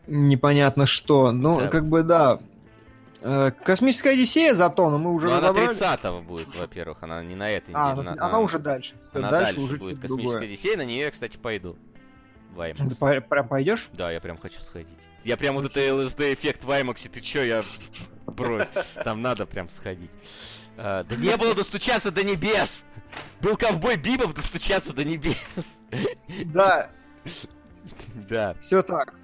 Непонятно 0.06 0.86
что. 0.86 1.32
Ну, 1.32 1.60
да. 1.60 1.68
как 1.68 1.88
бы 1.88 2.02
да, 2.02 2.40
Э, 3.26 3.52
Космическая 3.64 4.10
Одиссея 4.10 4.54
зато, 4.54 4.90
но 4.90 4.98
мы 4.98 5.10
уже 5.14 5.28
но 5.28 5.38
разобрали. 5.38 5.68
она 5.68 5.94
30-го 5.94 6.20
будет, 6.20 6.54
во-первых, 6.54 7.02
она 7.02 7.24
не 7.24 7.34
на 7.34 7.50
этой 7.50 7.72
а, 7.72 7.92
неделе. 7.94 8.10
А, 8.10 8.12
она, 8.12 8.26
она 8.26 8.38
уже 8.40 8.58
дальше. 8.58 8.96
Она 9.14 9.30
дальше, 9.30 9.54
дальше 9.54 9.60
уже 9.60 9.76
будет 9.78 9.98
Космическая 9.98 10.32
другое. 10.32 10.46
Одиссея, 10.46 10.76
на 10.76 10.84
нее 10.84 11.00
я, 11.00 11.10
кстати, 11.10 11.38
пойду. 11.38 11.74
В 12.54 12.60
IMAX. 12.60 12.90
Ты 12.90 13.20
прям 13.22 13.48
пойдешь? 13.48 13.88
Да, 13.94 14.12
я 14.12 14.20
прям 14.20 14.36
хочу 14.36 14.60
сходить. 14.60 14.98
Я 15.24 15.38
прям 15.38 15.54
вот 15.54 15.64
это 15.64 15.80
LSD-эффект 15.80 16.64
в 16.64 16.70
IMAX, 16.70 17.08
ты 17.08 17.20
чё, 17.22 17.42
я... 17.42 17.62
Брось, 18.36 18.68
там 19.04 19.22
надо 19.22 19.46
прям 19.46 19.68
сходить. 19.70 20.10
А, 20.76 21.04
да 21.04 21.16
не 21.16 21.36
было 21.36 21.54
достучаться 21.54 22.10
до 22.10 22.24
небес! 22.24 22.84
Был 23.40 23.56
ковбой 23.56 23.96
Бибов 23.96 24.34
достучаться 24.34 24.92
до 24.92 25.04
небес! 25.04 25.36
Да. 26.46 26.90
Да. 28.14 28.56
Все 28.60 28.82
так. 28.82 29.14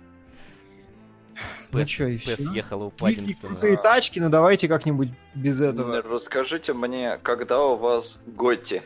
Ну 1.73 1.87
что, 1.87 2.05
и 2.05 2.19
все? 2.19 2.37
ехала 2.53 2.85
у 2.85 2.91
Паддингтона. 2.91 3.55
крутые 3.55 3.77
тачки, 3.79 4.19
но 4.19 4.29
давайте 4.29 4.69
как-нибудь 4.69 5.09
без 5.35 5.61
этого. 5.61 6.03
Расскажите 6.03 6.73
мне, 6.75 7.17
когда 7.19 7.63
у 7.65 7.77
вас 7.77 8.21
Готи? 8.27 8.83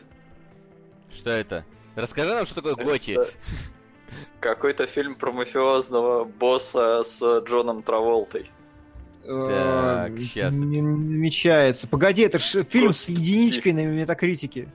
Что 1.13 1.31
это? 1.31 1.65
Расскажи 1.95 2.33
нам, 2.33 2.45
что 2.45 2.55
такое 2.61 2.75
Готи. 2.75 3.17
Какой-то 4.39 4.85
фильм 4.85 5.15
про 5.15 5.31
мафиозного 5.31 6.23
босса 6.23 7.03
с 7.03 7.21
Джоном 7.41 7.83
Траволтой. 7.83 8.49
Так, 9.25 10.19
сейчас. 10.19 10.53
Не 10.53 10.81
намечается. 10.81 11.87
Погоди, 11.87 12.21
это 12.21 12.37
же 12.37 12.63
фильм 12.63 12.93
с 12.93 13.09
единичкой 13.09 13.73
на 13.73 13.85
метакритике. 13.85 14.67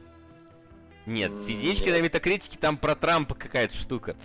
Нет, 1.07 1.33
с 1.33 1.49
единичкой 1.49 1.93
на 1.93 2.03
метакритике 2.03 2.59
там 2.59 2.77
про 2.77 2.95
Трампа 2.95 3.35
какая-то 3.35 3.75
штука. 3.75 4.17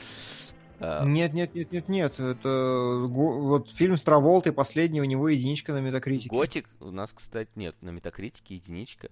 А, 0.79 1.05
нет, 1.05 1.33
нет, 1.33 1.55
нет, 1.55 1.71
нет, 1.71 1.89
нет. 1.89 2.19
Это 2.19 3.05
вот 3.07 3.69
фильм 3.69 3.97
с 3.97 4.03
Траволтой 4.03 4.51
последний, 4.51 5.01
у 5.01 5.05
него 5.05 5.29
единичка 5.29 5.73
на 5.73 5.79
метакритике. 5.79 6.29
Готик 6.29 6.67
у 6.79 6.91
нас, 6.91 7.11
кстати, 7.13 7.49
нет, 7.55 7.75
на 7.81 7.89
метакритике 7.89 8.55
единичка. 8.55 9.09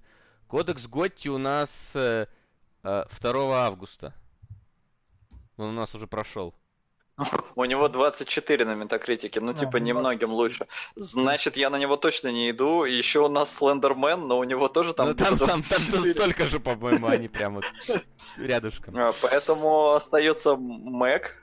Кодекс 0.48 0.88
Готти 0.88 1.30
у 1.30 1.38
нас 1.38 1.92
э, 1.96 2.28
2 2.84 3.08
э, 3.24 3.54
августа. 3.54 4.14
Он 5.58 5.70
у 5.70 5.72
нас 5.72 5.96
уже 5.96 6.06
прошел. 6.06 6.54
У 7.56 7.66
него 7.66 7.88
24 7.90 8.66
на 8.66 8.76
метакритике, 8.76 9.40
ну, 9.40 9.52
а, 9.52 9.54
типа, 9.54 9.78
немногим 9.78 10.32
лучше. 10.32 10.68
Значит, 10.96 11.58
я 11.58 11.70
на 11.70 11.78
него 11.78 11.96
точно 11.98 12.32
не 12.32 12.50
иду. 12.50 12.86
Еще 12.86 13.20
у 13.20 13.30
нас 13.30 13.56
Слендермен, 13.56 14.28
но 14.28 14.40
у 14.40 14.44
него 14.44 14.68
тоже 14.68 14.94
там... 14.94 15.10
Ну, 15.10 15.16
там, 15.16 15.38
там, 15.38 15.62
там 15.62 15.62
столько 15.62 16.48
же, 16.48 16.60
по-моему, 16.60 17.08
они 17.08 17.28
прям 17.30 17.56
вот 17.56 17.66
рядышком. 18.38 18.98
А, 18.98 19.14
поэтому 19.22 19.92
остается 19.92 20.56
Мэг, 20.56 21.40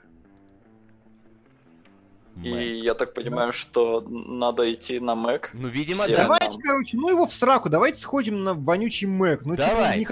и 2.43 2.79
я 2.79 2.93
так 2.93 3.13
понимаю, 3.13 3.53
что 3.53 4.01
надо 4.07 4.71
идти 4.73 4.99
на 4.99 5.15
Мэг. 5.15 5.51
Ну, 5.53 5.67
видимо, 5.67 6.07
да. 6.07 6.23
Давайте, 6.23 6.57
нам... 6.57 6.61
короче, 6.61 6.97
ну 6.97 7.09
его 7.09 7.27
в 7.27 7.33
сраку, 7.33 7.69
давайте 7.69 8.01
сходим 8.01 8.43
на 8.43 8.53
вонючий 8.53 9.05
Мэг. 9.07 9.45
Ну, 9.45 9.55
типа, 9.55 9.67
Давай. 9.67 9.99
не 9.99 10.05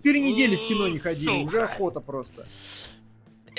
четыре 0.00 0.20
недели 0.20 0.56
в 0.56 0.66
кино 0.66 0.88
не 0.88 0.98
ходили, 0.98 1.26
Сука. 1.26 1.46
уже 1.46 1.62
охота 1.62 2.00
просто. 2.00 2.46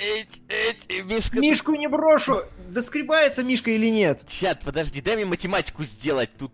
Эть, 0.02 0.42
эть, 0.48 1.04
Мишка... 1.04 1.38
Мишку 1.38 1.74
не 1.74 1.86
брошу! 1.86 2.42
Доскребается 2.68 3.44
Мишка 3.44 3.70
или 3.70 3.88
нет? 3.88 4.26
Чат, 4.26 4.64
подожди, 4.64 5.00
дай 5.00 5.14
мне 5.14 5.26
математику 5.26 5.84
сделать 5.84 6.30
тут. 6.36 6.50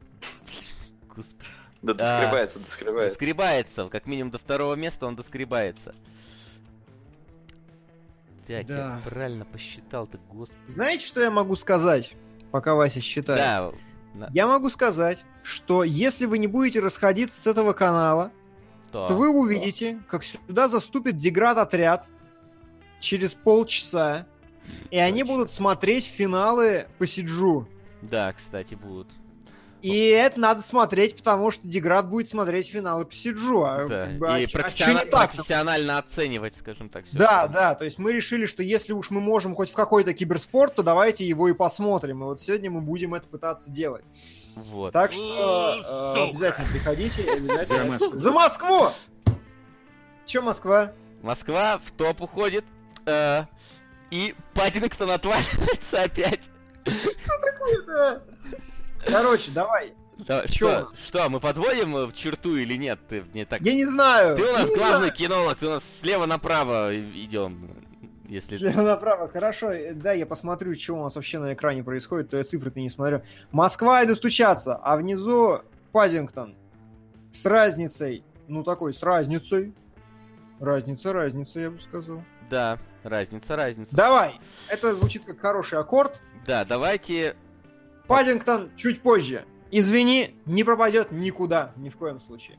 Господи. 1.14 1.46
Да 1.80 1.94
доскребается, 1.94 2.58
а, 2.58 2.62
доскребается. 2.62 3.18
Доскребается, 3.18 3.88
как 3.88 4.06
минимум 4.06 4.32
до 4.32 4.38
второго 4.38 4.74
места 4.74 5.06
он 5.06 5.16
доскребается. 5.16 5.94
Так, 8.46 8.66
да. 8.66 9.00
я 9.04 9.10
правильно 9.10 9.46
посчитал-то, 9.46 10.18
господи. 10.30 10.60
Знаете, 10.66 11.06
что 11.06 11.22
я 11.22 11.30
могу 11.30 11.56
сказать, 11.56 12.12
пока 12.50 12.74
Вася 12.74 13.00
считает? 13.00 13.74
Да. 14.14 14.28
Я 14.34 14.46
могу 14.46 14.68
сказать, 14.68 15.24
что 15.42 15.84
если 15.84 16.26
вы 16.26 16.38
не 16.38 16.48
будете 16.48 16.80
расходиться 16.80 17.40
с 17.40 17.46
этого 17.46 17.72
канала, 17.72 18.30
то, 18.90 19.08
то 19.08 19.14
вы 19.14 19.30
увидите, 19.30 20.02
как 20.08 20.24
сюда 20.24 20.68
заступит 20.68 21.16
деград-отряд 21.16 22.08
через 23.00 23.34
полчаса, 23.34 24.26
и 24.66 24.96
Точно. 24.96 25.04
они 25.04 25.22
будут 25.22 25.50
смотреть 25.50 26.04
финалы 26.04 26.86
по 26.98 27.06
Сиджу. 27.06 27.68
Да, 28.02 28.32
кстати, 28.32 28.74
будут. 28.74 29.08
И 29.80 30.06
это 30.08 30.40
надо 30.40 30.62
смотреть, 30.62 31.16
потому 31.16 31.52
что 31.52 31.68
Деград 31.68 32.08
будет 32.08 32.28
смотреть 32.28 32.68
финалы 32.68 33.04
по 33.04 33.14
Сиджу. 33.14 33.64
А, 33.64 33.86
да. 33.86 34.06
Бы, 34.06 34.26
и 34.40 34.44
а, 34.44 34.46
профессиона- 34.48 35.08
а 35.12 35.28
профессионально 35.28 35.98
оценивать, 35.98 36.56
скажем 36.56 36.88
так. 36.88 37.04
Да, 37.12 37.44
это. 37.44 37.52
да, 37.52 37.74
то 37.76 37.84
есть 37.84 37.98
мы 37.98 38.12
решили, 38.12 38.46
что 38.46 38.64
если 38.64 38.92
уж 38.92 39.10
мы 39.10 39.20
можем 39.20 39.54
хоть 39.54 39.70
в 39.70 39.74
какой-то 39.74 40.14
киберспорт, 40.14 40.74
то 40.74 40.82
давайте 40.82 41.24
его 41.24 41.48
и 41.48 41.52
посмотрим. 41.52 42.22
И 42.22 42.24
вот 42.24 42.40
сегодня 42.40 42.70
мы 42.70 42.80
будем 42.80 43.14
это 43.14 43.28
пытаться 43.28 43.70
делать. 43.70 44.04
Вот. 44.56 44.92
Так 44.92 45.12
что 45.12 45.76
э, 46.16 46.30
обязательно 46.30 46.66
приходите. 46.72 47.22
Обязательно. 47.32 47.78
За 47.78 47.84
Москву! 47.86 48.16
За 48.16 48.32
Москву! 48.32 48.88
Че 50.26 50.40
Москва? 50.40 50.92
Москва 51.22 51.78
в 51.84 51.92
топ 51.92 52.20
уходит. 52.22 52.64
Э, 53.08 53.46
и 54.10 54.34
Паддингтон 54.54 55.10
отваливается 55.10 56.02
опять. 56.02 56.48
Что 56.86 57.10
такое-то? 57.42 58.22
Короче, 59.06 59.50
давай. 59.52 59.94
Да, 60.18 60.46
что, 60.48 60.90
что, 60.94 61.28
мы 61.28 61.38
подводим 61.38 61.94
в 62.06 62.12
черту 62.12 62.56
или 62.56 62.74
нет? 62.74 62.98
Ты 63.08 63.22
мне 63.22 63.46
так... 63.46 63.60
Я 63.60 63.74
не 63.74 63.84
знаю. 63.84 64.36
Ты 64.36 64.42
у 64.42 64.52
нас 64.52 64.68
не 64.68 64.74
главный 64.74 65.10
кинолог, 65.12 65.56
ты 65.56 65.66
у 65.66 65.70
нас 65.70 65.84
слева 66.00 66.26
направо 66.26 66.96
идем. 66.96 67.70
Если... 68.26 68.56
Слева 68.56 68.82
направо, 68.82 69.28
хорошо. 69.28 69.70
Да, 69.94 70.12
я 70.12 70.26
посмотрю, 70.26 70.74
что 70.74 70.94
у 70.94 71.02
нас 71.02 71.14
вообще 71.14 71.38
на 71.38 71.54
экране 71.54 71.84
происходит, 71.84 72.30
то 72.30 72.36
я 72.36 72.44
цифры-то 72.44 72.80
не 72.80 72.90
смотрю. 72.90 73.22
Москва 73.52 74.02
и 74.02 74.06
достучаться, 74.06 74.74
а 74.74 74.96
внизу 74.96 75.62
Паддингтон. 75.92 76.56
С 77.32 77.46
разницей. 77.46 78.24
Ну, 78.48 78.64
такой, 78.64 78.94
с 78.94 79.02
разницей. 79.02 79.72
Разница, 80.58 81.12
разница, 81.12 81.60
я 81.60 81.70
бы 81.70 81.80
сказал. 81.80 82.22
Да, 82.50 82.78
разница, 83.02 83.56
разница. 83.56 83.94
Давай! 83.94 84.38
Это 84.68 84.94
звучит 84.94 85.24
как 85.24 85.40
хороший 85.40 85.78
аккорд. 85.78 86.20
Да, 86.44 86.64
давайте 86.64 87.36
Паддингтон 88.06 88.70
чуть 88.76 89.02
позже. 89.02 89.44
Извини, 89.70 90.36
не 90.46 90.64
пропадет 90.64 91.12
никуда, 91.12 91.72
ни 91.76 91.90
в 91.90 91.96
коем 91.96 92.20
случае. 92.20 92.58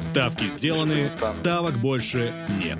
Ставки 0.00 0.46
сделаны, 0.48 1.10
ставок 1.26 1.78
больше 1.78 2.34
нет. 2.62 2.78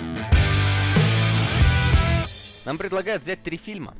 Нам 2.67 2.77
предлагают 2.77 3.23
взять 3.23 3.43
три 3.43 3.57
фильма. 3.57 3.95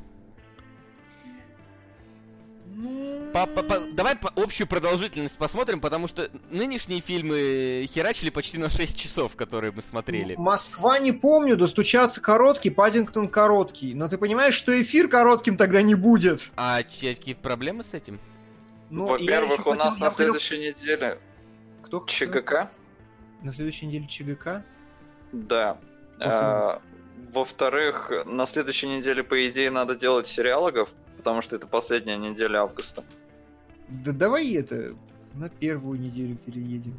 По, 3.33 3.45
по, 3.45 3.61
по, 3.61 3.79
давай 3.91 4.15
по 4.15 4.31
общую 4.35 4.67
продолжительность 4.67 5.37
посмотрим, 5.37 5.81
потому 5.81 6.07
что 6.07 6.29
нынешние 6.49 7.01
фильмы 7.01 7.87
херачили 7.87 8.29
почти 8.29 8.57
на 8.57 8.69
6 8.69 8.97
часов, 8.97 9.35
которые 9.35 9.71
мы 9.71 9.81
смотрели. 9.81 10.35
Москва 10.35 10.97
не 10.97 11.11
помню, 11.11 11.55
достучаться 11.55 12.21
короткий, 12.21 12.69
Паддингтон 12.69 13.27
короткий. 13.27 13.93
Но 13.93 14.07
ты 14.07 14.17
понимаешь, 14.17 14.55
что 14.55 14.79
эфир 14.81 15.09
коротким 15.09 15.57
тогда 15.57 15.81
не 15.81 15.95
будет. 15.95 16.41
А 16.55 16.81
какие-то 16.81 17.41
проблемы 17.41 17.83
с 17.83 17.93
этим? 17.93 18.19
Ну, 18.89 19.07
Во-первых, 19.07 19.67
у 19.67 19.73
нас 19.73 19.99
на 19.99 20.09
следующей 20.09 20.57
неделе 20.57 21.19
Кто? 21.83 22.03
ЧГК. 22.05 22.71
На 23.43 23.53
следующей 23.53 23.85
неделе 23.85 24.07
ЧГК? 24.07 24.63
Да. 25.31 25.77
А, 26.19 26.81
во-вторых, 27.31 28.11
на 28.25 28.45
следующей 28.47 28.87
неделе, 28.87 29.23
по 29.23 29.47
идее, 29.47 29.69
надо 29.69 29.95
делать 29.95 30.25
сериалогов, 30.27 30.89
потому 31.19 31.41
что 31.41 31.55
это 31.55 31.67
последняя 31.67 32.17
неделя 32.17 32.61
августа. 32.61 33.03
Да 33.87 34.11
давай 34.11 34.53
это 34.53 34.95
на 35.35 35.49
первую 35.49 35.99
неделю 35.99 36.37
переедем. 36.37 36.95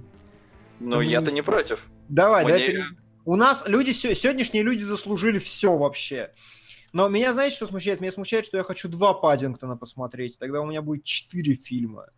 Ну, 0.79 0.93
Там 0.93 1.01
я-то 1.01 1.33
не 1.33 1.43
против. 1.43 1.87
Давай, 2.09 2.45
Мне... 2.45 2.53
давай. 2.53 2.67
Пере... 2.69 2.85
У 3.25 3.37
нас 3.37 3.65
люди, 3.67 3.91
сегодняшние 3.91 4.63
люди 4.63 4.85
заслужили 4.85 5.39
все 5.39 5.77
вообще. 5.77 6.33
Но 6.93 7.09
меня, 7.09 7.33
знаете, 7.33 7.57
что 7.57 7.67
смущает? 7.67 8.01
Меня 8.01 8.13
смущает, 8.13 8.47
что 8.47 8.57
я 8.57 8.63
хочу 8.63 8.89
два 8.89 9.15
Паддингтона 9.15 9.77
посмотреть. 9.77 10.39
Тогда 10.39 10.61
у 10.61 10.67
меня 10.67 10.83
будет 10.83 11.05
четыре 11.05 11.55
фильма. 11.55 12.09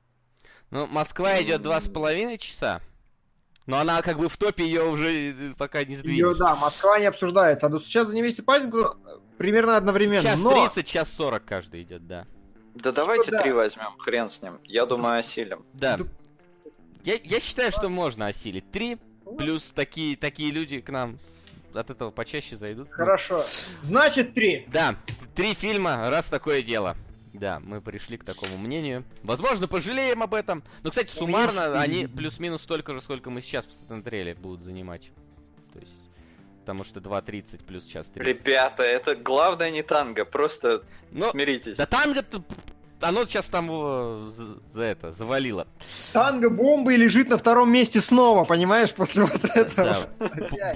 Ну, 0.71 0.87
Москва 0.87 1.43
идет 1.43 1.63
два 1.63 1.81
с 1.81 1.89
половиной 1.89 2.39
часа. 2.39 2.81
Но 3.67 3.79
она 3.79 4.03
как 4.03 4.19
бы 4.19 4.29
в 4.29 4.37
топе 4.37 4.65
ее 4.65 4.85
уже 4.85 5.33
э, 5.33 5.55
пока 5.57 5.85
не 5.85 5.97
сдвинешь. 5.97 6.19
Ее, 6.19 6.35
да, 6.35 6.57
Москва 6.57 6.99
не 6.99 7.07
обсуждается. 7.07 7.67
А 7.67 7.79
сейчас 7.79 8.09
за 8.09 8.15
невесте 8.15 8.43
Паддингтон 8.43 8.97
примерно 9.39 9.77
одновременно. 9.77 10.23
Час 10.23 10.41
но... 10.41 10.51
30, 10.69 10.87
час 10.87 11.13
40 11.13 11.45
каждый 11.45 11.83
идет, 11.83 12.07
да. 12.07 12.27
Да 12.75 12.81
что 12.81 12.93
давайте 12.93 13.31
да. 13.31 13.43
три 13.43 13.53
возьмем, 13.53 13.97
хрен 13.99 14.29
с 14.29 14.43
ним. 14.43 14.59
Я 14.65 14.87
думаю, 14.87 15.19
осилим. 15.19 15.65
Да. 15.75 15.99
да. 15.99 16.05
Я, 17.05 17.19
я 17.23 17.41
считаю, 17.41 17.71
что 17.71 17.89
можно 17.89 18.29
осилить. 18.29 18.71
Три, 18.71 18.99
плюс 19.39 19.73
такие, 19.75 20.17
такие 20.17 20.51
люди 20.51 20.81
к 20.81 20.89
нам 20.91 21.19
от 21.75 21.91
этого 21.91 22.11
почаще 22.11 22.57
зайдут. 22.57 22.91
Хорошо. 22.91 23.45
Значит, 23.81 24.35
три. 24.35 24.67
Да, 24.73 24.97
три 25.35 25.55
фильма, 25.55 26.11
раз 26.11 26.27
такое 26.27 26.63
дело. 26.63 26.97
Да, 27.33 27.61
мы 27.61 27.81
пришли 27.81 28.19
к 28.19 28.25
такому 28.25 28.59
мнению. 28.59 29.05
Возможно, 29.23 29.67
пожалеем 29.67 30.23
об 30.23 30.35
этом. 30.35 30.63
Но, 30.83 30.91
кстати, 30.91 31.11
суммарно 31.11 31.81
они 31.81 32.07
плюс-минус 32.07 32.63
столько 32.63 32.93
же, 32.93 33.01
сколько 33.01 33.31
мы 33.31 33.41
сейчас 33.41 33.67
посмотрели, 33.67 34.35
будут 34.35 34.63
занимать. 34.63 35.11
То 35.73 35.79
есть, 35.79 35.95
потому 36.61 36.85
что 36.85 37.01
2.30 37.01 37.65
плюс 37.65 37.87
час 37.87 38.09
30. 38.09 38.47
Ребята, 38.47 38.83
это 38.83 39.17
главное 39.17 39.71
не 39.71 39.83
танго, 39.83 40.25
просто 40.25 40.85
Но, 41.11 41.27
смиритесь. 41.27 41.79
Да 41.79 41.87
танго 41.87 42.23
оно 43.03 43.25
сейчас 43.25 43.49
там 43.49 43.67
его 43.67 44.31
за, 44.73 44.83
это 44.83 45.13
завалило. 45.13 45.67
Танго 46.13 46.51
бомбы 46.51 46.97
лежит 46.97 47.29
на 47.29 47.39
втором 47.39 47.73
месте 47.73 48.01
снова, 48.01 48.45
понимаешь, 48.45 48.93
после 48.93 49.25
вот 49.25 49.45
этого. 49.45 50.09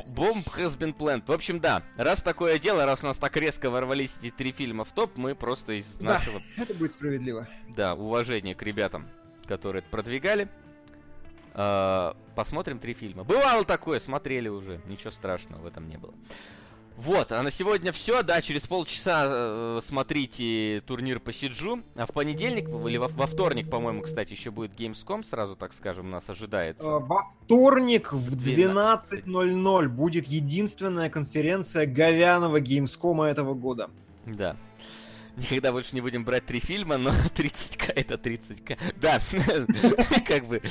Бомб 0.09 0.47
has 0.57 0.77
been 0.79 0.97
planned. 0.97 1.25
В 1.27 1.33
общем, 1.33 1.61
да, 1.61 1.83
раз 1.97 2.23
такое 2.23 2.59
дело, 2.59 2.85
раз 2.87 3.03
у 3.03 3.07
нас 3.07 3.19
так 3.19 3.37
резко 3.37 3.71
ворвались 3.71 4.15
эти 4.21 4.31
три 4.31 4.53
фильма 4.53 4.85
в 4.85 4.93
топ, 4.93 5.17
мы 5.17 5.35
просто 5.35 5.73
из 5.73 6.01
нашего... 6.01 6.41
это 6.57 6.75
будет 6.75 6.93
справедливо. 6.93 7.49
Да, 7.77 7.95
уважения 7.95 8.55
к 8.55 8.63
ребятам, 8.63 9.09
которые 9.47 9.81
это 9.81 9.89
продвигали. 9.91 10.49
А, 11.55 12.15
посмотрим 12.35 12.79
три 12.79 12.93
фильма. 12.93 13.25
Бывало 13.25 13.65
такое, 13.65 13.99
смотрели 13.99 14.49
уже, 14.49 14.81
ничего 14.89 15.11
страшного 15.11 15.63
в 15.63 15.67
этом 15.67 15.89
не 15.89 15.97
было. 15.97 16.13
Вот, 16.97 17.31
а 17.33 17.43
на 17.43 17.51
сегодня 17.51 17.93
все, 17.93 18.23
да, 18.23 18.41
через 18.41 18.67
полчаса 18.67 19.25
э, 19.27 19.81
смотрите 19.83 20.83
турнир 20.87 21.21
по 21.21 21.33
Сиджу, 21.33 21.83
а 21.95 22.07
в 22.07 22.13
понедельник 22.13 22.69
или 22.69 22.97
во, 22.97 23.09
во 23.09 23.27
вторник, 23.27 23.71
по-моему, 23.71 24.03
кстати, 24.03 24.33
еще 24.33 24.51
будет 24.51 24.79
Gamescom, 24.79 25.23
сразу 25.23 25.57
так 25.57 25.73
скажем, 25.73 26.11
нас 26.11 26.31
ожидается. 26.31 26.85
Э, 26.85 26.99
во 26.99 27.23
вторник 27.25 28.13
в 28.13 28.35
12.00 28.37 29.89
будет 29.89 30.27
единственная 30.27 31.11
конференция 31.11 31.87
говяного 31.87 32.61
Gamescom 32.61 33.25
этого 33.25 33.55
года. 33.55 33.91
Да 34.25 34.57
никогда 35.37 35.73
больше 35.73 35.95
не 35.95 36.01
будем 36.01 36.25
брать 36.25 36.47
три 36.47 36.61
фильма, 36.61 36.97
но 36.97 37.11
30к 37.35 37.93
это 37.95 38.15
30к. 38.15 38.79
Да, 38.97 39.21
как 40.27 40.47
бы 40.47 40.63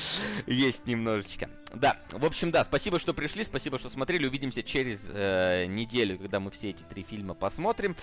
есть 0.48 0.85
немножечко. 0.85 1.50
Да, 1.74 2.00
в 2.11 2.26
общем, 2.26 2.52
да, 2.52 2.64
спасибо, 2.66 3.00
что 3.00 3.14
пришли, 3.14 3.44
спасибо, 3.44 3.77
что 3.77 3.90
смотрели. 3.90 4.27
Увидимся 4.27 4.64
через 4.64 5.02
э, 5.10 5.66
неделю, 5.68 6.18
когда 6.18 6.40
мы 6.40 6.52
все 6.52 6.69
эти 6.69 6.84
три 6.84 7.03
фильма 7.03 7.34
посмотрим. 7.34 7.95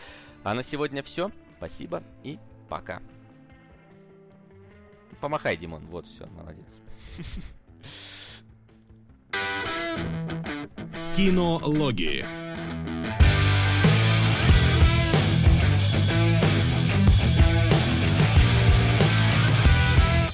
А 0.45 0.55
на 0.55 0.63
сегодня 0.63 1.03
все. 1.03 1.31
Спасибо 1.59 2.03
и 2.23 2.39
пока. 2.69 3.01
Помахай, 5.21 5.57
Димон. 5.57 5.87
Вот, 5.87 6.07
все, 6.07 6.27
молодец. 6.27 6.81
Кинологии. 11.17 12.52